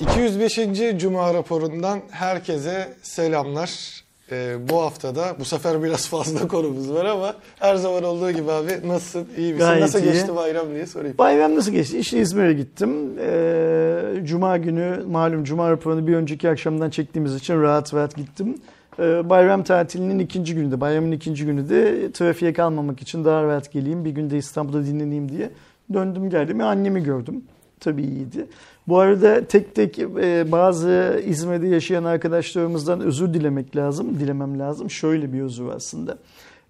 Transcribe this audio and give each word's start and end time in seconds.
205. 0.00 0.98
Cuma 0.98 1.34
raporundan 1.34 2.00
herkese 2.10 2.88
selamlar. 3.02 4.02
Ee, 4.32 4.56
bu 4.68 4.82
haftada 4.82 5.36
bu 5.40 5.44
sefer 5.44 5.82
biraz 5.82 6.08
fazla 6.08 6.48
konumuz 6.48 6.92
var 6.94 7.04
ama 7.04 7.34
her 7.58 7.76
zaman 7.76 8.04
olduğu 8.04 8.30
gibi 8.30 8.50
abi 8.52 8.72
nasılsın? 8.88 9.28
İyi 9.36 9.52
misin? 9.52 9.58
Gayet 9.66 9.82
Nasıl 9.82 9.98
iyi. 9.98 10.12
geçti 10.12 10.36
bayram 10.36 10.74
diye 10.74 10.86
sorayım. 10.86 11.18
Bayram 11.18 11.54
nasıl 11.56 11.72
geçti? 11.72 11.98
İşte 11.98 12.20
İzmir'e 12.20 12.52
gittim. 12.52 13.18
Ee, 13.20 14.24
Cuma 14.24 14.56
günü 14.56 15.02
malum 15.10 15.44
Cuma 15.44 15.70
raporunu 15.70 16.06
bir 16.06 16.14
önceki 16.14 16.50
akşamdan 16.50 16.90
çektiğimiz 16.90 17.34
için 17.34 17.62
rahat 17.62 17.94
rahat 17.94 18.16
gittim. 18.16 18.58
Ee, 18.98 19.30
bayram 19.30 19.62
tatilinin 19.64 20.18
ikinci 20.18 20.54
günü 20.54 20.70
de, 20.72 20.80
bayramın 20.80 21.12
ikinci 21.12 21.46
günü 21.46 21.68
de 21.68 22.12
trafiğe 22.12 22.52
kalmamak 22.52 23.02
için 23.02 23.24
daha 23.24 23.42
rahat 23.42 23.72
geleyim. 23.72 24.04
Bir 24.04 24.10
günde 24.10 24.38
İstanbul'da 24.38 24.86
dinleneyim 24.86 25.28
diye 25.28 25.50
döndüm 25.92 26.30
geldim 26.30 26.58
ve 26.58 26.64
annemi 26.64 27.02
gördüm. 27.02 27.44
Tabii 27.80 28.02
iyiydi. 28.02 28.46
Bu 28.88 28.98
arada 28.98 29.44
tek 29.44 29.74
tek 29.74 29.98
e, 29.98 30.52
bazı 30.52 31.22
İzmir'de 31.26 31.66
yaşayan 31.66 32.04
arkadaşlarımızdan 32.04 33.00
özür 33.00 33.34
dilemek 33.34 33.76
lazım, 33.76 34.20
dilemem 34.20 34.58
lazım. 34.58 34.90
Şöyle 34.90 35.32
bir 35.32 35.42
özür 35.42 35.68
aslında. 35.68 36.18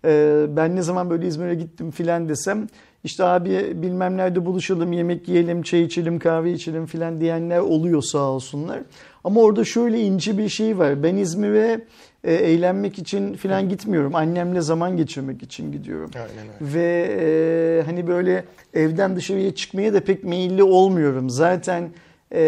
Ee, 0.05 0.47
ben 0.49 0.77
ne 0.77 0.83
zaman 0.83 1.11
böyle 1.11 1.27
İzmir'e 1.27 1.55
gittim 1.55 1.91
filan 1.91 2.29
desem 2.29 2.67
işte 3.05 3.25
abi 3.25 3.73
bilmem 3.75 4.17
nerede 4.17 4.47
buluşalım, 4.47 4.93
yemek 4.93 5.29
yiyelim, 5.29 5.63
çay 5.63 5.83
içelim, 5.83 6.19
kahve 6.19 6.53
içelim 6.53 6.87
filan 6.87 7.21
diyenler 7.21 7.59
oluyor 7.59 8.03
sağ 8.03 8.31
olsunlar. 8.31 8.81
Ama 9.25 9.41
orada 9.41 9.65
şöyle 9.65 10.01
ince 10.01 10.39
bir 10.39 10.49
şey 10.49 10.79
var. 10.79 11.03
Ben 11.03 11.17
İzmir'e 11.17 11.87
e, 12.29 12.35
eğlenmek 12.35 12.99
için 12.99 13.35
filan 13.35 13.69
gitmiyorum. 13.69 14.15
Annemle 14.15 14.61
zaman 14.61 14.97
geçirmek 14.97 15.43
için 15.43 15.73
gidiyorum. 15.73 16.11
Aynen 16.15 16.29
öyle. 16.63 16.75
Ve 16.75 17.09
e, 17.21 17.83
hani 17.87 18.07
böyle 18.07 18.45
evden 18.75 19.17
dışarıya 19.17 19.55
çıkmaya 19.55 19.95
da 19.95 20.01
pek 20.01 20.25
meyilli 20.25 20.63
olmuyorum. 20.63 21.31
Zaten 21.31 21.91
e, 22.31 22.41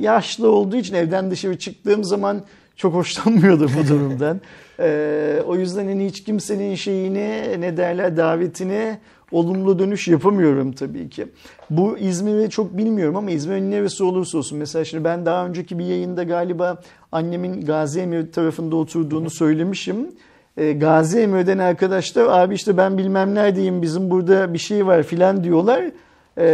yaşlı 0.00 0.50
olduğu 0.50 0.76
için 0.76 0.94
evden 0.94 1.30
dışarı 1.30 1.58
çıktığım 1.58 2.04
zaman 2.04 2.42
çok 2.76 2.94
hoşlanmıyordum 2.94 3.70
bu 3.78 3.88
durumdan. 3.88 4.40
e, 4.80 5.42
o 5.46 5.56
yüzden 5.56 5.86
hani 5.86 6.06
hiç 6.06 6.24
kimsenin 6.24 6.74
şeyini 6.74 7.60
ne 7.60 7.76
derler 7.76 8.16
davetine 8.16 8.98
olumlu 9.32 9.78
dönüş 9.78 10.08
yapamıyorum 10.08 10.72
tabii 10.72 11.08
ki. 11.08 11.26
Bu 11.70 11.98
İzmir'i 11.98 12.50
çok 12.50 12.76
bilmiyorum 12.76 13.16
ama 13.16 13.30
İzmir'in 13.30 13.70
neresi 13.70 14.04
olursa 14.04 14.38
olsun. 14.38 14.58
Mesela 14.58 14.84
şimdi 14.84 15.04
ben 15.04 15.26
daha 15.26 15.46
önceki 15.46 15.78
bir 15.78 15.84
yayında 15.84 16.22
galiba 16.22 16.80
annemin 17.12 17.60
Gazi 17.60 18.00
Emir 18.00 18.32
tarafında 18.32 18.76
oturduğunu 18.76 19.30
söylemişim. 19.30 19.96
E, 20.56 20.72
Gazi 20.72 21.20
Emir'den 21.20 21.58
arkadaşlar 21.58 22.26
abi 22.26 22.54
işte 22.54 22.76
ben 22.76 22.98
bilmem 22.98 23.34
neredeyim 23.34 23.82
bizim 23.82 24.10
burada 24.10 24.52
bir 24.54 24.58
şey 24.58 24.86
var 24.86 25.02
filan 25.02 25.44
diyorlar. 25.44 25.90
E, 26.36 26.46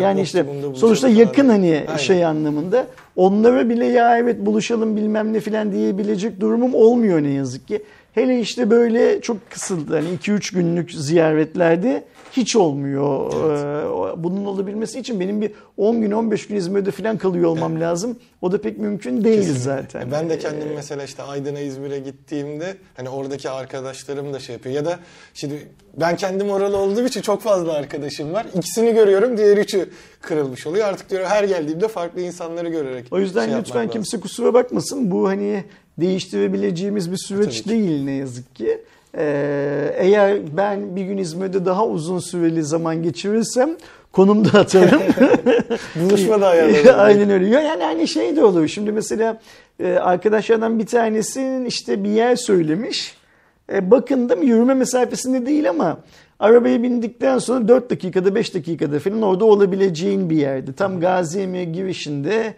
yani 0.00 0.20
işte 0.20 0.40
optimumda 0.40 0.66
buluşalım 0.66 0.80
sonuçta 0.80 1.08
yakın 1.08 1.48
hani 1.48 1.84
Aynen. 1.88 1.96
şey 1.96 2.24
anlamında. 2.24 2.86
Onlara 3.16 3.68
bile 3.68 3.86
ya 3.86 4.18
evet 4.18 4.46
buluşalım 4.46 4.96
bilmem 4.96 5.32
ne 5.32 5.40
filan 5.40 5.72
diyebilecek 5.72 6.40
durumum 6.40 6.74
olmuyor 6.74 7.22
ne 7.22 7.30
yazık 7.30 7.68
ki. 7.68 7.82
Hele 8.12 8.40
işte 8.40 8.70
böyle 8.70 9.20
çok 9.20 9.50
kısıldı 9.50 9.94
hani 9.94 10.08
2-3 10.16 10.54
günlük 10.54 10.92
ziyaretlerde 10.92 12.04
hiç 12.32 12.56
olmuyor. 12.56 13.32
Ee, 13.32 13.82
Bunun 14.24 14.44
olabilmesi 14.44 15.00
için 15.00 15.20
benim 15.20 15.40
bir 15.40 15.52
10 15.76 16.00
gün 16.00 16.10
15 16.10 16.46
gün 16.46 16.56
İzmir'de 16.56 16.90
filan 16.90 17.18
kalıyor 17.18 17.48
olmam 17.48 17.80
lazım. 17.80 18.18
O 18.42 18.52
da 18.52 18.60
pek 18.60 18.78
mümkün 18.78 19.24
değil 19.24 19.54
zaten. 19.58 20.00
E 20.08 20.12
Ben 20.12 20.30
de 20.30 20.38
kendim 20.38 20.68
mesela 20.74 21.04
işte 21.04 21.22
Aydın'a 21.22 21.60
İzmir'e 21.60 21.98
gittiğimde 21.98 22.76
hani 22.96 23.08
oradaki 23.08 23.50
arkadaşlarım 23.50 24.32
da 24.32 24.38
şey 24.38 24.52
yapıyor. 24.52 24.74
Ya 24.74 24.84
da 24.84 24.98
şimdi 25.34 25.68
ben 26.00 26.16
kendim 26.16 26.50
oralı 26.50 26.76
olduğum 26.76 27.06
için 27.06 27.20
çok 27.20 27.42
fazla 27.42 27.72
arkadaşım 27.72 28.32
var. 28.32 28.46
İkisini 28.54 28.94
görüyorum 28.94 29.36
diğer 29.36 29.56
üçü 29.56 29.88
kırılmış 30.20 30.66
oluyor. 30.66 30.88
Artık 30.88 31.10
diyorum 31.10 31.28
her 31.28 31.44
geldiğimde 31.44 31.88
farklı 31.88 32.20
insanları 32.20 32.68
görerek 32.68 33.06
O 33.10 33.18
yüzden 33.18 33.48
şey 33.48 33.58
lütfen 33.58 33.90
kimse 33.90 34.20
kusura 34.20 34.54
bakmasın. 34.54 35.10
Bu 35.10 35.28
hani 35.28 35.64
değiştirebileceğimiz 36.00 37.12
bir 37.12 37.16
süreç 37.16 37.68
değil 37.68 38.04
ne 38.04 38.12
yazık 38.12 38.54
ki. 38.54 38.80
Ee, 39.18 39.94
eğer 39.96 40.56
ben 40.56 40.96
bir 40.96 41.04
gün 41.04 41.16
İzmir'de 41.16 41.64
daha 41.64 41.86
uzun 41.86 42.18
süreli 42.18 42.62
zaman 42.62 43.02
geçirirsem 43.02 43.70
konum 44.12 44.44
da 44.44 44.58
atarım. 44.58 45.02
Buluşma 45.96 46.40
da 46.40 46.48
ayarlarım. 46.48 46.94
Aynen 47.00 47.30
öyle. 47.30 47.48
Yani 47.48 47.82
hani 47.82 48.08
şey 48.08 48.36
de 48.36 48.44
olur. 48.44 48.68
Şimdi 48.68 48.92
mesela 48.92 49.40
e, 49.80 49.92
arkadaşlardan 49.92 50.78
bir 50.78 50.86
tanesi 50.86 51.64
işte 51.66 52.04
bir 52.04 52.10
yer 52.10 52.36
söylemiş. 52.36 53.16
E, 53.72 53.90
bakındım 53.90 54.42
yürüme 54.42 54.74
mesafesinde 54.74 55.46
değil 55.46 55.70
ama 55.70 55.98
arabaya 56.38 56.82
bindikten 56.82 57.38
sonra 57.38 57.68
4 57.68 57.90
dakikada 57.90 58.34
5 58.34 58.54
dakikada 58.54 58.98
falan 58.98 59.22
orada 59.22 59.44
olabileceğin 59.44 60.30
bir 60.30 60.36
yerdi. 60.36 60.72
Tam 60.72 61.00
Gazi 61.00 61.40
Emir 61.40 61.62
girişinde 61.62 62.54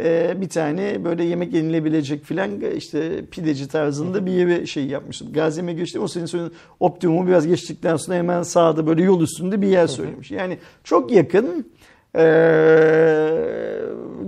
e, 0.00 0.40
bir 0.40 0.48
tane 0.48 1.04
böyle 1.04 1.24
yemek 1.24 1.54
yenilebilecek 1.54 2.24
filan 2.24 2.50
işte 2.76 3.26
pideci 3.30 3.68
tarzında 3.68 4.26
bir 4.26 4.32
yere 4.32 4.66
şey 4.66 4.86
yapmıştım. 4.86 5.32
Gazi 5.32 5.60
Emir 5.60 5.72
geçtim 5.72 6.02
o 6.02 6.08
senin 6.08 6.26
söylediğin 6.26 6.54
optimumu 6.80 7.28
biraz 7.28 7.46
geçtikten 7.46 7.96
sonra 7.96 8.16
hemen 8.16 8.42
sağda 8.42 8.86
böyle 8.86 9.02
yol 9.02 9.20
üstünde 9.20 9.62
bir 9.62 9.68
yer 9.68 9.86
söylemiş. 9.86 10.30
Yani 10.30 10.58
çok 10.84 11.10
yakın. 11.12 11.66
Ee, 12.16 13.30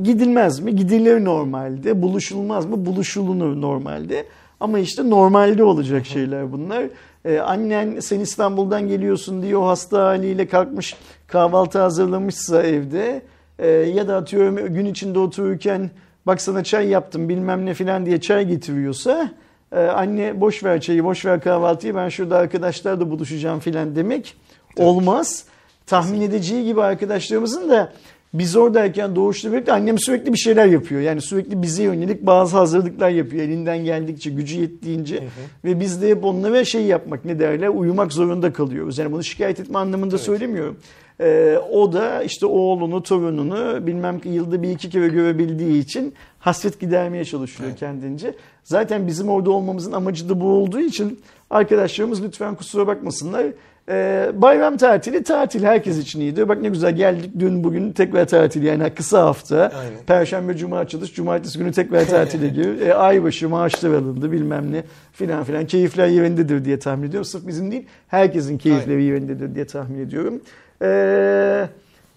gidilmez 0.03 0.60
mi? 0.60 0.76
Gidilir 0.76 1.25
normalde. 1.25 2.02
Buluşulmaz 2.02 2.66
mı? 2.66 2.87
Buluşulunur 2.87 3.60
normalde. 3.60 4.26
Ama 4.60 4.78
işte 4.78 5.10
normalde 5.10 5.64
olacak 5.64 6.06
şeyler 6.06 6.52
bunlar. 6.52 6.84
Ee, 7.25 7.38
annen 7.38 8.00
sen 8.00 8.20
İstanbul'dan 8.20 8.88
geliyorsun 8.88 9.42
diye 9.42 9.56
o 9.56 9.66
hasta 9.66 10.06
haliyle 10.06 10.47
kalkmış 10.48 10.97
kahvaltı 11.26 11.78
hazırlamışsa 11.78 12.62
evde 12.62 13.22
e, 13.60 13.66
ya 13.69 14.09
da 14.09 14.16
atıyorum 14.16 14.75
gün 14.75 14.84
içinde 14.84 15.19
otururken 15.19 15.91
bak 16.26 16.43
sana 16.43 16.65
çay 16.65 16.88
yaptım 16.88 17.28
bilmem 17.28 17.66
ne 17.66 17.75
filan 17.75 18.06
diye 18.06 18.21
çay 18.21 18.48
getiriyorsa 18.48 19.31
e, 19.72 19.81
anne 19.81 20.41
boş 20.41 20.65
ver 20.65 20.81
çayı 20.81 21.04
boş 21.04 21.25
ver 21.25 21.41
kahvaltıyı 21.41 21.94
ben 21.94 22.09
şurada 22.09 22.37
arkadaşlarla 22.37 23.10
buluşacağım 23.10 23.60
filan 23.60 23.97
demek 23.97 24.37
olmaz. 24.76 25.44
Tahmin 25.87 26.20
edeceği 26.20 26.65
gibi 26.65 26.82
arkadaşlarımızın 26.82 27.70
da 27.70 27.93
biz 28.34 28.56
oradayken 28.56 29.16
doğuşla 29.16 29.53
birlikte 29.53 29.72
annem 29.72 29.99
sürekli 29.99 30.32
bir 30.32 30.38
şeyler 30.38 30.66
yapıyor. 30.66 31.00
Yani 31.00 31.20
sürekli 31.20 31.62
bize 31.62 31.82
yönelik 31.82 32.26
bazı 32.26 32.56
hazırlıklar 32.56 33.10
yapıyor 33.10 33.44
elinden 33.44 33.84
geldikçe, 33.84 34.31
gücü 34.31 34.60
yettiğince. 34.60 35.25
Ve 35.65 35.81
biz 35.81 36.03
de 36.03 36.09
hep 36.09 36.25
onlara 36.25 36.65
şey 36.65 36.82
yapmak 36.82 37.25
ne 37.25 37.38
derler 37.38 37.69
uyumak 37.69 38.12
zorunda 38.12 38.53
kalıyoruz. 38.53 38.99
Yani 38.99 39.12
bunu 39.12 39.25
şikayet 39.25 39.60
etme 39.60 39.78
anlamında 39.78 40.19
söylemiyorum. 40.19 40.76
Ee, 41.20 41.58
o 41.70 41.92
da 41.92 42.22
işte 42.22 42.47
oğlunu, 42.47 43.03
torununu 43.03 43.86
bilmem 43.86 44.20
ki 44.20 44.28
yılda 44.28 44.62
bir 44.62 44.70
iki 44.70 44.91
kere 44.91 45.08
görebildiği 45.08 45.82
için 45.82 46.14
hasret 46.38 46.81
gidermeye 46.81 47.25
çalışıyor 47.25 47.70
kendince. 47.76 48.34
Zaten 48.64 49.06
bizim 49.06 49.28
orada 49.28 49.50
olmamızın 49.50 49.92
amacı 49.92 50.28
da 50.28 50.41
bu 50.41 50.47
olduğu 50.47 50.81
için 50.81 51.20
arkadaşlarımız 51.50 52.22
lütfen 52.22 52.54
kusura 52.54 52.86
bakmasınlar. 52.86 53.47
Ee, 53.88 54.31
bayram 54.34 54.76
tatili 54.76 55.22
tatil 55.22 55.64
herkes 55.64 55.98
için 55.98 56.20
iyiydi. 56.20 56.48
Bak 56.48 56.60
ne 56.60 56.69
güzel 56.69 56.97
geldik 56.97 57.31
dün 57.38 57.64
bugün 57.64 57.92
tekrar 57.92 58.26
tatil 58.26 58.62
yani 58.62 58.91
kısa 58.91 59.22
hafta. 59.22 59.56
Aynen. 59.56 60.04
Perşembe 60.06 60.56
cuma 60.56 60.88
çalış 60.88 61.14
cumartesi 61.14 61.58
günü 61.58 61.72
tekrar 61.72 62.06
tatile 62.06 62.48
gir. 62.54 62.81
E, 62.81 62.94
aybaşı 62.94 63.48
maaşlar 63.48 63.91
alındı 63.91 64.32
bilmem 64.32 64.72
ne 64.72 64.84
filan 65.12 65.44
filan 65.44 65.66
keyifler 65.66 66.06
yerindedir 66.06 66.64
diye 66.64 66.78
tahmin 66.78 67.08
ediyorum. 67.08 67.25
Sırf 67.25 67.47
bizim 67.47 67.70
değil 67.70 67.87
herkesin 68.08 68.58
keyifleri 68.58 69.04
yerindedir 69.04 69.54
diye 69.54 69.66
tahmin 69.66 69.98
ediyorum. 69.98 70.41
Ee, 70.83 71.69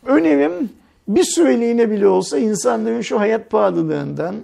önerim 0.06 0.70
bir 1.08 1.24
süreliğine 1.24 1.92
bile 1.92 2.08
olsa 2.08 2.38
insanların 2.38 3.02
şu 3.02 3.20
hayat 3.20 3.50
pahalılığından 3.50 4.36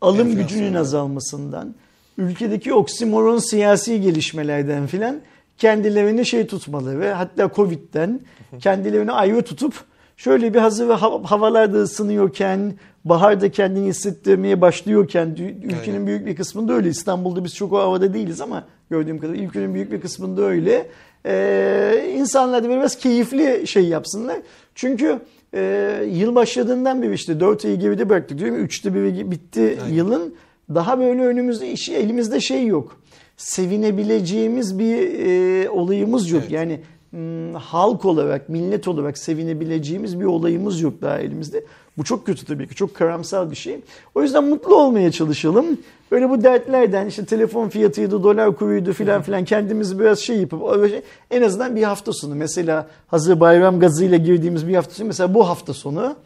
alım 0.00 0.18
Enflasyondan. 0.20 0.48
gücünün 0.48 0.74
azalmasından, 0.74 1.74
ülkedeki 2.18 2.74
oksimoron 2.74 3.38
siyasi 3.38 4.00
gelişmelerden 4.00 4.86
filan 4.86 5.16
kendilerini 5.58 6.26
şey 6.26 6.46
tutmaları, 6.46 7.12
hatta 7.12 7.50
Covid'den 7.56 8.20
kendilerini 8.60 9.12
ayrı 9.12 9.42
tutup 9.42 9.74
şöyle 10.16 10.54
bir 10.54 10.58
hazır 10.58 10.90
ha- 10.90 11.20
havalarda 11.24 11.78
ısınıyorken, 11.78 12.74
baharda 13.04 13.50
kendini 13.50 13.88
hissettirmeye 13.88 14.60
başlıyorken, 14.60 15.26
ülkenin 15.62 15.94
Aynen. 15.94 16.06
büyük 16.06 16.26
bir 16.26 16.36
kısmında 16.36 16.72
öyle. 16.72 16.88
İstanbul'da 16.88 17.44
biz 17.44 17.54
çok 17.54 17.72
o 17.72 17.78
havada 17.78 18.14
değiliz 18.14 18.40
ama 18.40 18.64
gördüğüm 18.90 19.18
kadarıyla 19.18 19.44
ülkenin 19.46 19.74
büyük 19.74 19.92
bir 19.92 20.00
kısmında 20.00 20.42
öyle. 20.42 20.86
Ee, 21.26 22.12
insanlar 22.16 22.64
da 22.64 22.68
biraz 22.68 22.96
keyifli 22.98 23.66
şey 23.66 23.88
yapsınlar. 23.88 24.36
Çünkü 24.74 25.20
e, 25.54 26.02
yıl 26.12 26.34
başladığından 26.34 27.02
beri 27.02 27.14
işte 27.14 27.40
4 27.40 27.64
ayı 27.64 27.76
geride 27.76 28.08
bıraktık 28.08 28.38
diyorum. 28.38 28.64
3'te 28.64 28.94
biri 28.94 29.30
bitti 29.30 29.78
Aynen. 29.82 29.94
yılın. 29.94 30.34
Daha 30.74 30.98
böyle 30.98 31.22
önümüzde 31.22 31.70
işi 31.70 31.94
elimizde 31.94 32.40
şey 32.40 32.66
yok. 32.66 33.00
Sevinebileceğimiz 33.36 34.78
bir 34.78 35.26
e, 35.26 35.70
olayımız 35.70 36.30
yok. 36.30 36.42
Evet. 36.42 36.52
Yani 36.52 36.80
hmm, 37.10 37.54
halk 37.54 38.04
olarak, 38.04 38.48
millet 38.48 38.88
olarak 38.88 39.18
sevinebileceğimiz 39.18 40.20
bir 40.20 40.24
olayımız 40.24 40.80
yok 40.80 41.02
daha 41.02 41.18
elimizde. 41.18 41.64
Bu 41.98 42.04
çok 42.04 42.26
kötü 42.26 42.44
tabii 42.46 42.68
ki. 42.68 42.74
Çok 42.74 42.94
karamsal 42.94 43.50
bir 43.50 43.56
şey. 43.56 43.80
O 44.14 44.22
yüzden 44.22 44.44
mutlu 44.44 44.76
olmaya 44.76 45.12
çalışalım. 45.12 45.66
Böyle 46.10 46.30
bu 46.30 46.42
dertlerden 46.44 47.06
işte 47.06 47.24
telefon 47.24 47.68
fiyatıydı, 47.68 48.22
dolar 48.22 48.56
kuruydu 48.56 48.92
filan 48.92 49.22
filan 49.22 49.44
kendimizi 49.44 49.98
biraz 49.98 50.18
şey 50.18 50.36
yapıp 50.36 50.88
şey- 50.90 51.02
en 51.30 51.42
azından 51.42 51.76
bir 51.76 51.82
hafta 51.82 52.12
sonu 52.12 52.34
mesela 52.34 52.86
hazır 53.08 53.40
bayram 53.40 53.80
gazıyla 53.80 54.16
girdiğimiz 54.16 54.68
bir 54.68 54.74
hafta 54.74 54.94
sonu 54.94 55.06
mesela 55.06 55.34
bu 55.34 55.48
hafta 55.48 55.74
sonu 55.74 56.16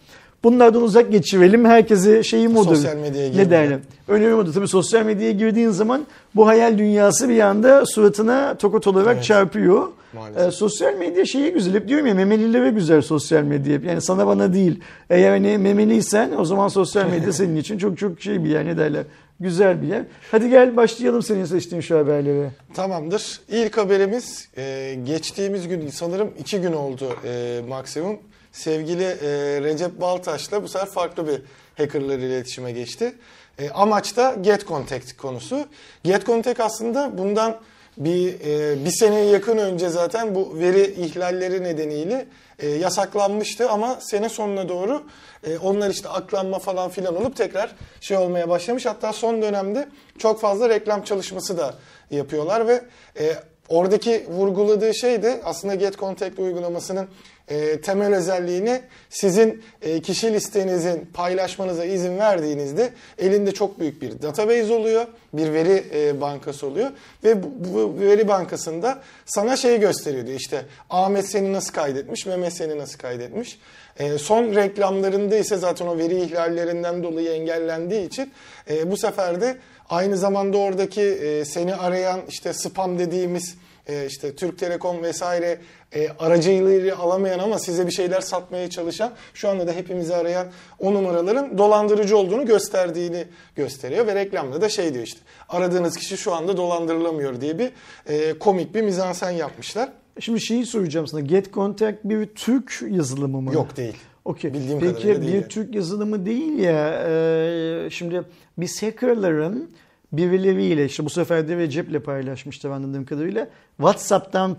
Bunlardan 0.45 0.83
uzak 0.83 1.13
geçirelim. 1.13 1.65
Herkese 1.65 2.23
şeyim 2.23 2.57
odur. 2.57 2.75
Sosyal 2.75 2.97
medyaya 2.97 3.23
Ne 3.27 3.29
girmeyelim. 3.29 3.51
derler? 3.51 3.79
Önemi 4.09 4.35
odur. 4.35 4.53
Tabii 4.53 4.69
sosyal 4.69 5.05
medyaya 5.05 5.33
girdiğin 5.33 5.71
zaman 5.71 6.07
bu 6.37 6.47
hayal 6.47 6.79
dünyası 6.79 7.29
bir 7.29 7.41
anda 7.41 7.87
suratına 7.87 8.55
tokat 8.55 8.87
olarak 8.87 9.15
Evet. 9.15 9.25
çarpıyor. 9.25 9.87
Maalesef. 10.15 10.49
Ee, 10.49 10.51
sosyal 10.51 10.95
medya 10.95 11.25
şeyi 11.27 11.53
güzel. 11.53 11.75
Hep 11.75 11.89
diyorum 11.89 12.07
ya 12.07 12.15
memelilere 12.15 12.71
güzel 12.71 13.03
sosyal 13.03 13.43
medya. 13.43 13.79
Yani 13.87 14.01
sana 14.01 14.27
bana 14.27 14.53
değil. 14.55 14.81
Eğer 15.11 15.31
hani 15.31 15.59
memeliysen 15.59 16.31
o 16.39 16.45
zaman 16.45 16.69
sosyal 16.69 17.07
medya 17.11 17.33
senin 17.33 17.57
için 17.57 17.79
çok 17.79 17.99
çok 17.99 18.21
şey 18.21 18.45
bir 18.45 18.49
yer 18.51 18.65
ne 18.67 18.77
derler. 18.79 19.05
Güzel 19.41 19.83
bir 19.83 19.87
yer. 19.87 20.03
Hadi 20.31 20.51
gel 20.51 20.77
başlayalım 20.77 21.23
senin 21.23 21.45
seçtiğin 21.45 21.83
şu 21.83 21.99
haberlere. 21.99 22.51
Tamamdır. 22.75 23.41
İlk 23.49 23.77
haberimiz 23.79 24.49
e, 24.57 24.95
geçtiğimiz 25.07 25.69
gün 25.69 25.89
sanırım 25.89 26.29
iki 26.39 26.61
gün 26.61 26.73
oldu 26.73 27.05
e, 27.27 27.61
maksimum. 27.69 28.17
Sevgili 28.53 29.05
e, 29.05 29.29
Recep 29.63 30.01
Baltaş'la 30.01 30.63
bu 30.63 30.69
sefer 30.69 30.89
farklı 30.89 31.27
bir 31.27 31.43
hackerlar 31.77 32.19
iletişime 32.19 32.73
geçti. 32.73 33.15
E, 33.59 33.71
amaç 33.71 34.17
da 34.17 34.37
Get 34.41 34.67
Contact 34.67 35.17
konusu. 35.17 35.67
Get 36.05 36.27
Contact 36.27 36.61
aslında 36.61 37.19
bundan 37.19 37.61
bir 37.97 38.35
e, 38.35 38.85
bir 38.85 38.91
seneye 38.91 39.25
yakın 39.25 39.59
önce 39.59 39.89
zaten 39.89 40.35
bu 40.35 40.59
veri 40.59 40.83
ihlalleri 40.83 41.63
nedeniyle 41.63 42.27
e, 42.59 42.69
yasaklanmıştı 42.69 43.71
ama 43.71 43.99
sene 44.01 44.29
sonuna 44.29 44.69
doğru 44.69 45.03
e, 45.45 45.59
onlar 45.59 45.91
işte 45.91 46.09
aklanma 46.09 46.59
falan 46.59 46.91
filan 46.91 47.17
olup 47.17 47.37
tekrar 47.37 47.75
şey 48.01 48.17
olmaya 48.17 48.49
başlamış. 48.49 48.87
Hatta 48.87 49.13
son 49.13 49.43
dönemde 49.43 49.89
çok 50.19 50.41
fazla 50.41 50.69
reklam 50.69 51.03
çalışması 51.03 51.59
da 51.59 51.75
yapıyorlar 52.11 52.69
ve 52.69 52.83
e, 53.19 53.35
oradaki 53.69 54.27
vurguladığı 54.29 54.95
şey 54.95 55.23
de 55.23 55.41
aslında 55.45 55.75
Get 55.75 55.99
Contact 55.99 56.39
uygulamasının 56.39 57.09
e, 57.51 57.81
temel 57.81 58.15
özelliğini 58.15 58.81
sizin 59.11 59.63
e, 59.83 60.01
kişi 60.01 60.33
listenizin 60.33 61.11
paylaşmanıza 61.15 61.85
izin 61.85 62.19
verdiğinizde 62.19 62.91
elinde 63.19 63.53
çok 63.53 63.81
büyük 63.81 64.03
bir 64.03 64.23
database 64.23 64.73
oluyor, 64.73 65.07
bir 65.33 65.53
veri 65.53 65.85
e, 65.95 66.21
bankası 66.21 66.67
oluyor 66.67 66.91
ve 67.25 67.43
bu, 67.43 67.49
bu 67.59 68.01
veri 68.01 68.29
bankasında 68.29 69.03
sana 69.27 69.57
şey 69.57 69.81
gösteriyor 69.81 70.27
diyor 70.27 70.41
işte 70.41 70.65
Ahmet 70.91 71.29
seni 71.29 71.53
nasıl 71.53 71.73
kaydetmiş, 71.73 72.27
Mehmet 72.27 72.53
seni 72.53 72.79
nasıl 72.79 72.99
kaydetmiş. 72.99 73.59
E, 73.99 74.19
son 74.19 74.55
reklamlarında 74.55 75.37
ise 75.37 75.57
zaten 75.57 75.87
o 75.87 75.99
veri 75.99 76.21
ihlallerinden 76.21 77.03
dolayı 77.03 77.31
engellendiği 77.31 78.07
için 78.07 78.33
e, 78.71 78.91
bu 78.91 78.97
sefer 78.97 79.41
de 79.41 79.57
aynı 79.89 80.17
zamanda 80.17 80.59
oradaki 80.59 81.03
e, 81.03 81.45
seni 81.45 81.75
arayan 81.75 82.21
işte 82.29 82.53
spam 82.53 82.99
dediğimiz 82.99 83.57
e, 83.87 84.07
işte 84.07 84.35
Türk 84.35 84.59
Telekom 84.59 85.03
vesaire 85.03 85.59
e, 85.93 86.09
aracılığıyla 86.09 86.99
alamayan 86.99 87.39
ama 87.39 87.59
size 87.59 87.87
bir 87.87 87.93
şeyler 87.93 88.21
satmaya 88.21 88.71
çalışan 88.71 89.13
şu 89.35 89.49
anda 89.49 89.67
da 89.67 89.73
hepimizi 89.73 90.17
arayan 90.17 90.47
o 90.79 90.95
numaraların 90.95 91.59
dolandırıcı 91.59 92.17
olduğunu 92.17 92.47
gösterdiğini 92.47 93.25
gösteriyor 93.57 94.07
ve 94.07 94.15
reklamda 94.15 94.61
da 94.61 94.69
şey 94.69 94.95
diyor 94.95 95.05
işte 95.05 95.21
aradığınız 95.49 95.97
kişi 95.97 96.17
şu 96.17 96.35
anda 96.35 96.57
dolandırılamıyor 96.57 97.41
diye 97.41 97.59
bir 97.59 97.71
e, 98.07 98.39
komik 98.39 98.75
bir 98.75 98.83
mizansen 98.83 99.31
yapmışlar. 99.31 99.89
Şimdi 100.21 100.41
şeyi 100.41 100.67
soracağım 100.67 101.07
sana. 101.07 101.21
Get 101.21 101.53
Contact 101.53 101.99
bir 102.05 102.27
Türk 102.27 102.83
yazılımı 102.91 103.41
mı? 103.41 103.55
Yok 103.55 103.77
değil. 103.77 103.97
Okey. 104.25 104.55
Bildiğim 104.55 104.81
Peki 104.81 104.93
kadarıyla 104.93 105.21
bir 105.21 105.27
değil 105.27 105.35
yani. 105.35 105.49
Türk 105.49 105.75
yazılımı 105.75 106.27
değil 106.27 106.59
ya. 106.59 107.03
e, 107.09 107.91
şimdi 107.91 108.23
biz 108.59 108.83
hackerların 108.83 109.71
birileriyle 110.13 110.85
işte 110.85 111.05
bu 111.05 111.11
sefer 111.11 111.49
de 111.49 111.57
Recep'le 111.57 112.05
paylaşmışlar 112.05 112.71
anladığım 112.71 113.05
kadarıyla. 113.05 113.49
WhatsApp'tan 113.77 114.57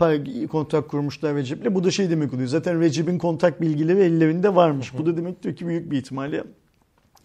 kontak 0.52 0.90
kurmuşlar 0.90 1.36
Recep'le. 1.36 1.76
Bu 1.76 1.84
da 1.84 1.92
şey 1.92 2.10
demek 2.10 2.34
oluyor. 2.34 2.48
Zaten 2.48 2.80
Recep'in 2.80 3.18
kontak 3.18 3.62
bilgileri 3.62 4.00
ellerinde 4.00 4.56
varmış. 4.56 4.98
Bu 4.98 5.06
da 5.06 5.18
demek 5.18 5.44
diyor 5.44 5.56
ki 5.56 5.68
büyük 5.68 5.92
bir 5.92 5.98
ihtimalle 5.98 6.44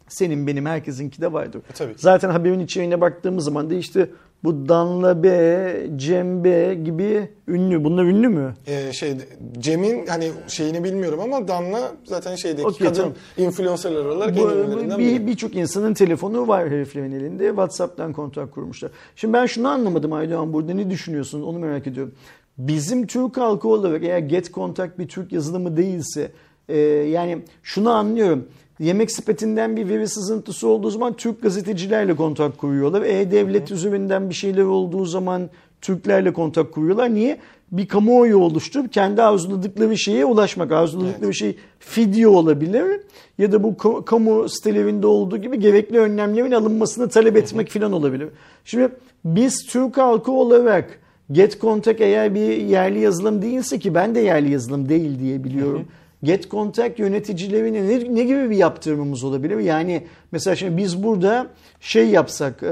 senin 0.09 0.47
benim 0.47 0.67
herkesinki 0.67 1.21
de 1.23 1.33
vardır. 1.33 1.63
E, 1.71 1.73
tabii. 1.73 1.95
Zaten 1.97 2.31
haberin 2.31 2.61
içeriğine 2.61 3.01
baktığımız 3.01 3.45
zaman 3.45 3.71
da 3.71 3.75
işte 3.75 4.11
bu 4.45 4.69
Danla 4.69 5.23
B, 5.23 5.87
Cem 5.97 6.45
B 6.45 6.75
gibi 6.75 7.29
ünlü. 7.49 7.85
Bunlar 7.85 8.05
ünlü 8.05 8.29
mü? 8.29 8.55
Ee, 8.67 8.93
şey 8.93 9.15
Cem'in 9.59 10.07
hani 10.07 10.31
şeyini 10.49 10.85
bilmiyorum 10.85 11.21
ama 11.21 11.49
Danla 11.49 11.93
zaten 12.05 12.35
şeydeki 12.35 12.67
Okey, 12.69 12.89
kadın 12.89 13.01
tamam. 13.01 13.15
influencerlar 13.37 14.05
olarak 14.05 14.37
Bu, 14.37 14.99
bir-. 14.99 15.27
Birçok 15.27 15.55
insanın 15.57 15.95
telefonu 15.95 16.49
var 16.49 16.69
heriflerin 16.71 17.13
elinde. 17.13 17.49
WhatsApp'tan 17.49 18.13
kontak 18.13 18.53
kurmuşlar. 18.53 18.91
Şimdi 19.17 19.35
ben 19.35 19.47
şunu 19.47 19.69
anlamadım 19.69 20.13
Aydoğan 20.13 20.53
burada 20.53 20.75
ne 20.75 20.91
düşünüyorsun 20.91 21.43
onu 21.43 21.59
merak 21.59 21.87
ediyorum. 21.87 22.15
Bizim 22.59 23.07
Türk 23.07 23.37
halkı 23.37 23.69
olarak 23.69 24.05
eğer 24.05 24.19
Get 24.19 24.55
Contact 24.55 24.99
bir 24.99 25.09
Türk 25.09 25.33
yazılımı 25.33 25.77
değilse 25.77 26.31
e, 26.69 26.79
yani 26.79 27.39
şunu 27.63 27.91
anlıyorum. 27.91 28.49
Yemek 28.81 29.13
sepetinden 29.13 29.77
bir 29.77 29.89
veri 29.89 30.09
sızıntısı 30.09 30.69
olduğu 30.69 30.91
zaman 30.91 31.13
Türk 31.13 31.43
gazetecilerle 31.43 32.17
kontak 32.17 32.59
kuruyorlar. 32.59 33.03
E-Devlet 33.03 33.71
üzerinden 33.71 34.31
bir 34.31 34.35
şeyler 34.35 34.63
olduğu 34.63 35.05
zaman 35.05 35.51
Türklerle 35.81 36.33
kontak 36.33 36.73
kuruyorlar. 36.73 37.15
Niye? 37.15 37.39
Bir 37.73 37.89
kamuoyu 37.89 38.39
oluşturup 38.39 38.93
kendi 38.93 39.23
arzuladıkları 39.23 39.99
şeye 39.99 40.25
ulaşmak. 40.25 40.73
Arzuladıkları 40.73 41.35
şey 41.35 41.57
fidye 41.79 42.29
olabilir 42.29 43.01
ya 43.39 43.53
da 43.53 43.63
bu 43.63 43.69
ka- 43.69 44.05
kamu 44.05 44.49
sitelerinde 44.49 45.07
olduğu 45.07 45.37
gibi 45.37 45.61
gerekli 45.61 45.99
önlemlerin 45.99 46.53
alınmasını 46.53 47.09
talep 47.09 47.37
etmek 47.37 47.71
falan 47.71 47.93
olabilir. 47.93 48.29
Şimdi 48.65 48.89
biz 49.25 49.67
Türk 49.67 49.97
halkı 49.97 50.33
olarak 50.33 50.99
Get 51.33 51.61
Contact 51.61 52.01
eğer 52.01 52.35
bir 52.35 52.57
yerli 52.57 53.01
yazılım 53.01 53.43
değilse 53.43 53.79
ki 53.79 53.95
ben 53.95 54.15
de 54.15 54.21
yerli 54.21 54.53
yazılım 54.53 54.89
değil 54.89 55.21
diye 55.21 55.45
biliyorum. 55.45 55.85
Get 56.23 56.51
Contact 56.51 56.99
yöneticilerine 56.99 57.89
ne, 57.89 58.15
ne 58.15 58.25
gibi 58.25 58.51
bir 58.51 58.57
yaptırımımız 58.57 59.25
olabilir? 59.25 59.59
Yani 59.59 60.07
mesela 60.33 60.57
şimdi 60.57 60.77
biz 60.77 61.03
burada 61.03 61.47
şey 61.81 62.09
yapsak, 62.09 62.63
e, 62.63 62.67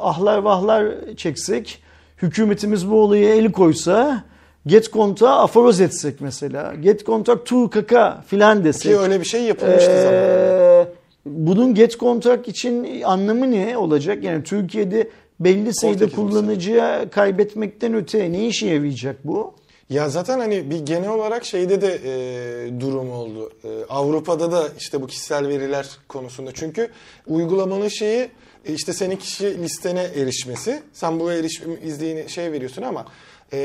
ahlar 0.00 0.38
vahlar 0.38 0.86
çeksek, 1.16 1.82
hükümetimiz 2.22 2.90
bu 2.90 2.94
olaya 3.02 3.34
el 3.34 3.52
koysa, 3.52 4.24
Get 4.66 4.92
Contact'ı 4.92 5.28
aforoz 5.28 5.80
etsek 5.80 6.20
mesela, 6.20 6.74
Get 6.74 7.06
Contact 7.06 7.46
tu 7.46 7.70
kaka 7.70 8.24
filan 8.26 8.64
desek. 8.64 8.92
Ki 8.92 8.98
öyle 8.98 9.20
bir 9.20 9.24
şey 9.24 9.42
yapılmıştı 9.42 9.90
Ee, 9.90 10.02
zamanında. 10.02 10.88
bunun 11.26 11.74
Get 11.74 11.98
Contact 12.00 12.48
için 12.48 13.02
anlamı 13.02 13.50
ne 13.50 13.76
olacak? 13.76 14.24
Yani 14.24 14.42
Türkiye'de 14.42 15.08
belli 15.40 15.74
sayıda 15.74 16.08
kullanıcıya 16.08 17.10
kaybetmekten 17.10 17.94
öte 17.94 18.32
ne 18.32 18.46
işe 18.46 18.66
yarayacak 18.66 19.16
bu? 19.24 19.54
Ya 19.90 20.08
zaten 20.08 20.38
hani 20.38 20.70
bir 20.70 20.78
genel 20.78 21.08
olarak 21.08 21.44
şeyde 21.44 21.80
de 21.80 22.00
e, 22.04 22.80
durum 22.80 23.12
oldu. 23.12 23.52
E, 23.64 23.68
Avrupa'da 23.88 24.52
da 24.52 24.68
işte 24.78 25.02
bu 25.02 25.06
kişisel 25.06 25.48
veriler 25.48 25.88
konusunda. 26.08 26.52
Çünkü 26.54 26.90
uygulamanın 27.26 27.88
şeyi 27.88 28.30
e, 28.64 28.74
işte 28.74 28.92
senin 28.92 29.16
kişi 29.16 29.62
listene 29.62 30.02
erişmesi. 30.02 30.82
Sen 30.92 31.20
bu 31.20 31.32
erişim 31.32 31.78
izleyini 31.84 32.30
şey 32.30 32.52
veriyorsun 32.52 32.82
ama 32.82 33.06
e, 33.52 33.58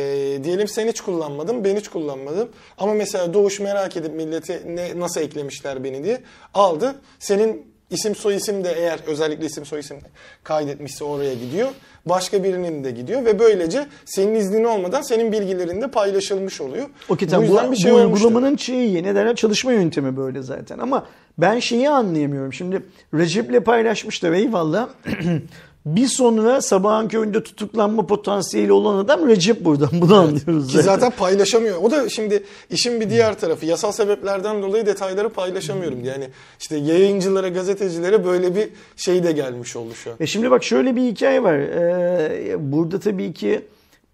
diyelim 0.44 0.68
sen 0.68 0.88
hiç 0.88 1.02
kullanmadın, 1.02 1.64
ben 1.64 1.76
hiç 1.76 1.88
kullanmadım. 1.88 2.50
Ama 2.78 2.94
mesela 2.94 3.34
Doğuş 3.34 3.60
merak 3.60 3.98
edip 3.98 4.16
millete 4.16 4.62
ne, 4.68 5.00
nasıl 5.00 5.22
eklemişler 5.22 5.84
beni 5.84 6.04
diye 6.04 6.22
aldı. 6.54 6.96
Senin 7.20 7.75
isim 7.96 8.16
soy 8.16 8.36
isim 8.36 8.64
de 8.64 8.74
eğer 8.78 9.00
özellikle 9.08 9.46
isim 9.46 9.66
soy 9.66 9.80
isim 9.80 9.98
de 9.98 10.06
kaydetmişse 10.44 11.04
oraya 11.04 11.34
gidiyor. 11.34 11.70
Başka 12.06 12.44
birinin 12.44 12.84
de 12.84 12.92
gidiyor 12.92 13.26
ve 13.26 13.40
böylece 13.40 13.86
senin 14.06 14.36
iznin 14.36 14.64
olmadan 14.64 15.02
senin 15.02 15.32
bilgilerin 15.32 15.82
de 15.82 15.88
paylaşılmış 15.88 16.62
oluyor. 16.62 16.86
Okey 17.10 17.28
tamam 17.28 17.48
bu, 17.48 17.52
yüzden 17.52 17.72
bir 17.72 17.78
şey 17.78 17.92
bu 17.92 17.96
olmuştu. 17.96 18.28
uygulamanın 18.28 18.58
şeyi 18.58 19.04
ne 19.04 19.16
derler 19.16 19.36
çalışma 19.36 19.72
yöntemi 19.72 20.18
böyle 20.18 20.42
zaten 20.42 20.80
ama 20.80 21.06
ben 21.38 21.60
şeyi 21.60 21.90
anlayamıyorum. 21.90 22.54
Şimdi 22.54 22.82
Recep'le 23.14 23.66
paylaşmışlar 23.66 24.32
eyvallah. 24.32 24.90
bir 25.86 26.08
sonra 26.08 26.62
sabahın 26.62 27.08
köründe 27.08 27.44
tutuklanma 27.44 28.08
potansiyeli 28.08 28.72
olan 28.72 28.98
adam 28.98 29.28
Recep 29.28 29.66
buradan 29.66 29.90
bunu 29.94 30.16
anlıyoruz 30.16 30.72
Ki 30.72 30.82
zaten 30.82 31.12
paylaşamıyor. 31.12 31.78
O 31.82 31.92
da 31.92 32.10
şimdi 32.10 32.44
işin 32.70 33.02
bir 33.02 33.10
diğer 33.10 33.40
tarafı. 33.40 33.66
Yasal 33.66 33.92
sebeplerden 33.92 34.62
dolayı 34.62 34.86
detayları 34.86 35.30
paylaşamıyorum. 35.30 36.04
Yani 36.04 36.30
işte 36.60 36.78
yayıncılara, 36.78 37.50
gazetecilere 37.50 38.26
böyle 38.26 38.56
bir 38.56 38.70
şey 38.96 39.24
de 39.24 39.32
gelmiş 39.32 39.76
oldu 39.76 39.94
şu 39.94 40.12
an. 40.12 40.18
E 40.20 40.28
şimdi 40.28 40.52
bak 40.52 40.64
şöyle 40.64 40.96
bir 40.96 41.02
hikaye 41.02 41.44
var. 41.44 41.56
Ee, 41.56 42.56
burada 42.72 43.00
tabii 43.00 43.34
ki 43.34 43.62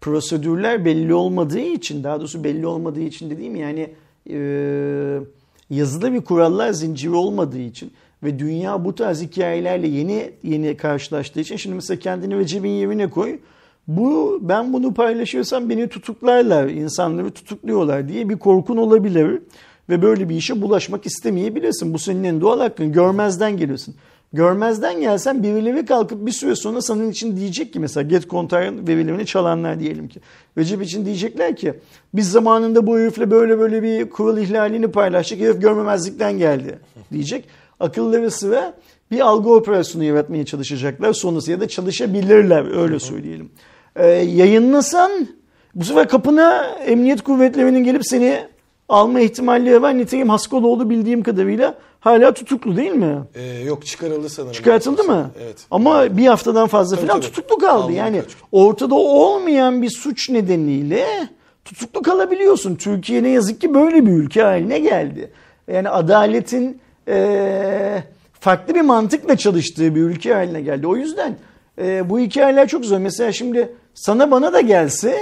prosedürler 0.02 0.86
belli 0.86 1.14
olmadığı 1.14 1.60
için, 1.60 2.04
daha 2.04 2.20
doğrusu 2.20 2.44
belli 2.44 2.68
olmadığı 2.68 3.02
için 3.02 3.30
dediğim 3.30 3.56
yani 3.56 3.90
e, 4.30 4.38
yazılı 5.70 6.14
bir 6.14 6.22
kurallar 6.22 6.72
zinciri 6.72 7.14
olmadığı 7.14 7.60
için 7.60 7.94
ve 8.24 8.40
dünya 8.40 8.86
bu 8.86 8.96
tarz 8.96 9.22
hikayelerle 9.22 9.88
yeni 9.88 10.32
yeni 10.44 10.78
karşılaştığı 10.78 11.40
için 11.40 11.56
şimdi 11.56 11.76
mesela 11.76 12.00
kendini 12.00 12.38
Recep'in 12.38 12.70
yerine 12.70 13.10
koy. 13.10 13.40
Bu 13.88 14.40
ben 14.42 14.74
bunu 14.74 14.94
paylaşıyorsam 14.94 15.70
beni 15.70 15.88
tutuklarlar, 15.88 16.68
insanları 16.68 17.32
tutukluyorlar 17.32 18.08
diye 18.08 18.30
bir 18.30 18.40
korkun 18.40 18.78
olabilir 18.78 19.42
ve 19.90 20.02
böyle 20.02 20.30
bir 20.30 20.36
işe 20.36 20.62
bulaşmak 20.62 21.06
istemeyebilirsin. 21.06 21.94
Bu 21.94 22.00
senin 22.00 22.24
en 22.24 22.42
doğal 22.42 22.60
hakkın. 22.60 22.92
Görmezden 22.92 23.58
geliyorsun. 23.58 23.96
Görmezden 24.34 25.02
gelsen 25.02 25.44
birileri 25.44 25.86
kalkıp 25.86 26.26
bir 26.26 26.32
süre 26.32 26.56
sonra 26.56 26.82
senin 26.82 27.12
için 27.12 27.38
diyecek 27.38 27.74
ki 27.74 27.80
mesela 27.80 28.08
Get 28.08 28.30
Contact'ın 28.30 28.88
verilerini 28.88 29.26
çalanlar 29.26 29.80
diyelim 29.80 30.08
ki. 30.08 30.20
Recep 30.58 30.82
için 30.82 31.06
diyecekler 31.06 31.56
ki 31.56 31.74
biz 32.14 32.32
zamanında 32.32 32.88
bu 32.88 32.98
herifle 32.98 33.32
böyle 33.32 33.60
böyle 33.60 33.84
bir 33.84 34.10
kural 34.10 34.38
ihlalini 34.38 34.88
paylaştık. 34.88 35.40
Herif 35.40 35.62
görmemezlikten 35.62 36.38
geldi. 36.38 36.80
diyecek. 37.12 37.46
Akılları 37.82 38.32
sıra 38.32 38.74
bir 39.12 39.20
algı 39.20 39.54
operasyonu 39.54 40.04
yaratmaya 40.04 40.46
çalışacaklar 40.46 41.14
sonrası 41.14 41.52
ya 41.52 41.60
da 41.60 41.68
çalışabilirler 41.68 42.82
öyle 42.82 43.00
söyleyelim. 43.00 43.52
Ee, 43.96 44.08
yayınlasan 44.08 45.28
bu 45.76 45.84
sefer 45.84 46.08
kapına 46.08 46.66
emniyet 46.66 47.22
kuvvetlerinin 47.22 47.84
gelip 47.84 48.02
seni 48.06 48.40
alma 48.90 49.20
ihtimalleri 49.20 49.82
var. 49.82 49.98
Nitekim 49.98 50.30
Haskaloğlu 50.30 50.90
bildiğim 50.90 51.24
kadarıyla 51.24 51.76
hala 52.00 52.34
tutuklu 52.34 52.78
değil 52.78 52.92
mi? 52.92 53.18
Ee, 53.36 53.44
yok 53.44 53.86
çıkarıldı 53.86 54.30
sanırım. 54.30 54.54
Çıkartıldı 54.54 55.04
mı? 55.04 55.32
Evet. 55.44 55.66
Ama 55.72 56.18
bir 56.18 56.28
haftadan 56.28 56.68
fazla 56.68 56.96
Tabii, 56.96 57.08
falan 57.08 57.22
tabii. 57.22 57.32
tutuklu 57.32 57.58
kaldı. 57.58 57.84
Aldı 57.84 57.92
yani 57.92 58.22
ortada 58.52 58.96
olmayan 58.96 59.82
bir 59.82 59.90
suç 59.90 60.30
nedeniyle 60.30 61.06
tutuklu 61.66 62.02
kalabiliyorsun. 62.02 62.76
Türkiye 62.76 63.24
ne 63.24 63.30
yazık 63.30 63.62
ki 63.62 63.74
böyle 63.74 64.06
bir 64.06 64.12
ülke 64.12 64.42
haline 64.42 64.80
geldi. 64.80 65.32
Yani 65.72 65.90
adaletin 65.90 66.82
eee, 67.08 68.04
farklı 68.40 68.76
bir 68.76 68.82
mantıkla 68.82 69.38
çalıştığı 69.38 69.96
bir 69.96 70.02
ülke 70.02 70.34
haline 70.34 70.62
geldi. 70.62 70.88
O 70.88 70.96
yüzden 70.96 71.36
eee, 71.78 72.04
bu 72.10 72.20
hikayeler 72.20 72.68
çok 72.68 72.86
zor. 72.86 72.98
Mesela 72.98 73.32
şimdi 73.32 73.70
sana 73.94 74.32
bana 74.32 74.54
da 74.54 74.62
gelse 74.62 75.18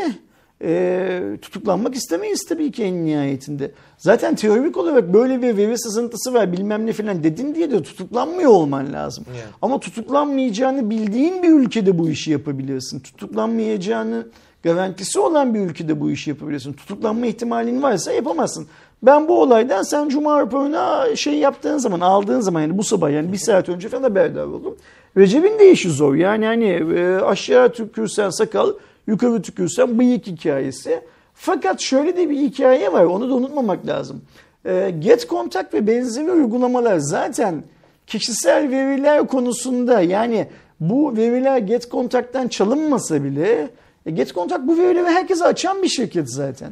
eee, 0.64 1.38
tutuklanmak 1.42 1.96
istemeyiz 1.96 2.46
tabii 2.50 2.72
ki 2.72 2.84
en 2.84 3.06
nihayetinde. 3.06 3.72
Zaten 3.98 4.36
teorik 4.36 4.78
olarak 4.78 5.14
böyle 5.14 5.42
bir 5.42 5.58
veri 5.58 5.78
sızıntısı 5.78 6.34
var 6.34 6.52
bilmem 6.52 6.86
ne 6.86 6.94
falan 6.94 7.24
dedin 7.24 7.56
diye 7.56 7.72
de 7.72 7.84
tutuklanmıyor 7.84 8.52
olman 8.52 8.94
lazım. 8.94 9.26
Yani. 9.28 9.40
Ama 9.62 9.80
tutuklanmayacağını 9.80 10.90
bildiğin 10.90 11.44
bir 11.44 11.50
ülkede 11.50 11.98
bu 11.98 12.10
işi 12.10 12.32
yapabilirsin. 12.32 13.00
Tutuklanmayacağını 13.00 14.28
garantisi 14.64 15.20
olan 15.20 15.54
bir 15.54 15.60
ülkede 15.60 16.02
bu 16.02 16.12
işi 16.12 16.30
yapabilirsin. 16.30 16.74
Tutuklanma 16.74 17.26
ihtimalin 17.26 17.82
varsa 17.84 18.12
yapamazsın. 18.12 18.68
Ben 19.03 19.27
bu 19.27 19.41
olaydan 19.41 19.84
sen 19.84 20.10
Cuma 20.10 20.39
raporuna 20.39 21.15
şey 21.15 21.34
yaptığın 21.34 21.77
zaman 21.77 22.00
aldığın 22.00 22.39
zaman 22.39 22.62
yani 22.62 22.77
bu 22.77 22.84
sabah 22.84 23.12
yani 23.12 23.32
bir 23.32 23.38
saat 23.38 23.70
önce 23.70 23.89
falan 23.89 24.03
haberdar 24.03 24.44
oldum. 24.44 24.77
Recep'in 25.18 25.60
de 25.60 25.72
işi 25.72 25.89
zor. 25.89 26.15
Yani 26.15 26.46
hani 26.46 26.70
e, 27.00 27.15
aşağı 27.15 27.74
tükürsen 27.74 28.29
sakal, 28.29 28.74
yukarı 29.08 29.41
tükürsen 29.41 30.00
bıyık 30.00 30.27
hikayesi. 30.27 31.01
Fakat 31.34 31.82
şöyle 31.82 32.18
de 32.18 32.29
bir 32.29 32.38
hikaye 32.38 32.94
var. 32.94 33.03
Onu 33.03 33.29
da 33.29 33.36
unutmamak 33.36 33.88
lazım. 33.88 34.22
E, 34.65 34.94
Get 35.00 35.29
Contact 35.29 35.74
ve 35.74 35.88
benzeri 35.88 36.32
uygulamalar 36.32 36.98
zaten 36.98 37.63
kişisel 38.08 38.72
veriler 38.72 39.27
konusunda 39.27 40.01
yani 40.01 40.48
bu 40.79 41.18
veriler 41.18 41.58
Get 41.58 41.91
Contact'tan 41.91 42.48
çalınmasa 42.48 43.24
bile 43.24 43.70
e, 44.06 44.12
Get 44.12 44.34
Contact 44.34 44.68
bu 44.68 44.77
verileri 44.77 45.08
herkese 45.08 45.46
açan 45.46 45.84
bir 45.84 45.88
şirket 45.88 46.34
zaten. 46.34 46.72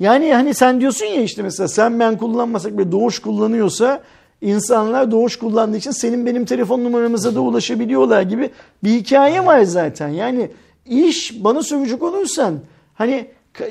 Yani 0.00 0.34
hani 0.34 0.54
sen 0.54 0.80
diyorsun 0.80 1.06
ya 1.06 1.22
işte 1.22 1.42
mesela 1.42 1.68
sen 1.68 2.00
ben 2.00 2.18
kullanmasak 2.18 2.78
ve 2.78 2.92
Doğuş 2.92 3.18
kullanıyorsa 3.18 4.02
insanlar 4.40 5.10
Doğuş 5.10 5.36
kullandığı 5.36 5.76
için 5.76 5.90
senin 5.90 6.26
benim 6.26 6.44
telefon 6.44 6.84
numaramıza 6.84 7.34
da 7.34 7.40
ulaşabiliyorlar 7.40 8.22
gibi 8.22 8.50
bir 8.84 8.90
hikaye 8.90 9.46
var 9.46 9.62
zaten. 9.62 10.08
Yani 10.08 10.50
iş 10.86 11.44
bana 11.44 11.62
sövecek 11.62 12.02
olursan 12.02 12.60
hani 12.94 13.30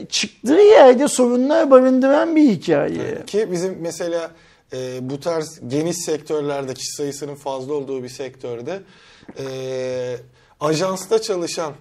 çıktığı 0.10 0.62
yerde 0.62 1.08
sorunlar 1.08 1.72
barındıran 1.72 2.36
bir 2.36 2.50
hikaye. 2.50 3.26
Ki 3.28 3.48
bizim 3.52 3.78
mesela 3.82 4.32
e, 4.74 5.10
bu 5.10 5.20
tarz 5.20 5.60
geniş 5.68 5.98
sektörlerde 5.98 6.74
kişi 6.74 6.96
sayısının 6.96 7.36
fazla 7.36 7.74
olduğu 7.74 8.04
bir 8.04 8.10
sektörde 8.10 8.80
e, 9.40 9.46
ajansta 10.60 11.22
çalışan 11.22 11.74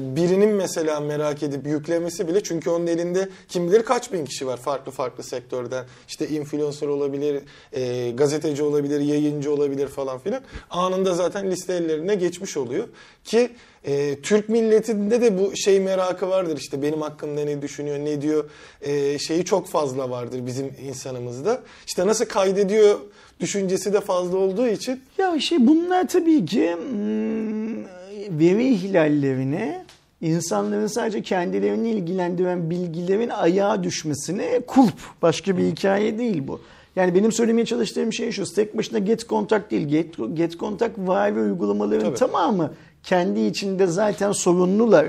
birinin 0.00 0.48
mesela 0.48 1.00
merak 1.00 1.42
edip 1.42 1.66
yüklemesi 1.66 2.28
bile 2.28 2.42
çünkü 2.42 2.70
onun 2.70 2.86
elinde 2.86 3.28
kim 3.48 3.68
bilir 3.68 3.82
kaç 3.82 4.12
bin 4.12 4.24
kişi 4.24 4.46
var 4.46 4.56
farklı 4.56 4.92
farklı 4.92 5.22
sektörden. 5.22 5.84
İşte 6.08 6.28
influencer 6.28 6.86
olabilir, 6.88 7.42
e, 7.72 8.10
gazeteci 8.10 8.62
olabilir, 8.62 9.00
yayıncı 9.00 9.52
olabilir 9.52 9.88
falan 9.88 10.18
filan. 10.18 10.42
Anında 10.70 11.14
zaten 11.14 11.50
liste 11.50 11.74
ellerine 11.74 12.14
geçmiş 12.14 12.56
oluyor. 12.56 12.88
Ki 13.24 13.50
e, 13.84 14.20
Türk 14.22 14.48
milletinde 14.48 15.20
de 15.20 15.38
bu 15.38 15.56
şey 15.56 15.80
merakı 15.80 16.28
vardır. 16.28 16.56
İşte 16.56 16.82
benim 16.82 17.02
hakkımda 17.02 17.44
ne 17.44 17.62
düşünüyor 17.62 17.98
ne 17.98 18.22
diyor 18.22 18.50
e, 18.80 19.18
şeyi 19.18 19.44
çok 19.44 19.68
fazla 19.68 20.10
vardır 20.10 20.46
bizim 20.46 20.74
insanımızda. 20.88 21.62
İşte 21.86 22.06
nasıl 22.06 22.24
kaydediyor 22.24 22.98
düşüncesi 23.40 23.92
de 23.92 24.00
fazla 24.00 24.36
olduğu 24.36 24.68
için. 24.68 25.02
Ya 25.18 25.40
şey 25.40 25.66
bunlar 25.66 26.08
tabii 26.08 26.46
ki 26.46 26.76
hmm, 26.76 27.97
veri 28.30 28.68
ihlallerine 28.68 29.84
insanların 30.20 30.86
sadece 30.86 31.22
kendilerini 31.22 31.90
ilgilendiren 31.90 32.70
bilgilerin 32.70 33.28
ayağa 33.28 33.82
düşmesine 33.82 34.60
kulp. 34.66 34.94
Başka 35.22 35.56
bir 35.58 35.64
hikaye 35.64 36.18
değil 36.18 36.48
bu. 36.48 36.60
Yani 36.96 37.14
benim 37.14 37.32
söylemeye 37.32 37.66
çalıştığım 37.66 38.12
şey 38.12 38.32
şu. 38.32 38.54
Tek 38.54 38.76
başına 38.76 38.98
Get 38.98 39.28
Contact 39.28 39.70
değil. 39.70 39.88
Get, 39.88 40.14
Get 40.34 40.58
Contact 40.58 40.98
var 40.98 41.36
ve 41.36 41.40
uygulamaların 41.40 42.04
Tabii. 42.04 42.18
tamamı 42.18 42.72
kendi 43.02 43.40
içinde 43.40 43.86
zaten 43.86 44.32
sorunlular. 44.32 45.06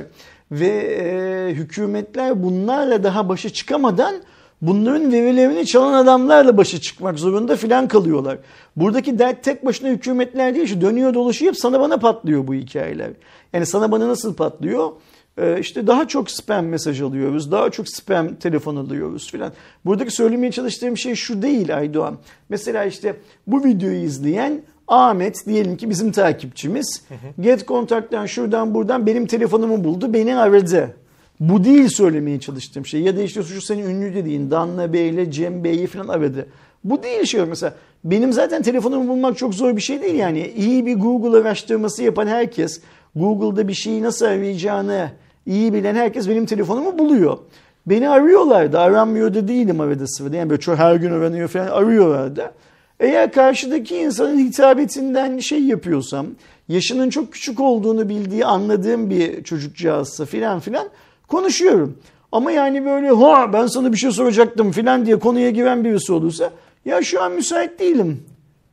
Ve 0.51 0.67
e, 0.67 1.53
hükümetler 1.53 2.43
bunlarla 2.43 3.03
daha 3.03 3.29
başa 3.29 3.49
çıkamadan 3.49 4.15
bunların 4.61 5.11
verilerini 5.11 5.65
çalan 5.65 5.93
adamlarla 5.93 6.57
başa 6.57 6.81
çıkmak 6.81 7.19
zorunda 7.19 7.55
filan 7.55 7.87
kalıyorlar. 7.87 8.37
Buradaki 8.75 9.19
dert 9.19 9.43
tek 9.43 9.65
başına 9.65 9.89
hükümetler 9.89 10.55
değil. 10.55 10.67
Şu 10.67 10.81
dönüyor 10.81 11.13
dolaşıyor 11.13 11.53
sana 11.53 11.79
bana 11.79 11.97
patlıyor 11.97 12.47
bu 12.47 12.53
hikayeler. 12.53 13.09
Yani 13.53 13.65
sana 13.65 13.91
bana 13.91 14.07
nasıl 14.07 14.35
patlıyor? 14.35 14.91
Ee, 15.37 15.59
işte 15.59 15.87
daha 15.87 16.07
çok 16.07 16.31
spam 16.31 16.65
mesaj 16.65 17.01
alıyoruz, 17.01 17.51
daha 17.51 17.69
çok 17.69 17.89
spam 17.89 18.35
telefon 18.35 18.75
alıyoruz 18.75 19.31
filan. 19.31 19.51
Buradaki 19.85 20.11
söylemeye 20.11 20.51
çalıştığım 20.51 20.97
şey 20.97 21.15
şu 21.15 21.41
değil 21.41 21.77
Aydoğan. 21.77 22.17
Mesela 22.49 22.85
işte 22.85 23.15
bu 23.47 23.63
videoyu 23.63 24.03
izleyen 24.03 24.61
Ahmet 24.87 25.45
diyelim 25.45 25.77
ki 25.77 25.89
bizim 25.89 26.11
takipçimiz. 26.11 27.03
Get 27.39 27.67
Contact'tan 27.67 28.25
şuradan 28.25 28.73
buradan 28.73 29.05
benim 29.05 29.25
telefonumu 29.25 29.83
buldu, 29.83 30.13
beni 30.13 30.35
aradı. 30.35 30.95
Bu 31.39 31.63
değil 31.63 31.87
söylemeye 31.87 32.39
çalıştığım 32.39 32.85
şey. 32.85 33.01
Ya 33.01 33.17
da 33.17 33.21
işte 33.21 33.43
şu 33.43 33.61
senin 33.61 33.89
ünlü 33.89 34.15
dediğin 34.15 34.51
Danla 34.51 34.93
Bey'le 34.93 35.31
Cem 35.31 35.63
Bey'i 35.63 35.87
falan 35.87 36.07
aradı. 36.07 36.47
Bu 36.83 37.03
değil 37.03 37.25
şey 37.25 37.45
mesela. 37.45 37.73
Benim 38.03 38.33
zaten 38.33 38.61
telefonumu 38.61 39.07
bulmak 39.07 39.37
çok 39.37 39.53
zor 39.53 39.75
bir 39.75 39.81
şey 39.81 40.01
değil 40.01 40.15
yani. 40.15 40.47
İyi 40.57 40.85
bir 40.85 40.95
Google 40.95 41.37
araştırması 41.37 42.03
yapan 42.03 42.27
herkes, 42.27 42.81
Google'da 43.15 43.67
bir 43.67 43.73
şeyi 43.73 44.03
nasıl 44.03 44.25
arayacağını 44.25 45.11
iyi 45.45 45.73
bilen 45.73 45.95
herkes 45.95 46.29
benim 46.29 46.45
telefonumu 46.45 46.99
buluyor. 46.99 47.37
Beni 47.85 48.09
arıyorlar 48.09 48.73
da 48.73 48.79
aranmıyor 48.79 49.33
da 49.33 49.47
değilim 49.47 49.81
arada 49.81 50.07
sırada. 50.07 50.35
Yani 50.35 50.49
böyle 50.49 50.59
çok 50.61 50.77
her 50.77 50.95
gün 50.95 51.11
aranıyor 51.11 51.47
falan 51.47 51.67
arıyorlar 51.67 52.35
da. 52.35 52.51
Eğer 52.99 53.31
karşıdaki 53.31 53.97
insanın 53.97 54.39
hitabetinden 54.39 55.39
şey 55.39 55.63
yapıyorsam, 55.63 56.27
yaşının 56.67 57.09
çok 57.09 57.33
küçük 57.33 57.59
olduğunu 57.59 58.09
bildiği, 58.09 58.45
anladığım 58.45 59.09
bir 59.09 59.43
çocukcağızsa 59.43 60.25
filan 60.25 60.59
filan 60.59 60.89
konuşuyorum. 61.29 61.97
Ama 62.31 62.51
yani 62.51 62.85
böyle 62.85 63.09
ha 63.09 63.53
ben 63.53 63.67
sana 63.67 63.91
bir 63.91 63.97
şey 63.97 64.11
soracaktım 64.11 64.71
filan 64.71 65.05
diye 65.05 65.19
konuya 65.19 65.49
giren 65.49 65.83
birisi 65.83 66.13
olursa 66.13 66.51
ya 66.85 67.01
şu 67.01 67.23
an 67.23 67.31
müsait 67.31 67.79
değilim 67.79 68.23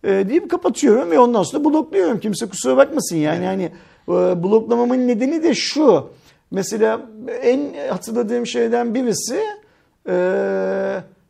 e, 0.04 0.28
deyip 0.28 0.50
kapatıyorum 0.50 1.10
ve 1.10 1.18
ondan 1.18 1.42
sonra 1.42 1.64
blokluyorum. 1.64 2.20
Kimse 2.20 2.46
kusura 2.46 2.76
bakmasın 2.76 3.16
yani. 3.16 3.44
yani 3.44 3.62
e, 4.08 4.12
bloklamamın 4.42 5.08
nedeni 5.08 5.42
de 5.42 5.54
şu. 5.54 6.06
Mesela 6.50 7.00
en 7.42 7.88
hatırladığım 7.90 8.46
şeyden 8.46 8.94
birisi 8.94 9.40
e, 10.08 10.16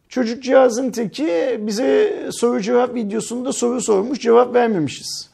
çocukcağızın 0.09 0.91
teki 0.91 1.61
bize 1.61 2.23
soru 2.33 2.61
cevap 2.61 2.95
videosunda 2.95 3.53
soru 3.53 3.81
sormuş 3.81 4.21
cevap 4.21 4.55
vermemişiz. 4.55 5.31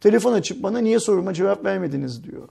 Telefon 0.00 0.32
açıp 0.32 0.62
bana 0.62 0.78
niye 0.78 1.00
soruma 1.00 1.34
cevap 1.34 1.64
vermediniz 1.64 2.24
diyor. 2.24 2.48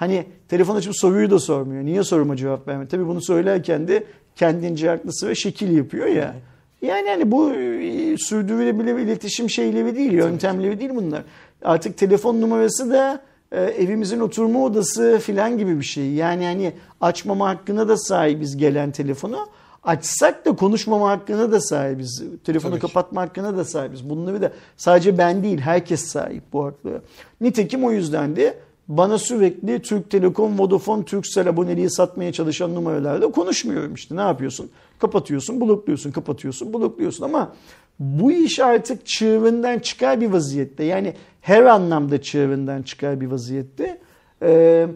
Hani 0.00 0.26
telefon 0.48 0.76
açıp 0.76 0.96
soruyu 0.96 1.30
da 1.30 1.38
sormuyor. 1.38 1.84
Niye 1.84 2.02
soruma 2.02 2.36
cevap 2.36 2.68
vermedi? 2.68 2.88
Tabii 2.88 3.06
bunu 3.06 3.22
söylerken 3.22 3.88
de 3.88 4.04
kendince 4.36 4.88
haklısı 4.88 5.28
ve 5.28 5.34
şekil 5.34 5.76
yapıyor 5.76 6.06
ya. 6.06 6.34
Yani 6.82 7.08
hani 7.08 7.30
bu 7.30 7.52
e, 7.52 8.16
sürdürülebilir 8.16 8.98
iletişim 8.98 9.50
şeyleri 9.50 9.96
değil, 9.96 10.12
yöntemleri 10.12 10.80
değil 10.80 10.90
bunlar. 10.94 11.22
Artık 11.64 11.98
telefon 11.98 12.40
numarası 12.40 12.90
da 12.90 13.20
e, 13.52 13.62
evimizin 13.62 14.20
oturma 14.20 14.64
odası 14.64 15.20
filan 15.22 15.58
gibi 15.58 15.78
bir 15.78 15.84
şey. 15.84 16.12
Yani 16.12 16.44
hani 16.44 16.72
açmama 17.00 17.48
hakkına 17.48 17.88
da 17.88 17.96
sahibiz 17.96 18.56
gelen 18.56 18.90
telefonu. 18.90 19.48
Açsak 19.82 20.46
da 20.46 20.56
konuşmama 20.56 21.10
hakkına 21.10 21.52
da 21.52 21.60
sahibiz. 21.60 22.22
Telefonu 22.44 22.72
Tabii 22.72 22.80
ki. 22.80 22.86
kapatma 22.86 23.22
hakkına 23.22 23.56
da 23.56 23.64
sahibiz. 23.64 24.10
Bunları 24.10 24.42
da 24.42 24.52
sadece 24.76 25.18
ben 25.18 25.42
değil 25.42 25.58
herkes 25.58 26.04
sahip 26.04 26.42
bu 26.52 26.64
haklara. 26.64 27.00
Nitekim 27.40 27.84
o 27.84 27.90
yüzden 27.90 28.36
de 28.36 28.54
bana 28.90 29.18
sürekli 29.18 29.82
Türk 29.82 30.10
Telekom, 30.10 30.58
Vodafone, 30.58 31.04
Turkcell 31.04 31.48
aboneliği 31.48 31.90
satmaya 31.90 32.32
çalışan 32.32 32.74
numaralarla 32.74 33.30
konuşmuyorum 33.30 33.94
işte. 33.94 34.16
Ne 34.16 34.20
yapıyorsun? 34.20 34.70
Kapatıyorsun, 34.98 35.60
blokluyorsun, 35.60 36.10
kapatıyorsun, 36.10 36.74
blokluyorsun 36.74 37.24
ama 37.24 37.52
bu 37.98 38.32
iş 38.32 38.58
artık 38.58 39.06
çığırından 39.06 39.78
çıkar 39.78 40.20
bir 40.20 40.26
vaziyette. 40.26 40.84
Yani 40.84 41.14
her 41.40 41.62
anlamda 41.62 42.22
çığırından 42.22 42.82
çıkar 42.82 43.20
bir 43.20 43.26
vaziyette. 43.26 44.00
Ee, 44.42 44.86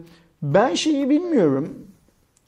ben 0.41 0.75
şeyi 0.75 1.09
bilmiyorum. 1.09 1.73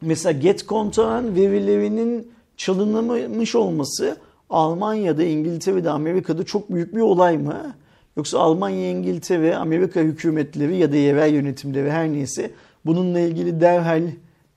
Mesela 0.01 0.39
Get 0.39 0.67
Contact'ın 0.67 1.35
verilerinin 1.35 2.31
çalınmış 2.57 3.55
olması 3.55 4.17
Almanya'da, 4.49 5.23
İngiltere'de, 5.23 5.89
Amerika'da 5.89 6.43
çok 6.43 6.73
büyük 6.73 6.95
bir 6.95 7.01
olay 7.01 7.37
mı? 7.37 7.75
Yoksa 8.17 8.39
Almanya, 8.39 8.89
İngiltere, 8.89 9.55
Amerika 9.55 9.99
hükümetleri 9.99 10.77
ya 10.77 10.91
da 10.91 10.95
yerel 10.95 11.33
yönetimleri 11.33 11.91
her 11.91 12.09
neyse 12.09 12.51
bununla 12.85 13.19
ilgili 13.19 13.61
derhal 13.61 14.03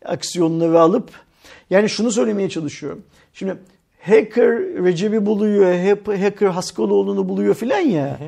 aksiyonları 0.05 0.81
alıp 0.81 1.11
yani 1.71 1.89
şunu 1.89 2.11
söylemeye 2.11 2.49
çalışıyorum. 2.49 3.03
Şimdi 3.33 3.57
hacker 4.01 4.51
Recep'i 4.59 5.27
buluyor, 5.27 5.75
hacker 6.19 6.47
Haskaloğlu'nu 6.47 7.29
buluyor 7.29 7.55
filan 7.55 7.79
ya. 7.79 8.19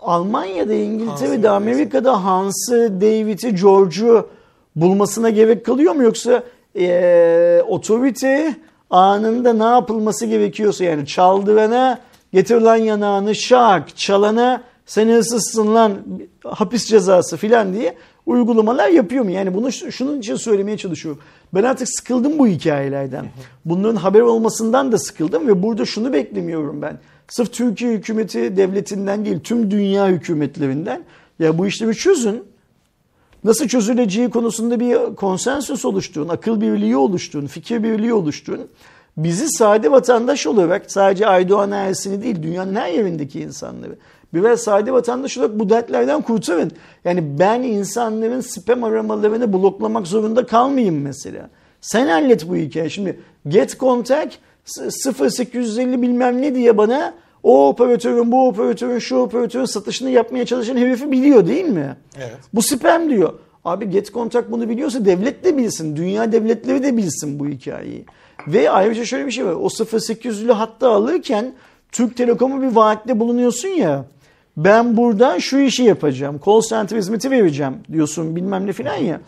Almanya'da, 0.00 0.74
İngiltere'de, 0.74 1.50
Amerika'da 1.50 2.24
Hans'ı, 2.24 3.00
David'i, 3.00 3.54
George'u 3.54 4.28
bulmasına 4.76 5.30
gerek 5.30 5.66
kalıyor 5.66 5.94
mu? 5.94 6.02
Yoksa 6.02 6.42
eee 6.74 7.62
otorite 7.68 8.54
anında 8.90 9.52
ne 9.52 9.64
yapılması 9.64 10.26
gerekiyorsa 10.26 10.84
yani 10.84 11.06
çaldırana 11.06 11.98
getir 12.36 12.84
yanağını 12.84 13.34
şak, 13.34 13.96
çalana 13.96 14.62
sen 14.86 15.08
hırsızsın 15.08 15.74
lan 15.74 15.92
hapis 16.44 16.86
cezası 16.86 17.36
filan 17.36 17.74
diye 17.74 17.96
uygulamalar 18.26 18.88
yapıyor 18.88 19.24
mu? 19.24 19.30
Yani 19.30 19.54
bunu 19.54 19.72
şunun 19.72 20.18
için 20.18 20.36
söylemeye 20.36 20.76
çalışıyorum. 20.76 21.22
Ben 21.54 21.62
artık 21.62 21.88
sıkıldım 21.88 22.38
bu 22.38 22.46
hikayelerden. 22.46 23.26
Bunların 23.64 23.96
haber 23.96 24.20
olmasından 24.20 24.92
da 24.92 24.98
sıkıldım 24.98 25.48
ve 25.48 25.62
burada 25.62 25.84
şunu 25.84 26.12
beklemiyorum 26.12 26.82
ben. 26.82 26.98
Sırf 27.28 27.52
Türkiye 27.52 27.92
hükümeti 27.92 28.56
devletinden 28.56 29.24
değil 29.24 29.40
tüm 29.40 29.70
dünya 29.70 30.08
hükümetlerinden 30.08 31.04
ya 31.38 31.58
bu 31.58 31.66
işleri 31.66 31.94
çözün. 31.94 32.42
Nasıl 33.44 33.68
çözüleceği 33.68 34.30
konusunda 34.30 34.80
bir 34.80 35.14
konsensüs 35.14 35.84
oluşturun, 35.84 36.28
akıl 36.28 36.60
birliği 36.60 36.96
oluşturun, 36.96 37.46
fikir 37.46 37.82
birliği 37.82 38.12
oluşturun. 38.12 38.68
Bizi 39.16 39.48
sade 39.48 39.90
vatandaş 39.90 40.46
olarak 40.46 40.90
sadece 40.90 41.26
Aydoğan 41.26 41.70
Ersin'i 41.70 42.22
değil 42.22 42.42
dünyanın 42.42 42.74
her 42.74 42.92
yerindeki 42.92 43.40
insanları 43.40 43.96
birer 44.34 44.56
sade 44.56 44.92
vatandaş 44.92 45.38
olarak 45.38 45.58
bu 45.58 45.70
dertlerden 45.70 46.22
kurtarın. 46.22 46.70
Yani 47.04 47.38
ben 47.38 47.62
insanların 47.62 48.40
spam 48.40 48.84
aramalarını 48.84 49.52
bloklamak 49.52 50.06
zorunda 50.06 50.46
kalmayayım 50.46 51.02
mesela. 51.02 51.50
Sen 51.80 52.06
hallet 52.06 52.48
bu 52.48 52.56
hikayeyi. 52.56 52.90
Şimdi 52.90 53.20
get 53.48 53.80
contact 53.80 54.34
0850 55.06 56.02
bilmem 56.02 56.42
ne 56.42 56.54
diye 56.54 56.78
bana 56.78 57.14
o 57.42 57.68
operatörün, 57.68 58.32
bu 58.32 58.48
operatörün, 58.48 58.98
şu 58.98 59.16
operatörün 59.16 59.64
satışını 59.64 60.10
yapmaya 60.10 60.46
çalışan 60.46 60.76
herifi 60.76 61.12
biliyor 61.12 61.46
değil 61.46 61.64
mi? 61.64 61.96
Evet. 62.16 62.38
Bu 62.54 62.62
spam 62.62 63.10
diyor. 63.10 63.32
Abi 63.64 63.90
get 63.90 64.12
contact 64.12 64.50
bunu 64.50 64.68
biliyorsa 64.68 65.04
devlet 65.04 65.44
de 65.44 65.56
bilsin. 65.56 65.96
Dünya 65.96 66.32
devletleri 66.32 66.82
de 66.82 66.96
bilsin 66.96 67.38
bu 67.38 67.48
hikayeyi. 67.48 68.04
Ve 68.48 68.70
ayrıca 68.70 69.04
şöyle 69.04 69.26
bir 69.26 69.30
şey 69.30 69.46
var. 69.46 69.52
O 69.52 69.66
0800'lü 69.66 70.52
hatta 70.52 70.90
alırken 70.90 71.54
Türk 71.92 72.16
Telekom'a 72.16 72.62
bir 72.62 72.76
vaatte 72.76 73.20
bulunuyorsun 73.20 73.68
ya. 73.68 74.04
Ben 74.56 74.96
buradan 74.96 75.38
şu 75.38 75.58
işi 75.58 75.82
yapacağım. 75.82 76.40
Call 76.46 76.60
center 76.60 76.96
hizmeti 76.96 77.30
vereceğim 77.30 77.74
diyorsun 77.92 78.36
bilmem 78.36 78.66
ne 78.66 78.72
filan 78.72 78.96
ya. 78.96 79.20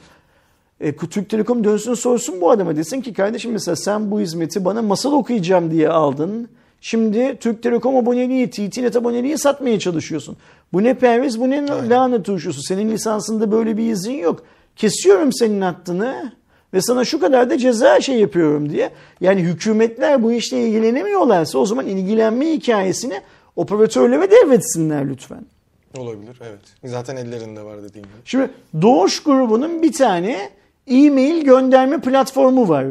E, 0.80 0.96
Türk 0.96 1.30
Telekom 1.30 1.64
dönsün 1.64 1.94
sorsun 1.94 2.40
bu 2.40 2.50
adama 2.50 2.76
desin 2.76 3.00
ki 3.00 3.12
kardeşim 3.12 3.52
mesela 3.52 3.76
sen 3.76 4.10
bu 4.10 4.20
hizmeti 4.20 4.64
bana 4.64 4.82
masal 4.82 5.12
okuyacağım 5.12 5.70
diye 5.70 5.88
aldın. 5.88 6.48
Şimdi 6.80 7.36
Türk 7.40 7.62
Telekom 7.62 7.96
aboneliği, 7.96 8.50
TTNet 8.50 8.96
aboneliği 8.96 9.38
satmaya 9.38 9.78
çalışıyorsun. 9.78 10.36
Bu 10.72 10.84
ne 10.84 10.94
perviz, 10.94 11.40
bu 11.40 11.50
ne 11.50 11.56
Aynen. 11.56 11.90
lahana 11.90 12.22
turşusu. 12.22 12.62
Senin 12.62 12.90
lisansında 12.90 13.52
böyle 13.52 13.76
bir 13.76 13.92
izin 13.92 14.12
yok. 14.12 14.42
Kesiyorum 14.76 15.32
senin 15.32 15.60
hattını 15.60 16.32
ve 16.74 16.80
sana 16.80 17.04
şu 17.04 17.20
kadar 17.20 17.50
da 17.50 17.58
ceza 17.58 18.00
şey 18.00 18.18
yapıyorum 18.18 18.70
diye. 18.70 18.90
Yani 19.20 19.40
hükümetler 19.40 20.22
bu 20.22 20.32
işle 20.32 20.62
ilgilenemiyorlarsa 20.62 21.58
o 21.58 21.66
zaman 21.66 21.86
ilgilenme 21.86 22.52
hikayesini 22.52 23.20
operatörlere 23.56 24.30
devretsinler 24.30 25.08
lütfen. 25.08 25.46
Olabilir 25.98 26.40
evet. 26.40 26.60
Zaten 26.84 27.16
ellerinde 27.16 27.62
var 27.62 27.82
dediğin 27.82 28.04
gibi. 28.04 28.14
Şimdi 28.24 28.50
Doğuş 28.82 29.22
grubunun 29.22 29.82
bir 29.82 29.92
tane 29.92 30.50
e-mail 30.86 31.44
gönderme 31.44 32.00
platformu 32.00 32.68
var. 32.68 32.86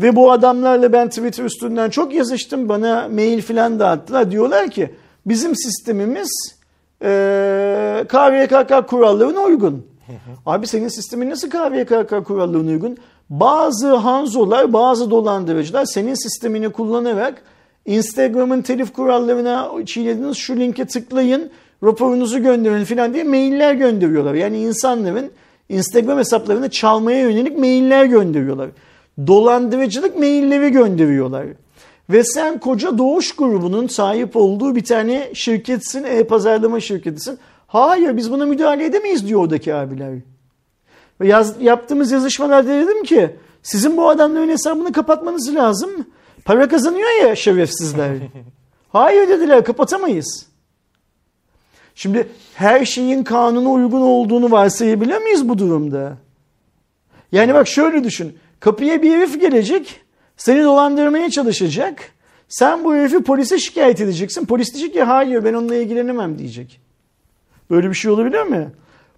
Ve 0.00 0.16
bu 0.16 0.32
adamlarla 0.32 0.92
ben 0.92 1.08
Twitter 1.08 1.44
üstünden 1.44 1.90
çok 1.90 2.14
yazıştım. 2.14 2.68
Bana 2.68 3.08
mail 3.08 3.42
filan 3.42 3.78
dağıttılar. 3.78 4.30
Diyorlar 4.30 4.70
ki 4.70 4.94
bizim 5.26 5.56
sistemimiz 5.56 6.56
e, 7.02 8.04
KVKK 8.08 8.88
kurallarına 8.88 9.40
uygun. 9.40 9.86
Abi 10.46 10.66
senin 10.66 10.88
sistemin 10.88 11.30
nasıl 11.30 11.50
KVKK 11.50 12.26
kurallarına 12.26 12.70
uygun? 12.70 12.96
Bazı 13.30 13.94
hanzolar, 13.94 14.72
bazı 14.72 15.10
dolandırıcılar 15.10 15.84
senin 15.84 16.14
sistemini 16.14 16.68
kullanarak 16.68 17.42
Instagram'ın 17.86 18.62
telif 18.62 18.92
kurallarına 18.92 19.70
çiğnediniz 19.86 20.36
şu 20.36 20.56
linke 20.56 20.86
tıklayın 20.86 21.50
raporunuzu 21.84 22.42
gönderin 22.42 22.84
filan 22.84 23.14
diye 23.14 23.24
mailler 23.24 23.74
gönderiyorlar. 23.74 24.34
Yani 24.34 24.58
insanların 24.58 25.30
Instagram 25.68 26.18
hesaplarını 26.18 26.70
çalmaya 26.70 27.20
yönelik 27.20 27.58
mailler 27.58 28.04
gönderiyorlar. 28.04 28.70
Dolandırıcılık 29.26 30.18
mailleri 30.18 30.72
gönderiyorlar. 30.72 31.46
Ve 32.10 32.24
sen 32.24 32.58
koca 32.58 32.98
Doğuş 32.98 33.36
grubunun 33.36 33.86
sahip 33.86 34.36
olduğu 34.36 34.76
bir 34.76 34.84
tane 34.84 35.30
şirketsin, 35.34 36.04
e-pazarlama 36.04 36.80
şirketisin. 36.80 37.38
Hayır 37.66 38.16
biz 38.16 38.30
buna 38.30 38.46
müdahale 38.46 38.84
edemeyiz 38.84 39.28
diyor 39.28 39.40
oradaki 39.40 39.74
abiler. 39.74 40.14
Ve 41.20 41.28
yaz, 41.28 41.54
yaptığımız 41.60 42.12
yazışmalarda 42.12 42.68
dedim 42.68 43.02
ki 43.02 43.36
sizin 43.62 43.96
bu 43.96 44.08
adamların 44.08 44.48
hesabını 44.48 44.92
kapatmanız 44.92 45.54
lazım. 45.54 45.90
Para 46.44 46.68
kazanıyor 46.68 47.22
ya 47.22 47.36
şerefsizler. 47.36 48.16
Hayır 48.88 49.28
dediler 49.28 49.64
kapatamayız. 49.64 50.46
Şimdi 51.94 52.28
her 52.54 52.84
şeyin 52.84 53.24
kanuna 53.24 53.70
uygun 53.70 54.00
olduğunu 54.00 54.50
varsayabilir 54.50 55.18
miyiz 55.18 55.48
bu 55.48 55.58
durumda? 55.58 56.16
Yani 57.32 57.54
bak 57.54 57.68
şöyle 57.68 58.04
düşün. 58.04 58.38
Kapıya 58.60 59.02
bir 59.02 59.10
herif 59.10 59.40
gelecek, 59.40 60.00
seni 60.36 60.64
dolandırmaya 60.64 61.30
çalışacak. 61.30 62.12
Sen 62.48 62.84
bu 62.84 62.94
herifi 62.94 63.22
polise 63.22 63.58
şikayet 63.58 64.00
edeceksin. 64.00 64.46
Polis 64.46 64.74
diyecek 64.74 64.92
ki 64.92 65.02
hayır 65.02 65.44
ben 65.44 65.54
onunla 65.54 65.74
ilgilenemem 65.74 66.38
diyecek. 66.38 66.80
Böyle 67.70 67.90
bir 67.90 67.94
şey 67.94 68.10
olabilir 68.10 68.42
mi? 68.42 68.70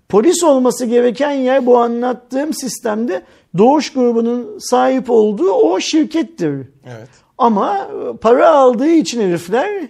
Polis 0.08 0.44
olması 0.44 0.86
gereken 0.86 1.30
yer 1.30 1.66
bu 1.66 1.78
anlattığım 1.78 2.54
sistemde 2.54 3.22
Doğuş 3.58 3.92
grubunun 3.92 4.58
sahip 4.58 5.10
olduğu 5.10 5.52
o 5.52 5.80
şirkettir. 5.80 6.68
Evet. 6.86 7.08
Ama 7.38 7.88
para 8.20 8.50
aldığı 8.50 8.88
için 8.88 9.20
herifler 9.20 9.88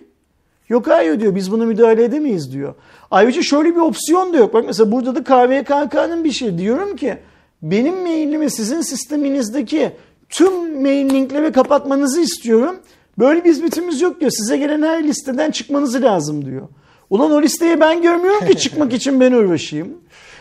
yok 0.68 0.86
hayır 0.86 1.20
diyor 1.20 1.34
biz 1.34 1.52
buna 1.52 1.64
müdahale 1.64 2.04
edemeyiz 2.04 2.52
diyor. 2.52 2.74
Ayrıca 3.10 3.42
şöyle 3.42 3.70
bir 3.70 3.80
opsiyon 3.80 4.32
da 4.32 4.36
yok. 4.36 4.54
Bak 4.54 4.64
mesela 4.66 4.92
burada 4.92 5.14
da 5.14 5.24
KVKK'nın 5.24 6.24
bir 6.24 6.30
şey 6.30 6.58
diyorum 6.58 6.96
ki 6.96 7.18
benim 7.62 8.02
mailimi 8.02 8.50
sizin 8.50 8.80
sisteminizdeki 8.80 9.92
tüm 10.28 10.82
mail 10.82 11.10
linkleri 11.10 11.52
kapatmanızı 11.52 12.20
istiyorum. 12.20 12.76
Böyle 13.18 13.44
bir 13.44 13.50
hizmetimiz 13.50 14.00
yok 14.00 14.20
diyor. 14.20 14.30
Size 14.30 14.56
gelen 14.56 14.82
her 14.82 15.04
listeden 15.04 15.50
çıkmanız 15.50 16.02
lazım 16.02 16.44
diyor. 16.44 16.68
Ulan 17.10 17.30
o 17.30 17.42
listeyi 17.42 17.80
ben 17.80 18.02
görmüyorum 18.02 18.46
ki 18.46 18.56
çıkmak 18.56 18.92
için 18.92 19.20
ben 19.20 19.32
uğraşayım. 19.32 19.88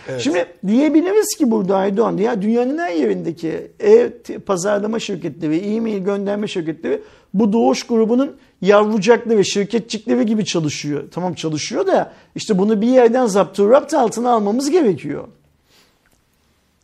Evet. 0.09 0.21
Şimdi 0.21 0.45
diyebiliriz 0.67 1.35
ki 1.37 1.51
burada 1.51 1.77
Aydoğan 1.77 2.17
ya 2.17 2.41
dünyanın 2.41 2.77
her 2.77 2.93
yerindeki 2.93 3.71
ev 3.79 4.11
pazarlama 4.45 4.99
şirketleri, 4.99 5.57
e-mail 5.57 6.03
gönderme 6.03 6.47
şirketleri 6.47 7.01
bu 7.33 7.53
doğuş 7.53 7.83
grubunun 7.83 8.37
yavrucakları, 8.61 9.45
şirketçikleri 9.45 10.25
gibi 10.25 10.45
çalışıyor. 10.45 11.03
Tamam 11.11 11.33
çalışıyor 11.33 11.87
da 11.87 12.13
işte 12.35 12.57
bunu 12.57 12.81
bir 12.81 12.87
yerden 12.87 13.25
zapturapt 13.25 13.93
altına 13.93 14.31
almamız 14.31 14.69
gerekiyor. 14.69 15.27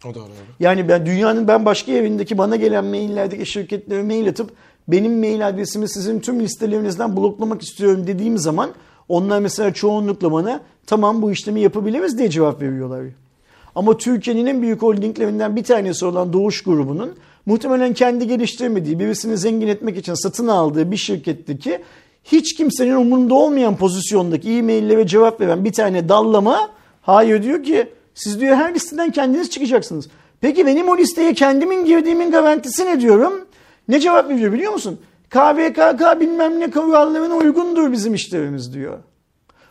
O 0.06 0.16
doğru. 0.16 0.30
Yani 0.60 0.90
ben 0.90 1.06
dünyanın 1.06 1.48
ben 1.48 1.66
başka 1.66 1.92
yerindeki 1.92 2.38
bana 2.38 2.56
gelen 2.56 2.86
maillerdeki 2.86 3.46
şirketlere 3.46 4.04
mail 4.04 4.30
atıp 4.30 4.52
benim 4.88 5.20
mail 5.20 5.48
adresimi 5.48 5.90
sizin 5.90 6.20
tüm 6.20 6.40
listelerinizden 6.40 7.18
bloklamak 7.18 7.62
istiyorum 7.62 8.08
dediğim 8.08 8.38
zaman 8.38 8.70
onlar 9.10 9.40
mesela 9.40 9.74
çoğunlukla 9.74 10.32
bana 10.32 10.62
tamam 10.88 11.22
bu 11.22 11.32
işlemi 11.32 11.62
yapabiliriz 11.62 12.18
diye 12.18 12.30
cevap 12.30 12.62
veriyorlar. 12.62 13.06
Ama 13.76 13.98
Türkiye'nin 13.98 14.46
en 14.46 14.62
büyük 14.62 14.82
holdinglerinden 14.82 15.56
bir 15.56 15.64
tanesi 15.64 16.06
olan 16.06 16.34
Doğuş 16.34 16.64
grubunun 16.64 17.16
muhtemelen 17.46 17.94
kendi 17.94 18.28
geliştirmediği, 18.28 19.00
birisini 19.00 19.38
zengin 19.38 19.68
etmek 19.68 19.98
için 19.98 20.14
satın 20.14 20.48
aldığı 20.48 20.92
bir 20.92 20.98
şirketteki 20.98 21.80
hiç 22.24 22.56
kimsenin 22.56 22.96
umurunda 22.96 23.34
olmayan 23.34 23.78
pozisyondaki 23.78 24.52
e-maillere 24.52 25.08
cevap 25.08 25.42
veren 25.42 25.66
bir 25.66 25.74
tane 25.74 26.10
dallama 26.10 26.70
hayır 27.02 27.44
diyor 27.44 27.64
ki 27.64 27.88
siz 28.16 28.40
diyor 28.40 28.56
her 28.56 28.76
listeden 28.76 29.12
kendiniz 29.12 29.50
çıkacaksınız. 29.50 30.08
Peki 30.42 30.66
benim 30.66 30.90
o 30.90 30.98
listeye 30.98 31.34
kendimin 31.34 31.86
girdiğimin 31.86 32.32
garantisi 32.32 32.86
ne 32.86 33.02
diyorum? 33.02 33.46
Ne 33.88 34.00
cevap 34.00 34.30
veriyor 34.30 34.54
biliyor 34.54 34.74
musun? 34.74 35.00
KVKK 35.34 36.20
bilmem 36.20 36.60
ne 36.60 36.72
kurallarına 36.72 37.36
uygundur 37.36 37.92
bizim 37.92 38.14
işlerimiz 38.14 38.74
diyor. 38.74 38.98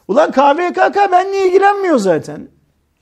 Ulan 0.09 0.31
KVKK 0.31 1.13
benimle 1.13 1.47
ilgilenmiyor 1.47 1.99
zaten. 1.99 2.49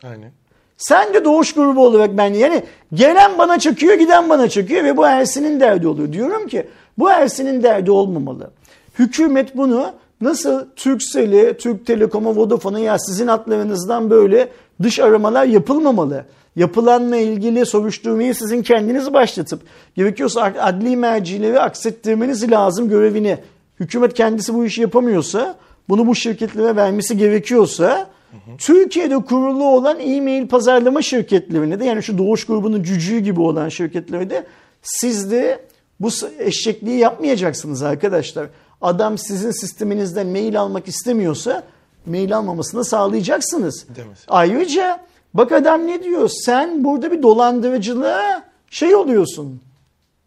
Aynen. 0.05 0.33
Sen 0.77 1.15
de 1.15 1.25
doğuş 1.25 1.55
grubu 1.55 1.87
olarak 1.87 2.17
ben 2.17 2.35
yani 2.35 2.63
gelen 2.95 3.39
bana 3.39 3.59
çöküyor 3.59 3.95
giden 3.95 4.29
bana 4.29 4.49
çöküyor 4.49 4.85
ve 4.85 4.97
bu 4.97 5.07
Ersin'in 5.07 5.61
derdi 5.61 5.87
oluyor. 5.87 6.13
Diyorum 6.13 6.47
ki 6.47 6.69
bu 6.99 7.11
Ersin'in 7.11 7.63
derdi 7.63 7.91
olmamalı. 7.91 8.51
Hükümet 8.99 9.57
bunu 9.57 9.93
nasıl 10.21 10.67
Turkcell'i, 10.77 11.57
Türk 11.59 11.87
Telekom'a, 11.87 12.37
Vodafone'a 12.37 12.79
ya 12.79 12.99
sizin 12.99 13.27
hatlarınızdan 13.27 14.11
böyle 14.11 14.49
dış 14.83 14.99
aramalar 14.99 15.45
yapılmamalı. 15.45 16.25
Yapılanla 16.61 17.17
ilgili 17.17 17.67
soruşturmayı 17.67 18.35
sizin 18.35 18.63
kendiniz 18.63 19.13
başlatıp 19.13 19.63
gerekiyorsa 19.97 20.43
adli 20.43 20.97
mercileri 20.97 21.61
aksettirmeniz 21.61 22.51
lazım 22.51 22.89
görevini. 22.89 23.39
Hükümet 23.81 24.15
kendisi 24.15 24.55
bu 24.55 24.65
işi 24.65 24.81
yapamıyorsa 24.81 25.57
bunu 25.89 26.07
bu 26.07 26.15
şirketlere 26.15 26.77
vermesi 26.77 27.17
gerekiyorsa 27.17 28.11
Türkiye'de 28.59 29.19
kurulu 29.19 29.65
olan 29.65 30.01
e-mail 30.01 30.49
pazarlama 30.49 31.03
şirketlerine 31.03 31.81
de 31.81 31.85
yani 31.85 32.03
şu 32.03 32.19
Doğuş 32.19 32.47
grubunun 32.47 32.83
cücüğü 32.83 33.19
gibi 33.19 33.41
olan 33.41 33.69
şirketlere 33.69 34.31
de 34.31 34.47
siz 34.83 35.31
de 35.31 35.65
bu 36.01 36.09
eşekliği 36.39 36.99
yapmayacaksınız 36.99 37.83
arkadaşlar. 37.83 38.47
Adam 38.83 39.19
sizin 39.19 39.51
sisteminizden 39.51 40.27
mail 40.27 40.61
almak 40.61 40.89
istemiyorsa 40.89 41.63
mail 42.07 42.37
almamasını 42.37 42.85
sağlayacaksınız. 42.85 43.87
Demesin. 43.97 44.25
Ayrıca 44.29 45.01
bak 45.35 45.53
adam 45.53 45.87
ne 45.87 46.03
diyor? 46.03 46.29
Sen 46.29 46.85
burada 46.85 47.13
bir 47.13 47.23
dolandırıcılığa 47.23 48.43
şey 48.71 48.95
oluyorsun. 48.95 49.61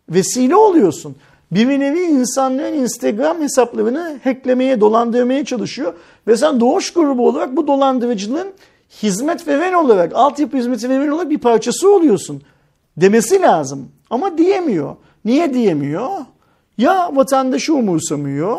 Vesile 0.09 0.55
oluyorsun. 0.55 1.15
Bir 1.51 1.67
nevi 1.67 1.99
insanların 1.99 2.73
Instagram 2.73 3.41
hesaplarını 3.41 4.19
hacklemeye, 4.23 4.81
dolandırmaya 4.81 5.45
çalışıyor. 5.45 5.93
Ve 6.27 6.37
sen 6.37 6.59
doğuş 6.59 6.93
grubu 6.93 7.27
olarak 7.27 7.55
bu 7.55 7.67
dolandırıcılığın 7.67 8.47
hizmet 9.03 9.47
veren 9.47 9.73
olarak, 9.73 10.11
altyapı 10.15 10.57
hizmeti 10.57 10.89
veren 10.89 11.07
olarak 11.07 11.29
bir 11.29 11.37
parçası 11.37 11.95
oluyorsun. 11.95 12.41
Demesi 12.97 13.41
lazım. 13.41 13.89
Ama 14.09 14.37
diyemiyor. 14.37 14.95
Niye 15.25 15.53
diyemiyor? 15.53 16.09
Ya 16.77 17.11
vatandaşı 17.15 17.73
umursamıyor 17.73 18.57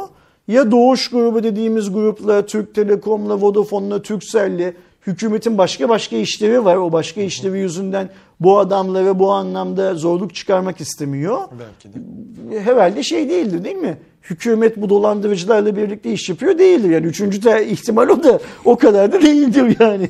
ya 0.49 0.71
Doğuş 0.71 1.11
grubu 1.11 1.43
dediğimiz 1.43 1.93
grupla, 1.93 2.47
Türk 2.47 2.75
Telekom'la, 2.75 3.41
Vodafone'la, 3.41 4.03
Turkcell'le 4.03 4.73
hükümetin 5.07 5.59
başka 5.59 5.89
başka 5.89 6.17
işlevi 6.17 6.65
var. 6.65 6.77
O 6.77 6.93
başka 6.93 7.21
işlevi 7.21 7.59
yüzünden 7.59 8.11
bu 8.41 8.59
adamlara 8.59 9.19
bu 9.19 9.33
anlamda 9.33 9.95
zorluk 9.95 10.35
çıkarmak 10.35 10.81
istemiyor. 10.81 11.39
Belki 11.39 11.95
de. 11.95 12.61
Herhalde 12.61 13.03
şey 13.03 13.29
değildir 13.29 13.65
değil 13.65 13.77
mi? 13.77 13.99
Hükümet 14.23 14.77
bu 14.77 14.89
dolandırıcılarla 14.89 15.77
birlikte 15.77 16.13
iş 16.13 16.29
yapıyor 16.29 16.59
değildir. 16.59 16.91
Yani 16.91 17.07
üçüncü 17.07 17.43
de 17.43 17.69
ihtimal 17.69 18.09
o 18.09 18.23
da 18.23 18.41
o 18.65 18.77
kadar 18.77 19.13
da 19.13 19.23
değildir 19.23 19.77
yani. 19.81 20.09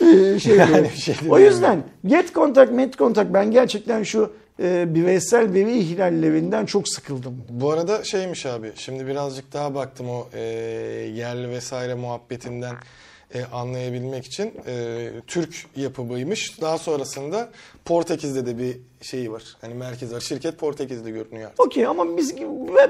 Ee, 0.00 0.38
şey 0.40 0.56
Yani 0.56 0.90
şey 0.96 1.14
o 1.28 1.38
yüzden 1.38 1.82
get 2.06 2.34
contact, 2.34 2.72
met 2.72 2.98
contact 2.98 3.34
ben 3.34 3.50
gerçekten 3.50 4.02
şu 4.02 4.32
e, 4.62 4.94
bireysel 4.94 5.52
veri 5.52 5.78
ihlallerinden 5.78 6.66
çok 6.66 6.88
sıkıldım. 6.88 7.44
Bu 7.48 7.70
arada 7.70 8.04
şeymiş 8.04 8.46
abi 8.46 8.72
şimdi 8.76 9.06
birazcık 9.06 9.52
daha 9.52 9.74
baktım 9.74 10.10
o 10.10 10.28
e, 10.32 10.40
yerli 11.14 11.50
vesaire 11.50 11.94
muhabbetinden 11.94 12.74
e, 13.34 13.44
anlayabilmek 13.44 14.26
için 14.26 14.52
e, 14.66 15.08
Türk 15.26 15.54
yapımıymış. 15.76 16.60
Daha 16.60 16.78
sonrasında 16.78 17.48
Portekiz'de 17.84 18.46
de 18.46 18.58
bir 18.58 18.76
şeyi 19.02 19.32
var. 19.32 19.42
Hani 19.60 19.74
merkez 19.74 20.12
var. 20.12 20.20
Şirket 20.20 20.58
Portekiz'de 20.58 21.10
görünüyor 21.10 21.46
artık. 21.50 21.66
Okey 21.66 21.86
ama 21.86 22.16
biz 22.16 22.34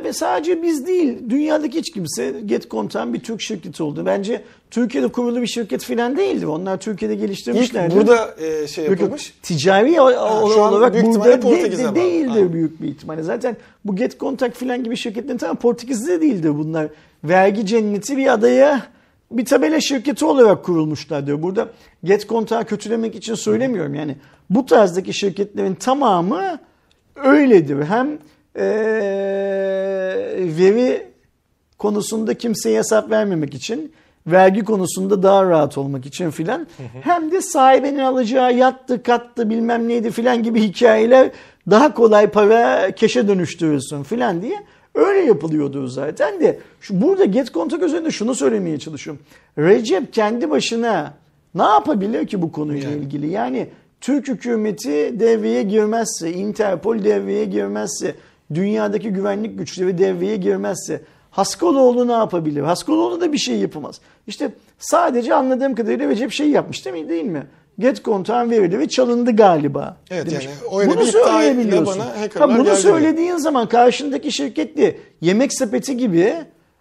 ve 0.04 0.12
sadece 0.12 0.62
biz 0.62 0.86
değil 0.86 1.18
dünyadaki 1.30 1.78
hiç 1.78 1.90
kimse 1.90 2.34
GetContact'ın 2.46 3.14
bir 3.14 3.20
Türk 3.20 3.40
şirketi 3.40 3.82
oldu. 3.82 4.06
Bence 4.06 4.42
Türkiye'de 4.70 5.08
kurulu 5.08 5.42
bir 5.42 5.46
şirket 5.46 5.84
falan 5.84 6.16
değildi. 6.16 6.46
Onlar 6.46 6.80
Türkiye'de 6.80 7.14
İlk 7.14 7.22
geliştirmişlerdi. 7.22 7.96
burada 7.96 8.34
e, 8.40 8.68
şey 8.68 8.84
yok. 8.84 9.00
yapılmış. 9.00 9.34
ticari 9.42 10.00
an 10.62 10.72
olarak 10.72 10.94
büyük 10.94 11.06
burada 11.06 11.42
de, 11.42 11.78
de, 11.78 11.94
değildir 11.94 12.30
Aynen. 12.30 12.52
büyük 12.52 12.82
bir 12.82 12.88
ihtimalle. 12.88 13.22
Zaten 13.22 13.56
bu 13.84 13.96
Get 13.96 14.20
Contact 14.20 14.56
filan 14.56 14.84
gibi 14.84 14.96
şirketlerin 14.96 15.38
tamam 15.38 15.56
Portekiz'de 15.56 16.20
değildir 16.20 16.58
bunlar. 16.58 16.88
Vergi 17.24 17.66
cenneti 17.66 18.16
bir 18.16 18.32
adaya 18.32 18.86
bir 19.30 19.44
tabela 19.44 19.80
şirketi 19.80 20.24
olarak 20.24 20.64
kurulmuşlardır. 20.64 21.42
Burada 21.42 21.68
Get 22.04 22.28
Contact'ı 22.28 22.66
kötülemek 22.66 23.14
için 23.14 23.34
söylemiyorum. 23.34 23.94
Yani 23.94 24.16
bu 24.50 24.66
tarzdaki 24.66 25.14
şirketlerin 25.14 25.74
tamamı 25.74 26.58
öyledir. 27.16 27.82
Hem 27.82 28.18
eee, 28.56 28.62
veri 30.58 31.10
konusunda 31.78 32.34
kimseye 32.34 32.78
hesap 32.78 33.10
vermemek 33.10 33.54
için, 33.54 33.92
vergi 34.26 34.64
konusunda 34.64 35.22
daha 35.22 35.44
rahat 35.44 35.78
olmak 35.78 36.06
için 36.06 36.30
filan. 36.30 36.66
Hem 37.00 37.30
de 37.30 37.40
sahibinin 37.40 37.98
alacağı 37.98 38.54
yattı, 38.54 39.02
kattı, 39.02 39.50
bilmem 39.50 39.88
neydi 39.88 40.10
filan 40.10 40.42
gibi 40.42 40.60
hikayeler 40.62 41.30
daha 41.70 41.94
kolay 41.94 42.30
para 42.30 42.90
keşe 42.90 43.28
dönüştürürsün 43.28 44.02
filan 44.02 44.42
diye 44.42 44.56
öyle 45.00 45.20
yapılıyordu 45.20 45.86
zaten 45.86 46.40
de. 46.40 46.58
Şu, 46.80 47.00
burada 47.00 47.24
Get 47.24 47.52
Contact 47.54 47.82
üzerinde 47.82 48.10
şunu 48.10 48.34
söylemeye 48.34 48.78
çalışıyorum. 48.78 49.22
Recep 49.58 50.12
kendi 50.12 50.50
başına 50.50 51.14
ne 51.54 51.62
yapabilir 51.62 52.26
ki 52.26 52.42
bu 52.42 52.52
konuyla 52.52 52.90
Yani. 52.90 53.00
ilgili? 53.02 53.30
Yani 53.30 53.68
Türk 54.00 54.28
hükümeti 54.28 55.20
devreye 55.20 55.62
girmezse, 55.62 56.32
Interpol 56.32 57.04
devreye 57.04 57.44
girmezse, 57.44 58.14
dünyadaki 58.54 59.10
güvenlik 59.10 59.58
güçleri 59.58 59.98
devreye 59.98 60.36
girmezse 60.36 61.00
Haskaloğlu 61.30 62.08
ne 62.08 62.12
yapabilir? 62.12 62.62
Haskaloğlu 62.62 63.20
da 63.20 63.32
bir 63.32 63.38
şey 63.38 63.56
yapamaz. 63.56 64.00
İşte 64.26 64.50
sadece 64.78 65.34
anladığım 65.34 65.74
kadarıyla 65.74 66.08
Recep 66.08 66.32
şey 66.32 66.50
yapmış 66.50 66.84
değil 66.84 66.96
mi? 67.04 67.08
Değil 67.08 67.24
mi? 67.24 67.46
Get 67.80 68.02
kontağın 68.02 68.50
verildi 68.50 68.78
ve 68.78 68.88
çalındı 68.88 69.36
galiba. 69.36 69.96
Evet, 70.10 70.30
demiş. 70.30 70.48
yani 70.72 70.90
bunu 70.90 71.06
söyleyebiliyorsun. 71.06 71.86
bana 71.86 72.46
Ha, 72.46 72.58
bunu 72.58 72.76
söylediğin 72.76 73.36
zaman 73.36 73.68
karşındaki 73.68 74.32
şirket 74.32 74.76
de 74.76 74.96
yemek 75.20 75.54
sepeti 75.54 75.96
gibi 75.96 76.34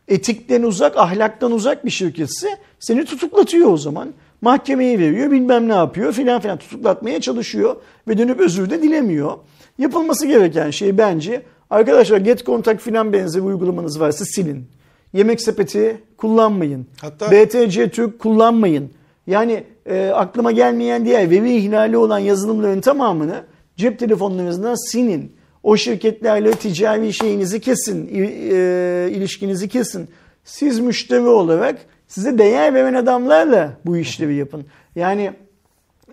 etikten 0.07 0.63
uzak, 0.63 0.97
ahlaktan 0.97 1.51
uzak 1.51 1.85
bir 1.85 1.89
şirketse 1.89 2.47
seni 2.79 3.05
tutuklatıyor 3.05 3.71
o 3.71 3.77
zaman. 3.77 4.13
Mahkemeye 4.41 4.99
veriyor, 4.99 5.31
bilmem 5.31 5.69
ne 5.69 5.73
yapıyor 5.73 6.13
filan 6.13 6.41
filan 6.41 6.57
tutuklatmaya 6.57 7.21
çalışıyor 7.21 7.75
ve 8.07 8.17
dönüp 8.17 8.39
özür 8.39 8.69
de 8.69 8.81
dilemiyor. 8.81 9.33
Yapılması 9.77 10.27
gereken 10.27 10.69
şey 10.69 10.97
bence 10.97 11.41
arkadaşlar 11.69 12.17
Get 12.17 12.45
Contact 12.45 12.81
filan 12.81 13.13
benzeri 13.13 13.41
uygulamanız 13.41 13.99
varsa 13.99 14.25
silin. 14.25 14.65
Yemek 15.13 15.41
sepeti 15.41 15.97
kullanmayın. 16.17 16.87
Hatta- 17.01 17.31
BTC 17.31 17.89
Türk 17.89 18.19
kullanmayın. 18.19 18.91
Yani 19.27 19.63
e, 19.89 20.09
aklıma 20.09 20.51
gelmeyen 20.51 21.05
diğer 21.05 21.29
veri 21.29 21.55
ihlali 21.55 21.97
olan 21.97 22.19
yazılımların 22.19 22.81
tamamını 22.81 23.43
cep 23.77 23.99
telefonlarınızdan 23.99 24.91
silin. 24.91 25.35
O 25.63 25.77
şirketlerle 25.77 26.51
ticari 26.51 27.13
şeyinizi 27.13 27.61
kesin, 27.61 28.09
e, 28.13 29.11
ilişkinizi 29.11 29.67
kesin. 29.67 30.09
Siz 30.43 30.79
müşteri 30.79 31.27
olarak 31.27 31.79
size 32.07 32.37
değer 32.37 32.73
veren 32.73 32.93
adamlarla 32.93 33.73
bu 33.85 33.97
işleri 33.97 34.35
yapın. 34.35 34.65
Yani 34.95 35.31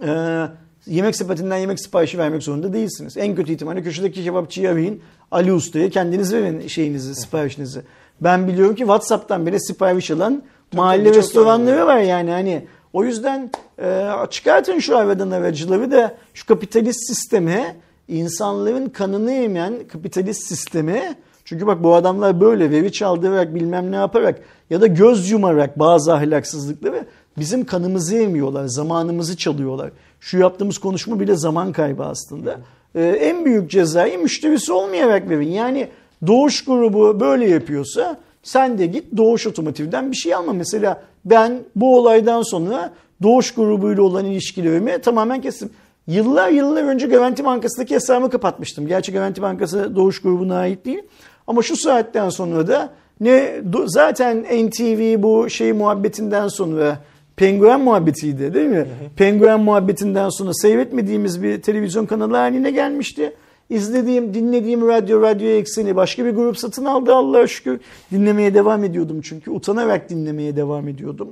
e, 0.06 0.42
yemek 0.86 1.16
sepetinden 1.16 1.56
yemek 1.56 1.80
siparişi 1.80 2.18
vermek 2.18 2.42
zorunda 2.42 2.72
değilsiniz. 2.72 3.16
En 3.16 3.34
kötü 3.34 3.52
ihtimalle 3.52 3.82
köşedeki 3.82 4.24
kebapçıyı 4.24 4.70
arayın. 4.70 5.00
Ali 5.30 5.52
Usta'ya 5.52 5.90
kendiniz 5.90 6.32
verin 6.32 6.66
şeyinizi, 6.66 7.14
siparişinizi. 7.14 7.80
Ben 8.20 8.48
biliyorum 8.48 8.74
ki 8.74 8.80
WhatsApp'tan 8.80 9.46
bile 9.46 9.58
sipariş 9.58 10.10
alan 10.10 10.42
mahalle 10.72 11.04
tabii, 11.04 11.16
restoranları 11.16 11.86
var 11.86 11.98
yani 11.98 12.30
hani 12.30 12.66
o 12.92 13.04
yüzden 13.04 13.50
e, 13.82 14.08
çıkartın 14.30 14.78
şu 14.78 14.96
aradan 14.96 15.30
aracıları 15.30 15.90
da 15.90 16.14
şu 16.34 16.46
kapitalist 16.46 17.06
sisteme 17.06 17.76
insanların 18.08 18.88
kanını 18.88 19.32
emen 19.32 19.74
kapitalist 19.88 20.42
sisteme 20.42 21.16
çünkü 21.44 21.66
bak 21.66 21.82
bu 21.82 21.94
adamlar 21.94 22.40
böyle 22.40 22.70
veri 22.70 22.92
çaldırarak 22.92 23.54
bilmem 23.54 23.92
ne 23.92 23.96
yaparak 23.96 24.40
ya 24.70 24.80
da 24.80 24.86
göz 24.86 25.30
yumarak 25.30 25.78
bazı 25.78 26.14
ahlaksızlıkları 26.14 27.06
bizim 27.38 27.64
kanımızı 27.64 28.16
emiyorlar, 28.16 28.66
zamanımızı 28.66 29.36
çalıyorlar. 29.36 29.90
Şu 30.20 30.38
yaptığımız 30.38 30.78
konuşma 30.78 31.20
bile 31.20 31.36
zaman 31.36 31.72
kaybı 31.72 32.04
aslında. 32.04 32.60
Ee, 32.94 33.02
en 33.02 33.44
büyük 33.44 33.70
cezayı 33.70 34.18
müşterisi 34.18 34.72
olmayarak 34.72 35.28
verin. 35.30 35.48
Yani 35.48 35.88
Doğuş 36.26 36.64
grubu 36.64 37.20
böyle 37.20 37.48
yapıyorsa 37.50 38.20
sen 38.46 38.78
de 38.78 38.86
git 38.86 39.16
Doğuş 39.16 39.46
Otomotiv'den 39.46 40.10
bir 40.10 40.16
şey 40.16 40.34
alma. 40.34 40.52
Mesela 40.52 41.02
ben 41.24 41.58
bu 41.76 41.98
olaydan 41.98 42.42
sonra 42.42 42.92
Doğuş 43.22 43.54
grubuyla 43.54 44.02
olan 44.02 44.24
ilişkilerimi 44.24 44.98
tamamen 44.98 45.40
kestim. 45.40 45.70
Yıllar 46.06 46.48
yıllar 46.48 46.82
önce 46.82 47.06
Garanti 47.06 47.44
Bankası'ndaki 47.44 47.94
hesabımı 47.94 48.30
kapatmıştım. 48.30 48.86
Gerçi 48.86 49.12
Garanti 49.12 49.42
Bankası 49.42 49.96
Doğuş 49.96 50.22
grubuna 50.22 50.58
ait 50.58 50.84
değil. 50.84 51.02
Ama 51.46 51.62
şu 51.62 51.76
saatten 51.76 52.28
sonra 52.28 52.68
da 52.68 52.90
ne 53.20 53.60
zaten 53.86 54.42
NTV 54.42 55.22
bu 55.22 55.50
şey 55.50 55.72
muhabbetinden 55.72 56.48
sonra 56.48 56.98
Penguen 57.36 57.80
muhabbetiydi 57.80 58.54
değil 58.54 58.68
mi? 58.68 58.86
Penguen 59.16 59.60
muhabbetinden 59.60 60.28
sonra 60.28 60.54
seyretmediğimiz 60.54 61.42
bir 61.42 61.62
televizyon 61.62 62.06
kanalı 62.06 62.36
haline 62.36 62.70
gelmişti. 62.70 63.32
İzlediğim, 63.70 64.34
dinlediğim 64.34 64.88
radyo, 64.88 65.22
radyo 65.22 65.48
ekseni 65.48 65.96
başka 65.96 66.24
bir 66.24 66.30
grup 66.30 66.58
satın 66.58 66.84
aldı 66.84 67.14
Allah'a 67.14 67.46
şükür. 67.46 67.80
Dinlemeye 68.12 68.54
devam 68.54 68.84
ediyordum 68.84 69.20
çünkü. 69.20 69.50
Utanarak 69.50 70.10
dinlemeye 70.10 70.56
devam 70.56 70.88
ediyordum. 70.88 71.28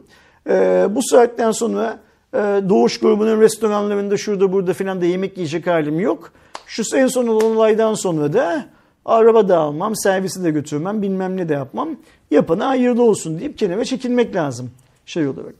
Ee, 0.48 0.86
bu 0.90 1.02
saatten 1.02 1.50
sonra 1.50 1.98
e, 2.34 2.38
Doğuş 2.68 3.00
grubunun 3.00 3.40
restoranlarında 3.40 4.16
şurada 4.16 4.52
burada 4.52 4.72
filan 4.72 5.00
da 5.00 5.04
yemek 5.04 5.36
yiyecek 5.36 5.66
halim 5.66 6.00
yok. 6.00 6.32
Şu 6.66 6.96
en 6.96 7.06
son 7.06 7.26
olaydan 7.26 7.94
sonra 7.94 8.32
da 8.32 8.66
Araba 9.04 9.48
da 9.48 9.58
almam, 9.58 9.96
servisi 9.96 10.44
de 10.44 10.50
götürmem, 10.50 11.02
bilmem 11.02 11.36
ne 11.36 11.48
de 11.48 11.52
yapmam. 11.52 11.88
Yapana 12.30 12.68
hayırlı 12.68 13.02
olsun 13.02 13.38
deyip 13.38 13.58
kenara 13.58 13.84
çekilmek 13.84 14.34
lazım 14.34 14.70
şey 15.06 15.28
olarak. 15.28 15.54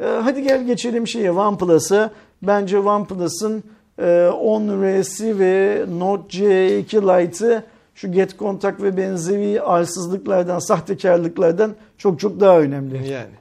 Ee, 0.00 0.04
hadi 0.04 0.42
gel 0.42 0.66
geçelim 0.66 1.08
şeye 1.08 1.30
OnePlus'a. 1.30 2.10
Bence 2.42 2.78
OnePlus'ın 2.78 3.64
10R'si 4.00 5.38
ve 5.38 5.84
Note 5.98 6.38
C2 6.38 7.22
Lite'ı 7.22 7.64
şu 7.94 8.12
Get 8.12 8.38
Contact 8.38 8.82
ve 8.82 8.96
benzeri 8.96 9.62
arsızlıklardan, 9.62 10.58
sahtekarlıklardan 10.58 11.74
çok 11.98 12.20
çok 12.20 12.40
daha 12.40 12.60
önemli. 12.60 13.08
Yani. 13.08 13.40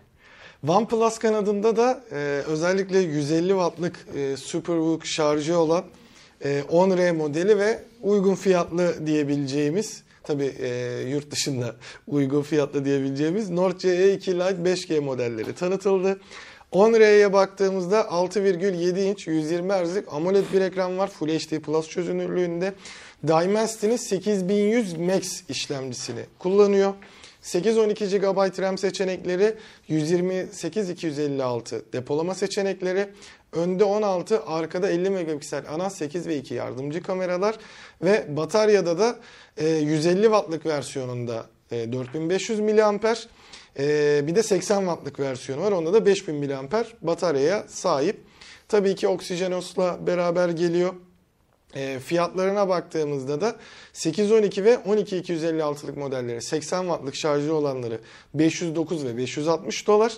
OnePlus 0.67 1.17
kanadında 1.17 1.77
da 1.77 2.01
e, 2.11 2.15
özellikle 2.47 2.99
150 2.99 3.47
wattlık 3.47 4.05
e, 4.15 4.37
Superbook 4.37 5.05
şarjı 5.05 5.57
olan 5.57 5.83
e, 6.41 6.59
10R 6.59 7.11
modeli 7.11 7.57
ve 7.57 7.79
uygun 8.01 8.35
fiyatlı 8.35 9.07
diyebileceğimiz 9.07 10.03
tabi 10.23 10.43
e, 10.59 11.01
yurt 11.09 11.31
dışında 11.31 11.75
uygun 12.07 12.41
fiyatlı 12.41 12.85
diyebileceğimiz 12.85 13.49
Nord 13.49 13.73
CE2 13.75 14.33
Lite 14.33 14.69
5G 14.69 14.99
modelleri 14.99 15.53
tanıtıldı. 15.53 16.19
10R'ye 16.71 17.33
baktığımızda 17.33 18.01
6,7 18.01 19.01
inç 19.01 19.27
120 19.27 19.73
Hz'lik 19.73 20.13
AMOLED 20.13 20.43
bir 20.53 20.61
ekran 20.61 20.97
var 20.97 21.07
Full 21.07 21.27
HD 21.27 21.59
Plus 21.59 21.89
çözünürlüğünde. 21.89 22.73
Dimensity'nin 23.27 23.95
8100 23.95 24.97
Max 24.97 25.49
işlemcisini 25.49 26.21
kullanıyor. 26.39 26.93
8-12 27.43 28.17
GB 28.17 28.61
RAM 28.61 28.77
seçenekleri, 28.77 29.55
128-256 29.89 31.81
depolama 31.93 32.35
seçenekleri, 32.35 33.09
önde 33.53 33.83
16, 33.83 34.45
arkada 34.45 34.89
50 34.89 35.09
megapiksel 35.09 35.63
ana 35.69 35.89
8 35.89 36.27
ve 36.27 36.37
2 36.37 36.53
yardımcı 36.53 37.03
kameralar 37.03 37.55
ve 38.01 38.25
bataryada 38.37 38.99
da 38.99 39.19
150 39.61 40.23
wattlık 40.23 40.65
versiyonunda 40.65 41.45
4500 41.71 42.59
mAh 42.59 43.15
ee, 43.79 44.27
bir 44.27 44.35
de 44.35 44.43
80 44.43 44.79
wattlık 44.79 45.19
versiyonu 45.19 45.61
var. 45.61 45.71
Onda 45.71 45.93
da 45.93 46.05
5000 46.05 46.35
mAh 46.35 46.83
bataryaya 47.01 47.65
sahip. 47.67 48.17
Tabii 48.67 48.95
ki 48.95 49.07
Oxygenos'la 49.07 50.07
beraber 50.07 50.49
geliyor. 50.49 50.93
E, 51.75 51.99
fiyatlarına 51.99 52.69
baktığımızda 52.69 53.41
da 53.41 53.55
812 53.93 54.63
ve 54.63 54.73
12256'lık 54.73 55.97
modelleri 55.97 56.41
80 56.41 56.81
wattlık 56.81 57.15
şarjlı 57.15 57.53
olanları 57.53 57.99
509 58.33 59.05
ve 59.05 59.17
560 59.17 59.87
dolar. 59.87 60.13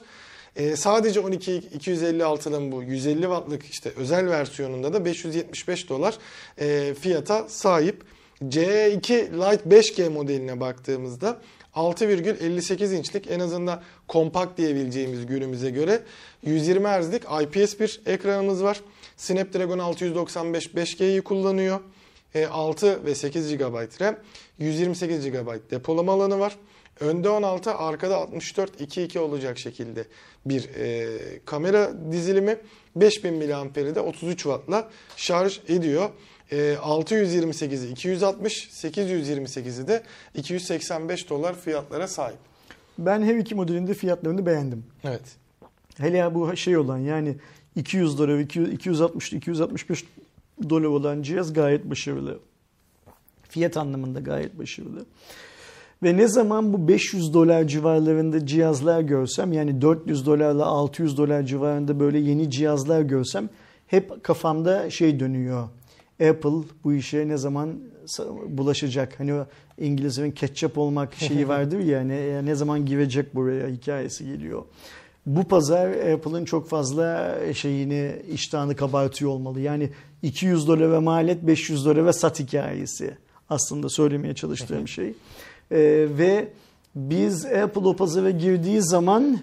E, 0.56 0.76
sadece 0.76 1.20
12 1.20 1.52
256'nın 1.52 2.72
bu 2.72 2.84
150 2.84 3.22
wattlık 3.22 3.66
işte 3.66 3.92
özel 3.98 4.30
versiyonunda 4.30 4.94
da 4.94 5.06
575 5.06 5.90
dolar 5.90 6.18
e, 6.58 6.94
fiyata 6.94 7.50
sahip. 7.50 8.04
C2 8.42 9.12
Lite 9.32 9.70
5G 9.70 10.10
modeline 10.10 10.60
baktığımızda 10.60 11.42
6,58 11.76 12.96
inçlik 12.96 13.32
en 13.32 13.40
azından 13.40 13.82
kompakt 14.08 14.58
diyebileceğimiz 14.58 15.26
günümüze 15.26 15.70
göre 15.70 16.04
120 16.44 16.88
Hz'lik 16.88 17.24
IPS 17.42 17.80
bir 17.80 18.02
ekranımız 18.06 18.64
var. 18.64 18.82
Snapdragon 19.18 19.80
695 19.80 20.68
5G'yi 20.68 21.22
kullanıyor. 21.22 21.80
6 22.50 22.88
e, 22.88 23.06
ve 23.06 23.16
8 23.16 23.58
GB 23.58 24.02
RAM, 24.02 24.16
128 24.60 25.32
GB 25.32 25.72
depolama 25.72 26.14
alanı 26.14 26.40
var. 26.40 26.58
Önde 27.00 27.30
16, 27.30 27.74
arkada 27.74 28.18
64 28.18 28.82
2.2 28.82 29.20
olacak 29.20 29.60
şekilde 29.60 30.06
bir 30.46 30.70
e, 30.76 31.08
kamera 31.46 31.92
dizilimi. 32.12 32.58
5000 32.96 33.34
mAh'i 33.34 33.96
de 33.96 34.00
33 34.00 34.44
Watt'la 34.44 34.90
şarj 35.18 35.60
ediyor. 35.68 36.10
E, 36.52 36.74
628'i 36.74 37.92
260, 37.92 38.70
828'i 38.72 39.88
de 39.88 40.04
285 40.36 41.30
dolar 41.30 41.60
fiyatlara 41.60 42.08
sahip. 42.08 42.38
Ben 42.98 43.22
her 43.22 43.36
iki 43.36 43.56
modelinde 43.56 43.94
fiyatlarını 43.94 44.46
beğendim. 44.46 44.84
Evet. 45.04 45.22
Hele 45.98 46.36
bu 46.36 46.56
şey 46.58 46.78
olan 46.78 46.98
yani 46.98 47.36
200 47.76 48.20
dolar, 48.20 48.40
260, 48.40 49.34
265 49.34 50.06
dolar 50.70 50.86
olan 50.86 51.22
cihaz 51.22 51.54
gayet 51.54 51.90
başarılı. 51.90 52.40
Fiyat 53.50 53.78
anlamında 53.78 54.20
gayet 54.20 54.60
başarılı. 54.60 55.06
Ve 56.04 56.18
ne 56.18 56.28
zaman 56.28 56.74
bu 56.74 56.88
500 56.88 57.34
dolar 57.34 57.68
civarlarında 57.68 58.46
cihazlar 58.46 59.02
görsem 59.02 59.54
yani 59.54 59.82
400 59.82 60.26
dolarla 60.26 60.66
600 60.66 61.18
dolar 61.18 61.44
civarında 61.44 62.00
böyle 62.00 62.20
yeni 62.20 62.52
cihazlar 62.52 63.02
görsem 63.02 63.50
hep 63.88 64.24
kafamda 64.24 64.90
şey 64.90 65.20
dönüyor. 65.20 65.70
Apple 66.30 66.68
bu 66.84 66.94
işe 66.94 67.28
ne 67.28 67.38
zaman 67.38 67.80
bulaşacak? 68.48 69.20
Hani 69.20 69.34
o 69.34 69.46
İngilizlerin 69.78 70.32
ketçap 70.32 70.78
olmak 70.78 71.16
şeyi 71.16 71.48
vardır 71.48 71.80
ya 71.80 72.02
ne, 72.02 72.46
ne 72.46 72.56
zaman 72.56 72.86
girecek 72.86 73.36
buraya 73.36 73.68
hikayesi 73.68 74.26
geliyor. 74.26 74.64
Bu 75.26 75.44
pazar 75.44 75.90
Apple'ın 75.90 76.46
çok 76.46 76.70
fazla 76.70 77.38
şeyini 77.54 78.16
iştahını 78.32 78.76
kabartıyor 78.76 79.32
olmalı. 79.32 79.60
Yani 79.60 79.90
200 80.24 80.68
dolar 80.68 80.92
ve 80.92 81.00
maliyet 81.00 81.48
500 81.48 81.86
dolar 81.86 82.06
ve 82.06 82.14
sat 82.14 82.40
hikayesi 82.40 83.18
aslında 83.50 83.90
söylemeye 83.90 84.36
çalıştığım 84.36 84.88
şey. 84.88 85.08
Ee, 85.72 86.08
ve 86.18 86.48
biz 86.96 87.46
Apple 87.46 87.82
o 87.82 87.96
pazara 87.96 88.30
girdiği 88.30 88.82
zaman 88.82 89.40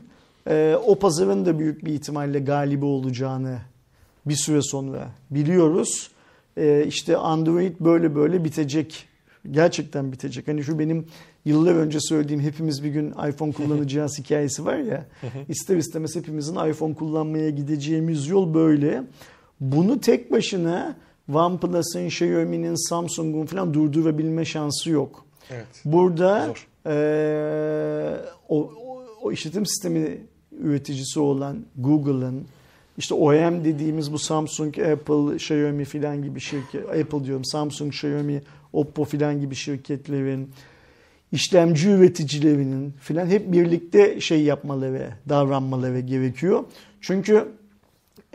e, 0.46 0.76
o 0.86 0.94
pazarın 0.94 1.46
da 1.46 1.58
büyük 1.58 1.84
bir 1.84 1.92
ihtimalle 1.92 2.38
galibi 2.38 2.84
olacağını 2.84 3.58
bir 4.26 4.36
süre 4.36 4.62
sonra 4.62 5.08
biliyoruz. 5.30 6.10
E, 6.58 6.84
işte 6.86 7.16
Android 7.16 7.74
böyle 7.80 8.14
böyle 8.14 8.44
bitecek. 8.44 9.08
Gerçekten 9.50 10.12
bitecek. 10.12 10.48
Hani 10.48 10.64
şu 10.64 10.78
benim 10.78 11.06
yıllar 11.44 11.74
önce 11.74 12.00
söylediğim 12.00 12.40
hepimiz 12.42 12.84
bir 12.84 12.88
gün 12.88 13.10
iPhone 13.10 13.52
kullanacağız 13.52 14.18
hikayesi 14.18 14.64
var 14.64 14.76
ya. 14.78 15.06
ister 15.48 15.76
istemez 15.76 16.16
hepimizin 16.16 16.70
iPhone 16.70 16.94
kullanmaya 16.94 17.50
gideceğimiz 17.50 18.28
yol 18.28 18.54
böyle. 18.54 19.02
Bunu 19.60 20.00
tek 20.00 20.32
başına 20.32 20.96
OnePlus'ın, 21.34 22.06
Xiaomi'nin, 22.06 22.88
Samsung'un 22.88 23.46
falan 23.46 23.74
durdurabilme 23.74 24.44
şansı 24.44 24.90
yok. 24.90 25.26
Evet. 25.50 25.66
Burada 25.84 26.54
e, 26.86 26.94
o, 28.48 28.72
o 29.22 29.32
işletim 29.32 29.66
sistemi 29.66 30.18
üreticisi 30.60 31.20
olan 31.20 31.56
Google'ın 31.76 32.44
işte 32.98 33.14
OEM 33.14 33.64
dediğimiz 33.64 34.12
bu 34.12 34.18
Samsung, 34.18 34.78
Apple, 34.78 35.34
Xiaomi 35.34 35.84
filan 35.84 36.22
gibi 36.22 36.40
şirket, 36.40 36.88
Apple 36.88 37.24
diyorum 37.24 37.44
Samsung, 37.44 37.92
Xiaomi, 37.92 38.42
Oppo 38.72 39.04
filan 39.04 39.40
gibi 39.40 39.54
şirketlerin 39.54 40.50
işlemci 41.32 41.88
üreticilerinin 41.88 42.94
filan 43.00 43.26
hep 43.26 43.52
birlikte 43.52 44.20
şey 44.20 44.42
yapmaları, 44.42 45.10
davranmaları 45.28 46.00
gerekiyor. 46.00 46.64
Çünkü 47.00 47.48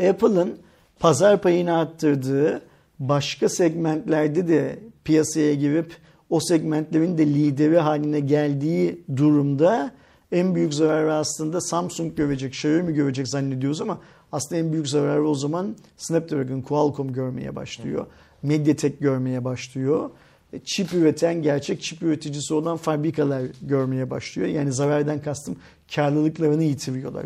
Apple'ın 0.09 0.57
pazar 0.99 1.41
payını 1.41 1.77
arttırdığı 1.77 2.61
başka 2.99 3.49
segmentlerde 3.49 4.47
de 4.47 4.79
piyasaya 5.03 5.53
girip 5.53 5.95
o 6.29 6.39
segmentlerin 6.39 7.17
de 7.17 7.25
lideri 7.25 7.77
haline 7.77 8.19
geldiği 8.19 9.01
durumda 9.17 9.91
en 10.31 10.55
büyük 10.55 10.73
zararı 10.73 11.13
aslında 11.13 11.61
Samsung 11.61 12.15
görecek, 12.15 12.53
Xiaomi 12.53 12.93
görecek 12.93 13.27
zannediyoruz 13.27 13.81
ama 13.81 13.99
aslında 14.33 14.61
en 14.61 14.71
büyük 14.71 14.89
zararı 14.89 15.29
o 15.29 15.35
zaman 15.35 15.75
Snapdragon, 15.97 16.61
Qualcomm 16.61 17.13
görmeye 17.13 17.55
başlıyor. 17.55 18.05
Mediatek 18.43 18.99
görmeye 18.99 19.43
başlıyor. 19.43 20.09
E, 20.53 20.59
çip 20.59 20.93
üreten, 20.93 21.41
gerçek 21.41 21.81
çip 21.81 22.03
üreticisi 22.03 22.53
olan 22.53 22.77
fabrikalar 22.77 23.41
görmeye 23.61 24.09
başlıyor. 24.09 24.47
Yani 24.47 24.73
zarardan 24.73 25.21
kastım 25.21 25.55
karlılıklarını 25.95 26.63
yitiriyorlar. 26.63 27.25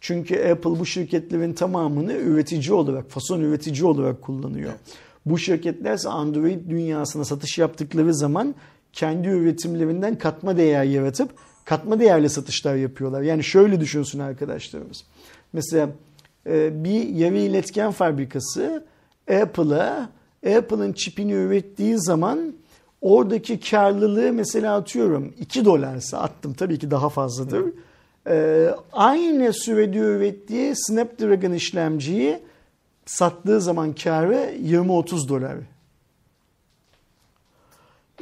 Çünkü 0.00 0.50
Apple 0.50 0.78
bu 0.78 0.86
şirketlerin 0.86 1.52
tamamını 1.52 2.12
üretici 2.12 2.72
olarak, 2.72 3.10
fason 3.10 3.40
üretici 3.40 3.84
olarak 3.84 4.22
kullanıyor. 4.22 4.70
Evet. 4.70 4.96
Bu 5.26 5.38
şirketler 5.38 5.94
ise 5.94 6.08
Android 6.08 6.70
dünyasına 6.70 7.24
satış 7.24 7.58
yaptıkları 7.58 8.14
zaman 8.14 8.54
kendi 8.92 9.28
üretimlerinden 9.28 10.18
katma 10.18 10.56
değer 10.56 10.84
yaratıp 10.84 11.30
katma 11.64 12.00
değerli 12.00 12.30
satışlar 12.30 12.74
yapıyorlar. 12.74 13.22
Yani 13.22 13.44
şöyle 13.44 13.80
düşünsün 13.80 14.18
arkadaşlarımız. 14.18 15.04
Mesela 15.52 15.90
bir 16.84 17.08
yarı 17.08 17.36
iletken 17.36 17.90
fabrikası 17.90 18.84
Apple'a 19.42 20.08
Apple'ın 20.56 20.92
çipini 20.92 21.32
ürettiği 21.32 21.98
zaman 21.98 22.54
oradaki 23.00 23.60
karlılığı 23.60 24.32
mesela 24.32 24.76
atıyorum 24.76 25.34
2 25.38 25.64
dolarsa 25.64 26.18
attım 26.18 26.54
tabii 26.54 26.78
ki 26.78 26.90
daha 26.90 27.08
fazladır. 27.08 27.64
Ee, 28.28 28.70
aynı 28.92 29.52
sürede 29.52 29.98
ürettiği 29.98 30.72
Snapdragon 30.76 31.52
işlemciyi 31.52 32.38
sattığı 33.06 33.60
zaman 33.60 33.92
karı 33.92 34.54
20-30 34.62 35.28
dolar. 35.28 35.56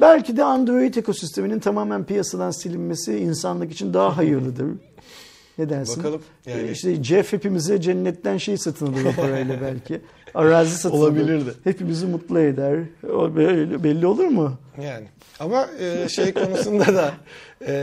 Belki 0.01 0.37
de 0.37 0.43
Android 0.43 0.95
ekosisteminin 0.95 1.59
tamamen 1.59 2.03
piyasadan 2.03 2.51
silinmesi 2.51 3.17
insanlık 3.17 3.71
için 3.71 3.93
daha 3.93 4.17
hayırlıdır. 4.17 4.67
Ne 5.57 5.69
dersin? 5.69 5.97
Bakalım. 6.03 6.21
Yani. 6.45 6.71
İşte 6.71 7.03
Jeff 7.03 7.33
hepimize 7.33 7.81
cennetten 7.81 8.37
şey 8.37 8.57
satın 8.57 8.93
alır 8.93 9.05
o 9.05 9.11
parayla 9.21 9.61
belki. 9.61 10.01
Arazi 10.33 10.77
satın 10.77 10.97
Olabilirdi. 10.97 11.43
alır. 11.43 11.55
Hepimizi 11.63 12.05
mutlu 12.05 12.39
eder. 12.39 12.79
O 13.13 13.35
belli, 13.35 13.83
belli 13.83 14.07
olur 14.07 14.25
mu? 14.25 14.57
Yani 14.83 15.07
ama 15.39 15.67
e, 15.79 16.09
şey 16.09 16.33
konusunda 16.33 16.95
da 16.95 17.13
e, 17.67 17.73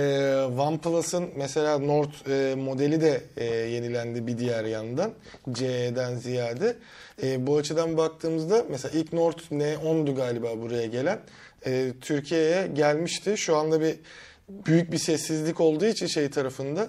OnePlus'ın 0.58 1.28
mesela 1.36 1.78
Nord 1.78 2.10
e, 2.30 2.54
modeli 2.54 3.00
de 3.00 3.20
e, 3.36 3.44
yenilendi 3.44 4.26
bir 4.26 4.38
diğer 4.38 4.64
yandan 4.64 5.10
CE'den 5.52 6.14
ziyade. 6.16 6.76
E, 7.22 7.46
bu 7.46 7.56
açıdan 7.56 7.96
baktığımızda 7.96 8.64
mesela 8.70 8.98
ilk 9.00 9.12
Nord 9.12 9.38
N10'du 9.50 10.14
galiba 10.14 10.58
buraya 10.62 10.86
gelen. 10.86 11.18
E, 11.66 11.92
Türkiye'ye 12.00 12.66
gelmişti. 12.66 13.34
Şu 13.36 13.56
anda 13.56 13.80
bir 13.80 13.94
büyük 14.48 14.92
bir 14.92 14.98
sessizlik 14.98 15.60
olduğu 15.60 15.86
için 15.86 16.06
şey 16.06 16.30
tarafında 16.30 16.88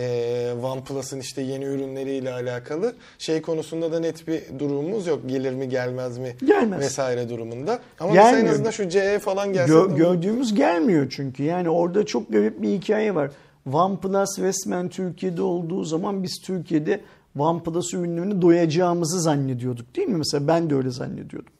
e, 0.00 0.52
OnePlus'ın 0.62 1.20
işte 1.20 1.42
yeni 1.42 1.64
ürünleriyle 1.64 2.32
alakalı 2.32 2.94
şey 3.18 3.42
konusunda 3.42 3.92
da 3.92 4.00
net 4.00 4.28
bir 4.28 4.42
durumumuz 4.58 5.06
yok. 5.06 5.20
Gelir 5.26 5.52
mi 5.52 5.68
gelmez 5.68 6.18
mi 6.18 6.36
Gelmez. 6.44 6.80
vesaire 6.80 7.28
durumunda. 7.28 7.78
Ama 8.00 8.10
mesela 8.10 8.28
en 8.28 8.34
Gelmiyor. 8.34 8.54
azından 8.54 8.70
şu 8.70 8.88
CE 8.88 9.18
falan 9.18 9.52
gelse 9.52 9.72
Gö- 9.72 9.96
gördüğümüz 9.96 10.54
gelmiyor 10.54 11.06
çünkü. 11.10 11.42
Yani 11.42 11.70
orada 11.70 12.06
çok 12.06 12.32
garip 12.32 12.62
bir 12.62 12.68
hikaye 12.68 13.14
var. 13.14 13.30
OnePlus 13.72 14.38
resmen 14.38 14.88
Türkiye'de 14.88 15.42
olduğu 15.42 15.84
zaman 15.84 16.22
biz 16.22 16.40
Türkiye'de 16.44 17.00
OnePlus 17.38 17.94
ürünlerini 17.94 18.42
doyacağımızı 18.42 19.20
zannediyorduk 19.20 19.96
değil 19.96 20.08
mi? 20.08 20.16
Mesela 20.16 20.46
ben 20.48 20.70
de 20.70 20.74
öyle 20.74 20.90
zannediyordum. 20.90 21.52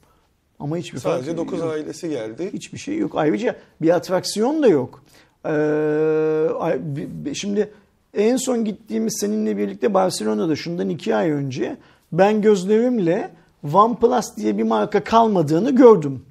Ama 0.59 0.77
hiçbir 0.77 0.99
Sadece 0.99 1.25
fark 1.35 1.37
9 1.47 1.59
yok. 1.59 1.71
ailesi 1.71 2.09
geldi. 2.09 2.49
Hiçbir 2.53 2.77
şey 2.77 2.97
yok. 2.97 3.11
Ayrıca 3.15 3.55
bir 3.81 3.89
atraksiyon 3.89 4.63
da 4.63 4.67
yok. 4.67 5.03
Ee, 5.45 7.33
şimdi 7.33 7.69
en 8.13 8.37
son 8.37 8.65
gittiğimiz 8.65 9.17
seninle 9.19 9.57
birlikte 9.57 9.93
Barcelona'da 9.93 10.55
şundan 10.55 10.89
iki 10.89 11.15
ay 11.15 11.31
önce 11.31 11.77
ben 12.11 12.41
gözlerimle 12.41 13.31
OnePlus 13.73 14.25
diye 14.37 14.57
bir 14.57 14.63
marka 14.63 15.03
kalmadığını 15.03 15.75
gördüm. 15.75 16.25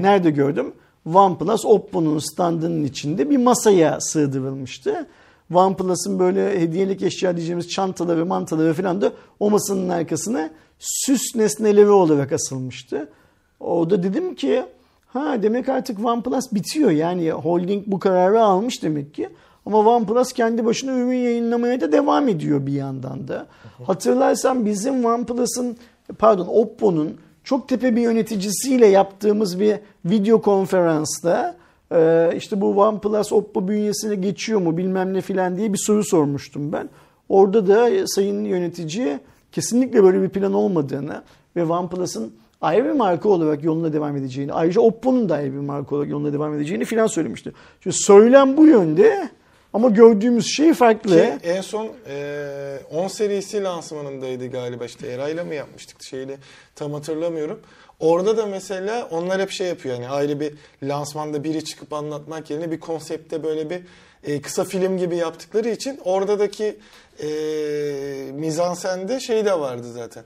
Nerede 0.00 0.30
gördüm? 0.30 0.72
OnePlus 1.14 1.64
Oppo'nun 1.64 2.18
standının 2.18 2.84
içinde 2.84 3.30
bir 3.30 3.36
masaya 3.36 4.00
sığdırılmıştı. 4.00 5.06
OnePlus'ın 5.54 6.18
böyle 6.18 6.60
hediyelik 6.60 7.02
eşya 7.02 7.36
diyeceğimiz 7.36 7.68
çantaları, 7.68 8.26
mantaları 8.26 8.74
falan 8.74 9.00
da 9.00 9.12
o 9.40 9.50
masanın 9.50 9.88
arkasına 9.88 10.50
süs 10.78 11.34
nesneleri 11.34 11.90
olarak 11.90 12.32
asılmıştı. 12.32 13.08
Orada 13.60 14.02
dedim 14.02 14.34
ki 14.34 14.64
ha 15.06 15.42
demek 15.42 15.68
artık 15.68 16.04
OnePlus 16.04 16.52
bitiyor. 16.52 16.90
Yani 16.90 17.30
holding 17.30 17.86
bu 17.86 17.98
kararı 17.98 18.42
almış 18.42 18.82
demek 18.82 19.14
ki. 19.14 19.28
Ama 19.66 19.78
OnePlus 19.78 20.32
kendi 20.32 20.64
başına 20.64 20.92
ürün 20.92 21.18
yayınlamaya 21.18 21.80
da 21.80 21.92
devam 21.92 22.28
ediyor 22.28 22.66
bir 22.66 22.72
yandan 22.72 23.28
da. 23.28 23.46
Hatırlarsan 23.86 24.66
bizim 24.66 25.04
OnePlus'ın 25.04 25.76
pardon 26.18 26.46
Oppo'nun 26.46 27.16
çok 27.44 27.68
tepe 27.68 27.96
bir 27.96 28.00
yöneticisiyle 28.00 28.86
yaptığımız 28.86 29.60
bir 29.60 29.76
video 30.04 30.42
konferansta 30.42 31.56
e, 31.92 32.30
işte 32.36 32.60
bu 32.60 32.80
OnePlus 32.80 33.32
Oppo 33.32 33.68
bünyesine 33.68 34.14
geçiyor 34.14 34.60
mu 34.60 34.76
bilmem 34.76 35.14
ne 35.14 35.20
filan 35.20 35.56
diye 35.56 35.72
bir 35.72 35.78
soru 35.78 36.04
sormuştum 36.04 36.72
ben. 36.72 36.88
Orada 37.28 37.66
da 37.66 38.06
sayın 38.06 38.44
yönetici 38.44 39.18
kesinlikle 39.52 40.02
böyle 40.02 40.22
bir 40.22 40.28
plan 40.28 40.52
olmadığını 40.52 41.22
ve 41.56 41.64
OnePlus'ın 41.64 42.32
ayrı 42.60 42.84
bir 42.84 42.90
marka 42.90 43.28
olarak 43.28 43.64
yoluna 43.64 43.92
devam 43.92 44.16
edeceğini, 44.16 44.52
ayrıca 44.52 44.80
Oppo'nun 44.80 45.28
da 45.28 45.34
ayrı 45.34 45.52
bir 45.52 45.58
marka 45.58 45.96
olarak 45.96 46.10
yoluna 46.10 46.32
devam 46.32 46.54
edeceğini 46.54 46.84
filan 46.84 47.06
söylemişti. 47.06 47.52
Şimdi 47.80 47.96
söylem 47.96 48.56
bu 48.56 48.66
yönde 48.66 49.28
ama 49.74 49.88
gördüğümüz 49.88 50.46
şey 50.46 50.74
farklı. 50.74 51.16
Ki 51.16 51.38
en 51.42 51.60
son 51.60 51.92
e, 52.08 52.78
10 52.90 53.08
serisi 53.08 53.62
lansmanındaydı 53.62 54.46
galiba 54.46 54.84
işte 54.84 55.06
Eray'la 55.08 55.44
mı 55.44 55.54
yapmıştık 55.54 56.02
şeyle 56.02 56.36
tam 56.74 56.92
hatırlamıyorum. 56.92 57.60
Orada 58.00 58.36
da 58.36 58.46
mesela 58.46 59.08
onlar 59.10 59.40
hep 59.40 59.50
şey 59.50 59.66
yapıyor 59.66 59.94
yani 59.94 60.08
ayrı 60.08 60.40
bir 60.40 60.54
lansmanda 60.82 61.44
biri 61.44 61.64
çıkıp 61.64 61.92
anlatmak 61.92 62.50
yerine 62.50 62.70
bir 62.70 62.80
konsepte 62.80 63.42
böyle 63.42 63.70
bir 63.70 63.80
e, 64.24 64.40
kısa 64.40 64.64
film 64.64 64.98
gibi 64.98 65.16
yaptıkları 65.16 65.68
için 65.68 66.00
oradaki 66.04 66.76
e, 67.22 67.26
mizansende 68.32 69.20
şey 69.20 69.44
de 69.44 69.60
vardı 69.60 69.92
zaten. 69.92 70.24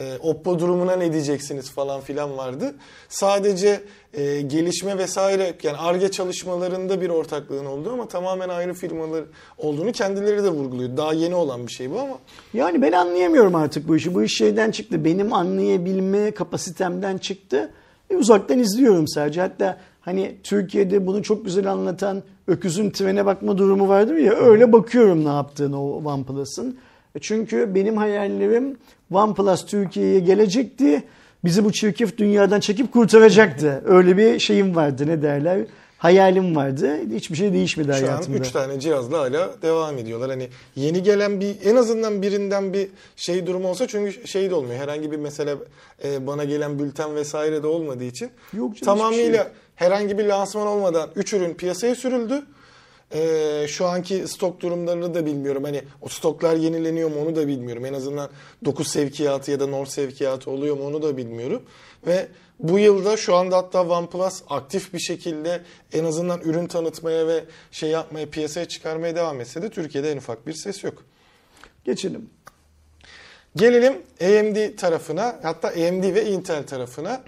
E, 0.00 0.18
Oppo 0.22 0.58
durumuna 0.58 0.96
ne 0.96 1.12
diyeceksiniz 1.12 1.70
falan 1.70 2.00
filan 2.00 2.36
vardı. 2.36 2.74
Sadece 3.08 3.80
e, 4.14 4.40
gelişme 4.40 4.98
vesaire 4.98 5.54
yani 5.62 5.76
ARGE 5.76 6.10
çalışmalarında 6.10 7.00
bir 7.00 7.08
ortaklığın 7.08 7.66
olduğu 7.66 7.92
ama 7.92 8.08
tamamen 8.08 8.48
ayrı 8.48 8.74
firmalar 8.74 9.24
olduğunu 9.58 9.92
kendileri 9.92 10.44
de 10.44 10.48
vurguluyor. 10.48 10.96
Daha 10.96 11.12
yeni 11.12 11.34
olan 11.34 11.66
bir 11.66 11.72
şey 11.72 11.90
bu 11.90 12.00
ama 12.00 12.18
Yani 12.54 12.82
ben 12.82 12.92
anlayamıyorum 12.92 13.54
artık 13.54 13.88
bu 13.88 13.96
işi. 13.96 14.14
Bu 14.14 14.22
iş 14.22 14.36
şeyden 14.38 14.70
çıktı. 14.70 15.04
Benim 15.04 15.32
anlayabilme 15.32 16.30
kapasitemden 16.30 17.18
çıktı. 17.18 17.70
E, 18.10 18.16
uzaktan 18.16 18.58
izliyorum 18.58 19.08
sadece. 19.08 19.40
Hatta 19.40 19.78
hani 20.00 20.36
Türkiye'de 20.42 21.06
bunu 21.06 21.22
çok 21.22 21.44
güzel 21.44 21.72
anlatan 21.72 22.22
öküzün 22.46 22.90
trene 22.90 23.26
bakma 23.26 23.58
durumu 23.58 23.88
vardır 23.88 24.14
ya. 24.16 24.32
Öyle 24.32 24.72
bakıyorum 24.72 25.24
ne 25.24 25.28
yaptığını 25.28 25.82
o 25.82 26.04
OnePlus'ın. 26.04 26.78
E, 27.14 27.18
Çünkü 27.20 27.74
benim 27.74 27.96
hayallerim 27.96 28.76
OnePlus 29.14 29.66
Türkiye'ye 29.66 30.20
gelecekti. 30.20 31.02
Bizi 31.44 31.64
bu 31.64 31.72
çirkef 31.72 32.18
dünyadan 32.18 32.60
çekip 32.60 32.92
kurtaracaktı. 32.92 33.82
Öyle 33.86 34.16
bir 34.16 34.38
şeyim 34.38 34.76
vardı 34.76 35.06
ne 35.06 35.22
derler. 35.22 35.60
Hayalim 35.98 36.56
vardı. 36.56 36.98
Hiçbir 37.14 37.36
şey 37.36 37.52
değişmedi 37.52 37.88
şu 37.88 37.94
an 37.94 38.00
hayatımda. 38.08 38.38
3 38.38 38.50
tane 38.50 38.80
cihazla 38.80 39.18
hala 39.18 39.62
devam 39.62 39.98
ediyorlar. 39.98 40.30
Hani 40.30 40.48
yeni 40.76 41.02
gelen 41.02 41.40
bir 41.40 41.56
en 41.64 41.76
azından 41.76 42.22
birinden 42.22 42.72
bir 42.72 42.88
şey 43.16 43.46
durumu 43.46 43.68
olsa 43.68 43.86
çünkü 43.86 44.28
şey 44.28 44.50
de 44.50 44.54
olmuyor. 44.54 44.80
Herhangi 44.80 45.12
bir 45.12 45.16
mesela 45.16 45.56
e, 46.04 46.26
bana 46.26 46.44
gelen 46.44 46.78
bülten 46.78 47.14
vesaire 47.14 47.62
de 47.62 47.66
olmadığı 47.66 48.04
için 48.04 48.24
Yok 48.24 48.54
canım, 48.54 48.72
hiçbir 48.72 48.86
tamamıyla 48.86 49.42
şey 49.42 49.52
herhangi 49.74 50.18
bir 50.18 50.24
lansman 50.24 50.66
olmadan 50.66 51.10
3 51.16 51.32
ürün 51.32 51.54
piyasaya 51.54 51.94
sürüldü. 51.94 52.42
Ee, 53.14 53.66
şu 53.68 53.86
anki 53.86 54.28
stok 54.28 54.60
durumlarını 54.60 55.14
da 55.14 55.26
bilmiyorum. 55.26 55.64
Hani 55.64 55.82
o 56.02 56.08
stoklar 56.08 56.56
yenileniyor 56.56 57.10
mu 57.10 57.22
onu 57.22 57.36
da 57.36 57.48
bilmiyorum. 57.48 57.84
En 57.84 57.94
azından 57.94 58.30
9 58.64 58.88
sevkiyatı 58.88 59.50
ya 59.50 59.60
da 59.60 59.66
Nord 59.66 59.86
sevkiyatı 59.86 60.50
oluyor 60.50 60.76
mu 60.76 60.86
onu 60.86 61.02
da 61.02 61.16
bilmiyorum. 61.16 61.62
Ve 62.06 62.28
bu 62.60 62.78
yılda 62.78 63.16
şu 63.16 63.34
anda 63.34 63.56
hatta 63.56 63.82
OnePlus 63.82 64.42
aktif 64.48 64.94
bir 64.94 64.98
şekilde 64.98 65.62
en 65.92 66.04
azından 66.04 66.40
ürün 66.40 66.66
tanıtmaya 66.66 67.26
ve 67.26 67.44
şey 67.70 67.90
yapmaya 67.90 68.26
piyasaya 68.26 68.68
çıkarmaya 68.68 69.16
devam 69.16 69.40
etse 69.40 69.62
de 69.62 69.70
Türkiye'de 69.70 70.12
en 70.12 70.16
ufak 70.16 70.46
bir 70.46 70.52
ses 70.52 70.84
yok. 70.84 71.04
Geçelim. 71.84 72.30
Gelelim 73.56 73.92
AMD 74.20 74.76
tarafına 74.76 75.40
hatta 75.42 75.68
AMD 75.68 76.14
ve 76.14 76.26
Intel 76.26 76.66
tarafına. 76.66 77.22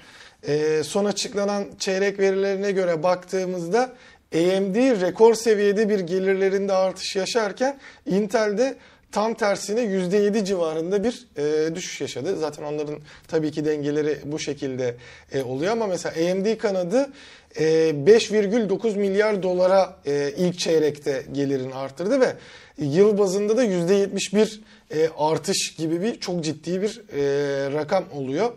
Ee, 0.49 0.83
son 0.85 1.05
açıklanan 1.05 1.67
çeyrek 1.79 2.19
verilerine 2.19 2.73
göre 2.73 3.03
baktığımızda 3.03 3.93
AMD 4.35 5.01
rekor 5.01 5.35
seviyede 5.35 5.89
bir 5.89 6.01
gelirlerinde 6.01 6.73
artış 6.73 7.17
yaşarken 7.17 7.79
Intel'de 8.07 8.77
tam 9.13 9.35
tersine 9.35 9.81
%7 9.81 10.45
civarında 10.45 11.05
bir 11.05 11.27
e, 11.37 11.75
düşüş 11.75 12.01
yaşadı. 12.01 12.37
Zaten 12.37 12.63
onların 12.63 12.99
tabii 13.29 13.53
ki 13.53 13.65
dengeleri 13.65 14.19
bu 14.25 14.39
şekilde 14.39 14.95
e, 15.33 15.43
oluyor 15.43 15.73
ama 15.73 15.87
mesela 15.87 16.33
AMD 16.33 16.59
kanadı 16.59 17.11
e, 17.57 17.65
5,9 17.65 18.97
milyar 18.99 19.43
dolara 19.43 19.97
e, 20.07 20.33
ilk 20.37 20.59
çeyrekte 20.59 21.25
gelirini 21.33 21.75
arttırdı 21.75 22.21
ve 22.21 22.33
yıl 22.79 23.19
bazında 23.19 23.57
da 23.57 23.65
%71 23.65 24.61
e, 24.91 25.09
artış 25.19 25.75
gibi 25.77 26.03
bir 26.03 26.21
çok 26.21 26.45
ciddi 26.45 26.83
bir 26.83 27.03
e, 27.13 27.73
rakam 27.73 28.05
oluyor. 28.13 28.53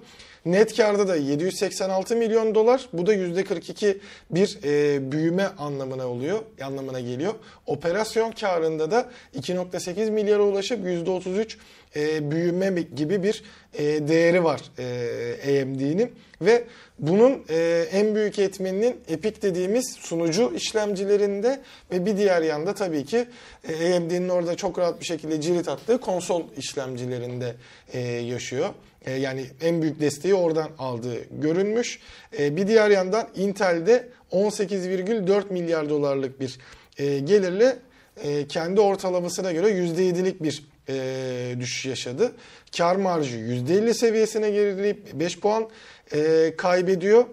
Net 0.45 0.77
karda 0.77 1.07
da 1.07 1.15
786 1.15 2.15
milyon 2.15 2.55
dolar. 2.55 2.89
Bu 2.93 3.05
da 3.05 3.15
%42 3.15 3.97
bir 4.31 4.59
e, 4.63 5.11
büyüme 5.11 5.47
anlamına 5.57 6.07
oluyor, 6.07 6.39
anlamına 6.63 6.99
geliyor. 6.99 7.33
Operasyon 7.65 8.31
karında 8.31 8.91
da 8.91 9.09
2.8 9.35 10.11
milyara 10.11 10.43
ulaşıp 10.43 10.85
%33 10.85 11.55
e, 11.95 12.31
büyüme 12.31 12.81
gibi 12.95 13.23
bir 13.23 13.43
e, 13.73 13.83
değeri 13.83 14.43
var 14.43 14.61
e, 14.79 15.61
AMD'nin 15.61 16.11
ve 16.41 16.63
bunun 16.99 17.43
e, 17.49 17.85
en 17.91 18.15
büyük 18.15 18.39
etmeninin 18.39 18.97
Epic 19.07 19.41
dediğimiz 19.41 19.93
sunucu 19.99 20.53
işlemcilerinde 20.55 21.61
ve 21.91 22.05
bir 22.05 22.17
diğer 22.17 22.41
yanda 22.41 22.73
tabii 22.73 23.05
ki 23.05 23.25
e, 23.69 23.95
AMD'nin 23.95 24.29
orada 24.29 24.55
çok 24.55 24.79
rahat 24.79 24.99
bir 24.99 25.05
şekilde 25.05 25.41
cirit 25.41 25.69
attığı 25.69 25.99
konsol 26.01 26.43
işlemcilerinde 26.57 27.55
e, 27.93 27.99
yaşıyor. 28.09 28.69
E, 29.05 29.11
yani 29.11 29.45
en 29.61 29.81
büyük 29.81 29.99
desteği 29.99 30.33
oradan 30.33 30.69
aldığı 30.77 31.17
görünmüş. 31.41 31.99
E, 32.39 32.55
bir 32.55 32.67
diğer 32.67 32.89
yandan 32.89 33.27
Intel'de 33.35 34.09
18,4 34.31 35.53
milyar 35.53 35.89
dolarlık 35.89 36.39
bir 36.39 36.57
e, 36.97 37.19
gelirle 37.19 37.77
e, 38.23 38.47
kendi 38.47 38.81
ortalamasına 38.81 39.51
göre 39.51 39.67
%7'lik 39.67 40.43
bir 40.43 40.63
e, 40.89 41.55
düşüş 41.59 41.85
yaşadı. 41.85 42.31
Kar 42.77 42.95
marjı 42.95 43.37
%50 43.37 43.93
seviyesine 43.93 44.51
gerileyip 44.51 45.13
5 45.13 45.39
puan 45.39 45.69
e, 46.13 46.53
kaybediyor 46.57 47.25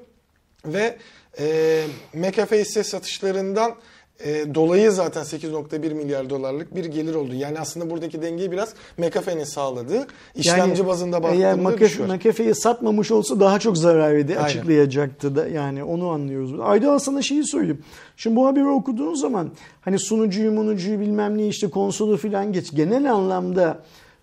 ve 0.64 0.96
e, 1.38 1.84
McAfee 2.14 2.60
hisse 2.60 2.84
satışlarından 2.84 3.76
e, 4.24 4.54
dolayı 4.54 4.92
zaten 4.92 5.22
8.1 5.22 5.94
milyar 5.94 6.30
dolarlık 6.30 6.76
bir 6.76 6.84
gelir 6.84 7.14
oldu. 7.14 7.34
Yani 7.34 7.60
aslında 7.60 7.90
buradaki 7.90 8.22
dengeyi 8.22 8.52
biraz 8.52 8.74
McAfee'nin 8.98 9.44
sağladığı 9.44 10.06
işlemci 10.34 10.80
Yani 10.80 10.88
bazında 10.88 11.16
Eğer 11.16 11.64
baktığımda 11.64 11.70
McAfee. 11.70 12.06
McAfee'yi 12.06 12.54
satmamış 12.54 13.10
olsa 13.10 13.40
daha 13.40 13.58
çok 13.58 13.78
zarar 13.78 14.14
Aynen. 14.14 14.36
açıklayacaktı 14.36 15.36
da 15.36 15.48
yani 15.48 15.84
onu 15.84 16.08
anlıyoruz. 16.08 16.60
Aydın 16.60 16.98
sana 16.98 17.22
şeyi 17.22 17.44
söyleyeyim. 17.44 17.82
Şimdi 18.16 18.36
bu 18.36 18.46
haberi 18.46 18.68
okuduğun 18.68 19.14
zaman 19.14 19.50
hani 19.80 19.98
sunucuyu 19.98 20.52
munucuyu 20.52 21.00
bilmem 21.00 21.38
ne 21.38 21.46
işte 21.46 21.70
konsolu 21.70 22.16
falan 22.16 22.52
geç. 22.52 22.70
Genel 22.74 23.12
anlamda 23.12 23.78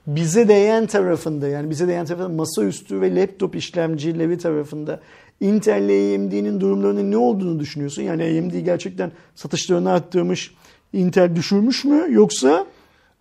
bize 0.08 0.48
değen 0.48 0.86
tarafında 0.86 1.48
yani 1.48 1.70
bize 1.70 1.88
değen 1.88 2.06
tarafında 2.06 2.30
masaüstü 2.30 3.02
ve 3.02 3.16
laptop 3.16 3.56
işlemcileri 3.56 4.38
tarafında 4.38 5.00
Intel 5.40 5.82
ile 5.82 6.16
AMD'nin 6.16 6.60
durumlarının 6.62 7.12
ne 7.12 7.18
olduğunu 7.18 7.60
düşünüyorsun? 7.60 8.02
Yani 8.02 8.24
AMD 8.24 8.66
gerçekten 8.66 9.12
satışlarını 9.36 9.92
arttırmış, 9.92 10.54
Intel 10.94 11.36
düşürmüş 11.36 11.86
mü 11.86 12.08
yoksa 12.10 12.66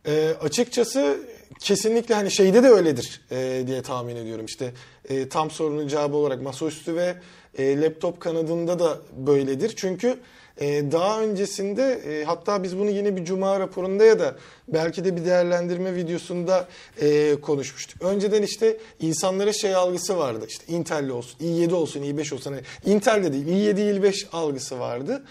E, 0.07 0.29
açıkçası 0.41 1.17
kesinlikle 1.61 2.15
hani 2.15 2.31
şeyde 2.31 2.63
de 2.63 2.69
öyledir 2.69 3.21
e, 3.31 3.65
diye 3.67 3.83
tahmin 3.83 4.17
ediyorum. 4.17 4.45
İşte 4.47 4.73
e, 5.09 5.29
tam 5.29 5.51
sorunun 5.51 5.89
cevabı 5.89 6.17
olarak 6.17 6.43
masaüstü 6.43 6.97
ve 6.97 7.15
e, 7.59 7.81
laptop 7.81 8.21
kanadında 8.21 8.79
da 8.79 8.99
böyledir. 9.17 9.73
Çünkü 9.77 10.17
e, 10.61 10.93
daha 10.93 11.21
öncesinde 11.21 11.93
e, 11.93 12.25
hatta 12.25 12.63
biz 12.63 12.79
bunu 12.79 12.91
yine 12.91 13.17
bir 13.17 13.25
cuma 13.25 13.61
raporunda 13.61 14.05
ya 14.05 14.19
da 14.19 14.37
belki 14.69 15.05
de 15.05 15.17
bir 15.17 15.25
değerlendirme 15.25 15.95
videosunda 15.95 16.69
e, 17.01 17.37
konuşmuştuk. 17.41 18.03
Önceden 18.03 18.43
işte 18.43 18.77
insanlara 19.01 19.53
şey 19.53 19.75
algısı 19.75 20.19
vardı. 20.19 20.47
İşte 20.49 20.73
Intel'li 20.73 21.13
olsun, 21.13 21.39
i7 21.39 21.73
olsun, 21.73 22.03
i5 22.03 22.35
olsun. 22.35 22.53
Hani 22.53 22.63
Intel'de 22.95 23.33
değil, 23.33 23.47
i7, 23.47 24.01
i5 24.01 24.27
algısı 24.33 24.79
vardı. 24.79 25.23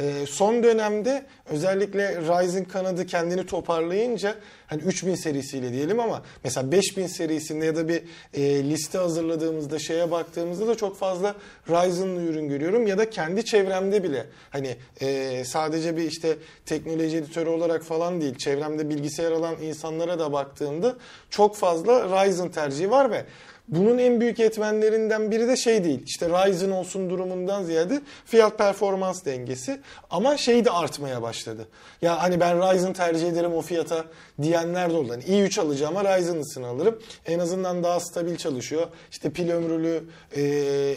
E, 0.00 0.26
son 0.26 0.62
dönemde 0.62 1.24
özellikle 1.46 2.16
Ryzen 2.16 2.64
kanadı 2.64 3.06
kendini 3.06 3.46
toparlayınca 3.46 4.34
hani 4.66 4.82
3000 4.82 5.14
serisiyle 5.14 5.72
diyelim 5.72 6.00
ama 6.00 6.22
mesela 6.44 6.72
5000 6.72 7.06
serisinde 7.06 7.66
ya 7.66 7.76
da 7.76 7.88
bir 7.88 8.02
e, 8.34 8.64
liste 8.64 8.98
hazırladığımızda 8.98 9.78
şeye 9.78 10.10
baktığımızda 10.10 10.66
da 10.66 10.74
çok 10.74 10.98
fazla 10.98 11.34
Ryzen'lı 11.68 12.22
ürün 12.22 12.48
görüyorum. 12.48 12.86
Ya 12.86 12.98
da 12.98 13.10
kendi 13.10 13.44
çevremde 13.44 14.02
bile 14.02 14.26
hani 14.50 14.76
e, 15.00 15.44
sadece 15.44 15.96
bir 15.96 16.04
işte 16.04 16.36
teknoloji 16.66 17.16
editörü 17.16 17.50
olarak 17.50 17.82
falan 17.82 18.20
değil 18.20 18.34
çevremde 18.34 18.90
bilgisayar 18.90 19.32
alan 19.32 19.54
insanlara 19.62 20.18
da 20.18 20.32
baktığımda 20.32 20.96
çok 21.30 21.56
fazla 21.56 22.24
Ryzen 22.24 22.48
tercihi 22.48 22.90
var 22.90 23.10
ve 23.10 23.24
bunun 23.70 23.98
en 23.98 24.20
büyük 24.20 24.40
etmenlerinden 24.40 25.30
biri 25.30 25.48
de 25.48 25.56
şey 25.56 25.84
değil. 25.84 26.02
İşte 26.06 26.28
Ryzen 26.28 26.70
olsun 26.70 27.10
durumundan 27.10 27.64
ziyade 27.64 28.00
fiyat 28.24 28.58
performans 28.58 29.24
dengesi. 29.24 29.80
Ama 30.10 30.36
şey 30.36 30.64
de 30.64 30.70
artmaya 30.70 31.22
başladı. 31.22 31.68
Ya 32.02 32.22
hani 32.22 32.40
ben 32.40 32.58
Ryzen 32.58 32.92
tercih 32.92 33.28
ederim 33.28 33.52
o 33.52 33.60
fiyata 33.60 34.04
diyenler 34.42 34.90
de 34.90 34.96
oldu. 34.96 35.12
Hani 35.12 35.24
i3 35.24 35.60
alacağım 35.60 35.96
ama 35.96 36.16
Ryzen'lısını 36.16 36.66
alırım. 36.66 36.98
En 37.26 37.38
azından 37.38 37.82
daha 37.82 38.00
stabil 38.00 38.36
çalışıyor. 38.36 38.86
İşte 39.10 39.30
pil 39.30 39.50
ömrülü 39.50 40.04
e, 40.36 40.40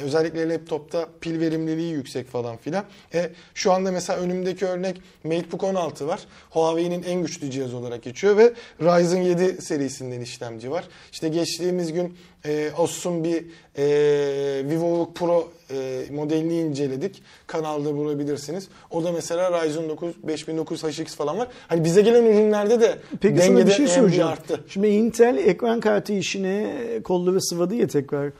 özellikle 0.04 0.50
laptopta 0.50 1.08
pil 1.22 1.40
verimliliği 1.40 1.94
yüksek 1.94 2.28
falan 2.28 2.58
filan. 2.58 2.84
E, 3.14 3.30
şu 3.54 3.72
anda 3.72 3.92
mesela 3.92 4.20
önümdeki 4.20 4.66
örnek 4.66 5.02
MateBook 5.24 5.64
16 5.64 6.08
var. 6.08 6.20
Huawei'nin 6.50 7.04
en 7.04 7.22
güçlü 7.22 7.52
cihaz 7.52 7.74
olarak 7.74 8.04
geçiyor 8.04 8.38
ve 8.38 8.54
Ryzen 8.82 9.22
7 9.22 9.62
serisinden 9.62 10.22
işlemci 10.22 10.72
var. 10.72 10.84
İşte 11.12 11.30
geçtiğimiz 11.30 11.94
gün 11.94 12.18
e, 12.46 12.72
Asus'un 12.78 13.24
bir 13.24 13.46
e, 13.78 13.86
VivoBook 14.70 15.16
Pro 15.16 15.52
e, 15.72 16.06
modelini 16.12 16.60
inceledik. 16.60 17.24
Kanalda 17.48 17.98
bulabilirsiniz. 17.98 18.68
O 18.92 19.04
da 19.04 19.12
mesela 19.12 19.66
Ryzen 19.66 19.90
9 19.90 20.14
5900 20.24 20.84
HX 21.00 21.16
falan 21.16 21.38
var. 21.38 21.48
Hani 21.68 21.84
bize 21.84 22.02
gelen 22.02 22.26
ürünlerde 22.26 22.82
de 22.82 22.98
Peki 23.22 23.42
sana 23.42 23.48
dengede 23.50 23.66
bir 23.68 23.72
şey 23.72 23.88
soracağım. 23.88 24.30
arttı. 24.32 24.60
Şimdi 24.68 24.88
Intel 24.88 25.38
ekran 25.38 25.80
kartı 25.80 26.14
işine 26.14 26.74
kolları 27.04 27.42
sıvadı 27.42 27.76
ya 27.76 27.88
tekrar. 27.88 28.32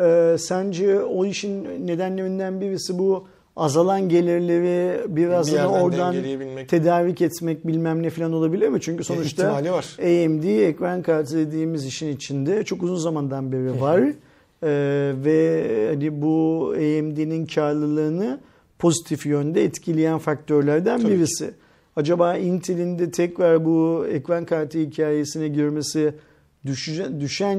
Ee, 0.00 0.38
sence 0.38 1.00
o 1.02 1.24
işin 1.24 1.86
nedenlerinden 1.86 2.60
birisi 2.60 2.98
bu 2.98 3.28
azalan 3.56 4.08
gelirleri 4.08 5.00
biraz 5.16 5.52
Bir 5.52 5.58
oradan 5.58 6.16
tedarik 6.68 7.22
etmek 7.22 7.66
bilmem 7.66 8.02
ne 8.02 8.10
falan 8.10 8.32
olabilir 8.32 8.68
mi? 8.68 8.80
Çünkü 8.80 9.04
sonuçta 9.04 9.42
ihtimali 9.42 9.72
var. 9.72 9.96
AMD 9.98 10.44
ekran 10.44 11.02
kartı 11.02 11.36
dediğimiz 11.36 11.86
işin 11.86 12.08
içinde 12.08 12.64
çok 12.64 12.82
uzun 12.82 12.96
zamandan 12.96 13.52
beri 13.52 13.80
var. 13.80 14.00
Ee, 14.62 15.12
ve 15.24 15.88
hani 15.90 16.22
bu 16.22 16.68
AMD'nin 16.76 17.46
karlılığını 17.46 18.40
pozitif 18.78 19.26
yönde 19.26 19.64
etkileyen 19.64 20.18
faktörlerden 20.18 20.98
Tabii 21.00 21.12
ki. 21.12 21.18
birisi. 21.18 21.50
Acaba 21.96 22.36
Intel'in 22.36 22.98
de 22.98 23.10
tekrar 23.10 23.64
bu 23.64 24.06
ekran 24.12 24.44
kartı 24.44 24.78
hikayesine 24.78 25.48
girmesi 25.48 26.14
düşen, 26.66 27.20
düşen 27.20 27.58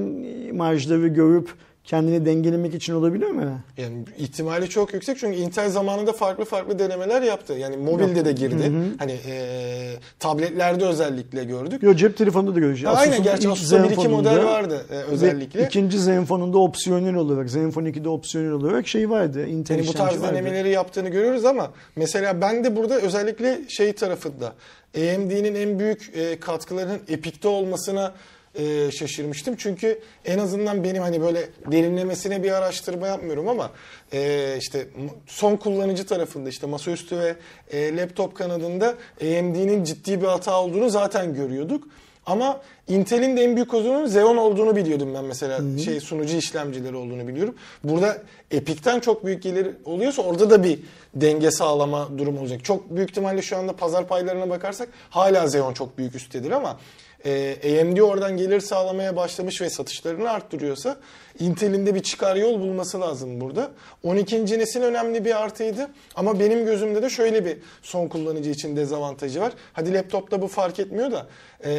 marjları 0.53 1.07
görüp 1.07 1.49
kendini 1.85 2.25
dengelemek 2.25 2.73
için 2.73 2.93
olabilir 2.93 3.27
mi? 3.27 3.63
Yani 3.77 3.97
ihtimali 4.17 4.69
çok 4.69 4.93
yüksek 4.93 5.17
çünkü 5.19 5.37
Intel 5.37 5.69
zamanında 5.69 6.13
farklı 6.13 6.45
farklı 6.45 6.79
denemeler 6.79 7.21
yaptı. 7.21 7.53
Yani 7.53 7.77
mobilde 7.77 8.25
de 8.25 8.31
girdi. 8.31 8.71
Hani 8.99 9.11
e, 9.27 9.93
tabletlerde 10.19 10.85
özellikle 10.85 11.43
gördük. 11.43 11.83
Yo 11.83 11.95
cep 11.95 12.17
telefonunda 12.17 12.55
da. 12.55 12.89
Aynen 12.89 13.11
Asus'un 13.11 13.23
gerçi 13.23 13.47
ilk 13.47 13.51
Asus'ta 13.51 13.83
bir 13.83 13.89
iki 13.89 14.07
model 14.07 14.45
vardı 14.45 14.85
e, 14.91 14.95
özellikle. 14.95 15.59
Ve 15.59 15.65
ikinci 15.65 15.99
Zenfone'unda 15.99 16.57
opsiyonel 16.57 17.15
olarak, 17.15 17.49
Zenfone 17.49 17.89
2'de 17.89 18.09
opsiyonel 18.09 18.51
olarak 18.51 18.87
şey 18.87 19.09
vardı. 19.09 19.47
Intel 19.47 19.77
Yani 19.77 19.87
bu 19.87 19.93
tarz 19.93 20.21
vardı. 20.21 20.33
denemeleri 20.33 20.69
yaptığını 20.69 21.09
görüyoruz 21.09 21.45
ama 21.45 21.71
mesela 21.95 22.41
ben 22.41 22.63
de 22.63 22.75
burada 22.75 23.01
özellikle 23.01 23.61
şey 23.67 23.93
tarafında 23.93 24.53
AMD'nin 24.97 25.55
en 25.55 25.79
büyük 25.79 26.11
e, 26.15 26.39
katkılarının 26.39 26.99
Epic'te 27.07 27.47
olmasına 27.47 28.13
e, 28.57 28.91
şaşırmıştım. 28.91 29.55
Çünkü 29.55 29.99
en 30.25 30.39
azından 30.39 30.83
benim 30.83 31.01
hani 31.01 31.21
böyle 31.21 31.49
derinlemesine 31.71 32.43
bir 32.43 32.51
araştırma 32.51 33.07
yapmıyorum 33.07 33.47
ama 33.47 33.71
e, 34.13 34.55
işte 34.59 34.87
son 35.27 35.55
kullanıcı 35.55 36.05
tarafında 36.05 36.49
işte 36.49 36.67
masaüstü 36.67 37.17
ve 37.17 37.35
e, 37.71 37.97
laptop 37.97 38.35
kanadında 38.35 38.87
AMD'nin 39.21 39.83
ciddi 39.83 40.21
bir 40.21 40.27
hata 40.27 40.61
olduğunu 40.61 40.89
zaten 40.89 41.33
görüyorduk. 41.33 41.87
Ama 42.25 42.61
Intel'in 42.87 43.37
de 43.37 43.43
en 43.43 43.55
büyük 43.55 43.69
kozunun 43.69 44.05
Xeon 44.05 44.37
olduğunu 44.37 44.75
biliyordum 44.75 45.13
ben 45.13 45.25
mesela. 45.25 45.77
Şey 45.77 45.99
sunucu 45.99 46.37
işlemcileri 46.37 46.95
olduğunu 46.95 47.27
biliyorum. 47.27 47.55
Burada 47.83 48.17
Epic'ten 48.51 48.99
çok 48.99 49.25
büyük 49.25 49.43
gelir 49.43 49.67
oluyorsa 49.85 50.21
orada 50.21 50.49
da 50.49 50.63
bir 50.63 50.79
denge 51.15 51.51
sağlama 51.51 52.17
durumu 52.17 52.39
olacak. 52.39 52.63
Çok 52.63 52.95
büyük 52.95 53.09
ihtimalle 53.09 53.41
şu 53.41 53.57
anda 53.57 53.75
pazar 53.75 54.07
paylarına 54.07 54.49
bakarsak 54.49 54.89
hala 55.09 55.43
Xeon 55.45 55.73
çok 55.73 55.97
büyük 55.97 56.15
üsttedir 56.15 56.51
ama 56.51 56.79
e, 57.25 57.81
AMD 57.81 57.97
oradan 57.97 58.37
gelir 58.37 58.59
sağlamaya 58.59 59.15
başlamış 59.15 59.61
ve 59.61 59.69
satışlarını 59.69 60.29
arttırıyorsa 60.29 60.97
Intel'in 61.39 61.85
de 61.85 61.95
bir 61.95 62.03
çıkar 62.03 62.35
yol 62.35 62.59
bulması 62.59 63.01
lazım 63.01 63.41
burada. 63.41 63.71
12. 64.03 64.59
nesil 64.59 64.81
önemli 64.81 65.25
bir 65.25 65.43
artıydı 65.43 65.89
ama 66.15 66.39
benim 66.39 66.65
gözümde 66.65 67.01
de 67.01 67.09
şöyle 67.09 67.45
bir 67.45 67.57
son 67.81 68.07
kullanıcı 68.07 68.49
için 68.49 68.75
dezavantajı 68.75 69.41
var. 69.41 69.53
Hadi 69.73 69.93
laptopta 69.93 70.41
bu 70.41 70.47
fark 70.47 70.79
etmiyor 70.79 71.11
da 71.11 71.27
e, 71.65 71.71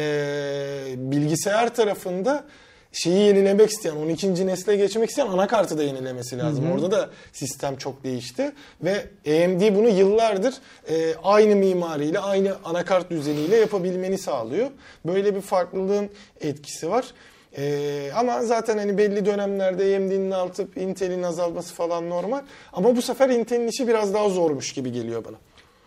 bilgisayar 0.97 1.75
tarafında 1.75 2.43
şeyi 2.91 3.19
yenilemek 3.19 3.69
isteyen, 3.69 3.95
12. 3.95 4.47
nesle 4.47 4.75
geçmek 4.75 5.09
isteyen 5.09 5.27
anakartı 5.27 5.77
da 5.77 5.83
yenilemesi 5.83 6.37
lazım. 6.37 6.71
Orada 6.71 6.91
da 6.91 7.09
sistem 7.33 7.77
çok 7.77 8.03
değişti 8.03 8.51
ve 8.83 8.93
AMD 9.27 9.75
bunu 9.75 9.89
yıllardır 9.89 10.53
e, 10.89 11.15
aynı 11.23 11.55
mimariyle, 11.55 12.19
aynı 12.19 12.55
anakart 12.65 13.09
düzeniyle 13.09 13.55
yapabilmeni 13.57 14.17
sağlıyor. 14.17 14.69
Böyle 15.05 15.35
bir 15.35 15.41
farklılığın 15.41 16.09
etkisi 16.41 16.89
var. 16.89 17.05
E, 17.57 18.11
ama 18.15 18.41
zaten 18.41 18.77
hani 18.77 18.97
belli 18.97 19.25
dönemlerde 19.25 19.95
AMD'nin 19.97 20.31
artıp 20.31 20.77
Intel'in 20.77 21.23
azalması 21.23 21.73
falan 21.73 22.09
normal. 22.09 22.41
Ama 22.73 22.95
bu 22.95 23.01
sefer 23.01 23.29
Intel'in 23.29 23.67
işi 23.67 23.87
biraz 23.87 24.13
daha 24.13 24.29
zormuş 24.29 24.73
gibi 24.73 24.91
geliyor 24.91 25.25
bana. 25.25 25.37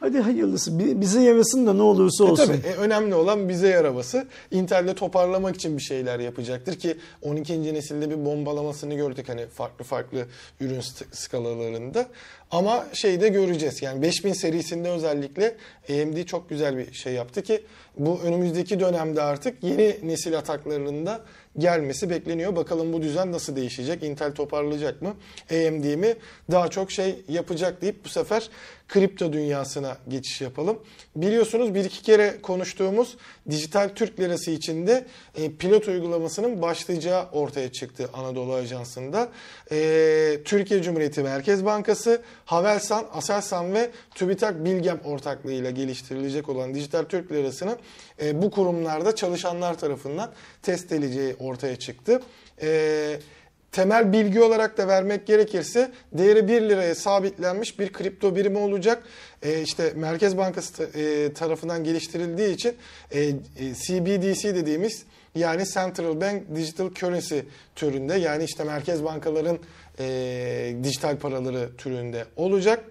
Hadi 0.00 0.18
hayırlısı. 0.18 0.78
Bi- 0.78 1.00
Bize 1.00 1.20
yarasın 1.22 1.66
da 1.66 1.72
ne 1.72 1.82
olursa 1.82 2.24
E 2.24 2.30
olsun. 2.30 2.46
tabii 2.46 2.66
e, 2.66 2.74
önemli 2.74 3.14
olan 3.14 3.48
bize 3.48 3.68
yaraması. 3.68 4.26
Intel'de 4.50 4.94
toparlamak 4.94 5.56
için 5.56 5.76
bir 5.76 5.82
şeyler 5.82 6.18
yapacaktır 6.18 6.74
ki 6.78 6.96
12. 7.22 7.74
nesilde 7.74 8.10
bir 8.10 8.24
bombalamasını 8.24 8.94
gördük 8.94 9.28
hani 9.28 9.46
farklı 9.46 9.84
farklı 9.84 10.26
ürün 10.60 10.80
skalalarında. 11.12 12.06
Ama 12.50 12.86
şeyde 12.92 13.28
göreceğiz. 13.28 13.82
Yani 13.82 14.02
5000 14.02 14.32
serisinde 14.32 14.90
özellikle 14.90 15.56
AMD 15.90 16.24
çok 16.24 16.48
güzel 16.48 16.76
bir 16.76 16.92
şey 16.92 17.12
yaptı 17.12 17.42
ki 17.42 17.62
bu 17.98 18.20
önümüzdeki 18.24 18.80
dönemde 18.80 19.22
artık 19.22 19.62
yeni 19.64 19.96
nesil 20.02 20.38
ataklarında 20.38 21.20
gelmesi 21.58 22.10
bekleniyor. 22.10 22.56
Bakalım 22.56 22.92
bu 22.92 23.02
düzen 23.02 23.32
nasıl 23.32 23.56
değişecek? 23.56 24.02
Intel 24.02 24.34
toparlayacak 24.34 25.02
mı? 25.02 25.14
AMD 25.50 25.94
mi? 25.94 26.14
Daha 26.50 26.68
çok 26.68 26.90
şey 26.90 27.22
yapacak 27.28 27.82
deyip 27.82 28.04
bu 28.04 28.08
sefer 28.08 28.50
kripto 28.90 29.32
dünyasına 29.32 29.96
geçiş 30.08 30.40
yapalım. 30.40 30.78
Biliyorsunuz 31.16 31.74
bir 31.74 31.84
iki 31.84 32.02
kere 32.02 32.42
konuştuğumuz 32.42 33.16
dijital 33.50 33.88
Türk 33.88 34.20
lirası 34.20 34.50
içinde 34.50 35.06
e, 35.34 35.52
pilot 35.52 35.88
uygulamasının 35.88 36.62
başlayacağı 36.62 37.26
ortaya 37.32 37.72
çıktı 37.72 38.10
Anadolu 38.14 38.54
Ajansı'nda. 38.54 39.28
E, 39.72 40.38
Türkiye 40.44 40.82
Cumhuriyeti 40.82 41.22
Merkez 41.22 41.64
Bankası, 41.64 42.22
Havelsan, 42.44 43.06
Aselsan 43.12 43.74
ve 43.74 43.90
TÜBİTAK 44.14 44.64
Bilgem 44.64 45.00
ortaklığıyla 45.04 45.70
geliştirilecek 45.70 46.48
olan 46.48 46.74
dijital 46.74 47.04
Türk 47.04 47.32
lirasını 47.32 47.76
e, 48.22 48.42
bu 48.42 48.50
kurumlarda 48.50 49.14
çalışanlar 49.14 49.78
tarafından 49.78 50.30
test 50.62 50.92
edileceği 50.92 51.36
ortaya 51.42 51.76
çıktı. 51.76 52.22
E, 52.62 53.20
temel 53.72 54.12
bilgi 54.12 54.40
olarak 54.40 54.78
da 54.78 54.88
vermek 54.88 55.26
gerekirse 55.26 55.90
değeri 56.12 56.48
1 56.48 56.62
liraya 56.62 56.94
sabitlenmiş 56.94 57.78
bir 57.78 57.92
kripto 57.92 58.36
birimi 58.36 58.58
olacak. 58.58 59.02
E, 59.42 59.62
işte 59.62 59.92
Merkez 59.96 60.36
Bankası 60.36 60.82
e, 60.84 61.32
tarafından 61.32 61.84
geliştirildiği 61.84 62.54
için 62.54 62.74
e, 63.10 63.20
e, 63.20 63.34
CBDC 63.74 64.54
dediğimiz 64.54 65.04
yani 65.34 65.64
Central 65.66 66.20
Bank 66.20 66.42
Digital 66.56 66.90
Currency 66.94 67.38
türünde 67.74 68.14
yani 68.14 68.44
işte 68.44 68.64
merkez 68.64 69.04
bankaların 69.04 69.58
e, 69.98 70.74
dijital 70.84 71.16
paraları 71.16 71.76
türünde 71.78 72.24
olacak. 72.36 72.84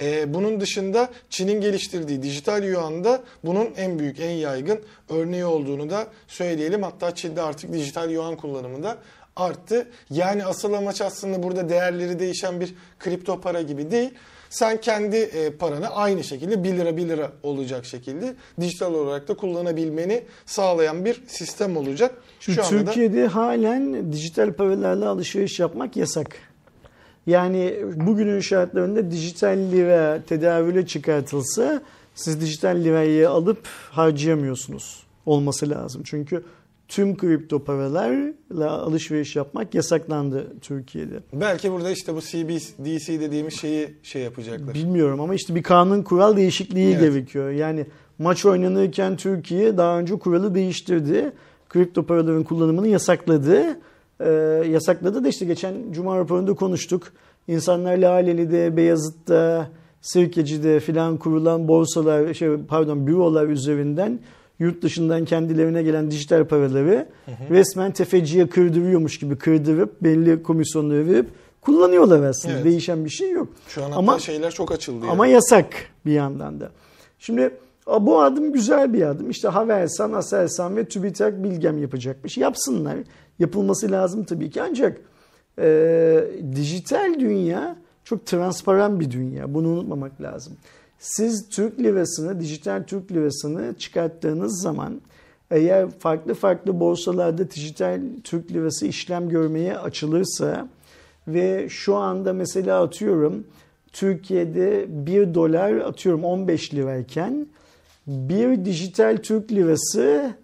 Ee, 0.00 0.34
bunun 0.34 0.60
dışında 0.60 1.08
Çin'in 1.30 1.60
geliştirdiği 1.60 2.22
dijital 2.22 2.64
yuanda 2.64 3.22
bunun 3.44 3.68
en 3.76 3.98
büyük, 3.98 4.20
en 4.20 4.30
yaygın 4.30 4.80
örneği 5.08 5.44
olduğunu 5.44 5.90
da 5.90 6.06
söyleyelim. 6.28 6.82
Hatta 6.82 7.14
Çin'de 7.14 7.42
artık 7.42 7.72
dijital 7.72 8.10
yuan 8.10 8.36
kullanımı 8.36 8.82
da 8.82 8.98
arttı. 9.36 9.88
Yani 10.10 10.44
asıl 10.44 10.72
amaç 10.72 11.00
aslında 11.00 11.42
burada 11.42 11.68
değerleri 11.68 12.18
değişen 12.18 12.60
bir 12.60 12.74
kripto 12.98 13.40
para 13.40 13.62
gibi 13.62 13.90
değil. 13.90 14.10
Sen 14.50 14.80
kendi 14.80 15.16
e, 15.16 15.50
paranı 15.56 15.88
aynı 15.88 16.24
şekilde 16.24 16.64
1 16.64 16.72
lira 16.72 16.96
1 16.96 17.08
lira 17.08 17.32
olacak 17.42 17.84
şekilde 17.86 18.34
dijital 18.60 18.94
olarak 18.94 19.28
da 19.28 19.34
kullanabilmeni 19.34 20.22
sağlayan 20.46 21.04
bir 21.04 21.22
sistem 21.26 21.76
olacak. 21.76 22.14
Şimdi 22.40 22.62
anda 22.62 22.70
da- 22.70 22.84
Türkiye'de 22.84 23.26
halen 23.26 24.12
dijital 24.12 24.52
paralarla 24.52 25.08
alışveriş 25.08 25.60
yapmak 25.60 25.96
yasak. 25.96 26.51
Yani 27.26 27.76
bugünün 27.96 28.40
şartlarında 28.40 29.10
dijital 29.10 29.58
lira 29.72 30.22
tedavüle 30.28 30.86
çıkartılsa 30.86 31.82
siz 32.14 32.40
dijital 32.40 32.76
lirayı 32.84 33.30
alıp 33.30 33.58
harcayamıyorsunuz. 33.90 35.02
Olması 35.26 35.70
lazım. 35.70 36.02
Çünkü 36.04 36.42
tüm 36.88 37.16
kripto 37.16 37.64
paralarla 37.64 38.70
alışveriş 38.70 39.36
yapmak 39.36 39.74
yasaklandı 39.74 40.46
Türkiye'de. 40.60 41.20
belki 41.32 41.72
burada 41.72 41.90
işte 41.90 42.14
bu 42.14 42.20
CBDC 42.20 43.20
dediğimiz 43.20 43.60
şeyi 43.60 43.88
şey 44.02 44.22
yapacaklar. 44.22 44.74
Bilmiyorum 44.74 45.20
ama 45.20 45.34
işte 45.34 45.54
bir 45.54 45.62
kanun 45.62 46.02
kural 46.02 46.36
değişikliği 46.36 46.90
Evet. 46.92 47.00
gerekiyor. 47.00 47.50
Yani 47.50 47.86
maç 48.18 48.44
oynanırken 48.46 49.16
Türkiye 49.16 49.76
daha 49.76 49.98
önce 49.98 50.18
kuralı 50.18 50.54
değiştirdi. 50.54 51.32
Kripto 51.68 52.02
paraların 52.06 52.44
kullanımını 52.44 52.88
yasakladı. 52.88 53.78
Ee, 54.20 54.28
yasakladı 54.70 55.24
da 55.24 55.28
işte 55.28 55.44
geçen 55.46 55.74
Cuma 55.92 56.18
raporunda 56.18 56.54
konuştuk. 56.54 57.02
İnsanlar 57.48 57.96
Laleli'de, 57.98 58.76
Beyazıt'ta, 58.76 59.68
Sirkeci'de 60.02 60.80
filan 60.80 61.16
kurulan 61.16 61.68
borsalar, 61.68 62.34
şey 62.34 62.48
pardon 62.68 63.06
bürolar 63.06 63.46
üzerinden 63.46 64.18
yurt 64.58 64.82
dışından 64.82 65.24
kendilerine 65.24 65.82
gelen 65.82 66.10
dijital 66.10 66.44
paraları 66.44 67.08
resmen 67.50 67.92
tefeciye 67.92 68.46
kırdırıyormuş 68.46 69.18
gibi 69.18 69.36
kırdırıp 69.36 70.02
belli 70.02 70.42
komisyonları 70.42 71.06
verip 71.06 71.26
kullanıyorlar 71.60 72.22
aslında. 72.22 72.54
Evet. 72.54 72.64
Değişen 72.64 73.04
bir 73.04 73.10
şey 73.10 73.30
yok. 73.30 73.48
Şu 73.68 73.84
an 73.84 73.90
Ama 73.90 74.18
şeyler 74.18 74.50
çok 74.50 74.72
açıldı. 74.72 74.98
yani. 75.00 75.10
ama 75.12 75.26
yasak 75.26 75.66
bir 76.06 76.12
yandan 76.12 76.60
da. 76.60 76.70
Şimdi 77.18 77.50
bu 78.00 78.22
adım 78.22 78.52
güzel 78.52 78.92
bir 78.92 79.02
adım. 79.02 79.30
İşte 79.30 79.48
Havelsan, 79.48 80.12
Aselsan 80.12 80.76
ve 80.76 80.84
TÜBİTAK 80.84 81.42
Bilgem 81.44 81.78
yapacakmış. 81.78 82.38
Yapsınlar. 82.38 82.96
Yapılması 83.42 83.90
lazım 83.90 84.24
tabii 84.24 84.50
ki 84.50 84.62
ancak 84.62 85.00
e, 85.58 86.24
dijital 86.56 87.14
dünya 87.20 87.76
çok 88.04 88.26
transparan 88.26 89.00
bir 89.00 89.10
dünya. 89.10 89.54
Bunu 89.54 89.68
unutmamak 89.68 90.22
lazım. 90.22 90.56
Siz 90.98 91.48
Türk 91.48 91.80
lirasını, 91.80 92.40
dijital 92.40 92.84
Türk 92.86 93.12
lirasını 93.12 93.74
çıkarttığınız 93.78 94.62
zaman 94.62 95.00
eğer 95.50 95.90
farklı 95.90 96.34
farklı 96.34 96.80
borsalarda 96.80 97.50
dijital 97.50 98.00
Türk 98.24 98.52
lirası 98.52 98.86
işlem 98.86 99.28
görmeye 99.28 99.78
açılırsa 99.78 100.68
ve 101.28 101.68
şu 101.68 101.96
anda 101.96 102.32
mesela 102.32 102.82
atıyorum 102.82 103.44
Türkiye'de 103.92 104.86
1 104.88 105.34
dolar 105.34 105.72
atıyorum 105.72 106.24
15 106.24 106.74
lirayken 106.74 107.46
bir 108.06 108.64
dijital 108.64 109.16
Türk 109.16 109.52
lirası 109.52 110.34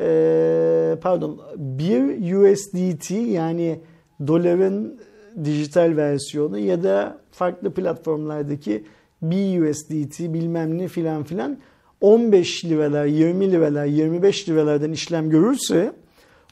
e, 0.00 0.96
pardon 1.02 1.40
bir 1.56 2.34
USDT 2.34 3.10
yani 3.10 3.80
doların 4.26 5.00
dijital 5.44 5.96
versiyonu 5.96 6.58
ya 6.58 6.82
da 6.82 7.18
farklı 7.30 7.70
platformlardaki 7.74 8.84
bir 9.22 9.62
USDT 9.62 10.20
bilmem 10.20 10.78
ne 10.78 10.88
filan 10.88 11.24
filan 11.24 11.58
15 12.00 12.64
liralar, 12.64 13.06
20 13.06 13.52
liralar, 13.52 13.86
25 13.86 14.48
liralardan 14.48 14.92
işlem 14.92 15.30
görürse 15.30 15.92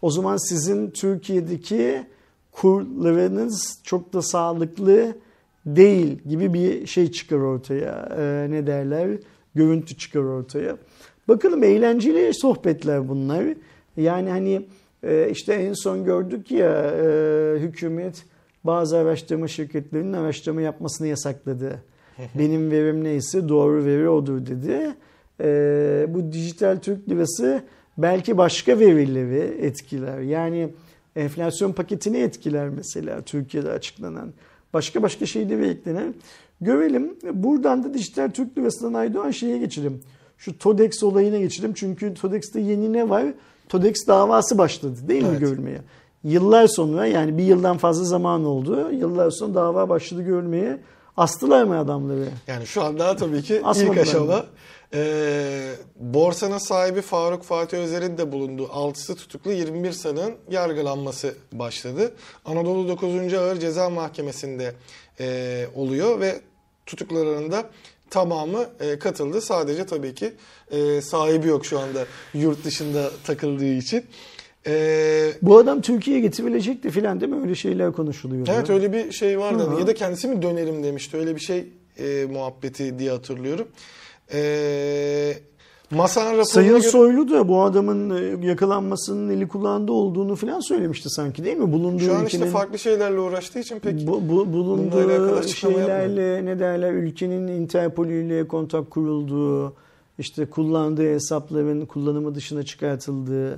o 0.02 0.10
zaman 0.10 0.36
sizin 0.48 0.90
Türkiye'deki 0.90 2.06
kurlarınız 2.52 3.80
çok 3.84 4.12
da 4.12 4.22
sağlıklı 4.22 5.16
değil 5.66 6.18
gibi 6.28 6.54
bir 6.54 6.86
şey 6.86 7.12
çıkar 7.12 7.36
ortaya. 7.36 8.08
Ee, 8.18 8.46
ne 8.50 8.66
derler? 8.66 9.18
Görüntü 9.54 9.96
çıkar 9.96 10.20
ortaya. 10.20 10.76
Bakalım 11.28 11.62
eğlenceli 11.62 12.34
sohbetler 12.34 13.08
bunlar. 13.08 13.44
Yani 13.96 14.30
hani 14.30 14.66
e, 15.02 15.30
işte 15.30 15.54
en 15.54 15.72
son 15.72 16.04
gördük 16.04 16.50
ya 16.50 16.90
e, 16.90 17.58
hükümet 17.58 18.24
bazı 18.64 18.98
araştırma 18.98 19.48
şirketlerinin 19.48 20.12
araştırma 20.12 20.60
yapmasını 20.60 21.06
yasakladı. 21.06 21.82
Benim 22.38 22.70
verim 22.70 23.04
neyse 23.04 23.48
doğru 23.48 23.84
veri 23.84 24.08
odur 24.08 24.46
dedi. 24.46 24.94
E, 25.40 26.06
bu 26.08 26.32
dijital 26.32 26.76
Türk 26.76 27.08
lirası 27.08 27.62
belki 27.98 28.38
başka 28.38 28.78
verileri 28.78 29.56
etkiler. 29.60 30.18
Yani 30.18 30.68
enflasyon 31.16 31.72
paketini 31.72 32.18
etkiler 32.18 32.68
mesela 32.68 33.22
Türkiye'de 33.22 33.70
açıklanan. 33.70 34.32
Başka 34.72 35.02
başka 35.02 35.26
şeyleri 35.26 35.68
eklenir. 35.68 36.14
Görelim. 36.60 37.16
Buradan 37.32 37.84
da 37.84 37.94
dijital 37.94 38.30
Türk 38.30 38.58
lirasından 38.58 38.94
Aydoğan 38.94 39.30
şeye 39.30 39.58
geçelim. 39.58 40.00
Şu 40.38 40.58
TODEX 40.58 41.02
olayına 41.02 41.38
geçelim. 41.38 41.74
Çünkü 41.74 42.14
TODEX'te 42.14 42.60
yeni 42.60 42.92
ne 42.92 43.08
var? 43.08 43.24
TODEX 43.68 44.06
davası 44.06 44.58
başladı 44.58 44.94
değil 45.08 45.22
mi 45.22 45.28
Evet. 45.30 45.40
görülmeye? 45.40 45.80
Yıllar 46.24 46.66
sonra 46.66 47.06
yani 47.06 47.38
bir 47.38 47.42
yıldan 47.42 47.78
fazla 47.78 48.04
zaman 48.04 48.44
oldu. 48.44 48.90
Yıllar 48.92 49.30
sonra 49.30 49.54
dava 49.54 49.88
başladı 49.88 50.22
görülmeye. 50.22 50.78
Astılar 51.16 51.64
mı 51.64 51.78
adamları? 51.78 52.28
Yani 52.46 52.66
şu 52.66 52.82
an 52.82 52.98
daha 52.98 53.16
tabii 53.16 53.42
ki 53.42 53.60
Asmadılar 53.64 53.92
ilk 53.92 54.00
aşama. 54.02 54.44
Ee, 54.94 55.74
borsanın 55.96 56.58
sahibi 56.58 57.00
Faruk 57.00 57.42
Fatih 57.42 57.78
Özer'in 57.78 58.18
de 58.18 58.32
bulunduğu 58.32 58.64
6'sı 58.64 59.14
tutuklu 59.14 59.52
21 59.52 59.92
sanığın 59.92 60.34
yargılanması 60.50 61.34
başladı. 61.52 62.12
Anadolu 62.44 62.88
9. 62.88 63.34
Ağır 63.34 63.56
Ceza 63.56 63.90
Mahkemesi'nde 63.90 64.74
e, 65.20 65.66
oluyor 65.74 66.20
ve 66.20 66.40
tutukluların 66.86 67.52
da 67.52 67.70
tamamı 68.10 68.66
e, 68.80 68.98
katıldı. 68.98 69.40
Sadece 69.40 69.86
tabii 69.86 70.14
ki 70.14 70.32
e, 70.70 71.00
sahibi 71.00 71.48
yok 71.48 71.66
şu 71.66 71.78
anda 71.78 72.04
yurt 72.34 72.64
dışında 72.64 73.10
takıldığı 73.24 73.72
için. 73.74 74.04
E, 74.66 75.32
Bu 75.42 75.58
adam 75.58 75.80
Türkiye'ye 75.80 76.22
getirilecekti 76.22 76.90
filan 76.90 77.20
değil 77.20 77.32
mi? 77.32 77.40
Öyle 77.40 77.54
şeyler 77.54 77.92
konuşuluyor. 77.92 78.46
Evet 78.50 78.70
öyle 78.70 78.92
bir 78.92 79.12
şey 79.12 79.38
vardı. 79.38 79.62
Hı 79.62 79.70
hı. 79.70 79.80
Ya 79.80 79.86
da 79.86 79.94
kendisi 79.94 80.28
mi 80.28 80.42
dönerim 80.42 80.84
demişti. 80.84 81.16
Öyle 81.16 81.34
bir 81.34 81.40
şey 81.40 81.64
e, 81.98 82.26
muhabbeti 82.30 82.98
diye 82.98 83.10
hatırlıyorum. 83.10 83.68
E, 84.32 84.40
Masan 85.90 86.26
raporuna 86.26 86.44
Sayın 86.44 86.70
göre... 86.70 86.82
Soylu 86.88 87.30
da 87.30 87.48
bu 87.48 87.62
adamın 87.62 88.10
e, 88.42 88.46
yakalanmasının 88.46 89.30
eli 89.30 89.48
kulağında 89.48 89.92
olduğunu 89.92 90.36
filan 90.36 90.60
söylemişti 90.60 91.10
sanki 91.10 91.44
değil 91.44 91.56
mi? 91.56 91.72
Bulunduğu 91.72 92.04
Şu 92.04 92.14
an 92.14 92.24
ülkenin 92.24 92.42
işte 92.42 92.46
farklı 92.46 92.78
şeylerle 92.78 93.18
uğraştığı 93.18 93.58
için 93.58 93.78
pek 93.78 94.06
bu, 94.06 94.28
bu- 94.28 94.52
bulunduğu 94.52 95.42
şeylerle 95.48 96.44
ne 96.44 96.58
derler 96.58 96.92
ülkenin 96.92 97.48
Interpol 97.48 98.06
ile 98.06 98.48
kontak 98.48 98.90
kurulduğu 98.90 99.74
işte 100.18 100.46
kullandığı 100.46 101.14
hesapların 101.14 101.86
kullanımı 101.86 102.34
dışına 102.34 102.62
çıkartıldığı 102.62 103.50
ya 103.50 103.56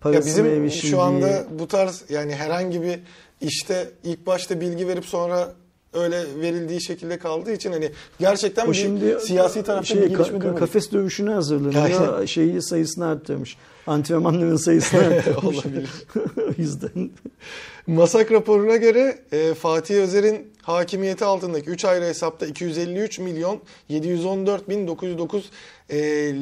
parasını 0.00 0.26
bizim 0.26 0.46
erişildiği 0.46 0.90
şu 0.90 1.00
anda 1.00 1.44
bu 1.58 1.68
tarz 1.68 2.04
yani 2.08 2.34
herhangi 2.34 2.82
bir 2.82 3.00
işte 3.40 3.90
ilk 4.04 4.26
başta 4.26 4.60
bilgi 4.60 4.88
verip 4.88 5.04
sonra 5.04 5.54
öyle 5.92 6.40
verildiği 6.40 6.82
şekilde 6.82 7.18
kaldığı 7.18 7.52
için 7.52 7.72
hani 7.72 7.90
gerçekten 8.20 8.66
o 8.66 8.68
bir 8.68 8.74
şimdi 8.74 9.20
siyasi 9.20 9.62
tarafta 9.62 9.94
şey, 9.94 10.02
bir 10.02 10.06
gelişme 10.06 10.38
ka- 10.38 10.58
kafes 10.58 10.92
dövüşüne 10.92 11.30
hazırlanıyor. 11.30 11.84
Aynen. 11.84 12.26
Şeyi 12.26 12.62
sayısını 12.62 13.06
arttırmış. 13.06 13.56
Antrenmanların 13.86 14.56
sayısını 14.56 15.00
arttırmış. 15.06 15.56
Olabilir. 15.56 15.90
o 16.36 16.52
yüzden 16.58 17.10
Masak 17.86 18.32
raporuna 18.32 18.76
göre 18.76 19.18
e, 19.32 19.54
Fatih 19.54 19.96
Özer'in 19.96 20.52
hakimiyeti 20.62 21.24
altındaki 21.24 21.70
3 21.70 21.84
ayrı 21.84 22.04
hesapta 22.04 22.46
253 22.46 23.18
milyon 23.18 23.60
714 23.88 24.68
bin 24.68 24.86
909 24.86 25.50
e, 25.90 25.98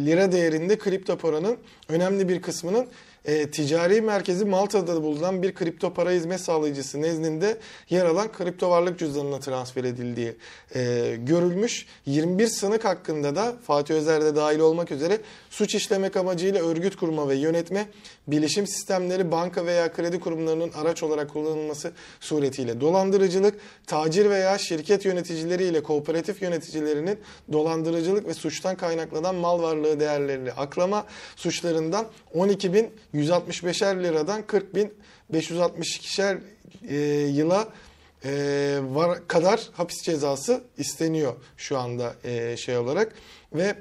lira 0.07 0.33
değerinde 0.33 0.79
kripto 0.79 1.17
paranın 1.17 1.57
önemli 1.89 2.29
bir 2.29 2.43
kısmının 2.43 2.87
e, 3.25 3.51
ticari 3.51 4.01
merkezi 4.01 4.45
Malta'da 4.45 5.03
bulunan 5.03 5.43
bir 5.43 5.55
kripto 5.55 5.95
para 5.95 6.11
hizmet 6.11 6.41
sağlayıcısı 6.41 7.03
nezdinde 7.03 7.59
yer 7.91 8.05
alan 8.05 8.33
kripto 8.33 8.71
varlık 8.71 8.99
cüzdanına 8.99 9.41
transfer 9.41 9.85
edildiği 9.85 10.37
e, 10.75 11.17
görülmüş. 11.19 11.87
21 12.07 12.47
sanık 12.47 12.85
hakkında 12.85 13.37
da 13.37 13.57
Fatih 13.67 13.95
Özer 13.95 14.25
de 14.25 14.37
dahil 14.37 14.59
olmak 14.59 14.91
üzere 14.91 15.19
suç 15.51 15.75
işlemek 15.75 16.17
amacıyla 16.17 16.67
örgüt 16.67 16.97
kurma 16.97 17.29
ve 17.29 17.35
yönetme, 17.35 17.87
bilişim 18.27 18.67
sistemleri, 18.67 19.31
banka 19.31 19.67
veya 19.67 19.93
kredi 19.93 20.21
kurumlarının 20.21 20.71
araç 20.73 21.03
olarak 21.03 21.31
kullanılması 21.31 21.93
suretiyle 22.21 22.81
dolandırıcılık, 22.81 23.55
tacir 23.87 24.31
veya 24.31 24.59
şirket 24.59 25.05
yöneticileri 25.05 25.65
ile 25.65 25.83
kooperatif 25.83 26.43
yöneticilerinin 26.43 27.19
dolandırıcılık 27.53 28.29
ve 28.29 28.35
suçtan 28.35 28.77
kaynaklanan 28.77 29.35
mal 29.35 29.63
varlığı 29.63 30.01
değerlerini 30.01 30.53
aklama 30.53 31.07
suçlarından 31.37 32.07
12.165'er 33.15 34.03
liradan 34.03 34.43
40.562'şer 34.43 36.39
e, 36.89 36.97
yıla 37.27 37.69
e, 38.25 38.31
var, 38.83 39.19
kadar 39.29 39.69
hapis 39.73 40.03
cezası 40.03 40.61
isteniyor 40.79 41.33
şu 41.57 41.79
anda 41.79 42.15
e, 42.25 42.57
şey 42.57 42.77
olarak 42.77 43.13
ve 43.55 43.75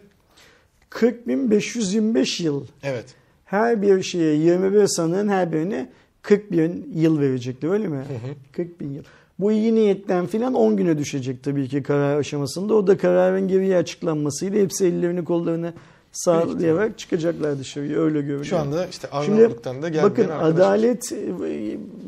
40.525 0.92 2.44
yıl. 2.44 2.66
evet 2.84 3.06
Her 3.46 3.82
bir 3.82 4.04
şeye 4.04 4.36
21 4.36 4.88
sanığın 4.88 5.28
her 5.28 5.54
birine 5.54 5.90
40 6.22 6.52
bin 6.52 6.92
yıl 6.96 7.20
verecekler 7.20 7.70
öyle 7.70 7.88
mi? 7.88 8.04
40 8.52 8.80
bin 8.80 8.94
yıl. 8.94 9.04
Bu 9.40 9.52
iyi 9.52 9.76
niyetten 9.76 10.26
filan 10.26 10.54
10 10.54 10.78
güne 10.78 10.98
düşecek 10.98 11.44
tabii 11.44 11.68
ki 11.68 11.84
karar 11.84 12.18
aşamasında. 12.18 12.74
O 12.74 12.88
da 12.88 12.98
kararın 12.98 13.48
geriye 13.48 13.78
açıklanmasıyla 13.78 14.62
hepsi 14.62 14.86
ellerini 14.86 15.24
kollarını 15.24 15.74
sağlayarak 16.12 16.98
çıkacaklar 16.98 17.60
dışarıya 17.60 18.00
öyle 18.00 18.22
görünüyor. 18.22 18.46
şu 18.46 18.58
anda 18.58 18.86
işte 18.88 19.10
Arnavutluk'tan 19.10 19.82
da 19.82 19.90
gelmeyen 19.90 20.12
bakın 20.12 20.24
arkadaşlar. 20.24 20.50
adalet 20.50 21.14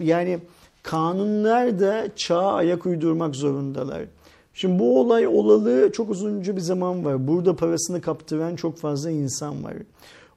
yani 0.01 0.39
kanunlar 0.83 1.79
da 1.79 2.07
çağa 2.15 2.53
ayak 2.53 2.85
uydurmak 2.85 3.35
zorundalar. 3.35 4.01
Şimdi 4.53 4.79
bu 4.79 4.99
olay 4.99 5.27
olalı 5.27 5.91
çok 5.91 6.09
uzunca 6.09 6.55
bir 6.55 6.61
zaman 6.61 7.05
var. 7.05 7.27
Burada 7.27 7.55
parasını 7.55 8.01
kaptıran 8.01 8.55
çok 8.55 8.77
fazla 8.77 9.11
insan 9.11 9.63
var. 9.63 9.73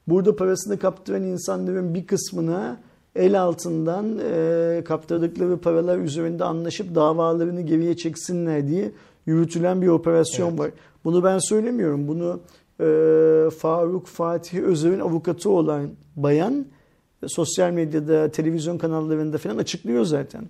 Burada 0.07 0.35
parasını 0.35 0.79
kaptıran 0.79 1.23
insanların 1.23 1.93
bir 1.93 2.07
kısmına 2.07 2.77
el 3.15 3.41
altından 3.41 4.19
e, 4.33 4.83
kaptırdıkları 4.85 5.57
paralar 5.57 5.97
üzerinde 5.97 6.43
anlaşıp 6.43 6.95
davalarını 6.95 7.61
geriye 7.61 7.97
çeksinler 7.97 8.67
diye 8.67 8.91
yürütülen 9.25 9.81
bir 9.81 9.87
operasyon 9.87 10.49
Evet. 10.49 10.59
var. 10.59 10.71
Bunu 11.05 11.23
ben 11.23 11.39
söylemiyorum. 11.39 12.07
Bunu 12.07 12.39
e, 12.79 13.49
Faruk 13.57 14.07
Fatih 14.07 14.59
Özer'in 14.59 14.99
avukatı 14.99 15.49
olan 15.49 15.89
bayan 16.15 16.65
e, 17.23 17.27
sosyal 17.27 17.71
medyada, 17.71 18.31
televizyon 18.31 18.77
kanallarında 18.77 19.37
falan 19.37 19.57
açıklıyor 19.57 20.03
zaten. 20.05 20.45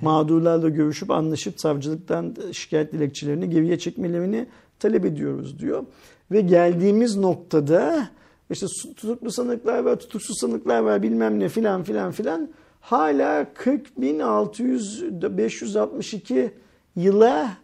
Mağdurlarla 0.00 0.68
görüşüp 0.68 1.10
anlaşıp 1.10 1.60
savcılıktan 1.60 2.36
şikayet 2.52 2.92
dilekçelerini 2.92 3.50
geriye 3.50 3.78
çekmelerini 3.78 4.46
talep 4.78 5.04
ediyoruz 5.04 5.58
diyor. 5.58 5.84
Ve 6.30 6.40
geldiğimiz 6.40 7.16
noktada 7.16 8.08
işte 8.50 8.66
tutuklu 8.96 9.30
sanıklar 9.30 9.78
var, 9.78 9.96
tutuksuz 9.96 10.38
sanıklar 10.40 10.80
var 10.80 11.02
bilmem 11.02 11.40
ne 11.40 11.48
filan 11.48 11.82
filan 11.82 12.12
filan 12.12 12.48
hala 12.80 13.42
40.600 13.42 15.36
562 15.38 16.50
yıla 16.96 17.56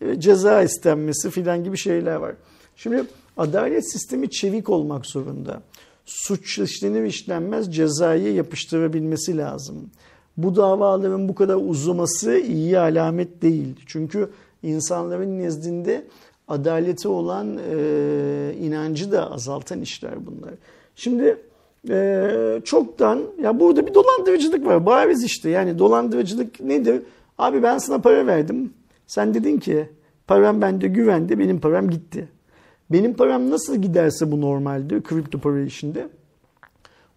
e, 0.00 0.20
ceza 0.20 0.62
istenmesi 0.62 1.30
filan 1.30 1.64
gibi 1.64 1.76
şeyler 1.78 2.16
var. 2.16 2.34
Şimdi 2.76 3.04
adalet 3.36 3.92
sistemi 3.92 4.30
çevik 4.30 4.68
olmak 4.70 5.06
zorunda. 5.06 5.62
Suç 6.04 6.58
işlenir 6.58 7.04
işlenmez 7.04 7.74
cezayı 7.74 8.34
yapıştırabilmesi 8.34 9.36
lazım. 9.36 9.90
Bu 10.36 10.56
davaların 10.56 11.28
bu 11.28 11.34
kadar 11.34 11.58
uzaması 11.68 12.38
iyi 12.38 12.78
alamet 12.78 13.42
değil. 13.42 13.74
Çünkü 13.86 14.30
insanların 14.62 15.38
nezdinde 15.38 16.06
adalete 16.48 17.08
olan 17.08 17.58
e, 17.70 18.54
inancı 18.60 19.12
da 19.12 19.32
azaltan 19.32 19.80
işler 19.80 20.26
bunlar. 20.26 20.50
Şimdi 20.96 21.36
e, 21.90 22.60
çoktan 22.64 23.22
ya 23.42 23.60
burada 23.60 23.86
bir 23.86 23.94
dolandırıcılık 23.94 24.66
var. 24.66 24.86
Bariz 24.86 25.24
işte 25.24 25.50
yani 25.50 25.78
dolandırıcılık 25.78 26.60
nedir? 26.60 27.02
Abi 27.38 27.62
ben 27.62 27.78
sana 27.78 27.98
para 27.98 28.26
verdim. 28.26 28.72
Sen 29.06 29.34
dedin 29.34 29.58
ki 29.58 29.88
param 30.26 30.62
bende 30.62 30.88
güvende 30.88 31.38
benim 31.38 31.60
param 31.60 31.90
gitti. 31.90 32.28
Benim 32.90 33.14
param 33.14 33.50
nasıl 33.50 33.76
giderse 33.76 34.32
bu 34.32 34.40
normaldir 34.40 35.02
kripto 35.02 35.38
para 35.38 35.60
işinde. 35.60 36.08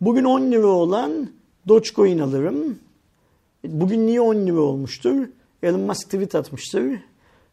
Bugün 0.01 0.23
10 0.23 0.51
lira 0.51 0.67
olan 0.67 1.29
Dogecoin 1.67 2.19
alırım. 2.19 2.79
Bugün 3.63 4.07
niye 4.07 4.21
10 4.21 4.35
lira 4.35 4.59
olmuştur? 4.59 5.15
Elon 5.63 5.79
Musk 5.79 6.05
tweet 6.05 6.35
atmıştır. 6.35 6.83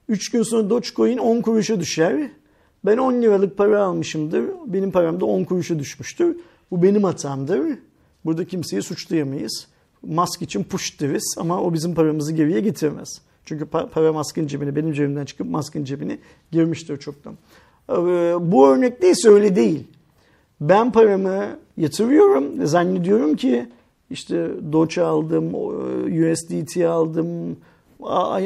3 0.09 0.31
gün 0.31 0.43
sonra 0.43 0.71
Dogecoin 0.71 1.19
10 1.19 1.41
kuruşa 1.41 1.81
düşer. 1.81 2.31
Ben 2.85 2.97
10 2.97 3.13
liralık 3.23 3.57
para 3.57 3.83
almışımdır. 3.83 4.45
Benim 4.67 4.91
param 4.93 5.21
da 5.21 5.25
10 5.25 5.45
kuruşa 5.45 5.79
düşmüştür. 5.79 6.37
Bu 6.71 6.83
benim 6.83 7.05
hatamdır. 7.05 7.79
Burada 8.25 8.45
kimseyi 8.45 8.83
suçlayamayız. 8.83 9.67
Musk 10.03 10.43
için 10.43 10.65
push 10.65 11.01
deriz 11.01 11.35
ama 11.39 11.63
o 11.63 11.75
bizim 11.75 11.95
paramızı 11.95 12.33
geriye 12.33 12.61
getirmez. 12.61 13.21
Çünkü 13.45 13.65
pa- 13.65 13.89
para 13.89 14.13
Musk'ın 14.13 14.47
cebine, 14.47 14.77
benim 14.77 14.93
cebimden 14.93 15.25
çıkıp 15.25 15.47
Musk'ın 15.47 15.85
cebine 15.85 16.19
girmiştir 16.53 16.97
çoktan. 16.97 17.35
Ee, 17.91 17.95
Bu 18.41 18.69
örnek 18.69 19.03
değilse 19.03 19.29
öyle 19.29 19.57
değil. 19.57 19.85
Ben 20.61 20.93
paramı 20.93 21.45
yatırıyorum 21.77 22.67
zannediyorum 22.67 23.37
ki 23.37 23.67
işte 24.11 24.51
Doge 24.73 25.03
aldım, 25.03 25.55
USDT 26.05 26.77
aldım, 26.77 27.57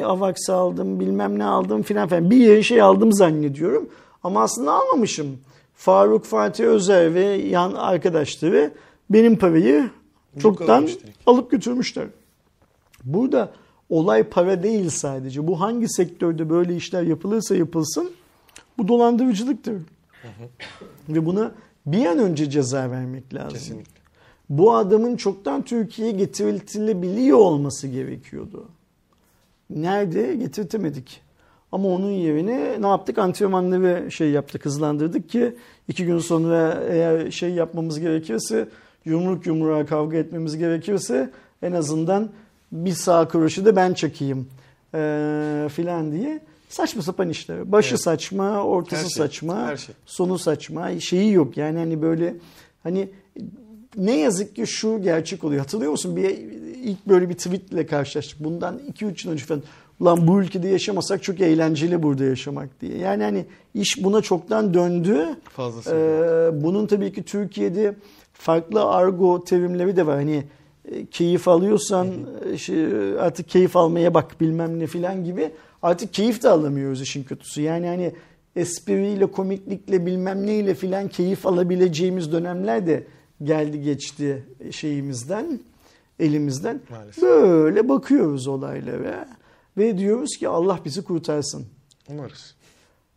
AVAX 0.05 0.51
aldım, 0.51 1.01
bilmem 1.01 1.38
ne 1.38 1.45
aldım 1.45 1.82
filan 1.82 2.09
filan. 2.09 2.30
Bir 2.30 2.36
yere 2.36 2.62
şey 2.62 2.80
aldım 2.80 3.12
zannediyorum. 3.12 3.88
Ama 4.22 4.43
aslında 4.43 4.72
almamışım. 4.72 5.38
Faruk 5.74 6.24
Fatih 6.24 6.64
Özer 6.64 7.14
ve 7.14 7.24
yan 7.24 7.72
arkadaşları 7.72 8.70
benim 9.11 9.36
parayı 9.36 9.91
çoktan 10.38 10.88
alıp 11.26 11.51
götürmüşler. 11.51 12.07
Burada 13.05 13.51
olay 13.91 14.22
para 14.22 14.62
değil 14.62 14.91
sadece. 14.91 15.47
Bu 15.47 15.61
hangi 15.61 15.88
sektörde 15.88 16.51
böyle 16.51 16.76
işler 16.76 17.03
yapılırsa 17.03 17.57
yapılsın 17.57 18.11
bu 18.81 18.89
dolandırıcılıktır. 18.89 19.83
Ve 21.09 21.26
buna 21.26 21.53
bir 21.87 22.07
an 22.07 22.18
önce 22.18 22.51
ceza 22.51 22.91
vermek 22.91 23.35
lazım. 23.35 23.51
Kesinlikle. 23.51 24.01
Bu 24.51 24.74
adamın 24.74 25.16
çoktan 25.16 25.62
Türkiye'ye 25.62 26.12
getirilebiliyor 26.12 27.39
olması 27.39 27.89
gerekiyordu. 27.89 28.68
Nerede? 29.70 30.37
Getirtemedik. 30.37 31.20
Ama 31.72 31.89
onun 31.89 32.11
yerine 32.11 32.83
ne 32.83 32.87
yaptık? 32.87 33.18
Antrenmanları 33.18 34.11
şey 34.11 34.31
yaptık, 34.31 34.64
hızlandırdık 34.64 35.28
ki 35.28 35.55
iki 35.89 36.05
gün 36.05 36.18
sonra 36.18 36.85
eğer 36.89 37.31
şey 37.31 37.51
yapmamız 37.51 38.01
gerekirse, 38.01 38.68
yumruk 39.05 39.47
yumruğa 39.47 39.87
kavga 39.87 40.16
etmemiz 40.16 40.57
gerekirse 40.57 41.31
en 41.62 41.72
azından 41.72 42.31
bir 42.72 42.93
sağ 42.93 43.28
kroşu 43.28 43.64
da 43.64 43.76
ben 43.76 43.95
çekeyim 43.95 44.49
eee 44.95 45.68
filan 45.68 46.12
diye. 46.12 46.41
Saçma 46.70 47.02
sapan 47.02 47.28
işler. 47.28 47.72
Başı 47.72 47.90
Evet. 47.90 48.00
saçma, 48.00 48.64
ortası 48.64 49.04
Her 49.04 49.08
şey, 49.08 49.22
saçma, 49.22 49.56
her 49.66 49.76
şey. 49.76 49.94
sonu 50.06 50.38
saçma. 50.38 51.00
Şeyi 51.00 51.32
yok 51.32 51.56
yani 51.56 51.78
hani 51.78 52.02
böyle 52.02 52.34
hani 52.82 53.08
ne 53.96 54.18
yazık 54.18 54.56
ki 54.56 54.66
şu 54.66 55.02
gerçek 55.02 55.44
oluyor. 55.44 55.60
Hatırlıyor 55.60 55.90
musun? 55.90 56.16
Bir 56.16 56.28
ilk 56.84 57.08
böyle 57.08 57.28
bir 57.28 57.34
tweetle 57.34 57.86
karşılaştık. 57.86 58.44
Bundan 58.44 58.80
2-3 58.92 59.26
yıl 59.26 59.32
önce 59.32 59.44
falan. 59.44 59.62
Ulan 60.00 60.26
bu 60.26 60.40
ülkede 60.42 60.68
yaşamasak 60.68 61.22
çok 61.22 61.40
eğlenceli 61.40 62.02
burada 62.02 62.24
yaşamak 62.24 62.80
diye. 62.80 62.98
Yani 62.98 63.22
hani 63.22 63.44
iş 63.74 64.04
buna 64.04 64.20
çoktan 64.20 64.74
döndü. 64.74 65.26
Fazlasıyla. 65.44 65.98
Ee, 65.98 66.62
bunun 66.62 66.86
tabii 66.86 67.12
ki 67.12 67.22
Türkiye'de 67.22 67.94
farklı 68.32 68.84
argo 68.84 69.44
terimleri 69.44 69.96
de 69.96 70.06
var. 70.06 70.16
Hani 70.16 70.44
e, 70.92 71.06
keyif 71.06 71.48
alıyorsan 71.48 72.08
e, 72.52 72.58
şey, 72.58 72.84
artık 73.18 73.48
keyif 73.48 73.76
almaya 73.76 74.14
bak 74.14 74.40
bilmem 74.40 74.78
ne 74.78 74.86
filan 74.86 75.24
gibi. 75.24 75.50
Artık 75.83 76.14
keyif 76.14 76.43
de 76.43 76.49
alamıyoruz 76.49 77.03
işin 77.03 77.24
kötüsü. 77.24 77.62
Yani 77.62 77.87
hani 77.87 78.12
espriyle, 78.57 79.26
komiklikle 79.26 80.07
bilmem 80.07 80.47
neyle 80.47 80.74
filan 80.74 81.09
keyif 81.09 81.47
alabileceğimiz 81.47 82.33
dönemler 82.33 82.87
de 82.87 83.07
geldi 83.43 83.83
geçti 83.83 84.47
şeyimizden, 84.70 85.61
elimizden. 86.18 86.81
Maalesef. 86.91 87.22
Böyle 87.22 87.89
bakıyoruz 87.89 88.47
olaylara 88.47 89.28
ve 89.76 89.99
diyoruz 89.99 90.37
ki 90.37 90.49
Allah 90.49 90.81
bizi 90.85 91.05
kurtarsın. 91.05 91.66
Umarız. 92.09 92.55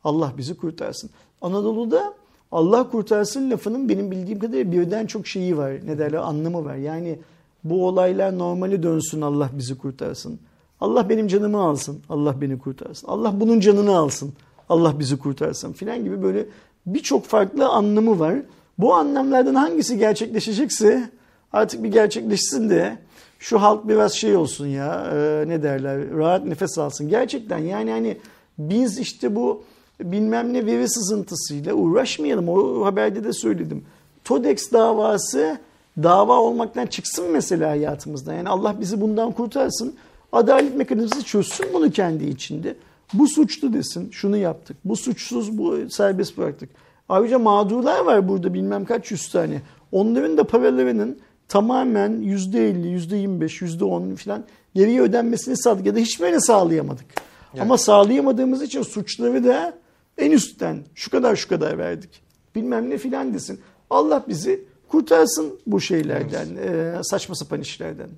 Allah 0.04 0.34
bizi 0.38 0.58
kurtarsın. 0.58 1.10
Anadolu'da 1.42 2.14
Allah 2.52 2.90
kurtarsın 2.90 3.52
lafının 3.52 3.90
benim 3.90 4.12
bildiğim 4.12 4.40
kadarıyla 4.40 4.72
birden 4.72 5.06
çok 5.06 5.28
şeyi 5.28 5.58
var. 5.58 5.74
Ne 5.86 5.98
derler 5.98 6.18
anlamı 6.18 6.66
var. 6.66 6.76
Yani 6.76 7.20
bu 7.64 7.88
olaylar 7.88 8.38
normali 8.38 8.84
dönsün 8.84 9.22
Allah 9.22 9.50
bizi 9.54 9.78
kurtarsın. 9.78 10.40
Allah 10.84 11.10
benim 11.10 11.28
canımı 11.28 11.62
alsın. 11.62 12.00
Allah 12.10 12.42
beni 12.42 12.60
kurtarsın. 12.60 13.08
Allah 13.08 13.40
bunun 13.40 13.60
canını 13.60 13.98
alsın. 13.98 14.34
Allah 14.70 15.00
bizi 15.00 15.18
kurtarsın 15.18 15.74
filan 15.74 16.04
gibi 16.04 16.24
böyle 16.24 16.46
birçok 16.86 17.26
farklı 17.26 17.68
anlamı 17.68 18.20
var. 18.20 18.36
Bu 18.78 18.94
anlamlardan 18.94 19.56
hangisi 19.56 19.98
gerçekleşecekse 19.98 21.10
artık 21.54 21.84
bir 21.84 21.92
gerçekleşsin 21.92 22.70
de 22.70 22.98
şu 23.40 23.62
halk 23.62 23.88
biraz 23.88 24.14
şey 24.14 24.36
olsun 24.36 24.68
ya 24.68 25.12
e, 25.14 25.48
ne 25.48 25.64
derler 25.64 26.12
rahat 26.18 26.46
nefes 26.46 26.78
alsın. 26.78 27.10
Gerçekten 27.10 27.58
yani 27.58 27.92
hani 27.92 28.18
biz 28.58 29.00
işte 29.00 29.36
bu 29.36 29.64
bilmem 30.02 30.54
ne 30.54 30.66
veri 30.66 30.90
sızıntısıyla 30.90 31.74
uğraşmayalım. 31.74 32.50
O 32.50 32.86
haberde 32.86 33.24
de 33.24 33.34
söyledim. 33.34 33.86
TODEX 34.24 34.72
davası 34.72 35.58
dava 36.04 36.40
olmaktan 36.40 36.86
çıksın 36.86 37.32
mesela 37.32 37.70
hayatımızda. 37.70 38.34
Yani 38.34 38.50
Allah 38.50 38.76
bizi 38.80 39.02
bundan 39.02 39.32
kurtarsın. 39.32 39.96
Adalet 40.34 40.76
mekanizması 40.76 41.26
çözsün 41.26 41.66
bunu 41.74 41.92
kendi 41.92 42.26
içinde. 42.26 42.76
Bu 43.14 43.28
suçlu 43.28 43.74
desin. 43.74 44.12
Şunu 44.12 44.38
yaptık. 44.38 44.78
Bu 44.86 44.96
suçsuz 44.96 45.58
bu 45.58 45.90
serbest 45.90 46.38
bıraktık. 46.38 46.70
Ayrıca 47.10 47.40
mağdurlar 47.40 48.00
var 48.00 48.28
burada 48.28 48.54
bilmem 48.54 48.86
kaç 48.86 49.12
yüz 49.12 49.30
tane. 49.32 49.62
Onların 49.92 50.38
da 50.38 50.44
paralarının 50.44 51.20
tamamen 51.48 52.12
%50, 52.12 52.88
%25, 52.88 53.62
%10 53.62 54.16
falan 54.16 54.44
geriye 54.76 55.02
ödenmesini 55.02 55.58
sağladık 55.58 55.86
ya 55.86 55.96
da 55.96 56.00
hiçbirini 56.00 56.42
sağlayamadık. 56.42 57.06
Yani. 57.54 57.62
Ama 57.62 57.78
sağlayamadığımız 57.78 58.62
için 58.62 58.82
suçları 58.82 59.44
da 59.44 59.74
en 60.18 60.32
üstten 60.32 60.78
şu 60.96 61.12
kadar 61.12 61.36
şu 61.36 61.50
kadar 61.50 61.78
verdik. 61.78 62.22
Bilmem 62.56 62.90
ne 62.90 62.98
filan 62.98 63.34
desin. 63.34 63.60
Allah 63.90 64.24
bizi 64.28 64.66
kurtarsın 64.88 65.60
bu 65.68 65.82
şeylerden, 65.82 66.48
e, 66.56 66.94
saçma 67.04 67.36
sapan 67.36 67.62
işlerden. 67.62 68.10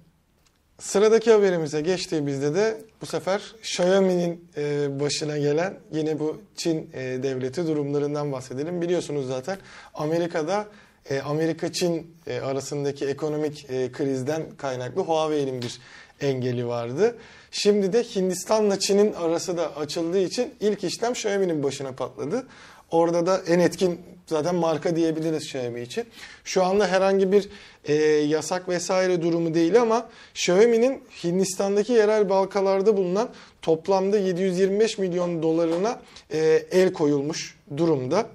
Sıradaki 0.80 1.32
haberimize 1.32 1.82
geçtiğimizde 1.82 2.55
de 2.55 2.78
bu 3.01 3.05
sefer 3.05 3.41
Xiaomi'nin 3.61 4.47
e, 4.57 4.99
başına 4.99 5.38
gelen 5.38 5.73
yine 5.91 6.19
bu 6.19 6.41
Çin 6.55 6.89
e, 6.93 6.99
devleti 7.23 7.67
durumlarından 7.67 8.32
bahsedelim. 8.32 8.82
Biliyorsunuz 8.82 9.28
zaten 9.28 9.57
Amerika'da 9.93 10.67
e, 11.09 11.19
Amerika-Çin 11.19 12.15
arasındaki 12.43 13.05
ekonomik 13.05 13.67
krizden 13.67 14.43
kaynaklı 14.57 15.01
Huawei'nin 15.01 15.61
bir 15.61 15.80
engeli 16.21 16.67
vardı. 16.67 17.17
Şimdi 17.51 17.93
de 17.93 18.03
Hindistan'la 18.03 18.80
Çin'in 18.80 19.13
arası 19.13 19.57
da 19.57 19.76
açıldığı 19.76 20.19
için 20.19 20.53
ilk 20.59 20.84
işlem 20.84 21.11
Xiaomi'nin 21.11 21.63
başına 21.63 21.91
patladı. 21.91 22.47
Orada 22.91 23.26
da 23.26 23.41
en 23.47 23.59
etkin 23.59 24.01
zaten 24.28 24.55
marka 24.55 24.95
diyebiliriz 24.95 25.43
Xiaomi 25.43 25.82
için. 25.82 26.05
Şu 26.43 26.63
anda 26.63 26.88
herhangi 26.88 27.32
bir 27.32 27.49
e, 27.88 27.93
yasak 28.27 28.69
vesaire 28.69 29.21
durumu 29.21 29.53
değil 29.53 29.81
ama 29.81 30.09
Xiaomi'nin 30.33 31.01
Hindistan'daki 31.23 31.93
yerel 31.93 32.29
bankalarda 32.29 32.97
bulunan 32.97 33.29
toplamda 33.61 34.17
725 34.17 34.97
milyon 34.97 35.43
dolarına 35.43 35.99
e, 36.33 36.63
el 36.71 36.93
koyulmuş 36.93 37.55
durumda. 37.77 38.25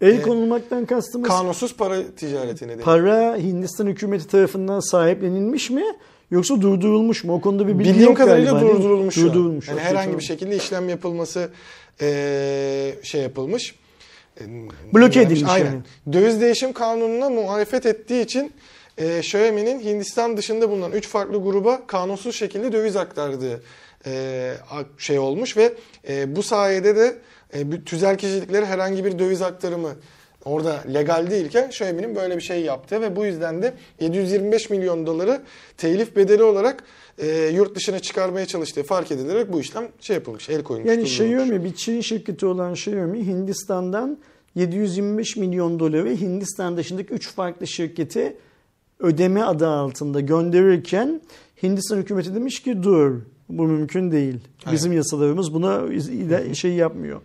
El 0.00 0.18
E, 0.18 0.22
konulmaktan 0.22 0.86
kastımız 0.86 1.28
Kanunsuz 1.28 1.76
para 1.76 2.02
ticaretine 2.16 2.78
de. 2.78 2.82
para 2.82 3.36
Hindistan 3.36 3.86
hükümeti 3.86 4.28
tarafından 4.28 4.80
sahiplenilmiş 4.80 5.70
mi 5.70 5.84
yoksa 6.30 6.60
durdurulmuş 6.60 7.24
mu? 7.24 7.34
O 7.34 7.40
konuda 7.40 7.68
bir 7.68 7.78
bilgi 7.78 7.90
Bildiğim 7.90 8.08
yok 8.08 8.16
kadarıyla 8.16 8.52
galiba, 8.52 8.66
değil 8.66 8.78
durdurulmuş. 8.78 9.16
Durdurulmuş. 9.16 9.68
Yani 9.68 9.80
herhangi 9.80 10.18
bir 10.18 10.22
şekilde 10.22 10.56
işlem 10.56 10.88
yapılması 10.88 11.50
e, 12.00 12.94
şey 13.02 13.22
yapılmış. 13.22 13.74
Bloke 14.94 15.20
edilmiş 15.20 15.50
Aynen. 15.50 15.66
yani. 15.66 15.80
Döviz 16.12 16.40
değişim 16.40 16.72
kanununa 16.72 17.30
muhalefet 17.30 17.86
ettiği 17.86 18.22
için 18.24 18.52
e, 18.98 19.18
Xiaomi'nin 19.18 19.80
Hindistan 19.80 20.36
dışında 20.36 20.70
bulunan 20.70 20.92
3 20.92 21.08
farklı 21.08 21.42
gruba 21.42 21.86
kanunsuz 21.86 22.36
şekilde 22.36 22.72
döviz 22.72 22.96
aktardığı 22.96 23.62
e, 24.06 24.54
şey 24.98 25.18
olmuş 25.18 25.56
ve 25.56 25.72
e, 26.08 26.36
bu 26.36 26.42
sayede 26.42 26.96
de 26.96 27.18
e, 27.52 27.84
tüzel 27.84 28.18
kişiliklere 28.18 28.66
herhangi 28.66 29.04
bir 29.04 29.18
döviz 29.18 29.42
aktarımı 29.42 29.94
orada 30.44 30.84
legal 30.94 31.30
değilken 31.30 31.68
Xiaomi'nin 31.68 32.16
böyle 32.16 32.36
bir 32.36 32.42
şey 32.42 32.62
yaptı 32.62 33.00
ve 33.00 33.16
bu 33.16 33.26
yüzden 33.26 33.62
de 33.62 33.74
725 34.00 34.70
milyon 34.70 35.06
doları 35.06 35.42
telif 35.76 36.16
bedeli 36.16 36.42
olarak 36.42 36.84
e, 37.18 37.48
yurt 37.48 37.74
dışına 37.74 37.98
çıkarmaya 37.98 38.46
çalıştığı 38.46 38.82
fark 38.82 39.12
edilerek 39.12 39.52
bu 39.52 39.60
işlem 39.60 39.88
şey 40.00 40.14
yapılmış, 40.14 40.48
el 40.48 40.62
koyulmuş. 40.62 40.90
Yani. 40.90 41.02
Xiaomi 41.02 41.64
bir 41.64 41.74
Çin 41.74 42.00
şirketi 42.00 42.46
olan 42.46 42.72
Xiaomi 42.72 43.26
Hindistan'dan 43.26 44.18
725 44.54 45.36
milyon 45.36 45.80
doları 45.80 46.16
Hindistan 46.16 46.76
dışındaki 46.76 47.14
3 47.14 47.28
farklı 47.28 47.66
şirkete 47.66 48.36
ödeme 49.00 49.42
adı 49.42 49.68
altında 49.68 50.20
gönderirken 50.20 51.20
Hindistan 51.62 51.96
hükümeti 51.96 52.34
demiş 52.34 52.62
ki 52.62 52.82
dur 52.82 53.20
bu 53.48 53.62
mümkün 53.62 54.12
değil. 54.12 54.40
Bizim 54.72 54.92
yasalarımız 54.92 55.54
buna 55.54 55.82
şey 56.54 56.72
yapmıyor. 56.72 57.20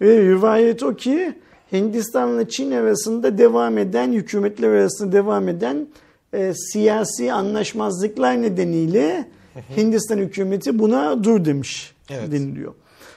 Ve 0.00 0.22
rivayet 0.22 0.82
o 0.82 0.94
ki 0.94 1.34
Hindistan'la 1.72 2.48
Çin 2.48 2.70
arasında 2.70 3.38
devam 3.38 3.78
eden, 3.78 4.12
hükümetler 4.12 4.68
arasında 4.68 5.12
devam 5.12 5.48
eden 5.48 5.86
e, 6.32 6.54
siyasi 6.54 7.32
anlaşmazlıklar 7.32 8.42
nedeniyle 8.42 9.28
Hindistan 9.76 10.18
hükümeti 10.18 10.78
buna 10.78 11.24
dur 11.24 11.44
demiş 11.44 11.94
Evet. 12.10 12.32
deniliyor. 12.32 12.74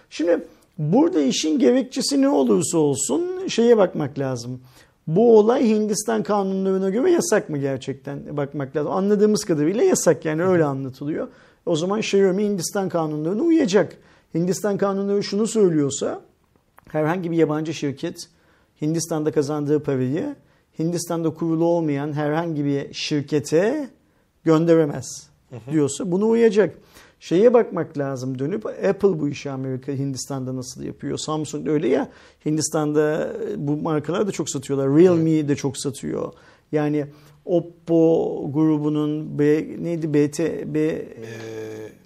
Şimdi 0.09 0.39
burada 0.77 1.21
işin 1.21 1.59
gerekçesi 1.59 2.21
ne 2.21 2.29
olursa 2.29 2.77
olsun 2.77 3.47
şeye 3.47 3.77
bakmak 3.77 4.19
lazım. 4.19 4.61
Bu 5.07 5.37
olay 5.37 5.69
Hindistan 5.69 6.23
kanunlarına 6.23 6.89
göre 6.89 7.11
yasak 7.11 7.49
mı 7.49 7.57
gerçekten 7.57 8.37
bakmak 8.37 8.75
lazım. 8.75 8.91
Anladığımız 8.91 9.45
kadarıyla 9.45 9.83
yasak 9.83 10.25
yani 10.25 10.43
öyle 10.43 10.65
anlatılıyor. 10.65 11.27
O 11.65 11.75
zaman 11.75 11.99
Xiaomi 11.99 12.43
Hindistan 12.43 12.89
kanunlarına 12.89 13.41
uyacak. 13.41 13.97
Hindistan 14.33 14.77
kanunları 14.77 15.23
şunu 15.23 15.47
söylüyorsa 15.47 16.21
herhangi 16.89 17.31
bir 17.31 17.37
yabancı 17.37 17.73
şirket 17.73 18.27
Hindistan'da 18.81 19.31
kazandığı 19.31 19.83
parayı 19.83 20.35
Hindistan'da 20.79 21.33
kurulu 21.33 21.65
olmayan 21.65 22.13
herhangi 22.13 22.65
bir 22.65 22.93
şirkete 22.93 23.89
gönderemez 24.43 25.29
diyorsa 25.71 26.11
bunu 26.11 26.29
uyacak. 26.29 26.77
Şeye 27.19 27.53
bakmak 27.53 27.97
lazım 27.97 28.39
dönüp 28.39 28.65
Apple 28.65 29.19
bu 29.19 29.29
işi 29.29 29.51
Amerika 29.51 29.91
Hindistan'da 29.91 30.55
nasıl 30.55 30.83
yapıyor? 30.83 31.17
Samsung 31.17 31.67
öyle 31.67 31.87
ya 31.87 32.09
Hindistan'da 32.45 33.33
bu 33.57 33.77
markalar 33.77 34.27
da 34.27 34.31
çok 34.31 34.49
satıyorlar. 34.49 34.97
Realme 34.97 35.47
de 35.47 35.55
çok 35.55 35.77
satıyor. 35.77 36.33
Yani 36.71 37.05
Oppo 37.45 38.51
grubunun 38.53 39.39
B, 39.39 39.67
neydi 39.79 40.13
BT 40.13 40.39
B 40.73 40.79
E, 40.79 41.07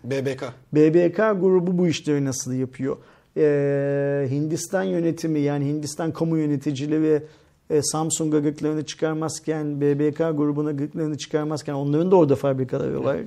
BBK. 0.03 0.43
BBK 0.73 1.17
grubu 1.17 1.77
bu 1.77 1.87
işleri 1.87 2.25
nasıl 2.25 2.53
yapıyor? 2.53 2.97
Ee, 3.37 4.27
Hindistan 4.29 4.83
yönetimi 4.83 5.39
yani 5.39 5.65
Hindistan 5.65 6.13
kamu 6.13 6.37
yöneticileri 6.37 7.23
e, 7.69 7.81
Samsung'a 7.81 8.39
gıklarını 8.39 8.85
çıkarmazken, 8.85 9.81
BBK 9.81 10.17
grubuna 10.17 10.71
gıklarını 10.71 11.17
çıkarmazken 11.17 11.73
onların 11.73 12.11
da 12.11 12.15
orada 12.15 12.35
fabrikaları 12.35 13.03
var. 13.03 13.17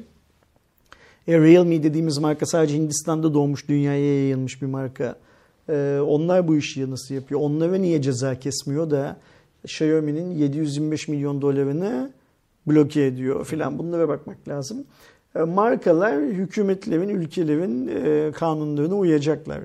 E, 1.28 1.38
Realme 1.38 1.82
dediğimiz 1.82 2.18
marka 2.18 2.46
sadece 2.46 2.74
Hindistan'da 2.74 3.34
doğmuş, 3.34 3.68
dünyaya 3.68 4.22
yayılmış 4.22 4.62
bir 4.62 4.66
marka. 4.66 5.16
E, 5.68 5.98
onlar 6.06 6.48
bu 6.48 6.56
işi 6.56 6.90
nasıl 6.90 7.14
yapıyor? 7.14 7.40
Onlara 7.40 7.76
niye 7.76 8.02
ceza 8.02 8.38
kesmiyor 8.38 8.90
da 8.90 9.16
Xiaomi'nin 9.64 10.30
725 10.30 11.08
milyon 11.08 11.42
dolarını 11.42 12.10
bloke 12.66 13.06
ediyor 13.06 13.44
filan 13.44 13.78
bunlara 13.78 14.08
bakmak 14.08 14.48
lazım. 14.48 14.84
E, 15.36 15.38
markalar 15.38 16.22
hükümetlerin, 16.22 17.08
ülkelerin 17.08 17.88
e, 17.88 18.32
kanunlarına 18.32 18.94
uyacaklar. 18.94 19.60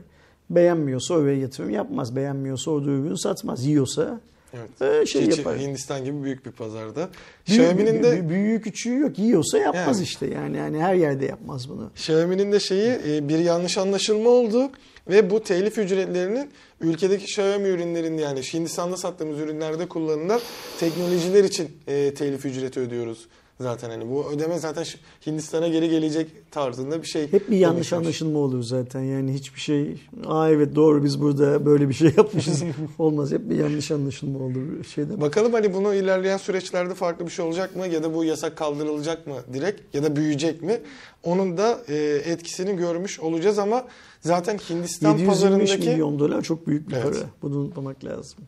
Beğenmiyorsa 0.49 1.13
oraya 1.13 1.37
yatırım 1.37 1.69
yapmaz. 1.69 2.15
Beğenmiyorsa 2.15 2.71
orada 2.71 2.89
ürün 2.89 3.15
satmaz. 3.15 3.65
Yiyorsa 3.65 4.19
Evet. 4.53 5.01
e, 5.01 5.05
şey 5.05 5.27
Hiç 5.27 5.37
yapar. 5.37 5.59
Hindistan 5.59 6.05
gibi 6.05 6.23
büyük 6.23 6.45
bir 6.45 6.51
pazarda. 6.51 7.09
Xiaomi'nin 7.47 8.03
de 8.03 8.29
büyüğü 8.29 8.61
küçüğü 8.61 8.99
yok. 8.99 9.19
Yiyorsa 9.19 9.57
yapmaz 9.57 9.97
Yani. 9.97 10.03
işte 10.03 10.27
yani. 10.27 10.57
Yani 10.57 10.79
her 10.79 10.95
yerde 10.95 11.25
yapmaz 11.25 11.69
bunu. 11.69 11.91
Xiaomi'nin 11.95 12.51
de 12.51 12.59
şeyi 12.59 12.99
e, 13.07 13.29
bir 13.29 13.39
yanlış 13.39 13.77
anlaşılma 13.77 14.29
oldu 14.29 14.69
ve 15.09 15.29
bu 15.29 15.43
telif 15.43 15.77
ücretlerinin 15.77 16.49
ülkedeki 16.81 17.23
Xiaomi 17.23 17.67
ürünlerinde 17.67 18.21
yani 18.21 18.41
Hindistan'da 18.41 18.97
sattığımız 18.97 19.39
ürünlerde 19.39 19.87
kullanılan 19.87 20.39
teknolojiler 20.79 21.43
için 21.43 21.71
e, 21.87 22.13
telif 22.13 22.45
ücreti 22.45 22.79
ödüyoruz 22.79 23.27
zaten 23.59 23.89
hani 23.89 24.09
bu 24.11 24.25
ödeme 24.31 24.59
zaten 24.59 24.85
Hindistan'a 25.27 25.67
geri 25.67 25.89
gelecek 25.89 26.51
tarzında 26.51 27.01
bir 27.01 27.07
şey. 27.07 27.31
Hep 27.31 27.49
bir 27.51 27.57
yanlış 27.57 27.89
konuşmuş. 27.89 27.93
anlaşılma 28.05 28.39
olur 28.39 28.63
zaten. 28.63 28.99
Yani 29.01 29.33
hiçbir 29.33 29.59
şey 29.59 30.01
aa 30.25 30.49
evet 30.49 30.75
doğru 30.75 31.03
biz 31.03 31.21
burada 31.21 31.65
böyle 31.65 31.89
bir 31.89 31.93
şey 31.93 32.11
yapmışız. 32.17 32.63
Olmaz. 32.99 33.31
Hep 33.31 33.49
bir 33.49 33.57
yanlış 33.57 33.91
anlaşılma 33.91 34.39
olur 34.39 34.83
şeyde. 34.83 35.21
Bakalım 35.21 35.53
hani 35.53 35.73
bunu 35.73 35.93
ilerleyen 35.93 36.37
süreçlerde 36.37 36.93
farklı 36.93 37.25
bir 37.25 37.31
şey 37.31 37.45
olacak 37.45 37.75
mı 37.75 37.87
ya 37.87 38.03
da 38.03 38.13
bu 38.13 38.23
yasak 38.23 38.57
kaldırılacak 38.57 39.27
mı 39.27 39.35
direkt 39.53 39.95
ya 39.95 40.03
da 40.03 40.15
büyüyecek 40.15 40.61
mi? 40.61 40.81
Onun 41.23 41.57
da 41.57 41.79
e, 41.87 41.95
etkisini 42.25 42.75
görmüş 42.77 43.19
olacağız 43.19 43.59
ama 43.59 43.85
zaten 44.21 44.57
Hindistan 44.57 45.11
725 45.17 45.27
pazarındaki 45.27 45.89
milyon 45.89 46.19
dolar 46.19 46.41
çok 46.41 46.67
büyük 46.67 46.89
bir 46.89 46.93
Evet. 46.93 47.03
para. 47.03 47.15
Bunu 47.41 47.57
unutmamak 47.57 48.05
lazım. 48.05 48.39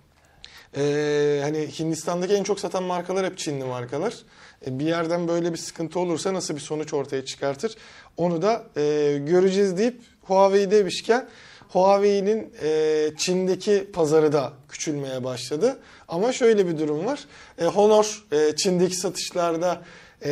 Ee, 0.78 1.40
hani 1.44 1.58
Hindistan'daki 1.80 2.34
en 2.34 2.44
çok 2.44 2.60
satan 2.60 2.84
markalar 2.84 3.26
hep 3.26 3.38
Çinli 3.38 3.64
markalar. 3.66 4.14
Ee, 4.66 4.80
bir 4.80 4.86
yerden 4.86 5.28
böyle 5.28 5.52
bir 5.54 5.58
sıkıntı 5.58 6.00
olursa 6.00 6.34
nasıl 6.34 6.56
bir 6.56 6.60
sonuç 6.60 6.94
ortaya 6.94 7.26
çıkartır? 7.26 7.76
Onu 8.18 8.42
da 8.42 8.64
e, 8.78 8.82
göreceğiz 9.26 9.78
deyip 9.78 10.02
Huawei 10.22 10.72
demişken 10.72 11.28
Huawei'nin 11.70 12.54
e, 12.64 13.10
Çin'deki 13.18 13.88
pazarı 13.94 14.34
da 14.34 14.54
küçülmeye 14.70 15.24
başladı. 15.24 15.78
Ama 16.08 16.34
şöyle 16.34 16.68
bir 16.68 16.78
durum 16.78 17.06
var. 17.06 17.20
E, 17.58 17.66
Honor 17.66 18.24
e, 18.32 18.56
Çin'deki 18.56 18.96
satışlarda 18.96 19.82
e, 20.26 20.30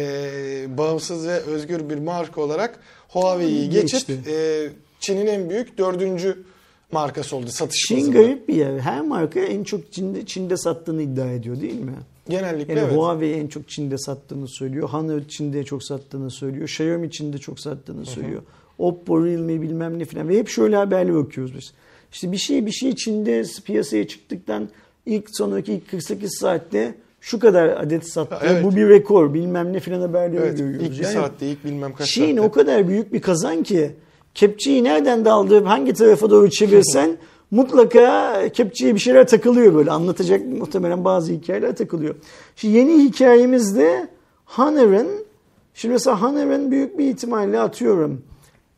bağımsız 0.77 1.27
ve 1.27 1.39
özgür 1.39 1.89
bir 1.89 1.97
marka 1.97 2.41
olarak 2.41 2.79
Huawei'yi 3.07 3.69
geçip 3.69 4.07
Geçti. 4.07 4.19
e, 4.31 4.69
Çin'in 4.99 5.27
en 5.27 5.49
büyük 5.49 5.77
dördüncü 5.77 6.43
markası 6.91 7.35
oldu 7.35 7.47
satış 7.49 7.81
Çin 7.87 7.97
bazında. 7.97 8.21
garip 8.21 8.47
bir 8.47 8.55
yer. 8.55 8.79
Her 8.79 9.01
marka 9.01 9.39
en 9.39 9.63
çok 9.63 9.93
Çin'de, 9.93 10.25
Çin'de 10.25 10.57
sattığını 10.57 11.01
iddia 11.01 11.31
ediyor 11.31 11.61
değil 11.61 11.79
mi? 11.79 11.93
Genellikle 12.29 12.73
Yani 12.73 12.85
evet. 12.87 12.97
Huawei 12.97 13.33
en 13.33 13.47
çok 13.47 13.69
Çin'de 13.69 13.97
sattığını 13.97 14.47
söylüyor. 14.47 14.89
Honor 14.89 15.21
Çin'de 15.27 15.63
çok 15.63 15.83
sattığını 15.83 16.31
söylüyor. 16.31 16.63
Xiaomi 16.63 17.11
Çin'de 17.11 17.37
çok 17.37 17.59
sattığını 17.59 18.05
söylüyor. 18.05 18.41
Oppo, 18.77 19.25
Realme 19.25 19.61
bilmem 19.61 19.99
ne 19.99 20.05
falan. 20.05 20.29
Ve 20.29 20.37
hep 20.37 20.49
şöyle 20.49 20.75
haberler 20.75 21.13
okuyoruz 21.13 21.55
biz. 21.57 21.73
İşte 22.11 22.31
bir 22.31 22.37
şey 22.37 22.65
bir 22.65 22.71
şey 22.71 22.95
Çin'de 22.95 23.43
piyasaya 23.65 24.07
çıktıktan 24.07 24.69
ilk 25.05 25.25
sonraki 25.37 25.73
ilk 25.73 25.89
48 25.91 26.37
saatte 26.39 26.95
şu 27.21 27.39
kadar 27.39 27.67
adet 27.67 28.09
sattı. 28.11 28.35
Evet. 28.43 28.63
Bu 28.63 28.75
bir 28.75 28.89
rekor 28.89 29.33
bilmem 29.33 29.73
ne 29.73 29.79
falan 29.79 30.01
haberleri 30.01 30.41
Evet, 30.41 30.57
görüyoruz. 30.57 30.87
ilk 30.87 30.99
bir 30.99 31.03
Yani 31.03 31.13
saatte, 31.13 31.47
ilk 31.47 31.65
bilmem 31.65 31.93
kaç 31.93 32.09
Çin 32.11 32.25
saatte. 32.25 32.41
o 32.41 32.51
kadar 32.51 32.87
büyük 32.87 33.13
bir 33.13 33.21
kazan 33.21 33.63
ki 33.63 33.91
kepçeyi 34.33 34.83
nereden 34.83 35.25
daldı 35.25 35.63
hangi 35.63 35.93
tarafa 35.93 36.29
doğru 36.29 36.49
çevirsen 36.49 37.17
mutlaka 37.51 38.33
kepçeye 38.53 38.95
bir 38.95 38.99
şeyler 38.99 39.27
takılıyor 39.27 39.75
böyle 39.75 39.91
anlatacak 39.91 40.45
muhtemelen 40.45 41.05
bazı 41.05 41.31
hikayeler 41.33 41.75
takılıyor. 41.75 42.15
Şimdi 42.55 42.77
yeni 42.77 43.03
hikayemizde 43.03 44.07
Honor'ın 44.45 45.07
şimdi 45.73 45.93
mesela 45.93 46.21
Honor'ın 46.21 46.71
büyük 46.71 46.97
bir 46.97 47.05
ihtimalle 47.07 47.59
atıyorum 47.59 48.21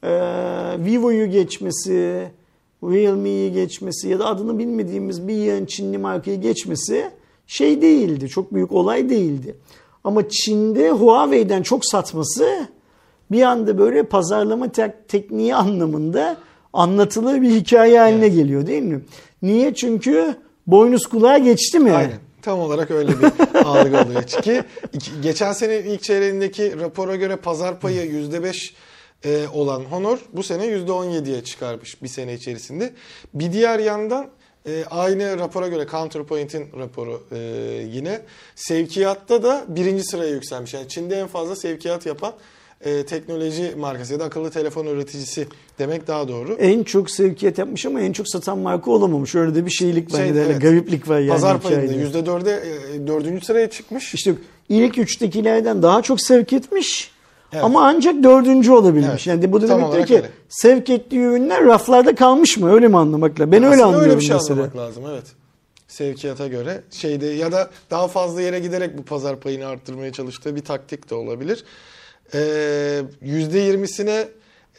eee, 0.04 0.10
Vivo'yu 0.86 1.32
geçmesi 1.32 2.28
Realme'yi 2.84 3.52
geçmesi 3.52 4.10
ya 4.10 4.20
da 4.20 4.26
adını 4.26 4.60
bilmediğimiz 4.60 5.28
bir 5.28 5.34
yığın 5.36 5.66
Çinli 5.66 5.98
markayı 5.98 6.42
geçmesi 6.42 7.12
şey 7.48 7.82
değildi. 7.82 8.30
Çok 8.30 8.54
büyük 8.54 8.72
olay 8.72 9.10
değildi. 9.10 9.56
Ama 10.04 10.30
Çin'de 10.30 10.92
Huawei'den 10.92 11.62
çok 11.64 11.86
satması 11.86 12.68
bir 13.32 13.42
anda 13.42 13.78
böyle 13.78 14.04
pazarlama 14.04 14.72
tek- 14.72 15.08
tekniği 15.10 15.56
anlamında 15.56 16.38
anlatılır 16.74 17.42
bir 17.42 17.50
hikaye 17.50 18.00
haline 18.00 18.28
geliyor 18.28 18.68
değil 18.68 18.84
mi? 18.84 19.02
Niye? 19.42 19.74
Çünkü 19.74 20.36
boynuz 20.68 21.08
kulağa 21.08 21.38
geçti 21.38 21.80
mi? 21.80 21.92
Aynen. 21.92 22.18
Tam 22.42 22.60
olarak 22.60 22.92
öyle 22.92 23.12
bir 23.20 23.26
algı 23.66 24.02
oluyor. 24.02 24.24
Ki 24.24 24.64
geçen 25.22 25.54
sene 25.54 25.80
ilk 25.80 26.04
çeyreğindeki 26.04 26.80
rapora 26.80 27.16
göre 27.16 27.36
pazar 27.36 27.80
payı 27.80 28.12
%5 28.12 28.72
e, 29.26 29.48
olan 29.54 29.80
Honor 29.80 30.20
bu 30.34 30.44
sene 30.44 30.66
%17'ye 30.66 31.44
çıkarmış 31.44 32.04
bir 32.04 32.08
sene 32.08 32.34
içerisinde. 32.34 32.94
Bir 33.34 33.54
diğer 33.54 33.80
yandan 33.80 34.30
e, 34.68 34.86
aynı 34.86 35.40
rapora 35.40 35.68
göre 35.68 35.88
Counterpoint'in 35.92 36.68
raporu 36.80 37.24
e, 37.32 37.38
yine 37.92 38.22
sevkiyatta 38.56 39.44
da 39.44 39.66
birinci 39.68 40.04
sıraya 40.04 40.30
yükselmiş. 40.30 40.74
Yani 40.74 40.88
Çin'de 40.88 41.16
en 41.16 41.28
fazla 41.28 41.56
sevkiyat 41.56 42.06
yapan 42.06 42.34
e, 42.82 43.06
teknoloji 43.06 43.74
markası 43.78 44.14
ya 44.14 44.20
da 44.20 44.24
akıllı 44.24 44.52
telefon 44.52 44.86
üreticisi 44.86 45.48
demek 45.80 46.08
daha 46.08 46.28
doğru. 46.28 46.54
En 46.54 46.84
çok 46.84 47.10
sevkiyat 47.10 47.58
yapmış 47.58 47.86
ama 47.86 48.02
en 48.02 48.14
çok 48.14 48.30
satan 48.30 48.58
marka 48.58 48.92
olamamış. 48.92 49.36
Öyle 49.36 49.56
de 49.56 49.66
bir 49.66 49.72
şeylik 49.72 50.14
var. 50.14 50.18
Şey, 50.18 50.28
yani 50.28 50.40
evet. 50.40 50.62
gariplik 50.62 51.10
var 51.10 51.20
yani 51.20 51.30
Pazar 51.30 51.62
payında 51.62 51.84
hikayede. 51.84 52.20
%4'e 52.20 52.52
e, 52.96 53.08
dördüncü 53.08 53.46
sıraya 53.46 53.70
çıkmış. 53.70 54.14
İşte 54.14 54.34
ilk 54.70 54.98
üçtekilerden 54.98 55.82
daha 55.82 56.02
çok 56.02 56.22
sevk 56.22 56.54
etmiş. 56.54 57.12
Evet. 57.54 57.64
Ama 57.64 57.88
ancak 57.88 58.24
dördüncü 58.24 58.72
olabilmiş. 58.72 59.28
Evet. 59.28 59.28
Yani 59.28 59.52
bu 59.52 59.62
da 59.62 59.68
Tam 59.68 59.82
demektir 59.82 60.08
ki 60.08 60.16
öyle. 60.16 60.30
sevk 60.50 60.90
ettiği 60.90 61.20
ürünler 61.20 61.66
raflarda 61.66 62.16
kalmış 62.16 62.58
mı? 62.58 62.74
Öyle 62.74 62.88
mi 62.88 62.98
anlamakla? 62.98 63.52
Ben 63.52 63.64
öyle 63.64 63.68
Aslında 63.68 63.86
anlıyorum 63.86 64.10
öyle 64.10 64.20
bir 64.20 64.26
şey 64.26 64.36
mesela. 64.36 64.54
anlamak 64.54 64.78
lazım 64.78 65.04
evet. 65.12 65.26
Sevkiyata 65.88 66.48
göre 66.48 66.82
şeyde 66.92 67.26
ya 67.26 67.52
da 67.52 67.70
daha 67.92 68.08
fazla 68.08 68.42
yere 68.42 68.60
giderek 68.60 68.98
bu 68.98 69.04
pazar 69.04 69.40
payını 69.40 69.68
arttırmaya 69.68 70.12
çalıştığı 70.12 70.56
bir 70.56 70.62
taktik 70.62 71.10
de 71.10 71.16
olabilir. 71.16 71.64
Ee, 72.34 73.04
%20'sine 73.26 74.28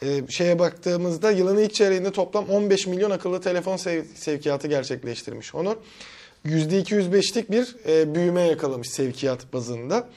e, 0.03 0.27
şeye 0.29 0.59
baktığımızda 0.59 1.31
yılın 1.31 1.57
ilk 1.57 1.73
çeyreğinde 1.73 2.11
toplam 2.11 2.49
15 2.49 2.87
milyon 2.87 3.11
akıllı 3.11 3.41
telefon 3.41 3.77
sev- 3.77 4.05
sevkiyatı 4.15 4.67
gerçekleştirmiş 4.67 5.53
Honor. 5.53 5.75
%205'lik 6.45 7.51
bir 7.51 7.75
e, 7.87 8.15
büyüme 8.15 8.41
yakalamış 8.41 8.89
sevkiyat 8.89 9.53
bazında. 9.53 10.09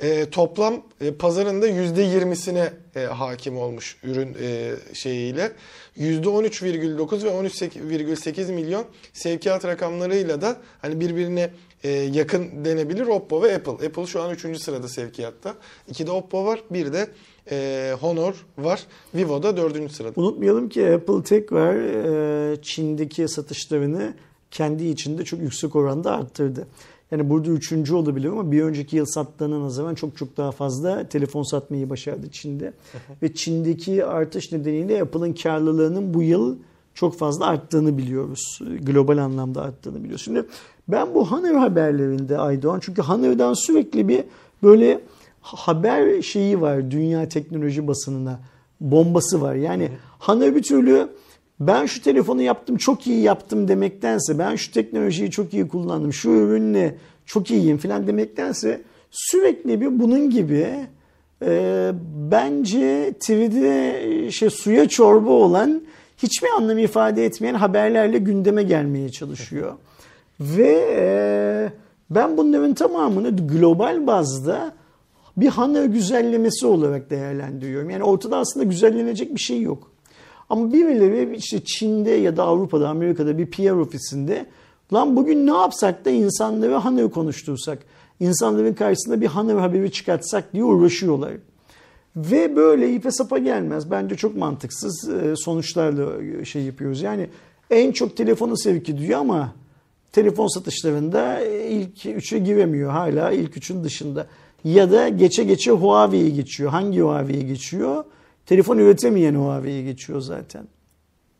E, 0.00 0.30
toplam 0.30 0.82
e, 1.00 1.14
pazarın 1.14 1.62
da 1.62 1.68
%20'sine 1.68 2.70
e, 2.96 3.00
hakim 3.00 3.58
olmuş 3.58 3.96
ürün 4.02 4.36
e, 4.42 4.74
şeyiyle. 4.94 5.52
%13,9 5.98 7.24
ve 7.24 7.28
13,8 7.28 8.52
milyon 8.52 8.86
sevkiyat 9.12 9.64
rakamlarıyla 9.64 10.42
da 10.42 10.56
hani 10.82 11.00
birbirine 11.00 11.50
e, 11.84 11.90
yakın 11.90 12.64
denebilir 12.64 13.06
Oppo 13.06 13.42
ve 13.42 13.54
Apple. 13.54 13.86
Apple 13.86 14.06
şu 14.06 14.22
an 14.22 14.30
3. 14.30 14.60
sırada 14.60 14.88
sevkiyatta. 14.88 15.54
2'de 15.92 16.10
Oppo 16.10 16.44
var, 16.44 16.60
bir 16.70 16.92
de 16.92 17.08
e, 17.50 17.92
Honor 18.00 18.34
var. 18.58 18.86
Vivo 19.14 19.42
da 19.42 19.56
4. 19.56 19.92
sırada. 19.92 20.20
Unutmayalım 20.20 20.68
ki 20.68 20.94
Apple 20.94 21.22
tekrar 21.22 21.74
e, 22.52 22.62
Çin'deki 22.62 23.28
satışlarını 23.28 24.14
kendi 24.50 24.84
içinde 24.84 25.24
çok 25.24 25.40
yüksek 25.40 25.76
oranda 25.76 26.12
arttırdı. 26.12 26.66
Yani 27.10 27.30
burada 27.30 27.50
üçüncü 27.50 27.94
olabilir 27.94 28.28
ama 28.28 28.52
bir 28.52 28.62
önceki 28.62 28.96
yıl 28.96 29.06
sattığına 29.06 29.60
nazaran 29.60 29.94
çok 29.94 30.16
çok 30.16 30.36
daha 30.36 30.52
fazla 30.52 31.08
telefon 31.08 31.42
satmayı 31.42 31.90
başardı 31.90 32.30
Çin'de. 32.30 32.72
Ve 33.22 33.34
Çin'deki 33.34 34.04
artış 34.04 34.52
nedeniyle 34.52 35.02
Apple'ın 35.02 35.32
karlılığının 35.32 36.14
bu 36.14 36.22
yıl 36.22 36.56
çok 36.94 37.18
fazla 37.18 37.46
arttığını 37.46 37.98
biliyoruz. 37.98 38.58
Global 38.80 39.18
anlamda 39.18 39.62
arttığını 39.62 40.04
biliyoruz. 40.04 40.24
Şimdi 40.24 40.46
ben 40.88 41.14
bu 41.14 41.30
Honor 41.30 41.54
haberlerinde 41.54 42.38
Aydoğan 42.38 42.80
çünkü 42.80 43.02
Honor'dan 43.02 43.54
sürekli 43.54 44.08
bir 44.08 44.24
böyle 44.62 45.00
haber 45.40 46.22
şeyi 46.22 46.60
var 46.60 46.90
dünya 46.90 47.28
teknoloji 47.28 47.86
basınına 47.86 48.40
bombası 48.80 49.40
var. 49.40 49.54
Yani 49.54 49.88
Honor 50.18 50.54
bir 50.54 50.62
türlü 50.62 51.08
ben 51.60 51.86
şu 51.86 52.02
telefonu 52.02 52.42
yaptım 52.42 52.76
çok 52.76 53.06
iyi 53.06 53.22
yaptım 53.22 53.68
demektense 53.68 54.38
ben 54.38 54.56
şu 54.56 54.72
teknolojiyi 54.72 55.30
çok 55.30 55.54
iyi 55.54 55.68
kullandım 55.68 56.12
şu 56.12 56.30
ürünle 56.30 56.96
çok 57.26 57.50
iyiyim 57.50 57.78
falan 57.78 58.06
demektense 58.06 58.82
sürekli 59.10 59.80
bir 59.80 60.00
bunun 60.00 60.30
gibi 60.30 60.68
e, 61.42 61.92
bence 62.30 63.14
TV'de 63.20 64.30
şey 64.30 64.50
suya 64.50 64.88
çorba 64.88 65.30
olan 65.30 65.82
hiçbir 66.18 66.48
anlam 66.48 66.78
ifade 66.78 67.24
etmeyen 67.24 67.54
haberlerle 67.54 68.18
gündeme 68.18 68.62
gelmeye 68.62 69.08
çalışıyor. 69.08 69.72
Ve 70.40 70.86
e, 70.96 71.72
ben 72.10 72.36
bunların 72.36 72.74
tamamını 72.74 73.36
global 73.36 74.06
bazda 74.06 74.72
bir 75.36 75.48
Honor 75.48 75.84
güzellemesi 75.84 76.66
olarak 76.66 77.10
değerlendiriyorum. 77.10 77.90
Yani 77.90 78.04
ortada 78.04 78.36
aslında 78.36 78.64
güzellenecek 78.64 79.34
bir 79.34 79.40
şey 79.40 79.62
yok. 79.62 79.90
Ama 80.50 80.72
birileri 80.72 81.36
işte 81.36 81.64
Çin'de 81.64 82.10
ya 82.10 82.36
da 82.36 82.42
Avrupa'da, 82.42 82.88
Amerika'da 82.88 83.38
bir 83.38 83.50
PR 83.50 83.70
ofisinde 83.70 84.46
lan 84.92 85.16
bugün 85.16 85.46
ne 85.46 85.50
yapsak 85.50 86.04
da 86.04 86.10
insanlara 86.10 86.84
Honor 86.84 87.10
konuştursak, 87.10 87.78
insanların 88.20 88.74
karşısında 88.74 89.20
bir 89.20 89.26
Honor 89.26 89.58
haberi 89.58 89.92
çıkartsak 89.92 90.52
diye 90.52 90.64
uğraşıyorlar. 90.64 91.32
Ve 92.16 92.56
böyle 92.56 92.94
ipe 92.94 93.10
sapa 93.10 93.38
gelmez. 93.38 93.90
Bence 93.90 94.16
çok 94.16 94.36
mantıksız 94.36 95.08
e, 95.08 95.34
sonuçlarla 95.36 96.44
şey 96.44 96.62
yapıyoruz. 96.62 97.02
Yani 97.02 97.28
en 97.70 97.92
çok 97.92 98.16
telefonu 98.16 98.56
sevk 98.56 98.88
ediyor 98.88 99.20
ama 99.20 99.52
telefon 100.16 100.46
satışlarında 100.46 101.40
ilk 101.44 102.06
üçe 102.06 102.38
giremiyor. 102.38 102.90
Hala 102.90 103.32
ilk 103.32 103.56
üçün 103.56 103.84
dışında. 103.84 104.26
Ya 104.64 104.90
da 104.92 105.08
geçe 105.08 105.44
geçe 105.44 105.70
Huawei'ye 105.70 106.30
geçiyor. 106.30 106.70
Hangi 106.70 107.00
Huawei'ye 107.00 107.42
geçiyor? 107.42 108.04
Telefon 108.46 108.78
üretemeyen 108.78 109.34
Huawei'ye 109.34 109.82
geçiyor 109.82 110.20
zaten. 110.20 110.66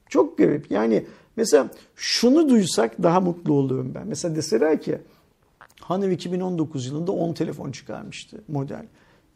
Çok 0.09 0.39
garip. 0.39 0.71
Yani 0.71 1.07
mesela 1.37 1.69
şunu 1.95 2.49
duysak 2.49 3.03
daha 3.03 3.21
mutlu 3.21 3.55
olurum 3.55 3.93
ben. 3.95 4.07
Mesela 4.07 4.37
deseler 4.37 4.83
ki 4.83 4.99
Honor 5.83 6.09
2019 6.09 6.87
yılında 6.87 7.13
10 7.13 7.33
telefon 7.33 7.71
çıkarmıştı 7.73 8.41
model. 8.49 8.87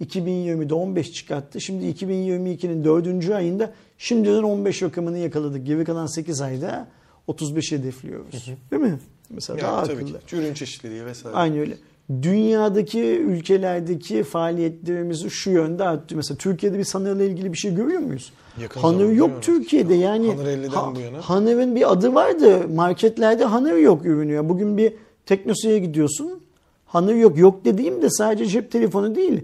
2020'de 0.05 0.74
15 0.74 1.12
çıkarttı. 1.12 1.61
Şimdi 1.61 1.84
2022'nin 1.84 2.84
4. 2.84 3.30
ayında 3.30 3.72
şimdiden 3.99 4.43
15 4.43 4.82
rakamını 4.82 5.18
yakaladık. 5.18 5.66
Geri 5.66 5.84
kalan 5.84 6.07
8 6.07 6.41
ayda 6.41 6.88
35 7.26 7.72
hedefliyoruz. 7.72 8.47
Değil 8.70 8.82
mi? 8.82 8.99
Mesela 9.31 9.59
Yani 9.59 9.68
daha 9.68 9.83
tabii 9.85 9.97
akıllı. 9.97 10.20
ki. 10.20 10.37
Ürün 10.37 10.55
çeşitliliği 10.55 11.05
vesaire. 11.07 11.37
Aynı 11.37 11.61
öyle. 11.61 11.74
Dünyadaki 12.22 13.01
ülkelerdeki 13.01 14.22
faaliyetlerimizi 14.22 15.31
şu 15.31 15.51
yönde 15.51 15.85
arttı. 15.85 16.16
Mesela 16.16 16.39
Türkiye'de 16.39 16.78
bir 16.78 16.85
Honor'la 16.93 17.22
ilgili 17.22 17.53
bir 17.53 17.59
şey 17.59 17.74
görüyor 17.74 18.01
muyuz? 18.01 18.33
Yakın 18.61 19.14
yok. 19.14 19.31
Türkiye'de 19.43 19.95
yani. 19.95 20.28
Honor 20.28 20.45
50'den 20.47 20.95
bu 20.95 21.01
yana. 21.01 21.20
Honor'ın 21.20 21.76
bir 21.76 21.93
adı 21.93 22.14
vardı. 22.14 22.68
Marketlerde 22.74 23.45
Honor 23.45 23.76
yok 23.76 24.07
ürünü. 24.07 24.33
Ya 24.33 24.49
Bugün 24.49 24.76
bir 24.76 24.93
Teknosa'ya 25.26 25.78
gidiyorsun. 25.78 26.41
Hanır 26.87 27.14
yok. 27.14 27.39
Yok 27.39 27.64
dediğim 27.64 28.03
de 28.03 28.11
sadece 28.11 28.47
cep 28.47 28.70
telefonu 28.70 29.14
değil. 29.14 29.41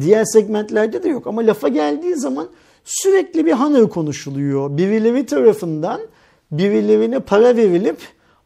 Diğer 0.00 0.24
segmentlerde 0.24 1.02
de 1.02 1.08
yok. 1.08 1.26
Ama 1.26 1.46
lafa 1.46 1.68
geldiği 1.68 2.16
zaman 2.16 2.48
sürekli 2.84 3.46
bir 3.46 3.52
hanır 3.52 3.88
konuşuluyor. 3.88 4.76
Birileri 4.76 5.26
tarafından 5.26 6.00
birilerine 6.52 7.20
para 7.20 7.56
verilip 7.56 7.96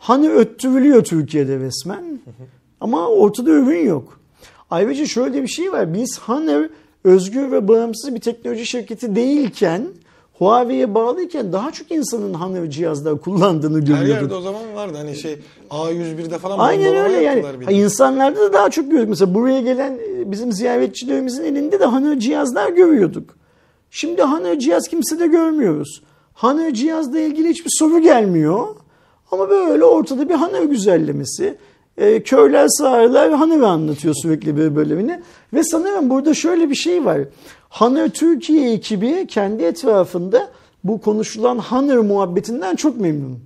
hanır 0.04 0.30
öttürülüyor 0.30 1.04
Türkiye'de 1.04 1.58
resmen. 1.58 2.20
Ama 2.80 3.08
ortada 3.08 3.50
ürün 3.50 3.86
yok. 3.86 4.20
Ayrıca 4.70 5.06
şöyle 5.06 5.42
bir 5.42 5.48
şey 5.48 5.72
var. 5.72 5.94
Biz 5.94 6.20
Honor 6.20 6.68
özgür 7.04 7.52
ve 7.52 7.68
bağımsız 7.68 8.14
bir 8.14 8.20
teknoloji 8.20 8.66
şirketi 8.66 9.16
değilken 9.16 9.86
Huawei'ye 10.38 10.94
bağlıyken 10.94 11.52
daha 11.52 11.72
çok 11.72 11.90
insanın 11.90 12.34
Honor 12.34 12.66
cihazlar 12.66 13.20
kullandığını 13.20 13.76
Her 13.76 13.82
görüyorduk. 13.86 14.22
yerde 14.22 14.34
o 14.34 14.40
zaman 14.40 14.74
vardı. 14.74 14.96
Hani 14.96 15.16
şey 15.16 15.38
A101'de 15.70 16.38
falan 16.38 16.58
Aynen 16.58 16.96
öyle 16.96 17.16
yani. 17.16 17.42
Ha, 17.42 17.70
de. 17.70 17.74
İnsanlarda 17.74 18.40
da 18.40 18.52
daha 18.52 18.70
çok 18.70 18.84
görüyorduk. 18.84 19.08
Mesela 19.10 19.34
buraya 19.34 19.60
gelen 19.60 19.92
e, 19.92 20.30
bizim 20.30 20.52
ziyaretçilerimizin 20.52 21.44
elinde 21.44 21.80
de 21.80 21.84
Honor 21.86 22.16
cihazlar 22.16 22.68
görüyorduk. 22.68 23.36
Şimdi 23.90 24.22
Honor 24.22 24.58
cihaz 24.58 24.88
kimsede 24.88 25.26
görmüyoruz. 25.26 26.02
Honor 26.34 26.70
cihazla 26.70 27.18
ilgili 27.20 27.48
hiçbir 27.48 27.70
soru 27.78 27.98
gelmiyor. 28.02 28.66
Ama 29.34 29.50
böyle 29.50 29.84
ortada 29.84 30.28
bir 30.28 30.34
Honor 30.34 30.62
güzellemesi. 30.62 31.58
E, 31.96 32.22
köyler 32.22 32.68
sağırlar 32.68 33.40
Honor'ı 33.40 33.66
anlatıyor 33.66 34.14
sürekli 34.22 34.56
bir 34.56 34.76
bölümünü. 34.76 35.22
Ve 35.54 35.64
sanırım 35.64 36.10
burada 36.10 36.34
şöyle 36.34 36.70
bir 36.70 36.74
şey 36.74 37.04
var. 37.04 37.20
Honor 37.70 38.08
Türkiye 38.08 38.72
ekibi 38.72 39.26
kendi 39.26 39.62
etrafında 39.62 40.48
bu 40.84 41.00
konuşulan 41.00 41.58
Honor 41.58 41.98
muhabbetinden 41.98 42.76
çok 42.76 43.00
memnun. 43.00 43.38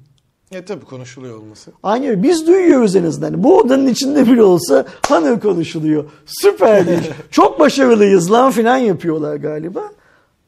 E 0.52 0.64
tabii 0.64 0.84
konuşuluyor 0.84 1.38
olması. 1.38 1.70
Aynen 1.82 2.22
biz 2.22 2.46
duyuyoruz 2.46 2.96
en 2.96 3.04
azından. 3.04 3.44
Bu 3.44 3.58
odanın 3.58 3.86
içinde 3.86 4.26
bile 4.26 4.42
olsa 4.42 4.84
Hanır 5.08 5.40
konuşuluyor. 5.40 6.04
Süper 6.26 6.82
iş. 6.82 7.08
Çok 7.30 7.60
başarılıyız 7.60 8.32
lan 8.32 8.50
filan 8.50 8.76
yapıyorlar 8.76 9.36
galiba. 9.36 9.82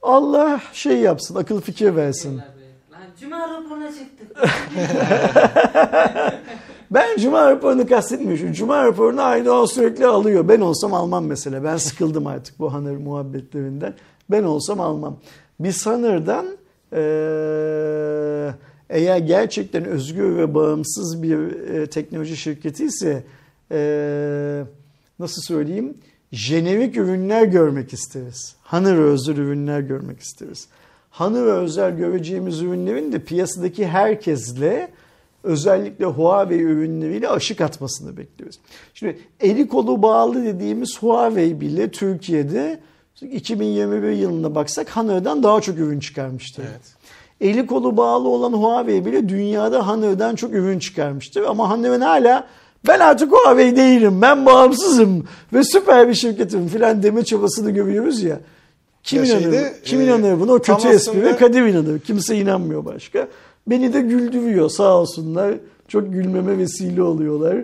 Allah 0.02 0.60
şey 0.72 0.96
yapsın, 0.98 1.34
akıl 1.34 1.60
fikir 1.60 1.96
versin. 1.96 2.36
Lan 2.36 3.00
cuma 3.20 3.48
raporuna 3.48 3.88
çıktık. 3.88 4.19
Ben 6.90 7.16
Cuma 7.18 7.50
raporunu 7.50 7.86
kastetmiyorum. 7.86 8.52
Cuma 8.52 8.84
raporunu 8.84 9.22
Aydoğan 9.22 9.64
sürekli 9.64 10.06
alıyor. 10.06 10.48
Ben 10.48 10.60
olsam 10.60 10.94
almam 10.94 11.26
mesela. 11.26 11.64
Ben 11.64 11.76
sıkıldım 11.76 12.26
artık 12.26 12.58
bu 12.58 12.72
Hanır 12.72 12.96
muhabbetlerinden. 12.96 13.94
Ben 14.30 14.42
olsam 14.42 14.80
almam. 14.80 15.16
Biz 15.60 15.86
Hanır'dan 15.86 16.46
eğer 18.90 19.18
gerçekten 19.18 19.84
özgür 19.84 20.36
ve 20.36 20.54
bağımsız 20.54 21.22
bir 21.22 21.68
e, 21.68 21.86
teknoloji 21.86 22.36
şirketi 22.36 22.84
ise 22.84 23.24
eee, 23.70 24.64
nasıl 25.18 25.42
söyleyeyim 25.42 25.94
jenerik 26.32 26.96
ürünler 26.96 27.44
görmek 27.44 27.92
isteriz. 27.92 28.56
Hanır 28.62 28.98
özgür 28.98 29.36
ürünler 29.36 29.80
görmek 29.80 30.20
isteriz. 30.20 30.68
Hanır 31.10 31.46
özel 31.46 31.96
göreceğimiz 31.96 32.60
ürünlerin 32.60 33.12
de 33.12 33.18
piyasadaki 33.18 33.86
herkesle 33.86 34.90
özellikle 35.44 36.04
Huawei 36.04 36.60
ürünleriyle 36.60 37.28
aşık 37.28 37.60
atmasını 37.60 38.16
bekliyoruz. 38.16 38.58
Şimdi 38.94 39.18
eli 39.40 39.68
kolu 39.68 40.02
bağlı 40.02 40.44
dediğimiz 40.44 40.98
Huawei 41.02 41.60
bile 41.60 41.90
Türkiye'de 41.90 42.80
2021 43.22 44.10
yılına 44.10 44.54
baksak 44.54 44.88
Hanor'dan 44.88 45.42
daha 45.42 45.60
çok 45.60 45.78
ürün 45.78 46.00
çıkarmıştır. 46.00 46.64
Evet. 46.70 46.80
Eli 47.40 47.66
kolu 47.66 47.96
bağlı 47.96 48.28
olan 48.28 48.52
Huawei 48.52 49.06
bile 49.06 49.28
dünyada 49.28 49.86
Hanor'dan 49.86 50.34
çok 50.34 50.54
ürün 50.54 50.78
çıkarmıştır. 50.78 51.42
Ama 51.42 51.70
Hanor'un 51.70 52.00
hala 52.00 52.46
ben 52.88 53.00
artık 53.00 53.32
Huawei 53.32 53.76
değilim, 53.76 54.22
ben 54.22 54.46
bağımsızım 54.46 55.24
ve 55.52 55.64
süper 55.64 56.08
bir 56.08 56.14
şirketim 56.14 56.68
filan 56.68 57.02
deme 57.02 57.24
çabasını 57.24 57.70
görüyoruz 57.70 58.22
ya. 58.22 58.40
Kim 59.04 59.24
inanır? 59.24 59.42
şeyde, 59.42 59.74
Kim 59.84 60.00
e, 60.00 60.04
inanır 60.04 60.40
buna? 60.40 60.52
O 60.52 60.58
tam 60.58 60.76
kötü 60.80 60.94
espri 60.94 61.22
ve 61.22 61.36
Kadir 61.36 61.62
inanır. 61.62 61.98
Kimse 62.00 62.36
inanmıyor 62.36 62.84
başka. 62.84 63.28
Beni 63.66 63.92
de 63.92 64.00
güldürüyor 64.00 64.68
sağ 64.70 64.96
olsunlar. 64.98 65.54
Çok 65.88 66.12
gülmeme 66.12 66.58
vesile 66.58 67.02
oluyorlar. 67.02 67.56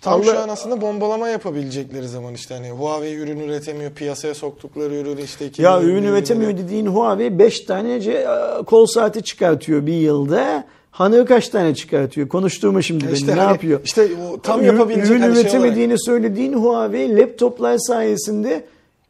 Tam 0.00 0.12
Allah- 0.14 0.24
şu 0.24 0.38
an 0.38 0.48
aslında 0.48 0.80
bombalama 0.80 1.28
yapabilecekleri 1.28 2.08
zaman 2.08 2.34
işte 2.34 2.54
hani 2.54 2.70
Huawei 2.70 3.14
ürün 3.16 3.40
üretemiyor, 3.40 3.90
piyasaya 3.90 4.34
soktukları 4.34 4.94
ürün 4.94 5.16
işte 5.16 5.46
2000 5.46 5.64
Ya 5.64 5.82
ürün 5.82 6.02
üretemiyor 6.02 6.56
dediğin 6.58 6.86
Huawei 6.86 7.38
5 7.38 7.60
tane 7.60 7.96
ce- 7.98 8.64
kol 8.64 8.86
saati 8.86 9.22
çıkartıyor 9.22 9.86
bir 9.86 9.92
yılda. 9.92 10.64
Hanır 10.90 11.26
kaç 11.26 11.48
tane 11.48 11.74
çıkartıyor? 11.74 12.28
Konuşturma 12.28 12.82
şimdi 12.82 13.06
beni. 13.06 13.12
İşte 13.14 13.36
ne 13.36 13.40
hani- 13.40 13.52
yapıyor? 13.52 13.80
İşte 13.84 14.08
o 14.32 14.40
tam 14.40 14.60
Ürün- 14.60 14.66
yapabilecek 14.66 15.10
ürün 15.10 15.20
hani 15.20 15.32
şey 15.34 15.42
üretemediğini 15.42 15.98
söylediğin 15.98 16.52
Huawei 16.52 17.16
laptoplar 17.16 17.78
sayesinde 17.78 18.64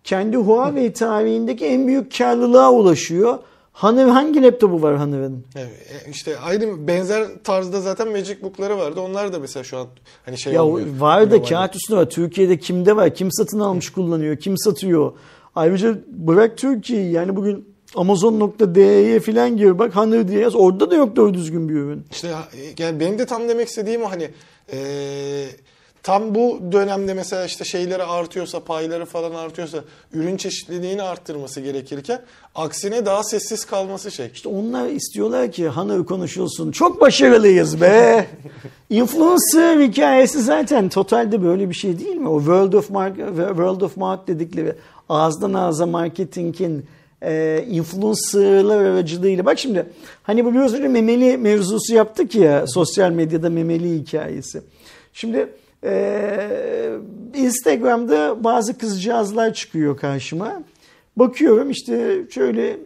kendi 0.04 0.36
Huawei 0.36 0.92
tarihindeki 0.92 1.66
en 1.66 1.86
büyük 1.86 2.18
karlılığa 2.18 2.72
ulaşıyor. 2.72 3.38
Hanır 3.72 4.08
hangi 4.08 4.42
laptopu 4.42 4.82
var 4.82 4.96
Hanır'ın? 4.96 5.44
Evet, 5.56 5.70
e, 6.06 6.10
işte 6.10 6.38
aynı 6.38 6.86
benzer 6.88 7.26
tarzda 7.44 7.80
zaten 7.80 8.08
Magicbook'ları 8.10 8.78
vardı. 8.78 9.00
Onlar 9.00 9.32
da 9.32 9.38
mesela 9.38 9.64
şu 9.64 9.78
an 9.78 9.86
hani 10.24 10.38
şey 10.38 10.52
Ya 10.52 10.64
olmuyor. 10.64 10.86
var 10.98 11.30
da 11.30 11.42
kağıt 11.42 11.76
üstünde 11.76 11.98
var. 11.98 12.10
Türkiye'de 12.10 12.58
kimde 12.58 12.96
var? 12.96 13.14
Kim 13.14 13.28
satın 13.32 13.60
almış 13.60 13.90
kullanıyor? 13.92 14.36
Kim 14.36 14.58
satıyor? 14.58 15.12
Ayrıca 15.54 15.98
bırak 16.06 16.58
Türkiye'yi 16.58 17.12
yani 17.12 17.36
bugün 17.36 17.70
Amazon.de'ye 17.94 19.20
falan 19.20 19.56
gir 19.56 19.78
bak 19.78 19.96
Hanır 19.96 20.28
diye 20.28 20.40
yaz. 20.40 20.54
Orada 20.56 20.90
da 20.90 20.94
yok 20.94 21.16
doğru 21.16 21.34
düzgün 21.34 21.68
bir 21.68 21.74
ürün. 21.74 22.04
İşte 22.10 22.28
yani 22.78 23.00
benim 23.00 23.18
de 23.18 23.26
tam 23.26 23.48
demek 23.48 23.68
istediğim 23.68 24.02
o 24.02 24.10
hani 24.10 24.28
e, 24.72 24.78
tam 26.02 26.34
bu 26.34 26.60
dönemde 26.72 27.14
mesela 27.14 27.44
işte 27.44 27.64
şeyleri 27.64 28.02
artıyorsa, 28.02 28.60
payları 28.60 29.04
falan 29.04 29.34
artıyorsa 29.34 29.78
ürün 30.12 30.36
çeşitliliğini 30.36 31.02
arttırması 31.02 31.60
gerekirken 31.60 32.22
aksine 32.54 33.06
daha 33.06 33.24
sessiz 33.24 33.64
kalması 33.64 34.10
şey. 34.10 34.30
İşte 34.34 34.48
onlar 34.48 34.88
istiyorlar 34.88 35.52
ki 35.52 35.68
Hanır 35.68 36.04
konuşulsun. 36.04 36.72
Çok 36.72 37.00
başarılıyız 37.00 37.80
be. 37.80 38.26
Influencer 38.90 39.80
hikayesi 39.80 40.42
zaten 40.42 40.88
totalde 40.88 41.42
böyle 41.42 41.68
bir 41.68 41.74
şey 41.74 41.98
değil 41.98 42.16
mi? 42.16 42.28
O 42.28 42.38
World 42.38 42.72
of 42.72 42.90
Mark, 42.90 43.16
World 43.16 43.80
of 43.80 43.96
Mark 43.96 44.28
dedikleri 44.28 44.74
ağızdan 45.08 45.54
ağza 45.54 45.86
marketingin 45.86 46.86
e, 47.22 47.64
influencerlar 47.70 48.80
aracılığıyla. 48.84 49.46
Bak 49.46 49.58
şimdi 49.58 49.86
hani 50.22 50.44
bu 50.44 50.54
biraz 50.54 50.74
önce 50.74 50.88
memeli 50.88 51.36
mevzusu 51.36 51.94
yaptık 51.94 52.34
ya 52.34 52.66
sosyal 52.66 53.10
medyada 53.10 53.50
memeli 53.50 53.94
hikayesi. 53.94 54.62
Şimdi 55.12 55.48
e, 55.84 56.98
Instagram'da 57.34 58.44
bazı 58.44 58.78
kızcağızlar 58.78 59.54
çıkıyor 59.54 59.96
karşıma. 59.96 60.62
Bakıyorum 61.16 61.70
işte 61.70 62.26
şöyle 62.30 62.76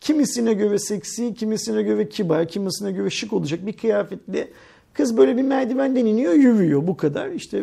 kimisine 0.00 0.54
göre 0.54 0.78
seksi, 0.78 1.34
kimisine 1.34 1.82
göre 1.82 2.08
kibar, 2.08 2.48
kimisine 2.48 2.92
göre 2.92 3.10
şık 3.10 3.32
olacak 3.32 3.66
bir 3.66 3.72
kıyafetli 3.72 4.50
kız 4.94 5.16
böyle 5.16 5.36
bir 5.36 5.42
merdivenden 5.42 6.06
iniyor 6.06 6.32
yürüyor 6.32 6.86
bu 6.86 6.96
kadar. 6.96 7.30
İşte 7.30 7.58
e, 7.58 7.62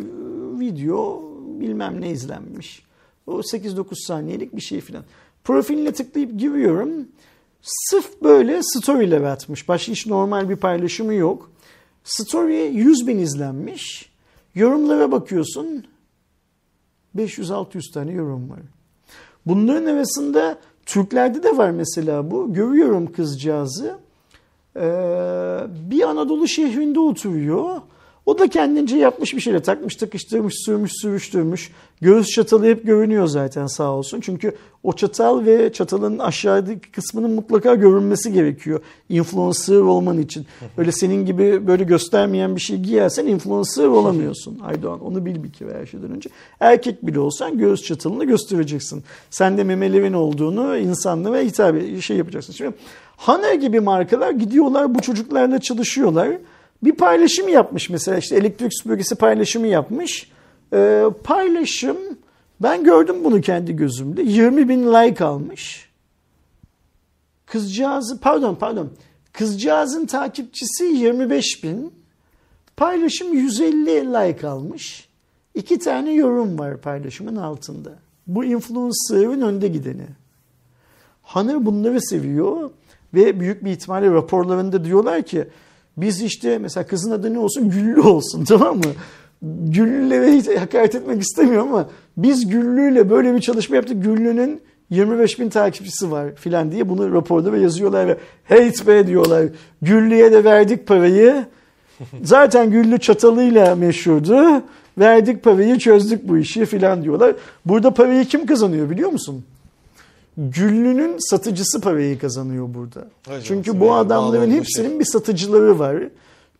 video 0.60 1.22
bilmem 1.60 2.00
ne 2.00 2.10
izlenmiş. 2.10 2.82
O 3.26 3.40
8-9 3.40 4.06
saniyelik 4.06 4.56
bir 4.56 4.60
şey 4.60 4.80
filan. 4.80 5.04
Profiline 5.44 5.92
tıklayıp 5.92 6.40
giriyorum. 6.40 7.08
Sırf 7.62 8.22
böyle 8.22 8.62
story'ler 8.62 9.20
atmış. 9.22 9.68
Başka 9.68 9.92
hiç 9.92 10.06
normal 10.06 10.48
bir 10.48 10.56
paylaşımı 10.56 11.14
yok. 11.14 11.50
Story 12.04 12.54
100 12.54 13.06
bin 13.06 13.18
izlenmiş. 13.18 14.11
Yorumlara 14.54 15.12
bakıyorsun. 15.12 15.84
500-600 17.16 17.92
tane 17.92 18.12
yorum 18.12 18.50
var. 18.50 18.60
Bunların 19.46 19.86
arasında 19.86 20.58
Türklerde 20.86 21.42
de 21.42 21.56
var 21.56 21.70
mesela 21.70 22.30
bu. 22.30 22.54
Görüyorum 22.54 23.12
kızcağızı. 23.12 23.98
Ee, 24.76 24.80
bir 25.90 26.02
Anadolu 26.02 26.48
şehrinde 26.48 27.00
oturuyor. 27.00 27.80
O 28.26 28.38
da 28.38 28.48
kendince 28.48 28.96
yapmış 28.96 29.34
bir 29.34 29.40
şeyle 29.40 29.62
takmış 29.62 29.96
takıştırmış 29.96 30.54
sürmüş 30.64 30.92
sürüştürmüş. 31.02 31.70
Göğüs 32.00 32.26
çatalı 32.26 32.66
hep 32.66 32.86
görünüyor 32.86 33.26
zaten 33.26 33.66
sağ 33.66 33.90
olsun. 33.90 34.20
Çünkü 34.20 34.52
o 34.82 34.92
çatal 34.92 35.46
ve 35.46 35.72
çatalın 35.72 36.18
aşağıdaki 36.18 36.90
kısmının 36.90 37.30
mutlaka 37.30 37.74
görünmesi 37.74 38.32
gerekiyor. 38.32 38.80
Influencer 39.08 39.76
olman 39.76 40.18
için. 40.18 40.46
Öyle 40.76 40.92
senin 40.92 41.26
gibi 41.26 41.66
böyle 41.66 41.84
göstermeyen 41.84 42.56
bir 42.56 42.60
şey 42.60 42.76
giyersen 42.76 43.26
influencer 43.26 43.86
olamıyorsun 43.86 44.58
Aydoğan. 44.64 45.00
Onu 45.00 45.24
bil 45.24 45.42
bir 45.42 45.52
kere 45.52 45.80
her 45.80 45.86
şeyden 45.86 46.10
önce. 46.10 46.30
Erkek 46.60 47.06
bile 47.06 47.20
olsan 47.20 47.58
göğüs 47.58 47.82
çatalını 47.82 48.24
göstereceksin. 48.24 49.04
Sen 49.30 49.58
de 49.58 49.64
memelerin 49.64 50.12
olduğunu 50.12 50.76
insanlara 50.76 51.38
hitap 51.38 51.76
şey 52.00 52.16
yapacaksın. 52.16 52.52
Şimdi 52.52 52.72
Hana 53.16 53.54
gibi 53.54 53.80
markalar 53.80 54.30
gidiyorlar 54.30 54.94
bu 54.94 55.00
çocuklarla 55.00 55.60
çalışıyorlar. 55.60 56.28
Bir 56.82 56.92
paylaşım 56.92 57.48
yapmış 57.48 57.90
mesela 57.90 58.18
işte 58.18 58.36
elektrik 58.36 58.74
süpürgesi 58.74 59.14
paylaşımı 59.14 59.66
yapmış. 59.66 60.30
Ee, 60.72 61.04
paylaşım 61.24 61.96
ben 62.60 62.84
gördüm 62.84 63.16
bunu 63.24 63.40
kendi 63.40 63.76
gözümde. 63.76 64.22
20 64.22 64.68
bin 64.68 64.86
like 64.86 65.24
almış. 65.24 65.88
Kızcağızı 67.46 68.20
pardon 68.20 68.54
pardon 68.54 68.90
kızcağızın 69.32 70.06
takipçisi 70.06 70.84
25 70.84 71.64
bin. 71.64 71.92
Paylaşım 72.76 73.34
150 73.34 73.86
like 73.86 74.46
almış. 74.46 75.08
İki 75.54 75.78
tane 75.78 76.12
yorum 76.12 76.58
var 76.58 76.80
paylaşımın 76.80 77.36
altında. 77.36 77.92
Bu 78.26 78.44
influencer'ın 78.44 79.40
önde 79.40 79.68
gideni. 79.68 80.06
Hunter 81.22 81.66
bunları 81.66 82.00
seviyor 82.00 82.70
ve 83.14 83.40
büyük 83.40 83.64
bir 83.64 83.70
ihtimalle 83.70 84.10
raporlarında 84.10 84.84
diyorlar 84.84 85.22
ki 85.22 85.48
biz 85.96 86.22
işte 86.22 86.58
mesela 86.58 86.86
kızın 86.86 87.10
adı 87.10 87.34
ne 87.34 87.38
olsun 87.38 87.70
Güllü 87.70 88.00
olsun 88.00 88.44
tamam 88.48 88.76
mı? 88.76 88.92
Güllü'yle 89.42 90.32
hiç 90.32 90.48
hakaret 90.48 90.94
etmek 90.94 91.22
istemiyorum 91.22 91.68
ama 91.68 91.88
biz 92.16 92.48
Güllü'yle 92.48 93.10
böyle 93.10 93.34
bir 93.34 93.40
çalışma 93.40 93.76
yaptık. 93.76 94.04
Güllü'nün 94.04 94.60
25 94.90 95.40
bin 95.40 95.48
takipçisi 95.48 96.10
var 96.10 96.34
filan 96.34 96.72
diye 96.72 96.88
bunu 96.88 97.12
raporda 97.12 97.52
ve 97.52 97.60
yazıyorlar 97.60 98.08
ve 98.08 98.16
hate 98.48 98.86
be 98.86 99.06
diyorlar. 99.06 99.44
Güllü'ye 99.82 100.32
de 100.32 100.44
verdik 100.44 100.86
parayı. 100.86 101.46
Zaten 102.22 102.70
Güllü 102.70 102.98
çatalıyla 102.98 103.74
meşhurdu. 103.76 104.62
Verdik 104.98 105.42
parayı 105.42 105.78
çözdük 105.78 106.28
bu 106.28 106.38
işi 106.38 106.66
filan 106.66 107.02
diyorlar. 107.02 107.34
Burada 107.66 107.90
parayı 107.90 108.24
kim 108.24 108.46
kazanıyor 108.46 108.90
biliyor 108.90 109.10
musun? 109.10 109.44
Güllü'nün 110.36 111.16
satıcısı 111.18 111.80
parayı 111.80 112.18
kazanıyor 112.18 112.74
burada. 112.74 113.06
Vay 113.28 113.40
Çünkü 113.42 113.80
bu 113.80 113.94
adamların 113.94 114.50
hepsinin 114.50 114.88
olmuş 114.88 115.00
bir 115.00 115.04
satıcıları 115.04 115.78
var. 115.78 115.96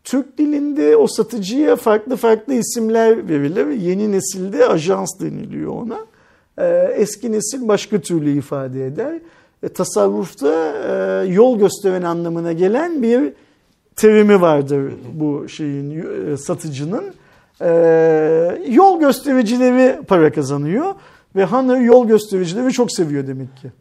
Türk 0.03 0.37
dilinde 0.37 0.97
o 0.97 1.07
satıcıya 1.07 1.75
farklı 1.75 2.15
farklı 2.15 2.53
isimler 2.53 3.29
verilir. 3.29 3.67
Yeni 3.67 4.11
nesilde 4.11 4.67
ajans 4.67 5.19
deniliyor 5.21 5.71
ona. 5.71 5.99
Ee, 6.57 6.93
eski 6.95 7.31
nesil 7.31 7.67
başka 7.67 8.01
türlü 8.01 8.37
ifade 8.37 8.85
eder. 8.85 9.19
E, 9.63 9.69
tasarrufta 9.69 10.73
e, 10.87 11.27
yol 11.27 11.59
gösteren 11.59 12.01
anlamına 12.01 12.53
gelen 12.53 13.03
bir 13.03 13.33
terimi 13.95 14.41
vardır 14.41 14.93
bu 15.13 15.49
şeyin 15.49 16.05
e, 16.33 16.37
satıcının. 16.37 17.13
E, 17.61 17.69
yol 18.69 18.99
göstericileri 18.99 20.01
para 20.03 20.31
kazanıyor 20.31 20.95
ve 21.35 21.45
Hunter 21.45 21.79
yol 21.79 22.07
göstericileri 22.07 22.73
çok 22.73 22.91
seviyor 22.91 23.27
demek 23.27 23.57
ki. 23.57 23.71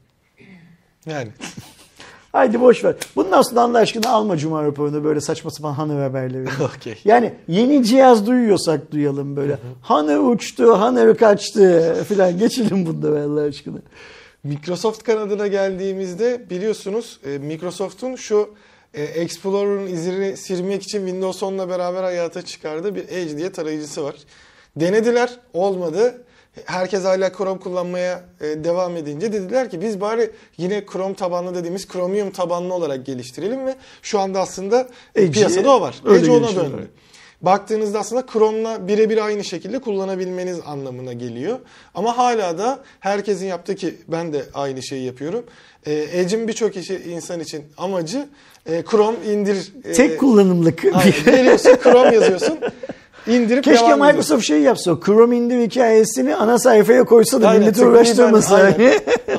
Yani 1.07 1.29
Haydi 2.33 2.61
boş 2.61 2.85
ver. 2.85 2.95
Bundan 3.17 3.43
sonra 3.43 3.61
Allah 3.61 3.79
aşkına 3.79 4.11
alma 4.11 4.37
Cuma 4.37 4.65
raporunu 4.65 5.05
böyle 5.05 5.21
saçma 5.21 5.51
sapan 5.51 5.73
Hunter 5.73 6.03
haberleri. 6.03 6.49
okey. 6.77 6.99
Yani 7.05 7.35
yeni 7.49 7.85
cihaz 7.85 8.27
duyuyorsak 8.27 8.93
duyalım 8.93 9.37
böyle. 9.37 9.59
Hunter 9.83 10.19
uçtu, 10.19 10.81
Hunter 10.81 11.17
kaçtı 11.17 11.97
filan. 12.09 12.39
Geçelim 12.39 12.87
bunda 12.87 13.09
Allah 13.09 13.41
aşkına. 13.41 13.79
Microsoft 14.45 15.03
kanadına 15.03 15.47
geldiğimizde 15.47 16.51
biliyorsunuz 16.51 17.21
e, 17.25 17.39
Microsoft'un 17.39 18.17
şu 18.17 18.51
e, 18.95 19.03
Explorer'ın 19.03 19.87
izini 19.87 20.37
silmek 20.37 20.83
için 20.83 20.99
Windows 20.99 21.43
10'la 21.43 21.69
beraber 21.69 22.03
hayata 22.03 22.43
çıkardığı 22.43 22.95
bir 22.95 23.05
Edge 23.09 23.37
diye 23.37 23.53
tarayıcısı 23.53 24.05
var. 24.05 24.15
Denediler, 24.77 25.31
olmadı. 25.53 26.25
Herkes 26.65 27.05
hala 27.05 27.33
Chrome 27.33 27.61
kullanmaya 27.61 28.25
e, 28.41 28.65
devam 28.65 28.97
edince 28.97 29.33
dediler 29.33 29.71
ki 29.71 29.81
biz 29.81 30.01
bari 30.01 30.31
yine 30.57 30.85
Chrome 30.93 31.15
tabanlı 31.15 31.55
dediğimiz 31.55 31.89
Chromium 31.89 32.31
tabanlı 32.31 32.75
olarak 32.75 33.07
geliştirelim 33.07 33.67
ve 33.67 33.77
şu 34.03 34.19
anda 34.19 34.41
aslında 34.41 34.89
Edge'i 35.15 35.31
piyasada 35.33 35.77
o 35.77 35.81
var. 35.81 35.95
Edge 36.17 36.31
ona 36.31 36.57
döndü. 36.57 36.91
Baktığınızda 37.43 37.99
aslında 37.99 38.27
Chrome'la 38.33 38.89
birebir 38.89 39.25
aynı 39.25 39.45
şekilde 39.45 39.79
kullanabilmeniz 39.79 40.61
anlamına 40.67 41.13
geliyor. 41.13 41.59
Ama 41.95 42.19
hala 42.19 42.59
da 42.59 42.79
herkesin 43.01 43.47
yaptığı 43.47 43.75
ki 43.75 43.95
ben 44.09 44.33
de 44.33 44.43
aynı 44.55 44.83
şeyi 44.83 45.05
yapıyorum. 45.05 45.45
E, 45.87 45.93
Edge'in 46.13 46.49
birçok 46.49 46.77
işi, 46.77 46.95
insan 46.97 47.41
için 47.41 47.65
amacı 47.77 48.29
e, 48.67 48.83
Chrome 48.91 49.17
indir. 49.27 49.73
e, 49.85 49.93
Tek 49.93 50.21
kullanımlık. 50.21 50.85
aynen, 50.85 51.13
geliyorsun 51.25 51.77
Chrome 51.83 52.15
yazıyorsun. 52.15 52.59
indirip 53.27 53.65
Keşke. 53.65 53.95
Microsoft 53.95 54.45
şey 54.45 54.61
yapsa. 54.61 55.01
Chrome 55.05 55.37
indir 55.37 55.61
hikayesini 55.61 56.37
ana 56.37 56.59
sayfaya 56.59 57.05
koysa 57.05 57.43
da 57.43 57.49
Aynen, 57.49 57.61
milleti 57.61 57.85
uğraştırmasa. 57.85 58.75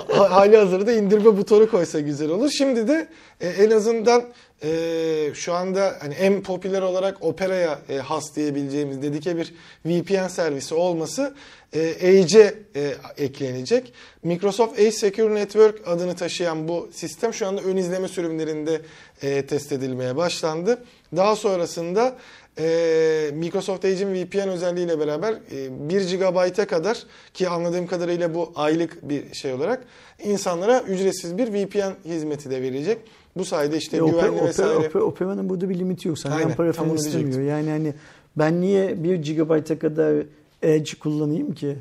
Hali 0.07 0.57
hazırda 0.57 0.91
indirme 0.91 1.37
butonu 1.37 1.71
koysa 1.71 1.99
güzel 1.99 2.29
olur. 2.29 2.49
Şimdi 2.49 2.87
de 2.87 3.07
e, 3.41 3.47
en 3.47 3.71
azından 3.71 4.23
e, 4.63 5.31
şu 5.33 5.53
anda 5.53 5.95
hani 5.99 6.13
en 6.13 6.43
popüler 6.43 6.81
olarak 6.81 7.23
Opera'ya 7.23 7.79
e, 7.89 7.97
has 7.97 8.35
diyebileceğimiz 8.35 9.01
dedike 9.01 9.37
bir 9.37 9.53
VPN 9.85 10.27
servisi 10.27 10.75
olması 10.75 11.33
e, 11.73 11.93
Edge'e 11.99 12.53
e, 12.75 12.93
eklenecek. 13.17 13.93
Microsoft 14.23 14.79
Edge 14.79 14.91
Secure 14.91 15.35
Network 15.35 15.87
adını 15.87 16.15
taşıyan 16.15 16.67
bu 16.67 16.89
sistem 16.93 17.33
şu 17.33 17.47
anda 17.47 17.61
ön 17.61 17.77
izleme 17.77 18.07
sürümlerinde 18.07 18.81
e, 19.21 19.45
test 19.45 19.71
edilmeye 19.71 20.15
başlandı. 20.15 20.83
Daha 21.15 21.35
sonrasında 21.35 22.15
e, 22.59 23.31
Microsoft 23.33 23.85
Edge'in 23.85 24.13
VPN 24.13 24.47
özelliğiyle 24.49 24.99
beraber 24.99 25.33
e, 25.51 25.89
1 25.89 26.17
GB'a 26.17 26.65
kadar 26.65 27.03
ki 27.33 27.49
anladığım 27.49 27.87
kadarıyla 27.87 28.33
bu 28.35 28.51
aylık 28.55 29.09
bir 29.09 29.33
şey 29.33 29.53
olarak 29.53 29.83
insanlara 30.23 30.81
ücretsiz 30.81 31.37
bir 31.37 31.53
VPN 31.53 31.93
hizmeti 32.09 32.49
de 32.49 32.61
verecek. 32.61 32.97
Bu 33.37 33.45
sayede 33.45 33.77
işte 33.77 33.97
E, 33.97 33.99
güvenli 33.99 34.17
Opera- 34.39 34.45
vesaire. 34.47 34.73
Opera- 34.87 35.01
Opera'nın 35.01 35.49
burada 35.49 35.69
bir 35.69 35.79
limiti 35.79 36.07
yok. 36.07 36.19
Senden 36.19 36.37
Aynen, 36.37 36.55
para 36.55 36.73
falan 36.73 36.95
istemiyor. 36.95 37.41
Yani 37.41 37.69
hani 37.69 37.93
ben 38.37 38.61
niye 38.61 39.03
1 39.03 39.15
GB'a 39.15 39.79
kadar 39.79 40.23
Edge 40.61 40.91
kullanayım 40.99 41.53
ki? 41.53 41.75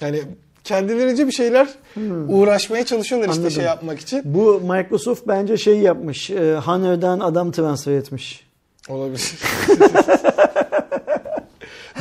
Yani 0.00 0.22
kendilerince 0.64 1.26
bir 1.26 1.32
şeyler 1.32 1.68
uğraşmaya 2.28 2.84
çalışıyorlar 2.86 3.28
işte 3.28 3.38
Hmm. 3.38 3.44
Anladım. 3.46 3.54
şey 3.56 3.64
yapmak 3.64 4.00
için. 4.00 4.22
Bu 4.24 4.60
Microsoft 4.60 5.28
bence 5.28 5.56
şey 5.56 5.78
yapmış. 5.78 6.30
E, 6.30 6.56
Hunter'dan 6.56 7.20
adam 7.20 7.52
transfer 7.52 7.92
etmiş. 7.92 8.46
Olabilir. 8.88 9.32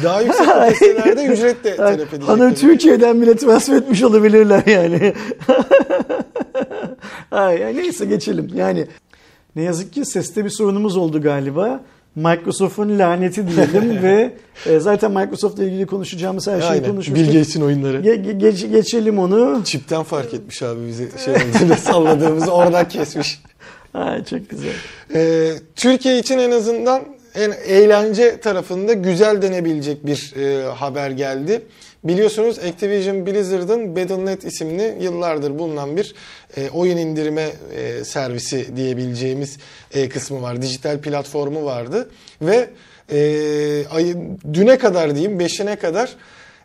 Daha 0.04 0.22
yüksek 0.22 0.46
kapasitelerde 0.46 1.26
ücret 1.26 1.64
de 1.64 1.76
talep 1.76 2.14
edecek. 2.14 2.56
Ki. 2.56 2.62
Türkiye'den 2.62 3.22
bile 3.22 3.36
transfer 3.36 3.76
etmiş 3.76 4.04
olabilirler 4.04 4.64
yani. 4.66 5.14
Ay, 7.32 7.76
neyse 7.76 8.06
geçelim. 8.06 8.52
Yani 8.56 8.88
ne 9.56 9.64
yazık 9.64 9.94
ki 9.94 10.06
seste 10.06 10.46
bir 10.46 10.50
sorunumuz 10.50 10.98
oldu 10.98 11.22
galiba. 11.22 11.82
Microsoft'un 12.16 13.00
laneti 13.00 13.48
diyelim 13.48 14.00
ve 14.04 14.34
e, 14.66 14.80
zaten 14.80 15.12
Microsoft'la 15.12 15.64
ilgili 15.64 15.86
konuşacağımız 15.86 16.48
her 16.48 16.62
şeyi 16.62 16.72
Aynen. 16.72 16.90
konuşmuştuk. 16.90 17.28
Bill 17.28 17.34
Gates'in 17.34 17.62
oyunları. 17.62 18.02
Ge- 18.02 18.24
ge- 18.26 18.38
geç- 18.38 18.70
geçelim 18.72 19.20
onu. 19.20 19.62
Çipten 19.66 20.04
fark 20.04 20.34
etmiş 20.34 20.62
abi 20.64 20.88
bizi 20.88 21.10
şey 21.26 21.36
salladığımızı 21.78 22.52
oradan 22.52 22.88
kesmiş. 22.88 23.42
Ay, 23.94 24.26
çok 24.26 24.50
güzel. 24.50 24.74
Ee, 25.16 25.54
Türkiye 25.76 26.20
için 26.20 26.38
en 26.38 26.52
azından 26.52 27.04
en 27.36 27.52
eğlence 27.52 28.39
tarafında 28.39 28.94
güzel 28.94 29.42
denebilecek 29.42 30.06
bir 30.06 30.34
e, 30.36 30.64
haber 30.64 31.12
geldi. 31.12 31.62
Biliyorsunuz 32.04 32.60
Activision 32.60 33.26
Blizzard'ın 33.26 33.96
Battle.net 33.96 34.44
isimli 34.46 34.98
yıllardır 35.02 35.60
bulunan 35.60 35.98
bir 35.98 36.16
e, 36.58 36.70
oyun 36.70 36.98
indirme 36.98 37.50
e, 37.76 38.04
servisi 38.04 38.78
diyebileceğimiz 38.78 39.58
e, 39.94 40.10
kısmı 40.10 40.42
var. 40.42 40.62
Dijital 40.62 41.02
platformu 41.02 41.66
vardı 41.66 42.10
ve 42.42 42.70
e, 43.12 43.20
ay, 43.88 44.16
düne 44.54 44.78
kadar 44.78 45.16
diyeyim 45.16 45.39
5'ine 45.39 45.76
kadar 45.76 46.16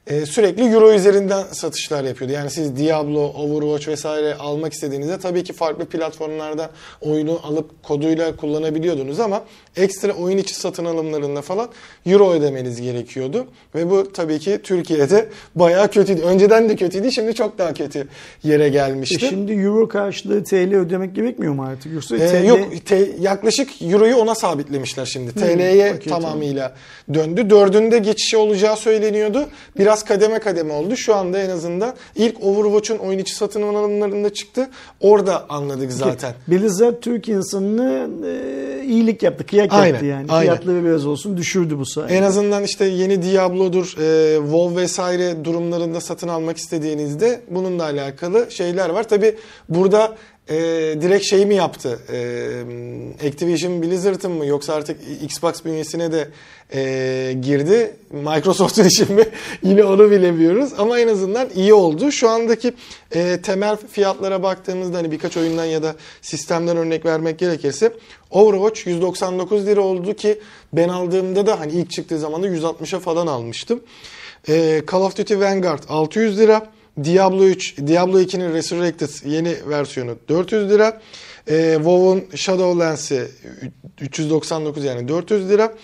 e, 0.06 0.26
sürekli 0.26 0.62
euro 0.62 0.92
üzerinden 0.92 1.42
satışlar 1.42 2.04
yapıyordu. 2.04 2.34
Yani 2.34 2.50
siz 2.50 2.76
Diablo, 2.76 3.24
Overwatch 3.24 3.88
vesaire 3.88 4.34
almak 4.34 4.72
istediğinizde 4.72 5.18
tabii 5.18 5.44
ki 5.44 5.52
farklı 5.52 5.84
platformlarda 5.84 6.70
oyunu 7.00 7.40
alıp 7.42 7.82
koduyla 7.82 8.36
kullanabiliyordunuz 8.36 9.20
ama 9.20 9.44
ekstra 9.76 10.12
oyun 10.12 10.38
içi 10.38 10.54
satın 10.54 10.84
alımlarında 10.84 11.42
falan 11.42 11.68
euro 12.06 12.30
ödemeniz 12.32 12.80
gerekiyordu. 12.80 13.46
Ve 13.74 13.90
bu 13.90 14.12
tabii 14.12 14.38
ki 14.38 14.58
Türkiye'de 14.62 15.28
bayağı 15.54 15.90
kötüydü. 15.90 16.22
Önceden 16.22 16.68
de 16.68 16.76
kötüydü 16.76 17.12
şimdi 17.12 17.34
çok 17.34 17.58
daha 17.58 17.74
kötü 17.74 18.08
yere 18.42 18.64
E 18.64 18.68
gelmişti. 18.68 19.26
şimdi 19.28 19.52
Euro 19.52 19.88
karşılığı 19.88 20.44
TL 20.44 20.74
ödemek 20.74 21.14
gerekmiyor 21.14 21.52
mu 21.54 21.64
artık? 21.64 21.92
Yoksa 21.92 22.16
Ee, 22.16 22.26
TL... 22.42 22.46
yok 22.46 22.58
te- 22.86 23.10
yaklaşık 23.20 23.82
Euro'yu 23.82 24.16
ona 24.16 24.34
sabitlemişler 24.34 25.04
şimdi. 25.06 25.32
TL'ye 25.32 25.94
okey, 25.94 26.12
tamamıyla 26.12 26.74
döndü. 27.14 27.50
Dördünde 27.50 27.98
geçişi 27.98 28.36
olacağı 28.36 28.76
söyleniyordu. 28.76 29.46
Biraz 29.78 30.04
kademe 30.04 30.38
kademe 30.38 30.72
oldu. 30.72 30.96
Şu 30.96 31.14
anda 31.14 31.38
en 31.38 31.50
azından 31.50 31.94
ilk 32.16 32.42
Overwatch'un 32.44 32.98
oyun 32.98 33.18
içi 33.18 33.34
satın 33.34 33.62
alımlarında 33.62 34.32
çıktı. 34.34 34.68
Orada 35.00 35.46
anladık 35.48 35.92
zaten. 35.92 36.34
Blizzard 36.48 36.94
Türk 37.00 37.28
insanını 37.28 38.08
e, 38.26 38.84
iyilik 38.84 39.22
yaptı. 39.22 39.46
Kıyak 39.46 39.65
Aynen, 39.72 39.92
yaptı 39.92 40.06
yani. 40.06 40.26
aynen. 40.28 40.42
Fiyatları 40.42 40.84
biraz 40.84 41.06
olsun 41.06 41.36
düşürdü 41.36 41.78
bu 41.78 41.86
sayede. 41.86 42.16
En 42.16 42.22
azından 42.22 42.64
işte 42.64 42.84
yeni 42.84 43.22
Diablo'dur, 43.22 43.94
e, 43.98 44.36
WoW 44.36 44.80
vesaire 44.82 45.44
durumlarında 45.44 46.00
satın 46.00 46.28
almak 46.28 46.56
istediğinizde 46.56 47.40
bununla 47.50 47.84
alakalı 47.84 48.50
şeyler 48.50 48.90
var. 48.90 49.08
Tabi 49.08 49.36
burada 49.68 50.16
e, 50.48 50.56
direkt 51.00 51.24
şey 51.24 51.46
mi 51.46 51.54
yaptı? 51.54 51.98
E, 52.12 53.28
Activision 53.28 53.82
Blizzard'ın 53.82 54.32
mı 54.32 54.46
yoksa 54.46 54.74
artık 54.74 54.96
Xbox 55.22 55.64
bünyesine 55.64 56.12
de 56.12 56.28
e, 56.74 57.36
girdi. 57.42 57.96
Microsoft'un 58.10 58.84
işi 58.88 59.12
mi? 59.12 59.24
Yine 59.62 59.84
onu 59.84 60.10
bilemiyoruz. 60.10 60.72
Ama 60.78 60.98
en 60.98 61.08
azından 61.08 61.48
iyi 61.54 61.74
oldu. 61.74 62.12
Şu 62.12 62.28
andaki 62.28 62.74
e, 63.14 63.40
temel 63.42 63.76
fiyatlara 63.76 64.42
baktığımızda 64.42 64.98
hani 64.98 65.10
birkaç 65.10 65.36
oyundan 65.36 65.64
ya 65.64 65.82
da 65.82 65.94
sistemden 66.22 66.76
örnek 66.76 67.04
vermek 67.04 67.38
gerekirse 67.38 67.92
Overwatch 68.30 68.86
199 68.86 69.66
lira 69.66 69.80
oldu 69.80 70.14
ki 70.14 70.38
ben 70.72 70.88
aldığımda 70.88 71.46
da 71.46 71.60
hani 71.60 71.72
ilk 71.72 71.90
çıktığı 71.90 72.18
zaman 72.18 72.42
da 72.42 72.48
160'a 72.48 73.00
falan 73.00 73.26
almıştım. 73.26 73.80
E, 74.48 74.82
Call 74.92 75.00
of 75.00 75.16
Duty 75.16 75.34
Vanguard 75.34 75.82
600 75.88 76.38
lira. 76.38 76.75
Diablo 77.04 77.44
3, 77.44 77.86
Diablo 77.86 78.20
2'nin 78.20 78.54
Resurrected 78.54 79.08
yeni 79.24 79.56
versiyonu 79.68 80.16
400 80.28 80.70
lira. 80.70 81.00
E, 81.48 81.74
WoW'un 81.74 82.24
Shadowlands'i 82.36 83.28
399 84.00 84.84
yani 84.84 85.08
400 85.08 85.48
lira. 85.48 85.74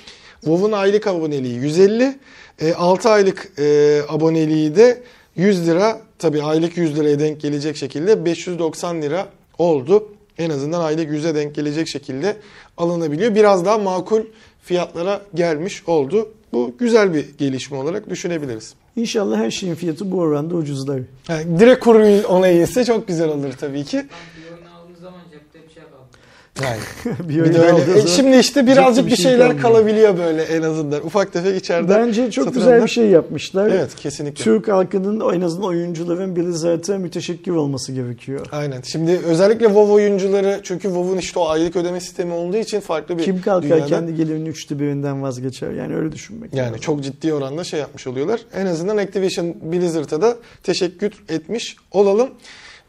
WoW'un 0.40 0.72
aylık 0.72 1.06
aboneliği 1.06 1.54
150. 1.54 2.18
E, 2.60 2.74
6 2.74 3.10
aylık 3.10 3.52
e, 3.58 4.00
aboneliği 4.08 4.76
de 4.76 5.02
100 5.36 5.66
lira. 5.66 6.00
Tabi 6.18 6.42
aylık 6.42 6.76
100 6.76 6.98
liraya 6.98 7.18
denk 7.18 7.40
gelecek 7.40 7.76
şekilde 7.76 8.24
590 8.24 9.02
lira 9.02 9.28
oldu. 9.58 10.08
En 10.38 10.50
azından 10.50 10.80
aylık 10.80 11.10
100'e 11.10 11.34
denk 11.34 11.54
gelecek 11.54 11.88
şekilde 11.88 12.36
alınabiliyor. 12.76 13.34
Biraz 13.34 13.64
daha 13.64 13.78
makul 13.78 14.22
fiyatlara 14.62 15.22
gelmiş 15.34 15.88
oldu. 15.88 16.28
Bu 16.52 16.74
güzel 16.78 17.14
bir 17.14 17.26
gelişme 17.38 17.76
olarak 17.76 18.10
düşünebiliriz. 18.10 18.74
İnşallah 18.96 19.38
her 19.38 19.50
şeyin 19.50 19.74
fiyatı 19.74 20.10
bu 20.10 20.18
oranda 20.18 20.54
ucuzlar. 20.54 21.00
Yani 21.28 21.60
direkt 21.60 21.84
kuru 21.84 22.28
ona 22.28 22.48
iyiyse 22.48 22.84
çok 22.84 23.08
güzel 23.08 23.28
olur 23.28 23.52
tabii 23.52 23.84
ki. 23.84 23.96
Lan 23.96 24.04
bir 24.04 24.54
oyun 24.54 24.66
aldığınız 24.66 25.00
zaman 25.00 25.20
cepte 25.32 25.58
bir 25.68 25.74
şey 25.74 25.82
kaldı. 25.82 26.18
Yani 26.62 26.78
bir 27.28 27.44
bir 27.44 27.94
E, 28.04 28.06
şimdi 28.06 28.36
işte 28.36 28.66
birazcık 28.66 29.06
bir 29.06 29.16
şey 29.16 29.22
şeyler 29.24 29.46
kalmıyor. 29.48 29.62
kalabiliyor 29.62 30.18
böyle 30.18 30.42
en 30.42 30.62
azından. 30.62 31.06
Ufak 31.06 31.32
tefek 31.32 31.56
içeride. 31.56 31.88
Bence 31.88 32.30
çok 32.30 32.44
güzel 32.46 32.60
satılanlar. 32.60 32.84
bir 32.84 32.90
şey 32.90 33.06
yapmışlar. 33.06 33.70
Evet 33.70 33.94
kesinlikle. 33.96 34.44
Türk 34.44 34.68
halkının 34.68 35.34
en 35.34 35.40
azından 35.40 35.68
oyuncuların 35.68 36.36
Blizzard'a 36.36 36.98
müteşekkir 36.98 37.50
olması 37.52 37.92
gerekiyor. 37.92 38.46
Aynen. 38.52 38.80
Şimdi 38.82 39.20
özellikle 39.26 39.66
WoW 39.66 39.92
oyuncuları 39.92 40.60
çünkü 40.62 40.82
WoW'un 40.82 41.18
işte 41.18 41.38
o 41.38 41.48
aylık 41.48 41.76
ödeme 41.76 42.00
sistemi 42.00 42.32
olduğu 42.32 42.56
için 42.56 42.80
farklı 42.80 43.18
bir 43.18 43.22
Kim 43.22 43.40
kalkar 43.42 43.62
dünyada- 43.62 43.86
kendi 43.88 44.14
gelirinin 44.14 44.46
üçte 44.46 44.78
birinden 44.78 45.22
vazgeçer? 45.22 45.70
Yani 45.70 45.96
öyle 45.96 46.12
düşünmek 46.12 46.54
Yani 46.54 46.66
lazım. 46.66 46.80
çok 46.80 47.02
ciddi 47.02 47.34
oranda 47.34 47.64
şey 47.64 47.80
yapmış 47.80 48.06
oluyorlar. 48.06 48.40
En 48.54 48.66
azından 48.66 48.96
Activision 48.96 49.54
Blizzard'a 49.62 50.22
da 50.22 50.36
teşekkür 50.62 51.12
etmiş 51.28 51.76
olalım. 51.90 52.28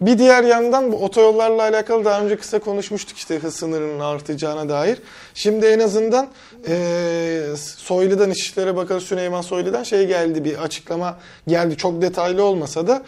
Bir 0.06 0.18
diğer 0.18 0.44
yandan 0.44 0.92
bu 0.92 0.96
otoyollarla 0.96 1.62
alakalı 1.62 2.06
daha 2.06 2.22
önce 2.22 2.36
kısa 2.36 2.60
konuşmuştuk 2.60 3.18
işte 3.18 3.36
hız 3.36 3.56
sınırının 3.56 4.00
artacağına 4.00 4.70
dair. 4.70 4.98
Şimdi 5.34 5.66
en 5.66 5.80
azından 5.80 6.28
eee 6.68 7.42
Soylu'dan 7.78 8.32
İçişleri 8.32 8.76
Bakanı 8.76 9.02
Süleyman 9.02 9.42
Soylu'dan 9.42 9.84
şey 9.84 10.08
geldi 10.08 10.46
bir 10.46 10.64
açıklama 10.64 11.20
geldi. 11.48 11.78
Çok 11.78 12.02
detaylı 12.02 12.44
olmasa 12.44 12.88
da 12.88 13.04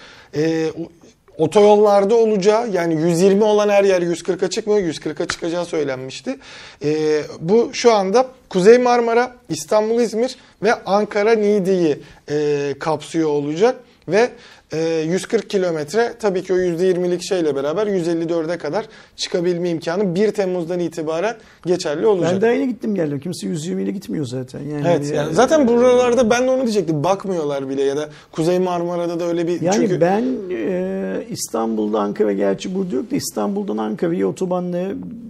o- 0.80 0.90
otoyollarda 1.38 2.16
olacağı 2.16 2.70
yani 2.70 2.94
120 3.02 3.44
olan 3.44 3.70
her 3.70 3.84
yer 3.84 4.02
140'a 4.02 4.50
çıkmıyor 4.50 4.80
140'a 4.80 5.28
çıkacağı 5.28 5.66
söylenmişti. 5.66 6.38
Eee, 6.82 7.22
bu 7.40 7.70
şu 7.74 7.94
anda 7.94 8.26
Kuzey 8.50 8.78
Marmara, 8.78 9.36
İstanbul, 9.50 10.02
İzmir 10.02 10.36
ve 10.64 10.74
Ankara 10.86 11.32
Niğde'yi 11.36 12.00
eee, 12.32 12.80
kapsıyor 12.80 13.30
olacak 13.30 13.76
ve 14.08 14.20
e, 14.20 14.30
140 14.74 15.50
kilometre 15.50 16.14
tabii 16.20 16.44
ki 16.44 16.54
o 16.54 16.58
%20'lik 16.58 17.24
şeyle 17.24 17.56
beraber 17.56 17.88
154'e 17.88 18.58
kadar 18.58 18.86
çıkabilme 19.16 19.70
imkanı 19.70 20.16
1 20.16 20.32
Temmuz'dan 20.32 20.80
itibaren 20.80 21.36
geçerli 21.66 22.08
olacak. 22.08 22.34
Ben 22.34 22.42
de 22.42 22.48
aynı 22.48 22.66
gittim 22.66 22.96
geldim. 22.96 23.20
Kimse 23.20 23.48
120 23.48 23.84
ile 23.84 23.92
gitmiyor 23.92 24.26
zaten. 24.26 24.60
Yani 24.60 24.88
Evet 24.88 25.12
yani 25.14 25.34
zaten 25.34 25.68
buralarda 25.68 26.30
ben 26.30 26.48
de 26.48 26.52
onu 26.52 26.62
diyecektim. 26.62 27.04
Bakmıyorlar 27.04 27.70
bile 27.70 27.84
ya 27.84 27.98
da 27.98 28.10
Kuzey 28.32 28.60
Marmara'da 28.60 29.20
da 29.20 29.26
öyle 29.26 29.48
bir 29.48 29.62
Yani 29.62 29.76
çünkü 29.76 30.02
ben 30.02 30.24
e, 30.52 31.24
İstanbul'da 31.30 32.00
Ankara 32.00 32.34
gerçi 32.34 32.76
burada 32.76 32.96
yok 32.96 33.12
da 33.12 33.16
İstanbul'dan 33.16 33.78
Ankara'ya 33.78 34.28
otobanla 34.28 34.80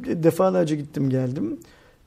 defalarca 0.05 0.75
gittim 0.75 1.09
geldim. 1.09 1.59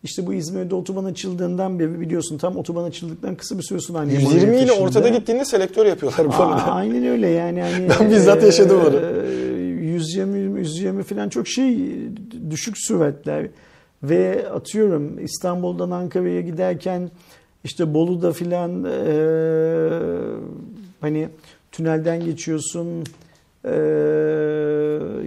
İşte 0.04 0.26
bu 0.26 0.34
İzmir'de 0.34 0.74
otoban 0.74 1.04
açıldığından 1.04 1.78
beri 1.78 2.00
biliyorsun 2.00 2.38
tam 2.38 2.56
otoban 2.56 2.84
açıldıktan 2.84 3.34
kısa 3.34 3.58
bir 3.58 3.62
süre 3.62 3.80
sonra 3.80 3.98
annem 3.98 4.14
120 4.20 4.50
oraya 4.50 4.62
ile 4.62 4.72
ortada 4.72 5.08
gittiğinde 5.08 5.44
selektör 5.44 5.86
yapıyorlar 5.86 6.26
bu 6.28 6.32
Aa, 6.32 6.46
arada. 6.46 6.72
aynen 6.72 7.06
öyle 7.06 7.28
yani. 7.28 7.62
hani 7.62 7.88
Ben 8.00 8.10
bizzat 8.10 8.42
yaşadım 8.42 8.80
onu. 8.80 8.96
e, 8.96 9.60
120 9.62 10.60
120 10.60 11.02
falan 11.02 11.28
çok 11.28 11.48
şey 11.48 11.78
düşük 12.50 12.74
süratler 12.78 13.46
ve 14.02 14.48
atıyorum 14.54 15.24
İstanbul'dan 15.24 15.90
Ankara'ya 15.90 16.40
giderken 16.40 17.10
işte 17.64 17.94
Bolu'da 17.94 18.32
filan 18.32 18.84
e, 18.84 18.90
hani 21.00 21.28
tünelden 21.72 22.24
geçiyorsun 22.24 23.04
e, 23.64 23.74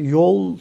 yol 0.02 0.58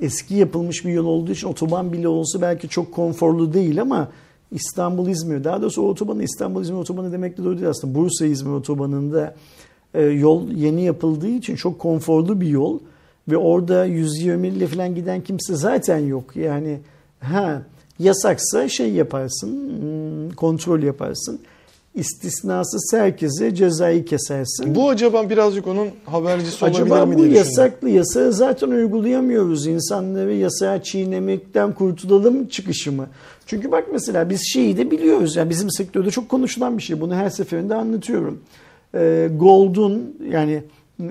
eski 0.00 0.34
yapılmış 0.34 0.84
bir 0.84 0.92
yol 0.92 1.06
olduğu 1.06 1.32
için 1.32 1.48
otoban 1.48 1.92
bile 1.92 2.08
olsa 2.08 2.40
belki 2.40 2.68
çok 2.68 2.92
konforlu 2.92 3.52
değil 3.52 3.80
ama 3.80 4.08
İstanbul 4.52 5.08
İzmir 5.08 5.44
daha 5.44 5.62
doğrusu 5.62 5.82
o 5.82 5.88
otobanı 5.88 6.22
İstanbul 6.22 6.62
İzmir 6.62 6.78
otobanı 6.78 7.12
demek 7.12 7.38
de 7.38 7.44
doğru 7.44 7.56
değil 7.56 7.68
aslında. 7.68 7.94
Bursa 7.94 8.26
İzmir 8.26 8.52
otobanında 8.52 9.34
e, 9.94 10.02
yol 10.02 10.50
yeni 10.50 10.82
yapıldığı 10.82 11.28
için 11.28 11.56
çok 11.56 11.78
konforlu 11.78 12.40
bir 12.40 12.48
yol 12.48 12.78
ve 13.28 13.36
orada 13.36 13.84
120 13.84 14.48
ile 14.48 14.66
falan 14.66 14.94
giden 14.94 15.20
kimse 15.20 15.54
zaten 15.54 15.98
yok. 15.98 16.36
Yani 16.36 16.78
ha 17.20 17.62
yasaksa 17.98 18.68
şey 18.68 18.92
yaparsın 18.92 19.48
hmm, 19.48 20.30
kontrol 20.30 20.82
yaparsın 20.82 21.40
istisnasız 21.94 22.90
herkese 22.94 23.54
cezayı 23.54 24.04
kesersin. 24.04 24.74
Bu 24.74 24.88
acaba 24.88 25.30
birazcık 25.30 25.66
onun 25.66 25.88
habercisi 26.04 26.64
olabilir 26.64 26.80
Acaba 26.82 27.06
mi 27.06 27.14
bu 27.14 27.18
diye 27.18 27.30
düşündüm. 27.30 27.48
yasaklı 27.48 27.90
yasağı 27.90 28.32
zaten 28.32 28.68
uygulayamıyoruz. 28.68 29.66
İnsanları 29.66 30.34
yasağı 30.34 30.82
çiğnemekten 30.82 31.74
kurtulalım 31.74 32.48
çıkışı 32.48 32.92
mı? 32.92 33.06
Çünkü 33.46 33.72
bak 33.72 33.84
mesela 33.92 34.30
biz 34.30 34.40
şeyi 34.52 34.76
de 34.76 34.90
biliyoruz. 34.90 35.36
Yani 35.36 35.50
bizim 35.50 35.70
sektörde 35.70 36.10
çok 36.10 36.28
konuşulan 36.28 36.78
bir 36.78 36.82
şey. 36.82 37.00
Bunu 37.00 37.14
her 37.14 37.30
seferinde 37.30 37.74
anlatıyorum. 37.74 38.40
Ee, 38.94 39.30
Gold'un 39.36 40.16
yani 40.32 40.62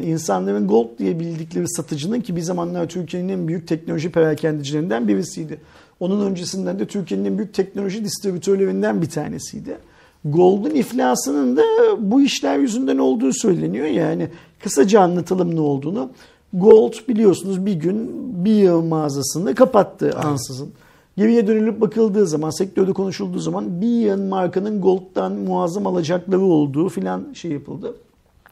insanların 0.01 0.67
Gold 0.67 0.97
diye 0.99 1.19
bildikleri 1.19 1.69
satıcının 1.69 2.21
ki 2.21 2.35
bir 2.35 2.41
zamanlar 2.41 2.89
Türkiye'nin 2.89 3.29
en 3.29 3.47
büyük 3.47 3.67
teknoloji 3.67 4.11
perakendicilerinden 4.11 5.07
birisiydi. 5.07 5.59
Onun 5.99 6.25
öncesinden 6.31 6.79
de 6.79 6.87
Türkiye'nin 6.87 7.25
en 7.25 7.37
büyük 7.37 7.53
teknoloji 7.53 8.05
distribütörlerinden 8.05 9.01
bir 9.01 9.09
tanesiydi. 9.09 9.77
Gold'un 10.25 10.75
iflasının 10.75 11.57
da 11.57 11.63
bu 11.99 12.21
işler 12.21 12.57
yüzünden 12.57 12.97
olduğu 12.97 13.33
söyleniyor. 13.33 13.85
Yani 13.85 14.27
kısaca 14.63 15.01
anlatalım 15.01 15.55
ne 15.55 15.59
olduğunu. 15.59 16.09
Gold 16.53 16.93
biliyorsunuz 17.07 17.65
bir 17.65 17.73
gün 17.73 18.09
bir 18.45 18.55
yıl 18.55 18.81
mağazasını 18.81 19.55
kapattı 19.55 20.11
ansızın. 20.17 20.69
Geriye 21.17 21.47
dönülüp 21.47 21.81
bakıldığı 21.81 22.27
zaman, 22.27 22.49
sektörde 22.49 22.93
konuşulduğu 22.93 23.39
zaman 23.39 23.81
bir 23.81 23.87
yığın 23.87 24.25
markanın 24.25 24.81
Gold'dan 24.81 25.31
muazzam 25.31 25.87
alacakları 25.87 26.41
olduğu 26.41 26.89
filan 26.89 27.33
şey 27.33 27.51
yapıldı. 27.51 27.95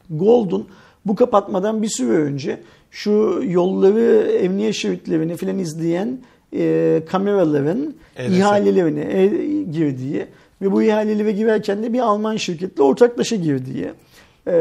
Gold'un 0.10 0.66
bu 1.06 1.16
kapatmadan 1.16 1.82
bir 1.82 1.90
süre 1.90 2.18
önce 2.18 2.60
şu 2.92 3.42
yolları, 3.44 4.32
emniyet 4.32 4.76
şeritlerini 4.76 5.36
filan 5.36 5.60
izleyen 5.60 6.20
e, 6.54 7.04
kameraların 7.10 7.94
Evet. 8.16 8.32
ihalelerine 8.32 9.02
e, 9.02 9.28
girdiği 9.64 10.26
ve 10.62 10.72
bu 10.72 10.84
ihalelere 10.84 11.32
girerken 11.32 11.84
de 11.84 11.94
bir 11.94 12.00
Alman 12.00 12.36
şirketle 12.36 12.84
ortaklaşa 12.84 13.36
girdiği 13.36 13.92
e, 14.48 14.56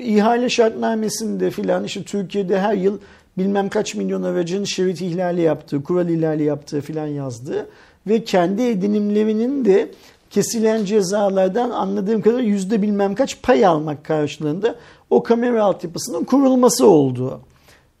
ihale 0.00 0.48
şartnamesinde 0.48 1.50
filan 1.50 1.84
işte 1.84 2.02
Türkiye'de 2.02 2.60
her 2.60 2.74
yıl 2.74 2.98
bilmem 3.38 3.68
kaç 3.68 3.94
milyon 3.94 4.22
aracın 4.22 4.64
şerit 4.64 5.00
ihlali 5.00 5.40
yaptığı, 5.40 5.82
kural 5.82 6.08
ihlali 6.08 6.42
yaptığı 6.42 6.80
filan 6.80 7.06
yazdı 7.06 7.66
ve 8.06 8.24
kendi 8.24 8.62
edinimlerinin 8.62 9.64
de 9.64 9.90
kesilen 10.30 10.84
cezalardan 10.84 11.70
anladığım 11.70 12.22
kadar 12.22 12.40
yüzde 12.40 12.82
bilmem 12.82 13.14
kaç 13.14 13.42
pay 13.42 13.66
almak 13.66 14.04
karşılığında 14.04 14.74
o 15.10 15.22
kamera 15.22 15.64
altyapısının 15.64 16.24
kurulması 16.24 16.86
olduğu 16.86 17.40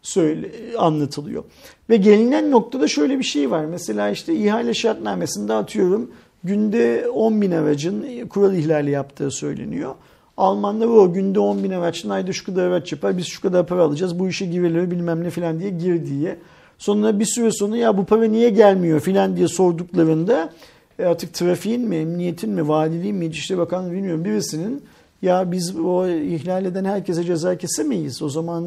söyle, 0.02 0.50
anlatılıyor. 0.78 1.44
Ve 1.90 1.96
gelinen 1.96 2.50
noktada 2.50 2.88
şöyle 2.88 3.18
bir 3.18 3.24
şey 3.24 3.50
var. 3.50 3.64
Mesela 3.64 4.10
işte 4.10 4.34
ihale 4.34 4.74
şartnamesinde 4.74 5.52
atıyorum 5.52 6.10
günde 6.46 7.08
10 7.08 7.42
bin 7.42 7.50
aracın 7.50 8.26
kural 8.28 8.54
ihlali 8.54 8.90
yaptığı 8.90 9.30
söyleniyor. 9.30 9.94
Almanlar 10.36 10.86
o 10.86 11.12
günde 11.12 11.40
10 11.40 11.64
bin 11.64 11.70
araçın 11.70 12.10
ayda 12.10 12.32
şu 12.32 12.46
kadar 12.46 12.66
araç 12.66 12.92
yapar 12.92 13.18
biz 13.18 13.26
şu 13.26 13.42
kadar 13.42 13.66
para 13.66 13.82
alacağız 13.82 14.18
bu 14.18 14.28
işe 14.28 14.46
girilir 14.46 14.90
bilmem 14.90 15.24
ne 15.24 15.30
filan 15.30 15.60
diye 15.60 15.70
gir 15.70 16.06
diye. 16.06 16.36
Sonra 16.78 17.18
bir 17.18 17.24
süre 17.24 17.50
sonra 17.52 17.76
ya 17.76 17.98
bu 17.98 18.04
para 18.04 18.24
niye 18.24 18.50
gelmiyor 18.50 19.00
filan 19.00 19.36
diye 19.36 19.48
sorduklarında 19.48 20.52
e 20.98 21.04
artık 21.04 21.34
trafiğin 21.34 21.88
mi, 21.88 21.96
emniyetin 21.96 22.50
mi, 22.50 22.68
valiliğin 22.68 23.16
mi, 23.16 23.26
İçişleri 23.26 23.58
Bakanlığı 23.58 23.92
bilmiyorum 23.92 24.24
birisinin 24.24 24.82
ya 25.22 25.52
biz 25.52 25.76
o 25.76 26.08
ihlal 26.08 26.64
eden 26.64 26.84
herkese 26.84 27.24
ceza 27.24 27.58
kesemeyiz. 27.58 28.22
O 28.22 28.28
zaman 28.28 28.66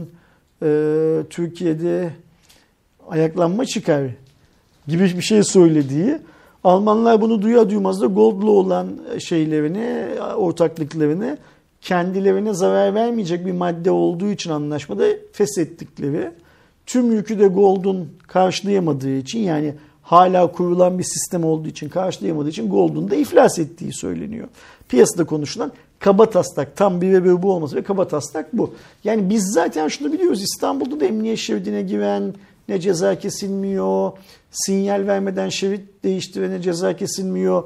e, 0.63 1.23
Türkiye'de 1.29 2.09
ayaklanma 3.09 3.65
çıkar 3.65 4.03
gibi 4.87 5.03
bir 5.03 5.21
şey 5.21 5.43
söylediği. 5.43 6.17
Almanlar 6.63 7.21
bunu 7.21 7.41
duyar 7.41 7.69
duymaz 7.69 8.01
da 8.01 8.05
Gold'la 8.05 8.49
olan 8.49 8.87
şeylerini, 9.19 10.05
ortaklıklarını 10.35 11.37
kendilerine 11.81 12.53
zarar 12.53 12.93
vermeyecek 12.93 13.45
bir 13.45 13.51
madde 13.51 13.91
olduğu 13.91 14.29
için 14.29 14.49
anlaşmada 14.49 15.05
feshettikleri, 15.31 16.31
tüm 16.85 17.11
yükü 17.11 17.39
de 17.39 17.47
Gold'un 17.47 18.09
karşılayamadığı 18.27 19.15
için 19.15 19.39
yani 19.39 19.73
hala 20.01 20.51
kurulan 20.51 20.99
bir 20.99 21.03
sistem 21.03 21.43
olduğu 21.43 21.67
için 21.67 21.89
karşılayamadığı 21.89 22.49
için 22.49 22.69
Gold'un 22.69 23.11
da 23.11 23.15
iflas 23.15 23.59
ettiği 23.59 23.93
söyleniyor. 23.93 24.47
Piyasada 24.89 25.23
konuşulan 25.23 25.71
kaba 25.99 26.29
taslak 26.29 26.75
tam 26.75 27.01
bir 27.01 27.11
ve 27.11 27.43
bu 27.43 27.51
olması 27.51 27.75
ve 27.75 27.83
kaba 27.83 28.07
taslak 28.07 28.53
bu. 28.53 28.73
Yani 29.03 29.29
biz 29.29 29.43
zaten 29.53 29.87
şunu 29.87 30.13
biliyoruz 30.13 30.43
İstanbul'da 30.43 30.99
da 30.99 31.05
emniyet 31.05 31.37
şeridine 31.37 31.81
giren 31.81 32.33
ne 32.69 32.79
ceza 32.79 33.19
kesilmiyor, 33.19 34.11
sinyal 34.51 35.07
vermeden 35.07 35.49
şerit 35.49 36.03
değiştirene 36.03 36.61
ceza 36.61 36.95
kesilmiyor. 36.95 37.63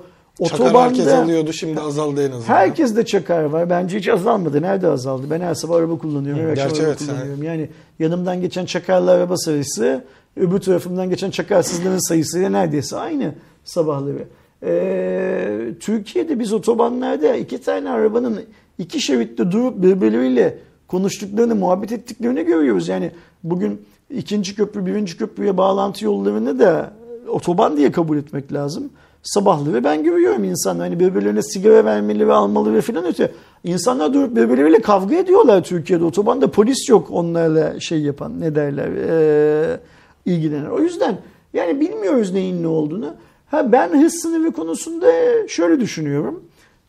Çakar 0.47 0.75
herkes 0.75 1.07
alıyordu 1.07 1.53
şimdi 1.53 1.81
azaldı 1.81 2.27
en 2.27 2.31
azından. 2.31 2.55
Herkes 2.55 2.95
de 2.95 3.05
çakar 3.05 3.43
var. 3.43 3.69
Bence 3.69 3.97
hiç 3.97 4.09
azalmadı. 4.09 4.61
Nerede 4.61 4.87
azaldı? 4.87 5.27
Ben 5.29 5.41
her 5.41 5.53
sabah 5.53 5.75
araba 5.75 5.97
kullanıyorum. 5.97 6.43
Her 6.43 6.49
akşam 6.49 6.67
gerçi 6.67 6.81
araba 6.81 6.89
evet, 6.89 6.99
kullanıyorum. 6.99 7.43
Yani 7.43 7.69
yanımdan 7.99 8.41
geçen 8.41 8.65
çakarlı 8.65 9.11
araba 9.11 9.37
sayısı 9.37 10.03
öbür 10.37 10.59
tarafımdan 10.59 11.09
geçen 11.09 11.31
çakarsızların 11.31 12.07
sayısıyla 12.09 12.49
neredeyse 12.49 12.97
aynı 12.97 13.33
sabahları. 13.63 14.27
Ee, 14.63 15.73
Türkiye'de 15.79 16.39
biz 16.39 16.53
otobanlarda 16.53 17.35
iki 17.35 17.61
tane 17.61 17.89
arabanın 17.89 18.41
iki 18.77 19.01
şeritte 19.01 19.51
durup 19.51 19.83
birbirleriyle 19.83 20.57
konuştuklarını, 20.87 21.55
muhabbet 21.55 21.91
ettiklerini 21.91 22.45
görüyoruz. 22.45 22.87
Yani 22.87 23.11
bugün 23.43 23.81
ikinci 24.13 24.55
köprü, 24.55 24.85
birinci 24.85 25.17
köprüye 25.17 25.57
bağlantı 25.57 26.05
yollarını 26.05 26.59
da 26.59 26.93
otoban 27.27 27.77
diye 27.77 27.91
kabul 27.91 28.17
etmek 28.17 28.53
lazım. 28.53 28.89
Sabahları 29.23 29.83
ben 29.83 30.03
görüyorum 30.03 30.43
insanlar 30.43 30.87
hani 30.87 30.99
birbirlerine 30.99 31.41
sigara 31.41 31.85
vermeli 31.85 32.27
ve 32.27 32.33
almalı 32.33 32.73
ve 32.73 32.81
filan 32.81 33.05
öte. 33.05 33.31
İnsanlar 33.63 34.13
durup 34.13 34.35
birbirleriyle 34.35 34.81
kavga 34.81 35.15
ediyorlar 35.15 35.63
Türkiye'de. 35.63 36.03
Otobanda 36.03 36.51
polis 36.51 36.89
yok 36.89 37.07
onlarla 37.11 37.79
şey 37.79 38.01
yapan 38.01 38.41
ne 38.41 38.55
derler 38.55 38.89
ee, 39.09 39.79
ilgilenen. 40.25 40.69
O 40.69 40.79
yüzden 40.79 41.17
yani 41.53 41.79
bilmiyoruz 41.79 42.31
neyin 42.31 42.63
ne 42.63 42.67
olduğunu. 42.67 43.13
Ha 43.47 43.71
ben 43.71 44.03
hız 44.03 44.13
sınırı 44.21 44.51
konusunda 44.51 45.07
şöyle 45.47 45.79
düşünüyorum. 45.79 46.43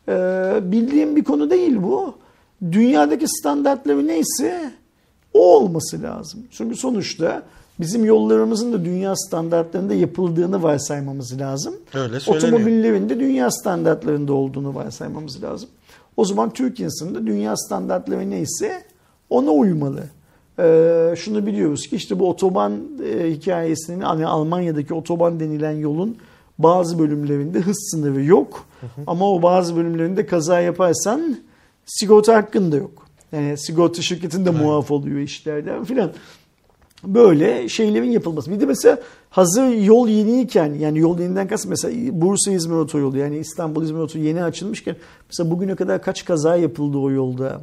Ee, 0.09 0.53
bildiğim 0.61 1.15
bir 1.15 1.23
konu 1.23 1.49
değil 1.49 1.83
bu. 1.83 2.13
Dünyadaki 2.71 3.27
standartları 3.27 4.07
neyse 4.07 4.71
o 5.35 5.55
olması 5.55 6.01
lazım. 6.01 6.39
Çünkü 6.51 6.75
sonuçta 6.75 7.43
bizim 7.79 8.05
yollarımızın 8.05 8.73
da 8.73 8.85
dünya 8.85 9.15
standartlarında 9.15 9.93
yapıldığını 9.93 10.63
varsaymamız 10.63 11.39
lazım. 11.39 11.75
Öyle 11.93 12.19
söyleniyor. 12.19 12.53
Otomobillerin 12.53 13.09
de 13.09 13.19
dünya 13.19 13.51
standartlarında 13.51 14.33
olduğunu 14.33 14.75
varsaymamız 14.75 15.43
lazım. 15.43 15.69
O 16.17 16.25
zaman 16.25 16.49
Türkiye'nin 16.49 17.15
de 17.15 17.27
dünya 17.27 17.57
standartları 17.57 18.29
neyse 18.29 18.83
ona 19.29 19.51
uymalı. 19.51 20.03
Ee, 20.59 21.13
şunu 21.17 21.45
biliyoruz 21.45 21.87
ki 21.87 21.95
işte 21.95 22.19
bu 22.19 22.29
otoban 22.29 22.81
e, 23.03 23.31
hikayesinin 23.31 24.01
hani 24.01 24.25
Almanya'daki 24.25 24.93
otoban 24.93 25.39
denilen 25.39 25.71
yolun 25.71 26.17
bazı 26.57 26.99
bölümlerinde 26.99 27.59
hız 27.59 27.89
sınırı 27.91 28.23
yok. 28.23 28.65
Hı 28.81 28.85
hı. 28.85 29.03
Ama 29.07 29.31
o 29.31 29.41
bazı 29.41 29.75
bölümlerinde 29.75 30.25
kaza 30.25 30.59
yaparsan 30.59 31.37
sigorta 31.85 32.35
hakkın 32.35 32.71
da 32.71 32.75
yok. 32.75 33.04
Yani 33.35 33.57
sigorta 33.57 34.01
şirketinde 34.01 34.49
evet. 34.49 34.61
muaf 34.61 34.91
oluyor 34.91 35.19
işlerden 35.19 35.83
filan. 35.83 36.11
Böyle 37.03 37.69
şeylerin 37.69 38.11
yapılması. 38.11 38.51
Bir 38.51 38.59
de 38.59 38.65
mesela 38.65 38.99
hazır 39.29 39.67
yol 39.67 40.07
yeniyken 40.07 40.73
yani 40.73 40.99
yol 40.99 41.19
yeniden 41.19 41.47
kastım 41.47 41.69
mesela 41.69 42.21
Bursa 42.21 42.51
İzmir 42.51 42.75
otoyolu 42.75 43.17
yani 43.17 43.37
İstanbul 43.37 43.83
İzmir 43.83 43.99
otoyolu 43.99 44.27
yeni 44.27 44.43
açılmışken 44.43 44.95
mesela 45.29 45.51
bugüne 45.51 45.75
kadar 45.75 46.01
kaç 46.01 46.25
kaza 46.25 46.55
yapıldı 46.55 46.97
o 46.97 47.11
yolda? 47.11 47.61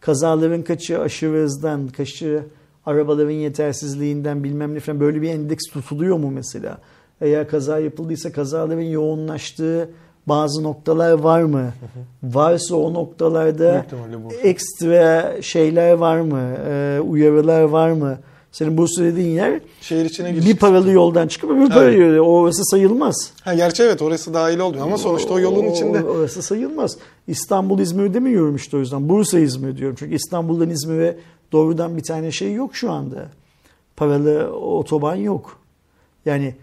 Kazaların 0.00 0.62
kaçı 0.62 1.00
aşırı 1.00 1.42
hızdan, 1.42 1.88
kaçı 1.88 2.44
arabaların 2.86 3.30
yetersizliğinden 3.30 4.44
bilmem 4.44 4.74
ne 4.74 4.80
falan 4.80 5.00
böyle 5.00 5.22
bir 5.22 5.28
endeks 5.28 5.64
tutuluyor 5.72 6.16
mu 6.16 6.30
mesela? 6.30 6.78
Eğer 7.20 7.48
kaza 7.48 7.78
yapıldıysa 7.78 8.32
kazaların 8.32 8.80
yoğunlaştığı 8.80 9.90
bazı 10.28 10.62
noktalar 10.62 11.12
var 11.12 11.42
mı? 11.42 11.72
Varsa 12.22 12.76
o 12.76 12.94
noktalarda 12.94 13.86
ekstra 14.42 15.42
şeyler 15.42 15.92
var 15.92 16.20
mı? 16.20 16.54
Ee, 16.68 17.00
uyarılar 17.00 17.62
var 17.62 17.90
mı? 17.90 18.18
Senin 18.52 18.78
bu 18.78 18.88
söylediğin 18.88 19.34
yer 19.34 19.60
şehir 19.80 20.04
içine 20.04 20.36
bir 20.36 20.56
paralı 20.56 20.90
yoldan 20.90 21.28
çıkıp 21.28 21.50
öbür 21.50 21.68
paralı 21.68 21.90
evet. 21.90 21.98
yolu. 21.98 22.20
Orası 22.20 22.64
sayılmaz. 22.64 23.32
Ha, 23.42 23.54
gerçi 23.54 23.82
evet 23.82 24.02
orası 24.02 24.34
dahil 24.34 24.58
olmuyor 24.58 24.86
ama 24.86 24.98
sonuçta 24.98 25.34
o 25.34 25.40
yolun 25.40 25.64
içinde. 25.66 26.04
Orası 26.04 26.42
sayılmaz. 26.42 26.96
İstanbul 27.26 27.78
İzmir 27.78 28.14
demiyorum 28.14 28.56
işte 28.56 28.76
o 28.76 28.80
yüzden. 28.80 29.08
Bursa 29.08 29.38
İzmir 29.38 29.76
diyorum. 29.76 29.96
Çünkü 29.98 30.14
İstanbul'dan 30.14 30.70
İzmir'e 30.70 31.16
doğrudan 31.52 31.96
bir 31.96 32.02
tane 32.02 32.32
şey 32.32 32.52
yok 32.52 32.76
şu 32.76 32.90
anda. 32.90 33.28
Paralı 33.96 34.52
otoban 34.52 35.16
yok. 35.16 35.58
Yani 36.26 36.54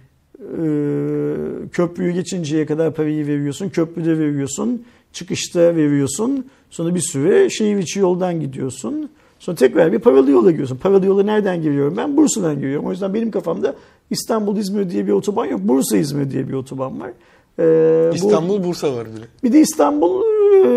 köprüyü 1.72 2.12
geçinceye 2.12 2.66
kadar 2.66 2.94
parayı 2.94 3.28
veriyorsun. 3.28 3.70
Köprüde 3.70 4.20
veriyorsun. 4.20 4.84
Çıkışta 5.14 5.76
veriyorsun. 5.76 6.46
Sonra 6.70 6.96
bir 6.96 7.00
süre 7.00 7.50
şehir 7.50 7.78
içi 7.78 8.00
yoldan 8.00 8.40
gidiyorsun. 8.40 9.10
Sonra 9.40 9.58
tekrar 9.58 9.92
bir 9.92 10.00
paralı 10.00 10.32
yola 10.32 10.52
giriyorsun. 10.52 10.78
Paralı 10.78 11.06
yola 11.06 11.24
nereden 11.24 11.62
giriyorum 11.62 11.98
ben? 11.98 12.18
Bursa'dan 12.18 12.56
giriyorum. 12.56 12.86
O 12.86 12.92
yüzden 12.92 13.14
benim 13.14 13.32
kafamda 13.32 13.76
İstanbul 14.10 14.58
İzmir 14.58 14.90
diye 14.90 15.08
bir 15.08 15.12
otoban 15.12 15.46
yok. 15.46 15.60
Bursa 15.64 15.98
İzmir 15.98 16.32
diye 16.32 16.48
bir 16.48 16.54
otoban 16.54 17.00
var. 17.00 17.12
Ee, 17.60 18.16
İstanbul 18.16 18.64
bu, 18.64 18.68
Bursa 18.68 18.96
var 18.96 19.06
bile. 19.06 19.26
Bir 19.44 19.54
de 19.54 19.60
İstanbul 19.60 20.22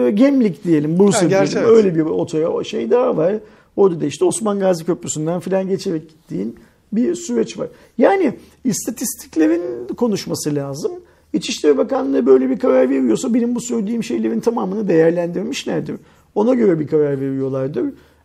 e, 0.07 0.11
Gemlik 0.11 0.65
diyelim. 0.65 0.99
Bursa 0.99 1.27
ha, 1.27 1.31
diyelim. 1.31 1.53
Evet. 1.57 1.69
Öyle 1.69 1.95
bir 1.95 2.01
otoya 2.01 2.65
şey 2.65 2.91
daha 2.91 3.17
var. 3.17 3.35
Orada 3.77 4.01
da 4.01 4.07
işte 4.07 4.25
Osman 4.25 4.61
Gazi 4.61 4.85
Köprüsü'nden 4.85 5.41
filan 5.41 5.69
geçerek 5.69 6.09
gittiğin 6.09 6.57
bir 6.93 7.15
süreç 7.15 7.59
var. 7.59 7.69
Yani 7.99 8.35
istatistiklerin 8.65 9.87
konuşması 9.97 10.55
lazım. 10.55 10.93
İçişleri 11.33 11.79
Bakanlığı 11.79 12.27
böyle 12.27 12.51
bir 12.51 12.59
karar 12.59 12.91
veriyorsa 12.91 13.35
benim 13.35 13.55
bu 13.55 13.61
söylediğim 13.61 14.05
şeylerin 14.05 14.41
tamamını 14.41 14.89
değerlendirmişlerdir. 14.89 15.97
Ona 16.35 16.55
göre 16.55 16.81
bir 16.81 16.87
karar 16.87 17.21
veriyorlardır. 17.21 17.85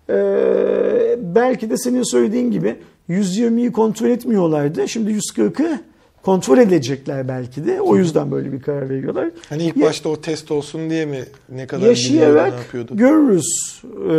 Ee, 0.10 1.18
belki 1.36 1.70
de 1.70 1.78
senin 1.78 2.04
söylediğin 2.04 2.52
gibi 2.52 2.76
120'yi 3.10 3.72
kontrol 3.72 4.10
etmiyorlardı. 4.10 4.88
Şimdi 4.88 5.12
140'ı 5.12 5.80
kontrol 6.24 6.58
edecekler 6.58 7.28
belki 7.28 7.66
de. 7.66 7.82
O 7.82 7.98
yüzden 7.98 8.32
böyle 8.32 8.52
bir 8.52 8.62
karar 8.62 8.90
veriyorlar. 8.90 9.30
Hani 9.50 9.64
ilk 9.64 9.78
ya, 9.78 9.86
başta 9.86 10.10
o 10.10 10.22
test 10.22 10.52
olsun 10.52 10.90
diye 10.90 11.06
mi 11.06 11.20
ne 11.50 11.68
kadar 11.68 11.88
yaşayarak 11.88 12.54
görürüz 12.92 13.82
e, 13.84 14.16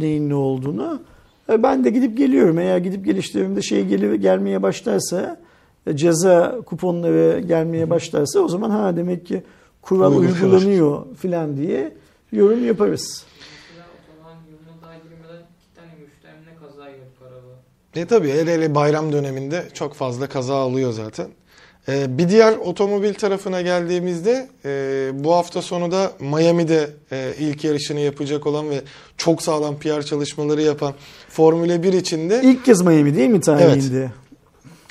neyin 0.00 0.28
ne 0.30 0.34
olduğunu. 0.34 1.00
E, 1.48 1.62
ben 1.62 1.84
de 1.84 1.90
gidip 1.90 2.16
geliyorum. 2.16 2.58
Eğer 2.58 2.78
gidip 2.78 3.04
geliştiğimde 3.04 3.62
şey 3.62 3.86
gel 3.86 4.14
gelmeye 4.14 4.62
başlarsa 4.62 5.40
e, 5.86 5.96
ceza 5.96 6.60
kuponları 6.66 7.40
gelmeye 7.40 7.90
başlarsa 7.90 8.40
o 8.40 8.48
zaman 8.48 8.70
ha 8.70 8.96
demek 8.96 9.26
ki 9.26 9.42
kural 9.82 10.16
uygulanıyor 10.16 11.16
filan 11.16 11.56
diye 11.56 11.92
yorum 12.32 12.66
yaparız. 12.66 13.24
E 17.96 18.06
tabii 18.06 18.28
hele 18.28 18.54
hele 18.54 18.74
bayram 18.74 19.12
döneminde 19.12 19.68
çok 19.74 19.94
fazla 19.94 20.28
kaza 20.28 20.56
alıyor 20.56 20.92
zaten. 20.92 21.28
Ee, 21.88 22.18
bir 22.18 22.28
diğer 22.28 22.52
otomobil 22.52 23.14
tarafına 23.14 23.60
geldiğimizde 23.60 24.48
e, 24.64 25.10
bu 25.14 25.34
hafta 25.34 25.62
sonu 25.62 25.90
da 25.90 26.12
Miami'de 26.20 26.90
e, 27.12 27.32
ilk 27.38 27.64
yarışını 27.64 28.00
yapacak 28.00 28.46
olan 28.46 28.70
ve 28.70 28.80
çok 29.16 29.42
sağlam 29.42 29.78
PR 29.78 30.02
çalışmaları 30.02 30.62
yapan 30.62 30.94
Formula 31.28 31.82
1 31.82 31.92
içinde. 31.92 32.40
İlk 32.44 32.64
kez 32.64 32.82
Miami 32.82 33.16
değil 33.16 33.30
mi 33.30 33.40
tarihinde? 33.40 33.96
Evet. 33.96 34.10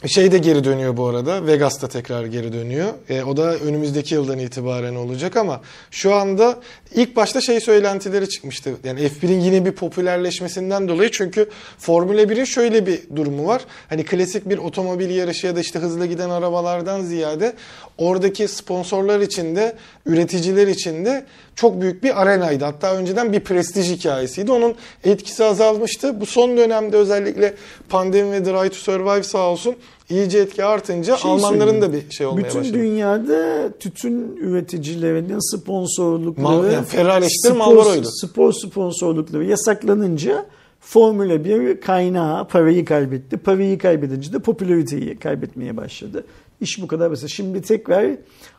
Şey 0.07 0.31
de 0.31 0.37
geri 0.37 0.63
dönüyor 0.63 0.97
bu 0.97 1.07
arada. 1.07 1.47
Vegas'ta 1.47 1.87
tekrar 1.87 2.25
geri 2.25 2.53
dönüyor. 2.53 2.93
E, 3.09 3.23
o 3.23 3.37
da 3.37 3.55
önümüzdeki 3.55 4.13
yıldan 4.13 4.39
itibaren 4.39 4.95
olacak 4.95 5.37
ama 5.37 5.61
şu 5.91 6.13
anda 6.13 6.59
ilk 6.95 7.15
başta 7.15 7.41
şey 7.41 7.59
söylentileri 7.59 8.29
çıkmıştı. 8.29 8.73
Yani 8.83 8.99
F1'in 8.99 9.39
yine 9.39 9.65
bir 9.65 9.71
popülerleşmesinden 9.71 10.87
dolayı 10.87 11.11
çünkü 11.11 11.49
Formula 11.77 12.21
1'in 12.21 12.43
şöyle 12.43 12.85
bir 12.85 12.99
durumu 13.15 13.47
var. 13.47 13.61
Hani 13.89 14.05
klasik 14.05 14.49
bir 14.49 14.57
otomobil 14.57 15.09
yarışı 15.09 15.47
ya 15.47 15.55
da 15.55 15.59
işte 15.59 15.79
hızlı 15.79 16.05
giden 16.05 16.29
arabalardan 16.29 17.01
ziyade 17.01 17.53
oradaki 17.97 18.47
sponsorlar 18.47 19.19
için 19.19 19.55
de 19.55 19.75
üreticiler 20.05 20.67
için 20.67 21.05
de 21.05 21.25
çok 21.55 21.81
büyük 21.81 22.03
bir 22.03 22.21
arenaydı. 22.21 22.65
Hatta 22.65 22.95
önceden 22.95 23.33
bir 23.33 23.39
prestij 23.39 23.91
hikayesiydi. 23.91 24.51
Onun 24.51 24.75
etkisi 25.03 25.43
azalmıştı. 25.43 26.21
Bu 26.21 26.25
son 26.25 26.57
dönemde 26.57 26.97
özellikle 26.97 27.53
pandemi 27.89 28.31
ve 28.31 28.45
Drive 28.45 28.69
to 28.69 28.75
Survive 28.75 29.23
sağ 29.23 29.49
olsun 29.49 29.75
iyice 30.09 30.39
etki 30.39 30.65
artınca 30.65 31.17
şey 31.17 31.31
Almanların 31.31 31.81
da 31.81 31.93
bir 31.93 32.11
şey 32.11 32.27
olmaya 32.27 32.43
bütün 32.43 32.59
başladı. 32.59 32.73
Bütün 32.73 32.79
dünyada 32.79 33.69
tütün 33.79 34.37
üreticilerinin 34.37 35.55
sponsorlukları 35.55 36.43
Mal, 36.43 36.71
yani 36.71 36.85
Ferrari 36.85 37.25
spor, 37.29 37.57
Marlboro'ydu. 37.57 38.07
Spor 38.21 38.53
sponsorlukları 38.53 39.45
yasaklanınca 39.45 40.45
Formula 40.79 41.43
1 41.43 41.81
kaynağı 41.81 42.47
parayı 42.47 42.85
kaybetti. 42.85 43.37
Parayı 43.37 43.77
kaybedince 43.77 44.33
de 44.33 44.39
popülariteyi 44.39 45.19
kaybetmeye 45.19 45.77
başladı. 45.77 46.25
İş 46.61 46.81
bu 46.81 46.87
kadar 46.87 47.11
basit. 47.11 47.29
Şimdi 47.29 47.61
tekrar 47.61 48.11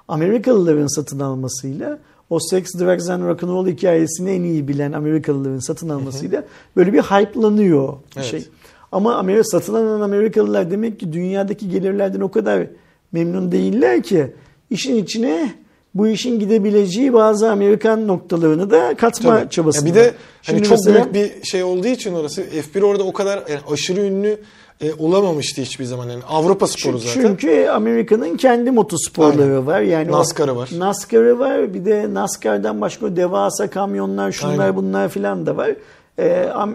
Amerikalıların 0.09 0.97
satın 0.97 1.21
almasıyla 1.21 1.99
o 2.31 2.39
Sex, 2.41 2.75
Drugs 2.75 3.09
and 3.11 3.23
Rock'n'Roll 3.29 3.67
hikayesini 3.67 4.31
en 4.31 4.43
iyi 4.43 4.69
bilen 4.69 4.93
Amerikalıların 4.93 5.59
satın 5.59 5.89
almasıyla 5.89 6.45
böyle 6.77 6.93
bir 6.93 7.03
hype'lanıyor 7.03 7.89
bir 7.93 8.21
Evet. 8.21 8.31
şey. 8.31 8.45
Ama 8.93 9.15
Amerika 9.15 9.45
satın 9.45 9.75
alan 9.75 10.01
Amerikalılar 10.01 10.71
demek 10.71 11.01
ki 11.01 11.13
dünyadaki 11.13 11.69
gelirlerden 11.71 12.21
o 12.21 12.31
kadar 12.31 12.67
memnun 13.13 13.53
değiller 13.53 14.03
ki 14.03 14.33
işin 14.71 14.97
içine 14.97 15.55
bu 15.95 16.09
işin 16.09 16.39
gidebileceği 16.41 17.13
bazı 17.13 17.51
Amerikan 17.51 18.09
noktalarını 18.09 18.71
da 18.71 18.95
katma 18.97 19.39
Tabii. 19.39 19.51
çabası. 19.51 19.79
Ya 19.87 19.87
bir 19.95 19.95
de 19.95 20.03
hani 20.03 20.15
Şimdi 20.43 20.63
çok 20.63 20.71
mesela- 20.71 21.15
büyük 21.15 21.41
bir 21.41 21.47
şey 21.47 21.63
olduğu 21.65 21.87
için 21.87 22.15
orası 22.15 22.43
F1 22.43 22.83
orada 22.85 23.03
o 23.05 23.13
kadar 23.13 23.37
yani 23.37 23.61
aşırı 23.73 24.01
ünlü 24.01 24.39
e, 24.81 24.93
olamamıştı 24.99 25.63
hiçbir 25.63 25.85
zaman. 25.85 26.11
Yani 26.11 26.23
Avrupa 26.29 26.67
sporu 26.67 26.99
zaten. 26.99 27.21
Çünkü 27.23 27.67
Amerika'nın 27.67 28.37
kendi 28.37 28.71
motosporları 28.71 29.43
Aynen. 29.43 29.67
var. 29.67 29.81
Yani 29.81 30.13
NASCAR'ı 30.13 30.57
var. 30.57 30.71
NASCAR'ı 30.79 31.39
var. 31.39 31.75
Bir 31.75 31.85
de 31.85 32.15
NASCAR'dan 32.15 32.81
başka 32.81 33.17
devasa 33.17 33.71
kamyonlar, 33.71 34.33
şunlar 34.33 34.59
Aynen. 34.59 34.77
bunlar 34.77 35.09
filan 35.09 35.47
da 35.47 35.57
var. 35.57 35.71
Ee, 36.19 36.25
am- 36.55 36.75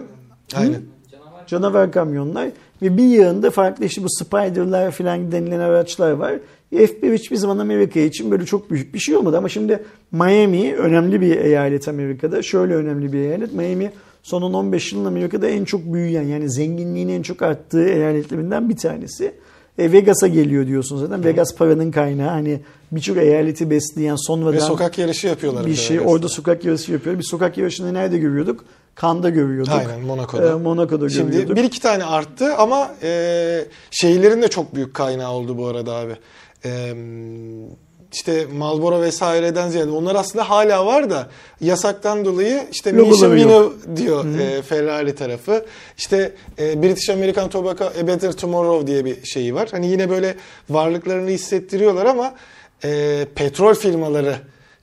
Aynen. 0.56 0.80
Canavar. 1.10 1.46
canavar 1.46 1.92
kamyonlar 1.92 2.48
ve 2.82 2.96
bir 2.96 3.02
yığında 3.04 3.50
farklı 3.50 3.84
işte 3.84 4.02
bu 4.04 4.10
Spider'lar 4.10 4.90
filan 4.90 5.32
denilen 5.32 5.58
araçlar 5.60 6.10
var. 6.12 6.34
F1 6.72 7.14
hiçbir 7.14 7.36
zaman 7.36 7.58
Amerika 7.58 8.00
için 8.00 8.30
böyle 8.30 8.44
çok 8.46 8.70
büyük 8.70 8.94
bir 8.94 8.98
şey 8.98 9.16
olmadı 9.16 9.38
ama 9.38 9.48
şimdi 9.48 9.82
Miami 10.12 10.74
önemli 10.76 11.20
bir 11.20 11.36
eyalet 11.36 11.88
Amerika'da. 11.88 12.42
Şöyle 12.42 12.74
önemli 12.74 13.12
bir 13.12 13.18
eyalet. 13.18 13.52
Miami 13.52 13.90
son 14.22 14.42
10-15 14.42 14.94
yılın 14.94 15.04
Amerika'da 15.04 15.48
en 15.48 15.64
çok 15.64 15.92
büyüyen 15.92 16.22
yani 16.22 16.50
zenginliğin 16.50 17.08
en 17.08 17.22
çok 17.22 17.42
arttığı 17.42 17.84
eyaletlerinden 17.88 18.68
bir 18.68 18.76
tanesi. 18.76 19.34
E, 19.78 19.92
Vegas'a 19.92 20.26
geliyor 20.28 20.66
diyorsun 20.66 20.96
zaten. 20.96 21.24
Vegas 21.24 21.54
paranın 21.56 21.90
kaynağı. 21.90 22.28
Hani 22.28 22.60
birçok 22.92 23.16
eyaleti 23.16 23.70
besleyen 23.70 24.16
sonradan 24.16 24.52
Ve 24.52 24.60
sokak 24.60 24.98
yarışı 24.98 25.26
yapıyorlar. 25.26 25.66
bir 25.66 25.74
şey. 25.74 25.96
Vegas'ta. 25.96 26.12
Orada 26.14 26.28
sokak 26.28 26.64
yarışı 26.64 26.92
yapıyor. 26.92 27.18
Bir 27.18 27.24
sokak 27.24 27.58
yarışını 27.58 27.94
nerede 27.94 28.18
görüyorduk? 28.18 28.64
Kan'da 28.94 29.30
görüyorduk. 29.30 29.72
Aynen 29.72 30.00
Monaco'da. 30.00 30.50
Ee, 30.50 30.54
Monaco'da 30.54 31.08
Şimdi 31.08 31.30
görüyorduk. 31.30 31.56
bir 31.56 31.64
iki 31.64 31.80
tane 31.80 32.04
arttı 32.04 32.54
ama 32.56 32.94
e, 33.02 33.64
şehirlerin 33.90 34.42
de 34.42 34.48
çok 34.48 34.74
büyük 34.74 34.94
kaynağı 34.94 35.30
oldu 35.32 35.58
bu 35.58 35.66
arada 35.66 35.92
abi. 35.94 36.12
E, 36.64 36.94
işte 38.12 38.46
Marlboro 38.58 39.00
vesaireden 39.02 39.68
ziyade 39.68 39.90
onlar 39.90 40.14
aslında 40.14 40.50
hala 40.50 40.86
var 40.86 41.10
da 41.10 41.28
yasaktan 41.60 42.24
dolayı 42.24 42.62
işte 42.72 42.92
Mission. 42.92 43.34
Vino 43.36 43.72
diyor 43.96 44.24
e, 44.38 44.62
Ferrari 44.62 45.14
tarafı. 45.14 45.64
İşte 45.98 46.32
e, 46.58 46.82
British 46.82 47.10
American 47.10 47.48
Tobacco 47.50 47.84
A 47.84 48.06
Better 48.06 48.32
Tomorrow 48.32 48.86
diye 48.86 49.04
bir 49.04 49.24
şeyi 49.24 49.54
var. 49.54 49.68
Hani 49.70 49.86
yine 49.86 50.10
böyle 50.10 50.34
varlıklarını 50.70 51.30
hissettiriyorlar 51.30 52.06
ama 52.06 52.34
e, 52.84 53.24
petrol 53.34 53.74
firmaları 53.74 54.34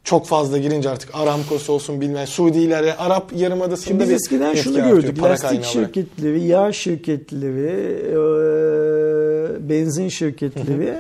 çok 0.04 0.28
fazla 0.28 0.58
girince 0.58 0.90
artık 0.90 1.10
Aramco's 1.16 1.70
olsun 1.70 2.02
bilmem 2.02 2.28
Suudiler 2.28 2.96
Arap 2.98 3.32
Yarımadası'nda 3.36 3.88
Şimdi 3.88 4.00
biz 4.04 4.10
bir 4.10 4.16
eskiden 4.16 4.56
şunu 4.56 4.90
gördük. 4.90 5.20
para 5.20 5.32
Lastik 5.32 5.50
kaynağı 5.50 5.72
olarak. 5.72 5.74
şirketleri, 5.96 6.44
yağ 6.44 6.72
şirketleri, 6.74 7.70
e, 8.12 9.70
benzin 9.70 10.10
şirketleri. 10.10 10.94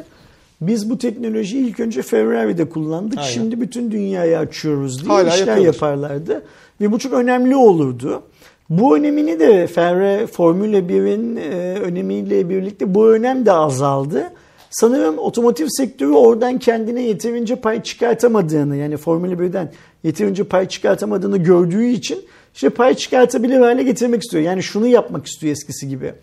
Biz 0.61 0.90
bu 0.90 0.98
teknolojiyi 0.98 1.68
ilk 1.68 1.80
önce 1.80 2.02
Ferrari'de 2.02 2.69
kullandık. 2.69 3.18
Aynen. 3.19 3.30
Şimdi 3.30 3.61
bütün 3.61 3.91
dünyaya 3.91 4.40
açıyoruz 4.40 5.02
diye 5.06 5.14
Hala 5.14 5.30
işler 5.30 5.40
yapıyorlar. 5.40 5.65
yaparlardı. 5.73 6.44
Ve 6.81 6.91
bu 6.91 6.99
çok 6.99 7.14
önemli 7.14 7.56
olurdu. 7.56 8.23
Bu 8.69 8.98
önemini 8.98 9.40
de 9.40 9.68
Ferrari 9.68 10.27
Formula 10.27 10.77
1'in 10.77 11.36
e, 11.36 11.80
önemiyle 11.80 12.49
birlikte 12.49 12.95
bu 12.95 13.10
önem 13.11 13.45
de 13.45 13.52
azaldı. 13.52 14.23
Sanırım 14.69 15.18
otomotiv 15.18 15.68
sektörü 15.69 16.11
oradan 16.11 16.60
kendine 16.60 17.02
yeterince 17.02 17.56
pay 17.56 17.84
çıkartamadığını 17.84 18.76
yani 18.76 18.98
Formula 18.98 19.34
1'den 19.34 19.72
yeterince 20.03 20.44
pay 20.44 20.68
çıkartamadığını 20.68 21.38
gördüğü 21.38 21.86
için 21.86 22.19
işte 22.56 22.69
pay 22.69 22.94
çıkartabilir 22.94 23.57
hale 23.60 23.84
getirmek 23.84 24.22
istiyor. 24.23 24.44
Yani 24.44 24.64
şunu 24.64 24.88
yapmak 24.88 25.26
istiyor 25.26 25.52
eskisi 25.52 25.90
gibi. 25.90 26.14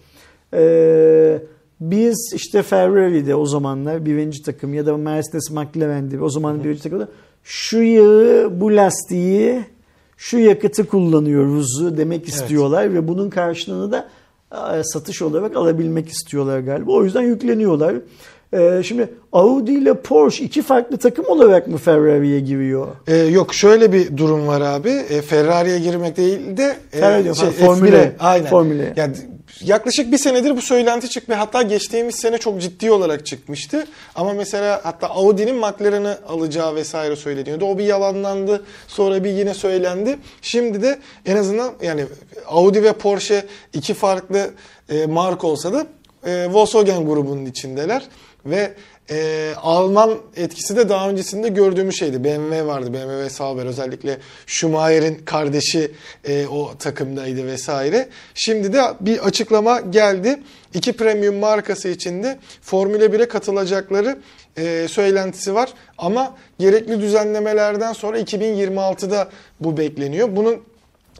Ee, 0.55 1.39
biz 1.81 2.32
işte 2.35 2.62
Ferrari'de 2.62 3.35
o 3.35 3.47
zamanlar 3.47 4.07
birinci 4.07 4.43
takım 4.43 4.74
ya 4.74 4.86
da 4.86 4.97
Mercedes 4.97 5.51
McLaren'de 5.51 6.20
o 6.20 6.28
zaman 6.28 6.65
birinci 6.65 6.82
takımda 6.82 7.09
şu 7.44 7.82
yağı 7.82 8.61
bu 8.61 8.77
lastiği 8.77 9.65
şu 10.16 10.39
yakıtı 10.39 10.86
kullanıyoruz 10.86 11.97
demek 11.97 12.28
istiyorlar 12.28 12.94
ve 12.94 13.09
bunun 13.09 13.31
karşılığını 13.31 13.93
da 13.93 14.09
e, 14.53 14.82
satış 14.85 15.23
olarak 15.23 15.57
alabilmek 15.57 16.09
istiyorlar 16.09 16.61
galiba. 16.61 16.93
O 16.93 17.05
yüzden 17.05 17.23
yükleniyorlar. 17.23 17.94
E, 18.53 18.82
şimdi 18.82 19.09
Audi 19.32 19.73
ile 19.73 19.94
Porsche 19.94 20.44
iki 20.44 20.62
farklı 20.62 20.97
takım 20.97 21.24
olarak 21.28 21.69
mı 21.69 21.77
Ferrari'ye 21.77 22.40
giriyor? 22.40 22.86
Ee, 23.07 23.16
yok 23.16 23.55
şöyle 23.55 23.93
bir 23.93 24.16
durum 24.16 24.47
var 24.47 24.61
abi. 24.61 24.90
E, 24.90 25.23
Ferrari'ye 25.23 25.78
girmek 25.78 26.16
değil 26.16 26.57
de 26.57 26.77
e, 26.93 27.01
Ferrari 27.01 27.24
diyorum, 27.24 27.43
ha, 27.43 27.47
F1'e. 27.47 27.66
Formüle. 27.66 28.16
Aynen. 28.20 28.47
Formüle. 28.47 28.93
Yani 28.97 29.15
yaklaşık 29.61 30.12
bir 30.12 30.19
senedir 30.19 30.57
bu 30.57 30.62
söylenti 30.62 31.09
çıktı. 31.09 31.35
Hatta 31.35 31.62
geçtiğimiz 31.62 32.15
sene 32.15 32.39
çok 32.39 32.61
ciddi 32.61 32.91
olarak 32.91 33.27
çıkmıştı. 33.27 33.87
Ama 34.15 34.33
mesela 34.33 34.81
hatta 34.83 35.09
Audi'nin 35.09 35.57
McLaren'ı 35.57 36.19
alacağı 36.28 36.74
vesaire 36.74 37.16
söyleniyordu. 37.16 37.65
O 37.65 37.78
bir 37.78 37.85
yalanlandı. 37.85 38.65
Sonra 38.89 39.24
bir 39.24 39.31
yine 39.31 39.55
söylendi. 39.55 40.19
Şimdi 40.43 40.83
de 40.83 40.99
en 41.27 41.37
azından 41.37 41.73
yani 41.83 42.05
Audi 42.47 42.83
ve 42.83 42.93
Porsche 42.93 43.47
iki 43.73 43.95
farklı 43.95 44.51
e, 44.89 45.07
marka 45.07 45.47
olsa 45.47 45.73
da 45.73 45.87
e, 46.27 46.47
Volkswagen 46.53 47.07
grubunun 47.07 47.45
içindeler. 47.45 48.03
Ve 48.47 48.74
e, 49.11 49.53
Alman 49.62 50.19
etkisi 50.37 50.77
de 50.77 50.89
daha 50.89 51.11
öncesinde 51.11 51.49
gördüğümüz 51.49 51.99
şeydi. 51.99 52.24
BMW 52.24 52.66
vardı. 52.66 52.95
BMW 52.95 53.31
Sauber 53.31 53.66
özellikle 53.66 54.19
Schumacher'in 54.47 55.15
kardeşi 55.15 55.91
e, 56.24 56.47
o 56.47 56.73
takımdaydı 56.78 57.47
vesaire. 57.47 58.09
Şimdi 58.35 58.73
de 58.73 58.83
bir 59.01 59.19
açıklama 59.19 59.81
geldi. 59.81 60.41
İki 60.74 60.93
premium 60.93 61.37
markası 61.37 61.89
içinde 61.89 62.39
Formula 62.62 63.05
1'e 63.05 63.28
katılacakları 63.28 64.19
e, 64.57 64.89
söylentisi 64.89 65.55
var. 65.55 65.70
Ama 65.99 66.37
gerekli 66.59 67.01
düzenlemelerden 67.01 67.93
sonra 67.93 68.20
2026'da 68.20 69.28
bu 69.61 69.77
bekleniyor. 69.77 70.37
Bunun 70.37 70.62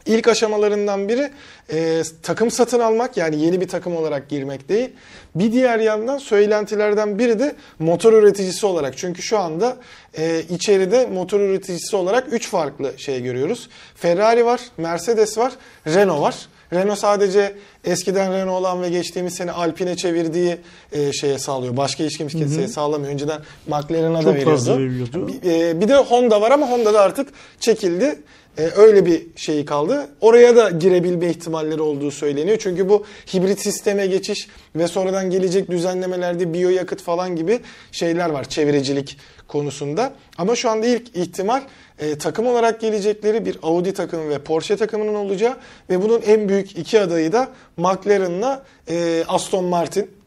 İlk 0.07 0.27
aşamalarından 0.27 1.09
biri 1.09 1.31
e, 1.71 2.01
takım 2.23 2.51
satın 2.51 2.79
almak 2.79 3.17
yani 3.17 3.41
yeni 3.41 3.61
bir 3.61 3.67
takım 3.67 3.95
olarak 3.95 4.29
girmek 4.29 4.69
değil. 4.69 4.89
Bir 5.35 5.51
diğer 5.51 5.79
yandan 5.79 6.17
söylentilerden 6.17 7.19
biri 7.19 7.39
de 7.39 7.55
motor 7.79 8.13
üreticisi 8.13 8.65
olarak. 8.65 8.97
Çünkü 8.97 9.21
şu 9.21 9.39
anda 9.39 9.77
e, 10.17 10.41
içeride 10.49 11.05
motor 11.05 11.39
üreticisi 11.39 11.95
olarak 11.95 12.33
3 12.33 12.49
farklı 12.49 12.93
şey 12.97 13.23
görüyoruz. 13.23 13.69
Ferrari 13.95 14.45
var, 14.45 14.61
Mercedes 14.77 15.37
var, 15.37 15.53
Renault 15.87 16.21
var. 16.21 16.35
Renault 16.73 16.99
sadece 16.99 17.55
eskiden 17.83 18.33
Renault 18.33 18.59
olan 18.59 18.81
ve 18.81 18.89
geçtiğimiz 18.89 19.33
sene 19.33 19.51
Alpine 19.51 19.95
çevirdiği 19.95 20.57
e, 20.91 21.11
şeye 21.11 21.39
sağlıyor. 21.39 21.77
Başka 21.77 22.03
hiç 22.03 22.17
kimseye 22.17 22.67
sağlamıyor. 22.67 23.13
Önceden 23.13 23.41
McLaren'a 23.67 24.25
da 24.25 24.35
veriyordu. 24.35 25.27
Bir, 25.27 25.51
e, 25.51 25.81
bir 25.81 25.87
de 25.87 25.95
Honda 25.95 26.41
var 26.41 26.51
ama 26.51 26.71
Honda 26.71 26.93
da 26.93 27.01
artık 27.01 27.29
çekildi. 27.59 28.19
E, 28.57 28.61
öyle 28.75 29.05
bir 29.05 29.27
şeyi 29.35 29.65
kaldı. 29.65 30.09
Oraya 30.21 30.55
da 30.55 30.69
girebilme 30.69 31.29
ihtimalleri 31.29 31.81
olduğu 31.81 32.11
söyleniyor. 32.11 32.57
Çünkü 32.61 32.89
bu 32.89 33.05
hibrit 33.33 33.59
sisteme 33.59 34.07
geçiş 34.07 34.47
ve 34.75 34.87
sonradan 34.87 35.29
gelecek 35.29 35.71
düzenlemelerde 35.71 36.53
biyoyakıt 36.53 37.01
falan 37.01 37.35
gibi 37.35 37.59
şeyler 37.91 38.29
var 38.29 38.43
çevrecilik 38.43 39.17
konusunda. 39.47 40.13
Ama 40.37 40.55
şu 40.55 40.69
anda 40.69 40.87
ilk 40.87 41.15
ihtimal 41.15 41.61
e, 41.99 42.17
takım 42.17 42.47
olarak 42.47 42.81
gelecekleri 42.81 43.45
bir 43.45 43.57
Audi 43.63 43.93
takımı 43.93 44.29
ve 44.29 44.39
Porsche 44.39 44.77
takımının 44.77 45.15
olacağı 45.15 45.57
ve 45.89 46.01
bunun 46.01 46.21
en 46.21 46.49
büyük 46.49 46.77
iki 46.77 46.99
adayı 46.99 47.31
da 47.31 47.49
McLaren'la 47.77 48.65
e, 48.89 49.23
Aston 49.27 49.65
Martin. 49.65 50.17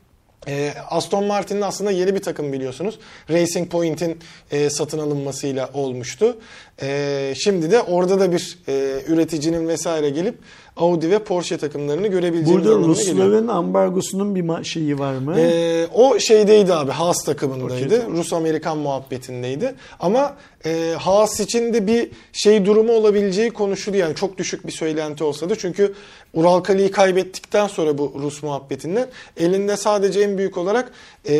E, 0.48 0.74
Aston 0.90 1.24
Martin'in 1.24 1.61
aslında 1.61 1.90
yeni 1.90 2.15
bir 2.15 2.23
takım 2.23 2.52
biliyorsunuz. 2.52 2.98
Racing 3.31 3.70
Point'in 3.70 4.19
e, 4.51 4.70
satın 4.70 4.98
alınmasıyla 4.98 5.70
olmuştu. 5.74 6.39
E, 6.82 7.32
şimdi 7.36 7.70
de 7.70 7.82
orada 7.82 8.20
da 8.20 8.32
bir 8.32 8.59
e, 8.69 9.02
üreticinin 9.07 9.69
vesaire 9.69 10.11
gelip 10.11 10.35
Audi 10.77 11.11
ve 11.11 11.19
Porsche 11.19 11.57
takımlarını 11.57 12.07
görebileceğimiz 12.07 12.66
Burada. 12.66 12.78
Rusların 12.78 13.48
ambargosunun 13.48 14.35
bir 14.35 14.65
şeyi 14.65 14.98
var 14.98 15.15
mı? 15.15 15.40
Ee, 15.40 15.86
o 15.94 16.19
şeydeydi 16.19 16.74
abi 16.74 16.90
Haas 16.90 17.24
takımındaydı. 17.24 18.07
Rus-Amerikan 18.11 18.78
muhabbetindeydi. 18.78 19.74
Ama 20.01 20.36
e, 20.65 20.94
Haas 20.98 21.40
için 21.40 21.74
de 21.74 21.86
bir 21.86 22.11
şey 22.32 22.65
durumu 22.65 22.93
olabileceği 22.93 23.51
konuşuldu. 23.51 23.97
Yani 23.97 24.15
çok 24.15 24.39
düşük 24.39 24.66
bir 24.66 24.73
söylenti 24.73 25.24
olsa 25.24 25.51
da 25.51 25.57
çünkü 25.57 25.94
Ural 26.35 26.61
Kali'yi 26.61 26.90
kaybettikten 26.90 27.66
sonra 27.66 27.98
bu 27.98 28.12
Rus 28.23 28.43
muhabbetinden 28.43 29.07
elinde 29.36 29.77
sadece 29.77 30.20
en 30.20 30.39
büyük 30.39 30.59
olarak 30.59 30.93
e, 31.28 31.39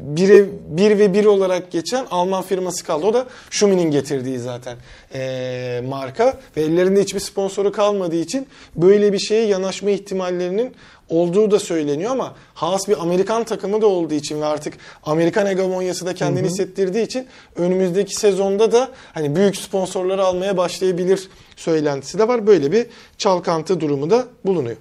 bir, 0.00 0.46
bir 0.68 0.98
ve 0.98 1.14
bir 1.14 1.24
olarak 1.24 1.70
geçen 1.70 2.06
Alman 2.10 2.42
firması 2.42 2.84
kaldı. 2.84 3.06
O 3.06 3.14
da 3.14 3.26
Schumi'nin 3.50 3.90
getirdiği 3.90 4.11
zaten 4.20 4.76
e, 5.14 5.82
marka 5.88 6.40
ve 6.56 6.62
ellerinde 6.62 7.02
hiçbir 7.02 7.20
sponsoru 7.20 7.72
kalmadığı 7.72 8.16
için 8.16 8.46
böyle 8.76 9.12
bir 9.12 9.18
şeye 9.18 9.46
yanaşma 9.46 9.90
ihtimallerinin 9.90 10.74
olduğu 11.08 11.50
da 11.50 11.58
söyleniyor 11.58 12.10
ama 12.10 12.34
Haas 12.54 12.88
bir 12.88 13.02
Amerikan 13.02 13.44
takımı 13.44 13.82
da 13.82 13.86
olduğu 13.86 14.14
için 14.14 14.40
ve 14.40 14.44
artık 14.44 14.74
Amerikan 15.02 15.46
hegemonyası 15.46 16.06
da 16.06 16.14
kendini 16.14 16.46
hissettirdiği 16.46 17.06
için 17.06 17.26
önümüzdeki 17.56 18.16
sezonda 18.16 18.72
da 18.72 18.88
hani 19.14 19.36
büyük 19.36 19.56
sponsorları 19.56 20.24
almaya 20.24 20.56
başlayabilir 20.56 21.28
söylentisi 21.56 22.18
de 22.18 22.28
var. 22.28 22.46
Böyle 22.46 22.72
bir 22.72 22.86
çalkantı 23.18 23.80
durumu 23.80 24.10
da 24.10 24.26
bulunuyor. 24.44 24.76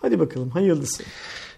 Hadi 0.00 0.20
bakalım 0.20 0.50
hayırlısı. 0.50 1.02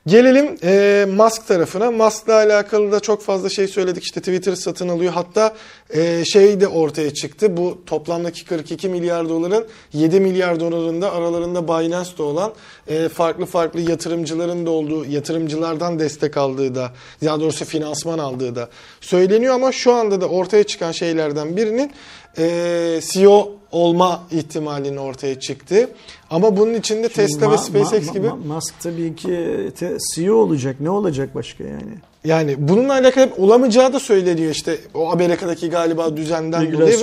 Gelelim 0.06 0.56
e, 0.64 1.06
Musk 1.16 1.46
tarafına. 1.46 1.90
Musk'la 1.90 2.34
alakalı 2.34 2.92
da 2.92 3.00
çok 3.00 3.22
fazla 3.22 3.48
şey 3.48 3.68
söyledik. 3.68 4.02
İşte 4.02 4.20
Twitter 4.20 4.54
satın 4.54 4.88
alıyor. 4.88 5.12
Hatta 5.12 5.54
e, 5.90 6.24
şey 6.24 6.60
de 6.60 6.68
ortaya 6.68 7.14
çıktı. 7.14 7.56
Bu 7.56 7.82
toplamdaki 7.86 8.44
42 8.44 8.88
milyar 8.88 9.28
doların 9.28 9.66
7 9.92 10.20
milyar 10.20 10.60
dolarında 10.60 11.12
aralarında 11.12 11.68
Binance'da 11.68 12.22
olan 12.22 12.52
e, 12.88 13.08
farklı 13.08 13.46
farklı 13.46 13.80
yatırımcıların 13.80 14.66
da 14.66 14.70
olduğu, 14.70 15.04
yatırımcılardan 15.04 15.98
destek 15.98 16.36
aldığı 16.36 16.74
da, 16.74 16.92
daha 17.24 17.40
doğrusu 17.40 17.64
finansman 17.64 18.18
aldığı 18.18 18.56
da 18.56 18.68
söyleniyor. 19.00 19.54
Ama 19.54 19.72
şu 19.72 19.92
anda 19.92 20.20
da 20.20 20.28
ortaya 20.28 20.64
çıkan 20.64 20.92
şeylerden 20.92 21.56
birinin 21.56 21.92
e, 22.38 23.00
CEO 23.12 23.61
olma 23.72 24.22
ihtimalinin 24.30 24.96
ortaya 24.96 25.40
çıktı. 25.40 25.88
Ama 26.30 26.56
bunun 26.56 26.74
içinde 26.74 27.08
Tesla 27.08 27.50
ve 27.50 27.54
Ma- 27.54 27.58
SpaceX 27.58 28.08
ma- 28.08 28.12
gibi 28.12 28.26
ma- 28.26 28.46
Musk 28.46 28.74
tabii 28.80 29.16
ki 29.16 29.70
te- 29.78 29.96
CEO 30.14 30.34
olacak. 30.34 30.76
Ne 30.80 30.90
olacak 30.90 31.34
başka 31.34 31.64
yani? 31.64 31.94
Yani 32.24 32.54
bununla 32.58 32.92
alakalı 32.92 33.26
hep 33.26 33.40
olamayacağı 33.40 33.92
da 33.92 34.00
söyleniyor 34.00 34.50
işte 34.50 34.78
o 34.94 35.10
Amerika'daki 35.12 35.70
galiba 35.70 36.16
düzenden 36.16 36.72
dolayı 36.72 36.98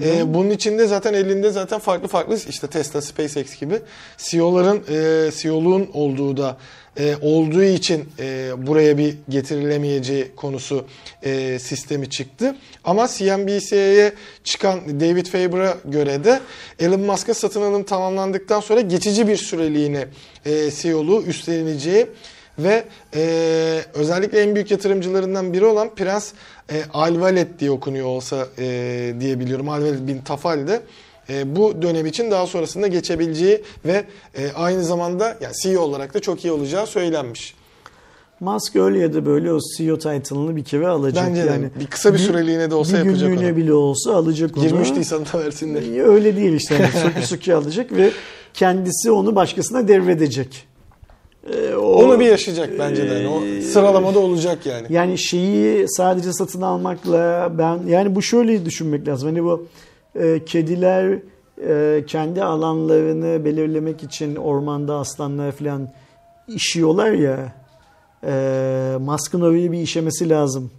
ve 0.00 0.16
e, 0.18 0.34
bunun 0.34 0.50
içinde 0.50 0.86
zaten 0.86 1.14
elinde 1.14 1.50
zaten 1.50 1.78
farklı 1.78 2.08
farklı 2.08 2.38
işte 2.48 2.66
Tesla, 2.66 3.00
SpaceX 3.00 3.60
gibi 3.60 3.78
CEO'ların 4.18 4.82
e, 4.88 5.30
CEO'luğun 5.36 5.88
olduğu 5.92 6.36
da 6.36 6.56
e, 6.98 7.16
olduğu 7.20 7.64
için 7.64 8.08
e, 8.18 8.50
buraya 8.66 8.98
bir 8.98 9.14
getirilemeyeceği 9.28 10.34
konusu 10.36 10.86
e, 11.22 11.58
sistemi 11.58 12.10
çıktı. 12.10 12.56
Ama 12.84 13.08
CNBC'ye 13.08 14.12
çıkan 14.44 15.00
David 15.00 15.26
Faber'a 15.26 15.76
göre 15.84 16.24
de 16.24 16.40
Elon 16.78 17.00
Musk'a 17.00 17.34
satın 17.34 17.62
alım 17.62 17.82
tamamlandıktan 17.82 18.60
sonra 18.60 18.80
geçici 18.80 19.28
bir 19.28 19.36
süreliğine 19.36 20.06
e, 20.44 20.70
CEO'luğu 20.70 21.22
üstleneceği 21.22 22.06
ve 22.58 22.84
e, 23.14 23.80
özellikle 23.94 24.40
en 24.40 24.54
büyük 24.54 24.70
yatırımcılarından 24.70 25.52
biri 25.52 25.64
olan 25.64 25.94
Prens 25.94 26.32
e, 26.72 26.82
Alvalet 26.92 27.58
diye 27.60 27.70
okunuyor 27.70 28.06
olsa 28.06 28.46
e, 28.58 29.14
diye. 29.20 29.34
Alvalet 29.68 30.06
bin 30.06 30.18
Tafal 30.18 30.66
de 30.66 30.80
e, 31.30 31.56
bu 31.56 31.82
dönem 31.82 32.06
için 32.06 32.30
daha 32.30 32.46
sonrasında 32.46 32.86
geçebileceği 32.86 33.62
ve 33.84 34.04
e, 34.38 34.50
aynı 34.54 34.84
zamanda 34.84 35.36
yani 35.40 35.54
CEO 35.62 35.82
olarak 35.82 36.14
da 36.14 36.20
çok 36.20 36.44
iyi 36.44 36.52
olacağı 36.52 36.86
söylenmiş. 36.86 37.54
Musk 38.40 38.76
öyle 38.76 38.98
ya 38.98 39.14
da 39.14 39.26
böyle 39.26 39.52
o 39.52 39.58
CEO 39.76 39.98
title'ını 39.98 40.56
bir 40.56 40.64
kere 40.64 40.86
alacak. 40.88 41.26
Bence 41.28 41.40
yani 41.40 41.68
bir 41.80 41.86
kısa 41.86 42.12
bir 42.14 42.18
süreliğine 42.18 42.70
de 42.70 42.74
olsa 42.74 42.92
bir 42.92 42.98
yapacak 42.98 43.28
günlüğüne 43.30 43.48
onu. 43.50 43.56
bile 43.56 43.72
olsa 43.72 44.14
alacak 44.16 44.56
onu. 44.56 44.64
23 44.64 44.90
Nisan'da 44.90 45.44
versinler. 45.44 46.04
Öyle 46.04 46.36
değil 46.36 46.52
işte. 46.52 46.74
Yani 46.74 46.88
sökü 47.02 47.26
sökü 47.26 47.52
alacak 47.52 47.92
ve 47.92 48.10
kendisi 48.54 49.10
onu 49.10 49.36
başkasına 49.36 49.88
devredecek. 49.88 50.66
Ee, 51.52 51.74
o- 51.74 51.80
Onu 52.04 52.20
bir 52.20 52.26
yaşayacak 52.26 52.70
bence 52.78 53.10
de. 53.10 53.14
Yani 53.14 53.28
o 53.28 53.44
Ee, 53.44 53.62
sıralamada 53.62 54.18
olacak 54.18 54.66
yani. 54.66 54.86
Yani 54.90 55.18
şeyi 55.18 55.88
sadece 55.88 56.32
satın 56.32 56.62
almakla 56.62 57.52
ben 57.58 57.78
yani 57.88 58.14
bu 58.14 58.22
şöyle 58.22 58.64
düşünmek 58.64 59.08
lazım. 59.08 59.28
Hani 59.28 59.44
bu 59.44 59.66
e, 60.14 60.44
kediler 60.44 61.18
e, 61.68 62.04
kendi 62.06 62.42
alanlarını 62.42 63.44
belirlemek 63.44 64.02
için 64.02 64.36
ormanda 64.36 64.94
aslanlar 64.94 65.52
falan 65.52 65.88
işiyorlar 66.48 67.10
ya. 67.10 67.52
E, 68.26 68.96
Musk'ın 69.00 69.40
oraya 69.40 69.72
bir 69.72 69.78
işemesi 69.78 70.28
lazım. 70.28 70.70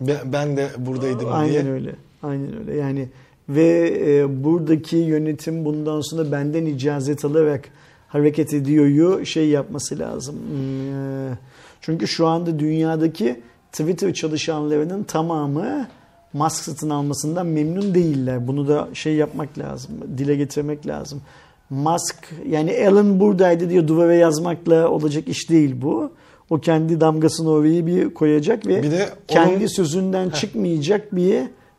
Ben, 0.00 0.16
ben 0.24 0.56
de 0.56 0.68
buradaydım 0.78 1.28
Aynen 1.32 1.62
diye. 1.62 1.72
öyle. 1.72 1.94
Aynen 2.22 2.58
öyle. 2.58 2.76
Yani 2.76 3.08
ve 3.48 3.98
e, 4.06 4.44
buradaki 4.44 4.96
yönetim 4.96 5.64
bundan 5.64 6.00
sonra 6.00 6.32
benden 6.32 6.66
icazet 6.66 7.24
alarak 7.24 7.68
hareket 8.08 8.54
ediyoryu 8.54 9.26
şey 9.26 9.48
yapması 9.48 9.98
lazım. 9.98 10.36
Hmm, 10.36 11.32
e, 11.32 11.38
Çünkü 11.80 12.08
şu 12.08 12.26
anda 12.26 12.58
dünyadaki 12.58 13.40
Twitter 13.72 14.14
çalışanlarının 14.14 15.02
tamamı 15.02 15.88
Musk 16.32 16.56
satın 16.64 16.90
almasından 16.90 17.46
memnun 17.46 17.94
değiller. 17.94 18.46
Bunu 18.48 18.68
da 18.68 18.88
şey 18.94 19.14
yapmak 19.14 19.58
lazım. 19.58 19.90
Dile 20.18 20.36
getirmek 20.36 20.86
lazım. 20.86 21.22
Musk 21.70 22.16
yani 22.48 22.70
Elon 22.70 23.20
buradaydı 23.20 23.70
diye 23.70 23.88
duvara 23.88 24.14
yazmakla 24.14 24.88
olacak 24.88 25.28
iş 25.28 25.50
değil 25.50 25.74
bu. 25.82 26.12
O 26.50 26.58
kendi 26.60 27.00
damgasını 27.00 27.50
oraya 27.50 27.86
bir 27.86 28.14
koyacak 28.14 28.66
ve 28.66 28.82
Bir 28.82 28.90
de 28.90 29.08
kendi 29.28 29.56
onun- 29.56 29.66
sözünden 29.66 30.30
çıkmayacak 30.30 31.16
bir 31.16 31.36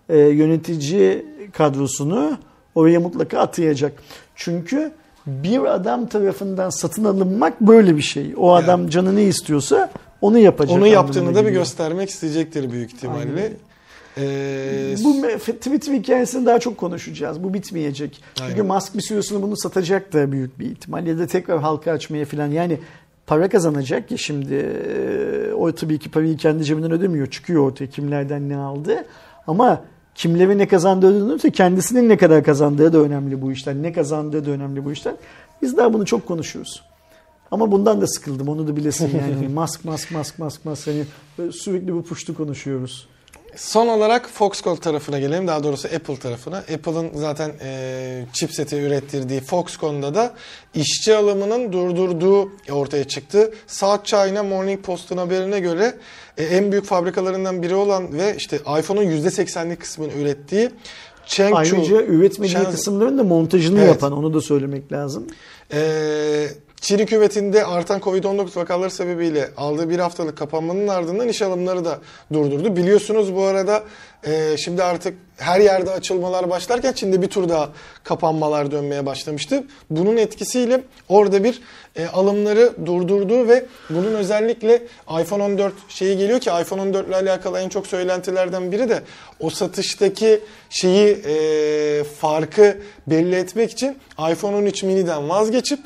e, 0.10 0.18
yönetici 0.18 1.26
kadrosunu 1.54 2.38
oraya 2.76 3.00
mutlaka 3.00 3.40
atayacak. 3.40 3.94
Çünkü 4.36 4.92
bir 5.28 5.74
adam 5.76 6.06
tarafından 6.08 6.70
satın 6.70 7.04
alınmak 7.04 7.62
böyle 7.62 7.96
bir 7.98 8.02
şey. 8.02 8.34
O 8.38 8.54
adam 8.54 8.88
canı 8.88 9.16
ne 9.16 9.24
istiyorsa 9.24 9.92
onu 10.22 10.38
yapacak. 10.38 10.78
Onu 10.78 10.88
yaptığını 10.88 11.36
da 11.36 11.46
bir 11.46 11.52
göstermek 11.52 12.10
isteyecektir 12.10 12.72
büyük 12.72 12.90
Aynen 12.90 12.98
ihtimalle. 12.98 13.32
öyle. 13.44 13.54
Ee, 14.18 14.96
Bu 15.04 15.22
Twitter 15.38 15.94
hikayesini 15.94 16.46
daha 16.46 16.60
çok 16.60 16.78
konuşacağız. 16.78 17.44
Bu 17.44 17.54
bitmeyecek. 17.54 18.24
Çünkü 18.36 18.52
Aynen. 18.52 18.66
Musk 18.66 18.96
bir 18.96 19.02
süre 19.02 19.22
sonra 19.22 19.42
bunu 19.42 19.58
satacak 19.58 20.14
da 20.14 20.32
büyük 20.32 20.60
bir 20.60 20.66
ihtimal. 20.66 21.08
Ya 21.08 21.18
da 21.20 21.28
tekrar 21.28 21.60
halka 21.60 21.92
açmaya 21.92 22.26
falan. 22.26 22.48
Yani 22.48 22.80
para 23.28 23.50
kazanacak 23.50 24.12
ya 24.12 24.18
şimdi. 24.18 24.54
e, 24.56 25.54
O 25.54 25.72
tabii 25.72 26.00
ki 26.00 26.12
parayı 26.12 26.38
kendi 26.38 26.64
cebinden 26.64 26.92
ödemiyor. 26.92 27.28
Çıkıyor 27.28 27.64
ortaya 27.68 27.88
kimlerden 27.88 28.50
ne 28.50 28.58
aldı. 28.58 29.06
Ama 29.48 29.82
kimlerin 30.16 30.58
ne 30.60 30.68
kazandığı 30.68 31.26
önemli. 31.26 31.52
Kendisinin 31.52 32.10
ne 32.10 32.18
kadar 32.18 32.44
kazandığı 32.44 32.94
da 32.94 32.98
önemli 32.98 33.42
bu 33.42 33.52
işten. 33.52 33.84
Ne 33.84 33.94
kazandığı 33.94 34.46
da 34.46 34.52
önemli 34.52 34.86
bu 34.86 34.92
işten. 34.92 35.16
Biz 35.62 35.78
daha 35.78 35.94
bunu 35.94 36.06
çok 36.06 36.26
konuşuyoruz. 36.26 36.84
Ama 37.52 37.72
bundan 37.72 38.02
da 38.02 38.08
sıkıldım. 38.08 38.48
Onu 38.50 38.68
da 38.68 38.76
bilesin 38.76 39.12
yani. 39.20 39.34
Hani 39.36 39.48
Musk, 39.48 39.86
Musk, 39.86 40.12
Musk, 40.40 40.66
Musk. 40.66 40.88
Hani 40.88 41.04
böyle 41.38 41.52
sürekli 41.52 41.94
bu 41.94 42.04
puştu 42.04 42.38
konuşuyoruz. 42.38 43.08
Son 43.56 43.88
olarak 43.88 44.30
Foxconn 44.30 44.76
tarafına 44.76 45.20
gelelim. 45.20 45.48
Daha 45.48 45.64
doğrusu 45.64 45.88
Apple 45.88 46.20
tarafına. 46.20 46.58
Apple'ın 46.58 47.10
zaten 47.14 47.52
e, 47.62 48.26
chipseti 48.34 48.76
ürettirdiği 48.76 49.42
Foxconn'da 49.42 50.16
da 50.16 50.34
işçi 50.76 51.16
alımının 51.16 51.74
durdurduğu 51.74 52.52
ortaya 52.72 53.04
çıktı. 53.04 53.54
South 53.68 54.04
China 54.04 54.44
Morning 54.44 54.82
Post'un 54.86 55.18
haberine 55.18 55.60
göre 55.60 55.96
e, 56.38 56.44
en 56.44 56.72
büyük 56.72 56.86
fabrikalarından 56.86 57.62
biri 57.64 57.76
olan 57.76 58.18
ve 58.18 58.36
işte 58.38 58.56
iPhone'un 58.80 59.04
%80'lik 59.04 59.80
kısmını 59.82 60.14
ürettiği 60.14 60.70
Chengdu, 61.26 61.56
Ayrıca 61.58 62.02
üretmediği 62.04 62.58
Shenzhen- 62.58 62.72
kısımların 62.72 63.18
da 63.18 63.24
montajını 63.24 63.80
Evet. 63.80 63.88
yapan 63.90 64.12
onu 64.12 64.34
da 64.34 64.42
söylemek 64.42 64.92
lazım. 64.92 65.28
Ee, 65.74 66.48
Çin 66.82 67.00
hükümetinde 67.00 67.66
artan 67.66 68.00
Covid-19 68.00 68.56
vakaları 68.56 68.92
sebebiyle 68.92 69.50
aldığı 69.58 69.90
bir 69.90 70.00
haftalık 70.00 70.38
kapanmanın 70.38 70.88
ardından 70.88 71.28
iş 71.28 71.42
alımları 71.42 71.86
da 71.86 72.00
durdurdu. 72.34 72.76
Biliyorsunuz 72.76 73.36
bu 73.36 73.44
arada 73.44 73.84
e, 74.26 74.58
şimdi 74.58 74.84
artık 74.84 75.14
her 75.38 75.60
yerde 75.60 75.92
açılmalar 75.92 76.50
başlarken 76.50 76.94
Çin'de 76.94 77.22
bir 77.22 77.28
tur 77.28 77.50
daha 77.50 77.70
kapanmalar 78.04 78.72
dönmeye 78.72 79.06
başlamıştı. 79.06 79.64
Bunun 79.90 80.18
etkisiyle 80.18 80.82
orada 81.10 81.44
bir 81.44 81.62
e, 81.96 82.08
alımları 82.08 82.86
durdurdu 82.86 83.48
ve 83.48 83.66
bunun 83.90 84.14
özellikle 84.14 84.84
iPhone 85.22 85.44
14 85.44 85.74
şeyi 85.90 86.18
geliyor 86.18 86.40
ki 86.40 86.50
iPhone 86.62 86.82
14 86.82 87.08
ile 87.08 87.16
alakalı 87.16 87.60
en 87.60 87.70
çok 87.70 87.88
söylentilerden 87.88 88.72
biri 88.72 88.90
de 88.90 89.04
o 89.40 89.50
satıştaki 89.50 90.40
şeyi 90.70 91.18
e, 91.26 92.04
farkı 92.04 92.78
belli 93.08 93.36
etmek 93.36 93.72
için 93.72 93.98
iPhone 94.32 94.56
13 94.56 94.84
mini'den 94.84 95.30
vazgeçip 95.30 95.80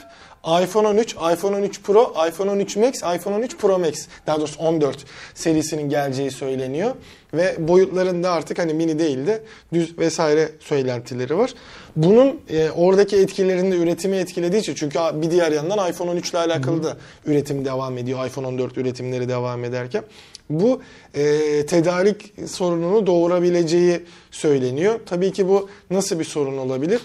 iPhone 0.46 0.88
13, 0.88 1.16
iPhone 1.34 1.56
13 1.56 1.82
Pro, 1.82 2.14
iPhone 2.28 2.52
13 2.52 2.76
Max, 2.78 2.96
iPhone 2.96 3.36
13 3.36 3.58
Pro 3.58 3.80
Max 3.80 4.08
daha 4.28 4.40
doğrusu 4.40 4.60
14 4.60 5.06
serisinin 5.34 5.90
geleceği 5.90 6.32
söyleniyor. 6.32 6.96
Ve 7.34 7.56
boyutlarında 7.68 8.32
artık 8.32 8.60
hani 8.60 8.74
mini 8.74 9.00
değil 9.00 9.28
de 9.28 9.44
düz 9.74 9.98
vesaire 10.00 10.50
söylentileri 10.60 11.38
var. 11.38 11.54
Bunun 11.96 12.42
e, 12.50 12.70
oradaki 12.70 13.18
etkilerinde 13.18 13.76
üretimi 13.76 14.18
etkilediği 14.18 14.62
için 14.62 14.74
çünkü 14.74 15.00
bir 15.14 15.32
diğer 15.32 15.52
yandan 15.52 15.92
iPhone 15.92 16.12
13 16.12 16.30
ile 16.30 16.38
alakalı 16.38 16.84
da 16.84 16.98
üretim 17.26 17.66
devam 17.66 17.98
ediyor. 17.98 18.26
iPhone 18.28 18.48
14 18.48 18.78
üretimleri 18.78 19.30
devam 19.30 19.64
ederken. 19.64 20.04
Bu 20.50 20.82
e, 21.14 21.66
tedarik 21.66 22.34
sorununu 22.48 23.08
doğurabileceği 23.08 24.02
söyleniyor. 24.32 25.00
Tabii 25.06 25.32
ki 25.32 25.48
bu 25.48 25.70
nasıl 25.90 26.20
bir 26.20 26.26
sorun 26.26 26.58
olabilir? 26.58 27.02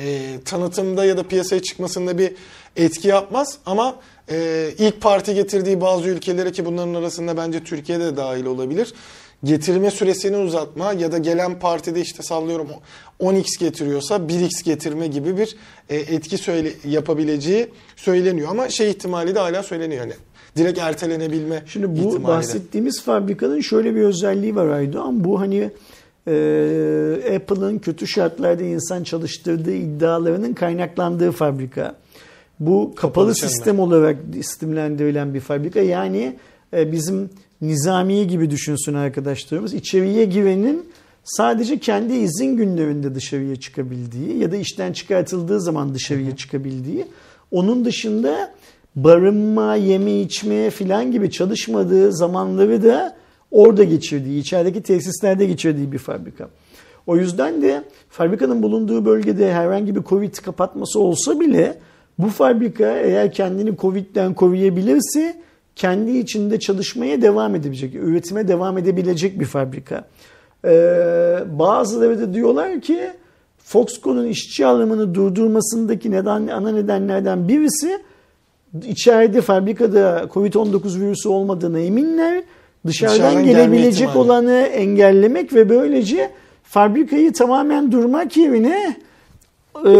E, 0.00 0.40
tanıtımda 0.44 1.04
ya 1.04 1.16
da 1.16 1.22
piyasaya 1.22 1.62
çıkmasında 1.62 2.18
bir 2.18 2.32
etki 2.76 3.08
yapmaz 3.08 3.58
ama 3.66 3.96
e, 4.30 4.68
ilk 4.78 5.00
parti 5.00 5.34
getirdiği 5.34 5.80
bazı 5.80 6.08
ülkelere 6.08 6.52
ki 6.52 6.64
bunların 6.64 6.94
arasında 6.94 7.36
bence 7.36 7.64
Türkiye'de 7.64 8.04
de 8.04 8.16
dahil 8.16 8.44
olabilir. 8.44 8.94
Getirme 9.44 9.90
süresini 9.90 10.36
uzatma 10.36 10.92
ya 10.92 11.12
da 11.12 11.18
gelen 11.18 11.58
partide 11.58 12.00
işte 12.00 12.22
sallıyorum 12.22 12.68
10x 13.20 13.58
getiriyorsa 13.60 14.16
1x 14.16 14.64
getirme 14.64 15.06
gibi 15.06 15.36
bir 15.36 15.56
e, 15.88 15.96
etki 15.96 16.38
söyle, 16.38 16.72
yapabileceği 16.84 17.68
söyleniyor 17.96 18.48
ama 18.50 18.68
şey 18.68 18.90
ihtimali 18.90 19.34
de 19.34 19.38
hala 19.38 19.62
söyleniyor 19.62 20.00
hani 20.00 20.12
direkt 20.56 20.78
ertelenebilme 20.78 21.62
Şimdi 21.66 21.88
bu 21.88 21.94
ihtimali 21.94 22.22
de. 22.22 22.24
bahsettiğimiz 22.24 23.02
fabrikanın 23.02 23.60
şöyle 23.60 23.94
bir 23.94 24.02
özelliği 24.02 24.56
var 24.56 24.68
Aydoğan. 24.68 25.24
Bu 25.24 25.40
hani 25.40 25.70
e, 26.26 27.36
Apple'ın 27.36 27.78
kötü 27.78 28.06
şartlarda 28.06 28.62
insan 28.62 29.02
çalıştırdığı 29.02 29.74
iddialarının 29.74 30.54
kaynaklandığı 30.54 31.32
fabrika. 31.32 31.94
Bu 32.60 32.92
kapalı, 32.96 32.96
Kapalı 32.96 33.34
sistem 33.34 33.80
olarak 33.80 34.16
isimlendirilen 34.38 35.34
bir 35.34 35.40
fabrika. 35.40 35.80
Yani 35.80 36.36
e, 36.74 36.92
bizim 36.92 37.30
nizamiye 37.62 38.24
gibi 38.24 38.50
düşünsün 38.50 38.94
arkadaşlarımız. 38.94 39.74
İçeriye 39.74 40.24
girenin 40.24 40.86
sadece 41.24 41.78
kendi 41.78 42.14
izin 42.14 42.56
günlerinde 42.56 43.14
dışarıya 43.14 43.56
çıkabildiği 43.56 44.38
ya 44.38 44.52
da 44.52 44.56
işten 44.56 44.92
çıkartıldığı 44.92 45.60
zaman 45.60 45.94
dışarıya 45.94 46.36
çıkabildiği. 46.36 47.06
Onun 47.50 47.84
dışında 47.84 48.52
barınma, 48.96 49.74
yeme 49.74 50.20
içme 50.20 50.70
filan 50.70 51.12
gibi 51.12 51.30
çalışmadığı 51.30 52.12
zamanları 52.12 52.82
da 52.82 53.16
orada 53.52 53.84
geçirdiği, 53.84 54.40
içerideki 54.40 54.82
tesislerde 54.82 55.46
geçirdiği 55.46 55.92
bir 55.92 55.98
fabrika. 55.98 56.48
O 57.06 57.16
yüzden 57.16 57.62
de 57.62 57.84
fabrikanın 58.08 58.62
bulunduğu 58.62 59.04
bölgede 59.04 59.52
herhangi 59.52 59.94
bir 59.96 60.02
Covid 60.02 60.34
kapatması 60.34 61.00
olsa 61.00 61.40
bile 61.40 61.78
bu 62.18 62.28
fabrika 62.28 62.98
eğer 62.98 63.32
kendini 63.32 63.76
Covid'den 63.76 64.34
koruyabilirse 64.34 65.42
kendi 65.76 66.18
içinde 66.18 66.60
çalışmaya 66.60 67.22
devam 67.22 67.54
edebilecek, 67.54 67.94
üretime 67.94 68.48
devam 68.48 68.78
edebilecek 68.78 69.40
bir 69.40 69.44
fabrika. 69.44 70.08
Ee, 70.64 71.38
bazıları 71.58 72.20
da 72.20 72.34
diyorlar 72.34 72.80
ki 72.80 73.10
Foxconn'un 73.58 74.26
işçi 74.26 74.66
alımını 74.66 75.14
durdurmasındaki 75.14 76.10
neden, 76.10 76.46
ana 76.46 76.72
nedenlerden 76.72 77.48
birisi 77.48 77.98
içeride 78.82 79.40
fabrikada 79.40 80.26
Covid-19 80.34 81.00
virüsü 81.00 81.28
olmadığına 81.28 81.80
eminler. 81.80 82.44
Dışarıdan, 82.86 83.44
gelebilecek 83.44 84.16
olanı 84.16 84.52
engellemek 84.52 85.54
ve 85.54 85.68
böylece 85.68 86.30
fabrikayı 86.62 87.32
tamamen 87.32 87.92
durmak 87.92 88.36
yerine 88.36 88.96
e, 89.86 89.90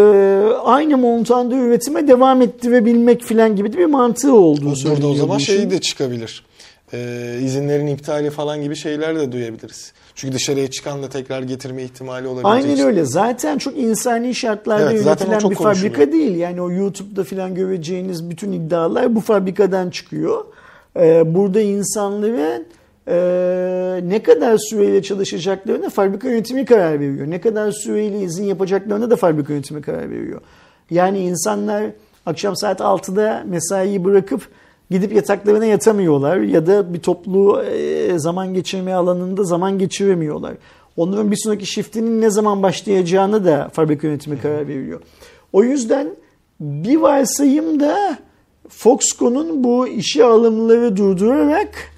aynı 0.64 0.98
montanda 0.98 1.54
üretime 1.54 2.08
devam 2.08 2.42
ettirebilmek 2.42 3.22
filan 3.22 3.56
gibi 3.56 3.72
de 3.72 3.78
bir 3.78 3.86
mantığı 3.86 4.34
olduğu 4.34 4.64
Burada 4.64 4.76
söyleniyor. 4.76 5.10
o 5.10 5.14
zaman 5.14 5.38
şey 5.38 5.70
de 5.70 5.80
çıkabilir. 5.80 6.44
Ee, 6.94 7.38
izinlerin 7.42 7.86
iptali 7.86 8.30
falan 8.30 8.62
gibi 8.62 8.76
şeyler 8.76 9.16
de 9.16 9.32
duyabiliriz. 9.32 9.92
Çünkü 10.14 10.34
dışarıya 10.34 10.70
çıkan 10.70 11.02
da 11.02 11.08
tekrar 11.08 11.42
getirme 11.42 11.82
ihtimali 11.82 12.28
olabilecek. 12.28 12.70
Aynen 12.70 12.86
öyle. 12.86 13.04
Zaten 13.04 13.58
çok 13.58 13.78
insani 13.78 14.34
şartlarda 14.34 14.92
Evet, 14.92 15.06
üretilen 15.06 15.50
bir 15.50 15.54
fabrika 15.54 16.12
değil. 16.12 16.36
Yani 16.36 16.62
o 16.62 16.70
YouTube'da 16.70 17.24
filan 17.24 17.54
göreceğiniz 17.54 18.30
bütün 18.30 18.52
iddialar 18.52 19.14
bu 19.14 19.20
fabrikadan 19.20 19.90
çıkıyor. 19.90 20.44
Ee, 20.96 21.34
burada 21.34 21.60
insanların 21.60 22.66
e, 23.08 24.00
ne 24.04 24.22
kadar 24.22 24.58
süreyle 24.58 25.02
çalışacaklarına 25.02 25.88
fabrika 25.88 26.28
yönetimi 26.28 26.64
karar 26.64 27.00
veriyor. 27.00 27.30
Ne 27.30 27.40
kadar 27.40 27.72
süreyle 27.72 28.20
izin 28.20 28.44
yapacaklarına 28.44 29.10
da 29.10 29.16
fabrika 29.16 29.52
yönetimi 29.52 29.82
karar 29.82 30.10
veriyor. 30.10 30.40
Yani 30.90 31.18
insanlar 31.18 31.84
akşam 32.26 32.56
saat 32.56 32.80
6'da 32.80 33.44
mesaiyi 33.46 34.04
bırakıp 34.04 34.48
gidip 34.90 35.12
yataklarına 35.12 35.64
yatamıyorlar 35.64 36.36
ya 36.36 36.66
da 36.66 36.94
bir 36.94 36.98
toplu 37.00 37.62
e, 37.62 38.18
zaman 38.18 38.54
geçirme 38.54 38.94
alanında 38.94 39.44
zaman 39.44 39.78
geçiremiyorlar. 39.78 40.54
Onların 40.96 41.30
bir 41.30 41.36
sonraki 41.36 41.66
shiftinin 41.66 42.20
ne 42.20 42.30
zaman 42.30 42.62
başlayacağını 42.62 43.44
da 43.44 43.68
fabrika 43.72 44.06
yönetimi 44.06 44.40
karar 44.40 44.68
veriyor. 44.68 45.00
O 45.52 45.64
yüzden 45.64 46.08
bir 46.60 46.96
varsayım 46.96 47.80
da 47.80 48.18
Foxconn'un 48.68 49.64
bu 49.64 49.88
işe 49.88 50.24
alımları 50.24 50.96
durdurarak 50.96 51.92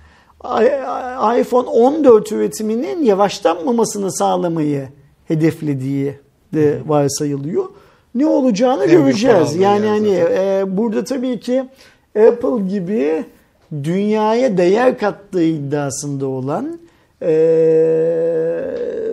iPhone 1.41 1.69
14 1.69 2.33
üretiminin 2.33 3.05
yavaşlanmamasını 3.05 4.13
sağlamayı 4.13 4.89
hedeflediği 5.29 6.15
de 6.55 6.81
varsayılıyor. 6.87 7.65
Ne 8.15 8.27
olacağını 8.27 8.87
büyük 8.87 9.01
göreceğiz. 9.01 9.57
Yani 9.57 9.87
yani 9.87 9.87
hani 9.87 10.15
e, 10.31 10.65
burada 10.77 11.05
tabii 11.05 11.41
ki 11.41 11.65
Apple 12.19 12.69
gibi 12.69 13.25
dünyaya 13.73 14.59
değer 14.59 14.99
kattığı 14.99 15.43
iddiasında 15.43 16.27
olan 16.27 16.79
e, 17.23 17.35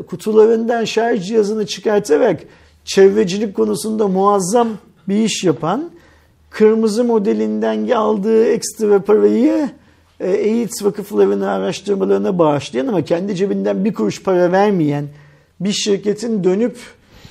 kutularından 0.08 0.86
şarj 0.86 1.28
cihazını 1.28 1.66
çıkartarak 1.66 2.40
çevrecilik 2.86 3.56
konusunda 3.56 4.08
muazzam 4.08 4.68
bir 5.08 5.16
iş 5.16 5.44
yapan 5.44 5.92
kırmızı 6.52 7.04
modelinden 7.04 7.90
aldığı 7.90 8.46
ekstra 8.46 9.02
parayı 9.02 9.70
e, 10.20 10.30
AIDS 10.30 10.84
vakıflarına 10.84 11.52
araştırmalarına 11.52 12.40
bağışlayan 12.40 12.88
ama 12.88 13.02
kendi 13.02 13.36
cebinden 13.36 13.86
bir 13.86 13.94
kuruş 13.94 14.24
para 14.24 14.52
vermeyen 14.52 15.06
bir 15.60 15.72
şirketin 15.72 16.44
dönüp 16.44 16.78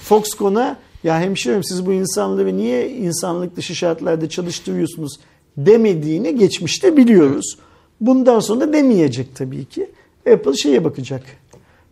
Foxconn'a 0.02 0.76
ya 1.04 1.20
hemşerim 1.20 1.64
siz 1.64 1.86
bu 1.86 1.92
insanları 1.92 2.56
niye 2.56 2.90
insanlık 2.90 3.56
dışı 3.56 3.74
şartlarda 3.74 4.28
çalıştırıyorsunuz 4.28 5.20
demediğini 5.56 6.38
geçmişte 6.38 6.96
biliyoruz. 6.96 7.58
Bundan 8.00 8.40
sonra 8.40 8.72
demeyecek 8.72 9.36
tabii 9.36 9.64
ki. 9.64 9.90
Apple 10.32 10.54
şeye 10.54 10.84
bakacak. 10.84 11.22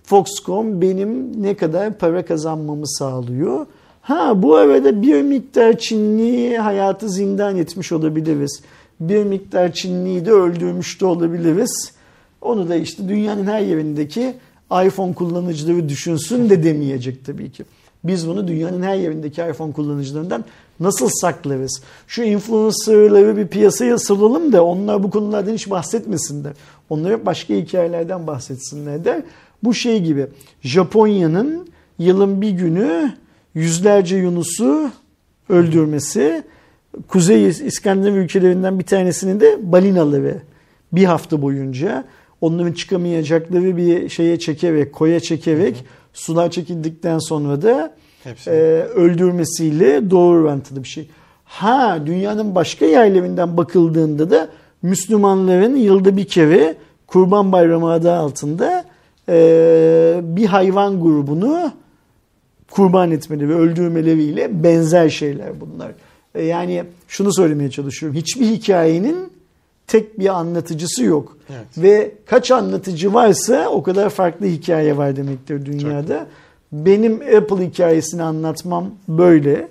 Foxconn 0.03 0.83
benim 0.83 1.43
ne 1.43 1.55
kadar 1.55 1.99
para 1.99 2.25
kazanmamı 2.25 2.89
sağlıyor. 2.89 3.67
Ha 4.09 4.43
bu 4.43 4.57
arada 4.57 5.03
bir 5.03 5.23
miktar 5.23 5.79
Çinli 5.79 6.59
hayatı 6.59 7.09
zindan 7.09 7.57
etmiş 7.57 7.93
olabiliriz. 7.93 8.63
Bir 9.01 9.25
miktar 9.25 9.73
Çinliyi 9.73 10.27
de 10.27 10.33
öldürmüş 10.33 11.01
de 11.01 11.07
olabiliriz. 11.07 11.93
Onu 12.41 12.69
da 12.69 12.77
işte 12.77 13.09
dünyanın 13.09 13.47
her 13.47 13.61
yerindeki 13.61 14.35
iPhone 14.87 15.15
kullanıcıları 15.15 15.89
düşünsün 15.89 16.51
de 16.51 16.63
demeyecek 16.63 17.25
tabii 17.27 17.53
ki. 17.53 17.65
Biz 18.05 18.29
bunu 18.29 18.49
dünyanın 18.49 18.83
her 18.83 18.97
yerindeki 18.97 19.43
iPhone 19.43 19.73
kullanıcılarından 19.73 20.45
nasıl 20.81 21.09
saklarız? 21.09 21.83
Şu 22.07 22.23
influencerları 22.23 23.37
bir 23.37 23.47
piyasaya 23.47 23.99
salalım 23.99 24.53
da 24.53 24.65
onlar 24.65 25.03
bu 25.03 25.11
konulardan 25.11 25.53
hiç 25.53 25.71
bahsetmesinler. 25.71 26.53
Onlar 26.91 27.13
hep 27.13 27.27
başka 27.27 27.55
hikayelerden 27.55 28.27
bahsetsinler 28.27 29.05
der. 29.05 29.23
Bu 29.63 29.75
şey 29.75 30.03
gibi 30.03 30.27
Japonya'nın 30.63 31.69
yılın 31.99 32.41
bir 32.41 32.51
günü 32.51 33.13
yüzlerce 33.55 34.17
Yunus'u 34.17 34.91
öldürmesi, 35.49 36.43
Kuzey 37.09 37.49
İskandinav 37.49 38.15
ülkelerinden 38.15 38.79
bir 38.79 38.85
tanesini 38.85 39.41
de 39.41 39.59
balinaları 39.73 40.43
bir 40.93 41.05
hafta 41.05 41.43
boyunca 41.43 42.05
onların 42.41 42.73
çıkamayacakları 42.73 43.77
bir 43.77 44.09
şeye 44.09 44.39
çekerek, 44.39 44.93
koya 44.93 45.21
çekerek 45.21 45.85
sular 46.13 46.51
çekildikten 46.51 47.19
sonra 47.19 47.63
da 47.63 47.95
e, 48.47 48.51
öldürmesiyle 48.95 50.11
doğru 50.11 50.43
orantılı 50.43 50.83
bir 50.83 50.89
şey. 50.89 51.09
Ha 51.45 51.99
dünyanın 52.07 52.55
başka 52.55 52.85
yerlerinden 52.85 53.57
bakıldığında 53.57 54.31
da 54.31 54.49
Müslümanların 54.83 55.77
yılda 55.77 56.17
bir 56.17 56.25
kere 56.25 56.77
Kurban 57.07 57.53
Bayramı 57.53 57.91
adı 57.91 58.13
altında 58.13 58.85
e, 59.29 60.21
bir 60.23 60.47
hayvan 60.47 61.01
grubunu 61.01 61.73
kurban 62.71 63.11
etmeleri 63.11 63.49
ve 63.49 63.55
öldürmeleriyle 63.55 64.63
benzer 64.63 65.09
şeyler 65.09 65.61
bunlar. 65.61 65.93
E, 66.35 66.45
Yani 66.45 66.85
şunu 67.09 67.35
söylemeye 67.35 67.71
çalışıyorum. 67.71 68.17
Hiçbir 68.17 68.47
hikayenin 68.47 69.33
tek 69.87 70.19
bir 70.19 70.39
anlatıcısı 70.39 71.05
yok. 71.05 71.37
Evet. 71.51 71.67
Ve 71.79 72.13
kaç 72.27 72.51
anlatıcı 72.51 73.15
varsa 73.15 73.69
o 73.69 73.83
kadar 73.83 74.11
farklı 74.11 74.47
hikaye 74.47 74.97
var 74.97 75.17
demektir 75.17 75.67
dünyada. 75.67 76.27
Benim 76.73 77.15
Apple 77.15 77.67
hikayesini 77.67 78.23
anlatmam 78.23 78.91
böyle. 79.09 79.69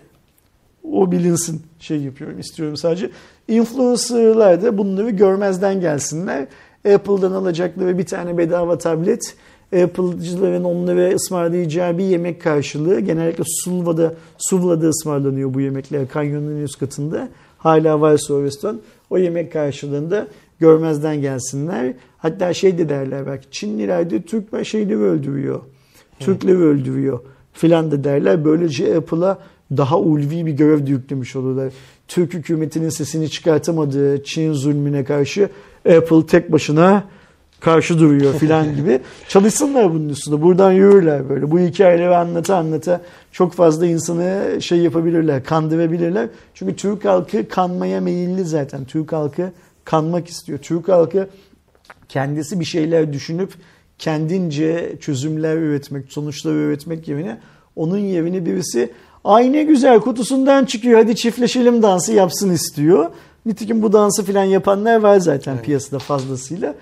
O 0.91 1.11
bilinsin 1.11 1.61
şey 1.80 1.98
yapıyorum 2.02 2.40
istiyorum 2.40 2.78
sadece. 2.78 3.10
Influencer'lar 3.48 4.64
da 4.64 4.78
bunları 4.78 5.10
görmezden 5.10 5.82
gelsinler. 5.82 6.48
Apple'dan 6.94 7.32
alacakları 7.32 7.98
bir 7.98 8.06
tane 8.06 8.38
bedava 8.38 8.78
tablet 8.78 9.36
Apple'cıların 9.73 10.64
onlara 10.64 11.10
ısmarlayacağı 11.10 11.98
bir 11.98 12.03
yemek 12.03 12.41
karşılığı 12.41 12.99
genellikle 12.99 13.44
Suvla'da, 13.48 14.14
Suvla'da 14.38 14.89
ısmarlanıyor 14.89 15.53
bu 15.53 15.61
yemekler 15.61 16.07
kanyonun 16.07 16.64
üst 16.64 16.80
katında. 16.80 17.30
Hala 17.57 18.02
varsa 18.02 18.34
o 18.34 18.44
restoran. 18.44 18.80
O 19.10 19.18
yemek 19.18 19.53
karşılığında 19.53 20.27
görmezden 20.60 21.22
gelsinler. 21.22 21.94
Hatta 22.18 22.53
şey 22.53 22.77
de 22.77 22.89
derler 22.89 23.27
belki 23.27 23.52
Çinliler 23.52 24.10
de 24.10 24.22
Türk 24.22 24.65
şeyleri 24.65 24.99
öldürüyor. 24.99 25.61
Türkleri 26.19 26.57
öldürüyor 26.57 27.19
filan 27.53 27.91
da 27.91 28.03
derler. 28.03 28.45
Böylece 28.45 28.98
Apple'a 28.98 29.38
daha 29.77 29.99
ulvi 29.99 30.45
bir 30.45 30.52
görev 30.52 30.85
de 30.88 30.91
yüklemiş 30.91 31.35
olurlar. 31.35 31.73
Türk 32.07 32.34
hükümetinin 32.34 32.89
sesini 32.89 33.30
çıkartamadığı 33.30 34.23
Çin 34.23 34.53
zulmüne 34.53 35.03
karşı 35.03 35.49
Apple 35.89 36.26
tek 36.26 36.52
başına 36.52 37.03
karşı 37.60 38.00
duruyor 38.00 38.34
filan 38.34 38.76
gibi. 38.76 39.00
Çalışsınlar 39.28 39.94
bunun 39.94 40.10
üstünde. 40.10 40.42
Buradan 40.42 40.72
yürürler 40.72 41.30
böyle. 41.30 41.52
Bu 41.52 41.60
hikayeleri 41.60 42.16
anlata 42.16 42.58
anlata 42.58 43.02
çok 43.32 43.54
fazla 43.54 43.86
insanı 43.86 44.62
şey 44.62 44.80
yapabilirler, 44.80 45.44
kandırabilirler. 45.44 46.30
Çünkü 46.54 46.76
Türk 46.76 47.06
halkı 47.06 47.48
kanmaya 47.48 48.02
meyilli 48.02 48.46
zaten. 48.46 48.86
Türk 48.86 49.14
halkı 49.14 49.52
kanmak 49.86 50.28
istiyor. 50.28 50.60
Türk 50.60 50.90
halkı 50.90 51.28
kendisi 52.10 52.60
bir 52.60 52.66
şeyler 52.66 53.14
düşünüp 53.14 53.54
kendince 54.00 54.96
çözümler 55.02 55.58
üretmek, 55.58 56.12
sonuçlar 56.12 56.54
üretmek 56.54 57.08
yerine 57.08 57.38
onun 57.76 57.98
yerine 57.98 58.46
birisi 58.46 58.92
ay 59.24 59.54
ne 59.54 59.64
güzel 59.64 60.00
kutusundan 60.00 60.66
çıkıyor 60.66 61.00
hadi 61.00 61.16
çiftleşelim 61.16 61.84
dansı 61.84 62.14
yapsın 62.14 62.52
istiyor. 62.52 63.10
Nitekim 63.46 63.82
bu 63.82 63.94
dansı 63.94 64.24
filan 64.24 64.44
yapanlar 64.44 65.00
var 65.00 65.20
zaten 65.20 65.54
evet. 65.54 65.66
piyasada 65.66 66.00
fazlasıyla. 66.00 66.76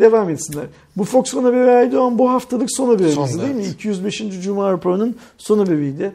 Devam 0.00 0.30
etsinler. 0.30 0.64
Bu 0.96 1.04
Fox 1.04 1.34
Haberi 1.34 1.70
Erdoğan 1.70 2.18
bu 2.18 2.30
haftalık 2.30 2.68
son 2.76 2.88
haberimizdi 2.88 3.42
değil 3.42 3.54
mi? 3.54 3.64
205. 3.64 4.22
Cuma 4.42 4.72
raporunun 4.72 5.16
son 5.38 5.58
haberiydi. 5.58 6.12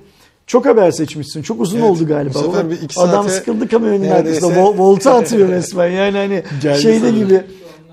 Çok 0.47 0.65
haber 0.65 0.91
seçmişsin. 0.91 1.41
Çok 1.41 1.61
uzun 1.61 1.79
evet, 1.79 1.89
oldu 1.89 2.07
galiba. 2.07 2.39
Bu 2.45 2.71
bir 2.71 2.81
iki 2.81 2.99
Adam 2.99 3.29
sıkıldı 3.29 3.67
kameranın 3.67 4.09
arkasında. 4.09 4.61
Vol, 4.61 4.77
volta 4.77 5.15
atıyor 5.15 5.49
resmen. 5.49 5.87
Yani 5.87 6.17
hani 6.17 6.43
Geldi 6.61 6.81
şeyde 6.81 6.99
sanırım. 6.99 7.17
gibi 7.19 7.41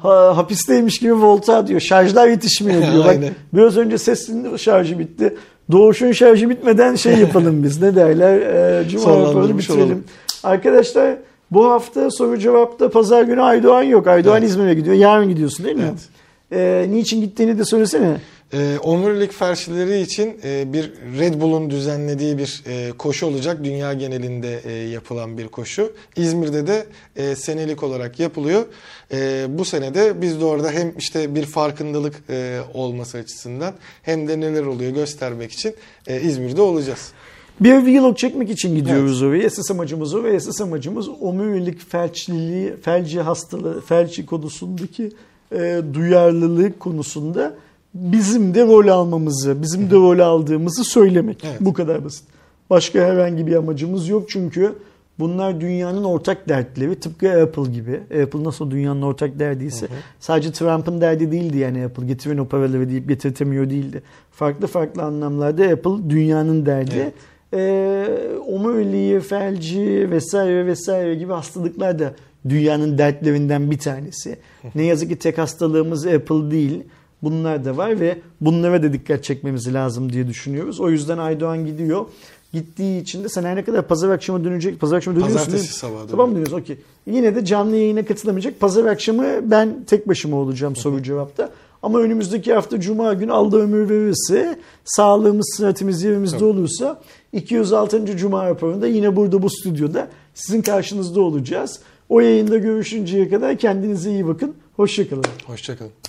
ha, 0.02 0.36
hapisteymiş 0.36 0.98
gibi 0.98 1.14
volta 1.14 1.56
atıyor. 1.56 1.80
Şarjlar 1.80 2.28
yetişmiyor 2.28 2.92
diyor. 2.92 3.04
Bak 3.04 3.16
biraz 3.52 3.76
önce 3.76 3.98
sesinin 3.98 4.56
şarjı 4.56 4.98
bitti. 4.98 5.36
Doğuş'un 5.70 6.12
şarjı 6.12 6.50
bitmeden 6.50 6.94
şey 6.94 7.18
yapalım 7.18 7.62
biz. 7.62 7.82
Ne 7.82 7.96
derler? 7.96 8.40
E, 8.80 8.88
Cuma 8.88 9.20
raporunu 9.20 9.58
bitirelim. 9.58 9.82
Olalım. 9.82 10.04
Arkadaşlar 10.42 11.16
bu 11.54 11.70
hafta 11.70 12.10
soru 12.10 12.38
cevapta 12.38 12.90
pazar 12.90 13.22
günü 13.22 13.42
Aydoğan 13.42 13.82
yok. 13.82 14.06
Aydoğan 14.06 14.38
evet. 14.38 14.50
İzmir'e 14.50 14.74
gidiyor. 14.74 14.96
Yarın 14.96 15.28
gidiyorsun 15.28 15.66
değil 15.66 15.76
mi? 15.76 15.82
Evet. 15.90 16.08
Ee, 16.52 16.86
niçin 16.90 17.20
gittiğini 17.20 17.58
de 17.58 17.64
söylesene. 17.64 18.16
E, 18.52 18.78
omurilik 18.82 19.32
felçlileri 19.32 20.00
için 20.00 20.40
e, 20.44 20.72
bir 20.72 20.92
Red 21.18 21.40
Bull'un 21.40 21.70
düzenlediği 21.70 22.38
bir 22.38 22.62
e, 22.66 22.92
koşu 22.92 23.26
olacak. 23.26 23.64
Dünya 23.64 23.92
genelinde 23.92 24.60
e, 24.64 24.72
yapılan 24.72 25.38
bir 25.38 25.48
koşu. 25.48 25.92
İzmir'de 26.16 26.66
de 26.66 26.86
e, 27.16 27.36
senelik 27.36 27.82
olarak 27.82 28.20
yapılıyor. 28.20 28.64
E, 29.12 29.46
bu 29.48 29.64
senede 29.64 30.22
biz 30.22 30.40
de 30.40 30.44
orada 30.44 30.70
hem 30.70 30.92
işte 30.98 31.34
bir 31.34 31.46
farkındalık 31.46 32.14
e, 32.30 32.60
olması 32.74 33.18
açısından 33.18 33.74
hem 34.02 34.28
de 34.28 34.40
neler 34.40 34.62
oluyor 34.62 34.90
göstermek 34.90 35.52
için 35.52 35.74
e, 36.06 36.20
İzmir'de 36.20 36.62
olacağız. 36.62 37.12
Bir 37.60 37.72
vlog 37.72 38.16
çekmek 38.16 38.50
için 38.50 38.76
gidiyoruz 38.76 39.22
evet. 39.22 39.30
oraya. 39.30 39.42
Esas 39.42 39.70
amacımız 39.70 40.14
o 40.14 40.24
ve 40.24 40.30
esas 40.30 40.60
amacımız 40.60 41.08
omurilik 41.20 41.90
felçliliği, 41.90 42.76
felci 42.82 43.20
hastalığı, 43.20 43.80
felci 43.80 44.26
konusundaki 44.26 45.12
e, 45.52 45.82
duyarlılık 45.94 46.80
konusunda 46.80 47.54
bizim 47.94 48.54
de 48.54 48.66
rol 48.66 48.88
almamızı, 48.88 49.62
bizim 49.62 49.90
de 49.90 49.94
rol 49.94 50.18
aldığımızı 50.18 50.84
söylemek. 50.84 51.44
Evet. 51.44 51.60
Bu 51.60 51.72
kadar 51.72 52.04
basit. 52.04 52.24
Başka 52.70 53.00
herhangi 53.00 53.46
bir 53.46 53.56
amacımız 53.56 54.08
yok 54.08 54.30
çünkü 54.30 54.72
bunlar 55.18 55.60
dünyanın 55.60 56.04
ortak 56.04 56.48
dertleri. 56.48 56.94
Tıpkı 56.94 57.42
Apple 57.42 57.72
gibi. 57.72 58.00
Apple 58.22 58.44
nasıl 58.44 58.70
dünyanın 58.70 59.02
ortak 59.02 59.38
derdiyse. 59.38 59.86
Hı 59.86 59.90
hı. 59.90 59.96
Sadece 60.20 60.52
Trump'ın 60.52 61.00
derdi 61.00 61.32
değildi 61.32 61.58
yani 61.58 61.84
Apple. 61.84 62.06
Getirin 62.06 62.38
o 62.38 62.44
paraları 62.44 62.90
deyip 62.90 63.08
getirtemiyor 63.08 63.70
değildi. 63.70 64.02
Farklı 64.32 64.66
farklı 64.66 65.02
anlamlarda 65.02 65.64
Apple 65.64 66.10
dünyanın 66.10 66.66
derdi. 66.66 66.94
Evet 66.96 67.14
e, 67.54 68.06
omuriliği, 68.46 69.20
felci 69.20 70.10
vesaire 70.10 70.66
vesaire 70.66 71.14
gibi 71.14 71.32
hastalıklar 71.32 71.98
da 71.98 72.14
dünyanın 72.48 72.98
dertlerinden 72.98 73.70
bir 73.70 73.78
tanesi. 73.78 74.38
Ne 74.74 74.82
yazık 74.82 75.08
ki 75.08 75.16
tek 75.16 75.38
hastalığımız 75.38 76.06
Apple 76.06 76.50
değil. 76.50 76.82
Bunlar 77.22 77.64
da 77.64 77.76
var 77.76 78.00
ve 78.00 78.18
bunlara 78.40 78.82
da 78.82 78.92
dikkat 78.92 79.24
çekmemiz 79.24 79.74
lazım 79.74 80.12
diye 80.12 80.28
düşünüyoruz. 80.28 80.80
O 80.80 80.90
yüzden 80.90 81.18
Aydoğan 81.18 81.66
gidiyor. 81.66 82.06
Gittiği 82.52 83.02
için 83.02 83.24
de 83.24 83.28
sen 83.28 83.42
her 83.42 83.56
ne 83.56 83.64
kadar 83.64 83.88
pazar 83.88 84.08
akşamı 84.08 84.44
dönecek, 84.44 84.80
pazar 84.80 84.96
akşamı 84.96 85.16
dönüyorsun 85.16 85.38
Pazartesi 85.38 85.72
sabahı. 85.72 86.08
Sabah 86.08 86.26
mı 86.26 86.30
dönüyorsun? 86.30 86.60
Okey. 86.60 86.76
Yine 87.06 87.34
de 87.34 87.44
canlı 87.44 87.76
yayına 87.76 88.04
katılamayacak. 88.04 88.60
Pazar 88.60 88.84
akşamı 88.84 89.50
ben 89.50 89.84
tek 89.86 90.08
başıma 90.08 90.36
olacağım 90.36 90.76
soru 90.76 91.02
cevapta. 91.02 91.50
Ama 91.84 91.98
önümüzdeki 91.98 92.54
hafta 92.54 92.80
Cuma 92.80 93.14
günü 93.14 93.32
Allah 93.32 93.56
ömür 93.56 93.88
verirse, 93.90 94.58
sağlığımız, 94.84 95.54
sıhhatimiz 95.56 96.02
yerimizde 96.02 96.36
Tabii. 96.38 96.44
olursa 96.48 97.00
206. 97.32 98.16
Cuma 98.16 98.46
raporunda 98.46 98.86
yine 98.86 99.16
burada 99.16 99.42
bu 99.42 99.50
stüdyoda 99.50 100.08
sizin 100.34 100.62
karşınızda 100.62 101.20
olacağız. 101.20 101.80
O 102.08 102.20
yayında 102.20 102.58
görüşünceye 102.58 103.28
kadar 103.28 103.56
kendinize 103.58 104.10
iyi 104.10 104.26
bakın. 104.26 104.54
Hoşçakalın. 104.76 105.24
Hoşçakalın. 105.46 106.03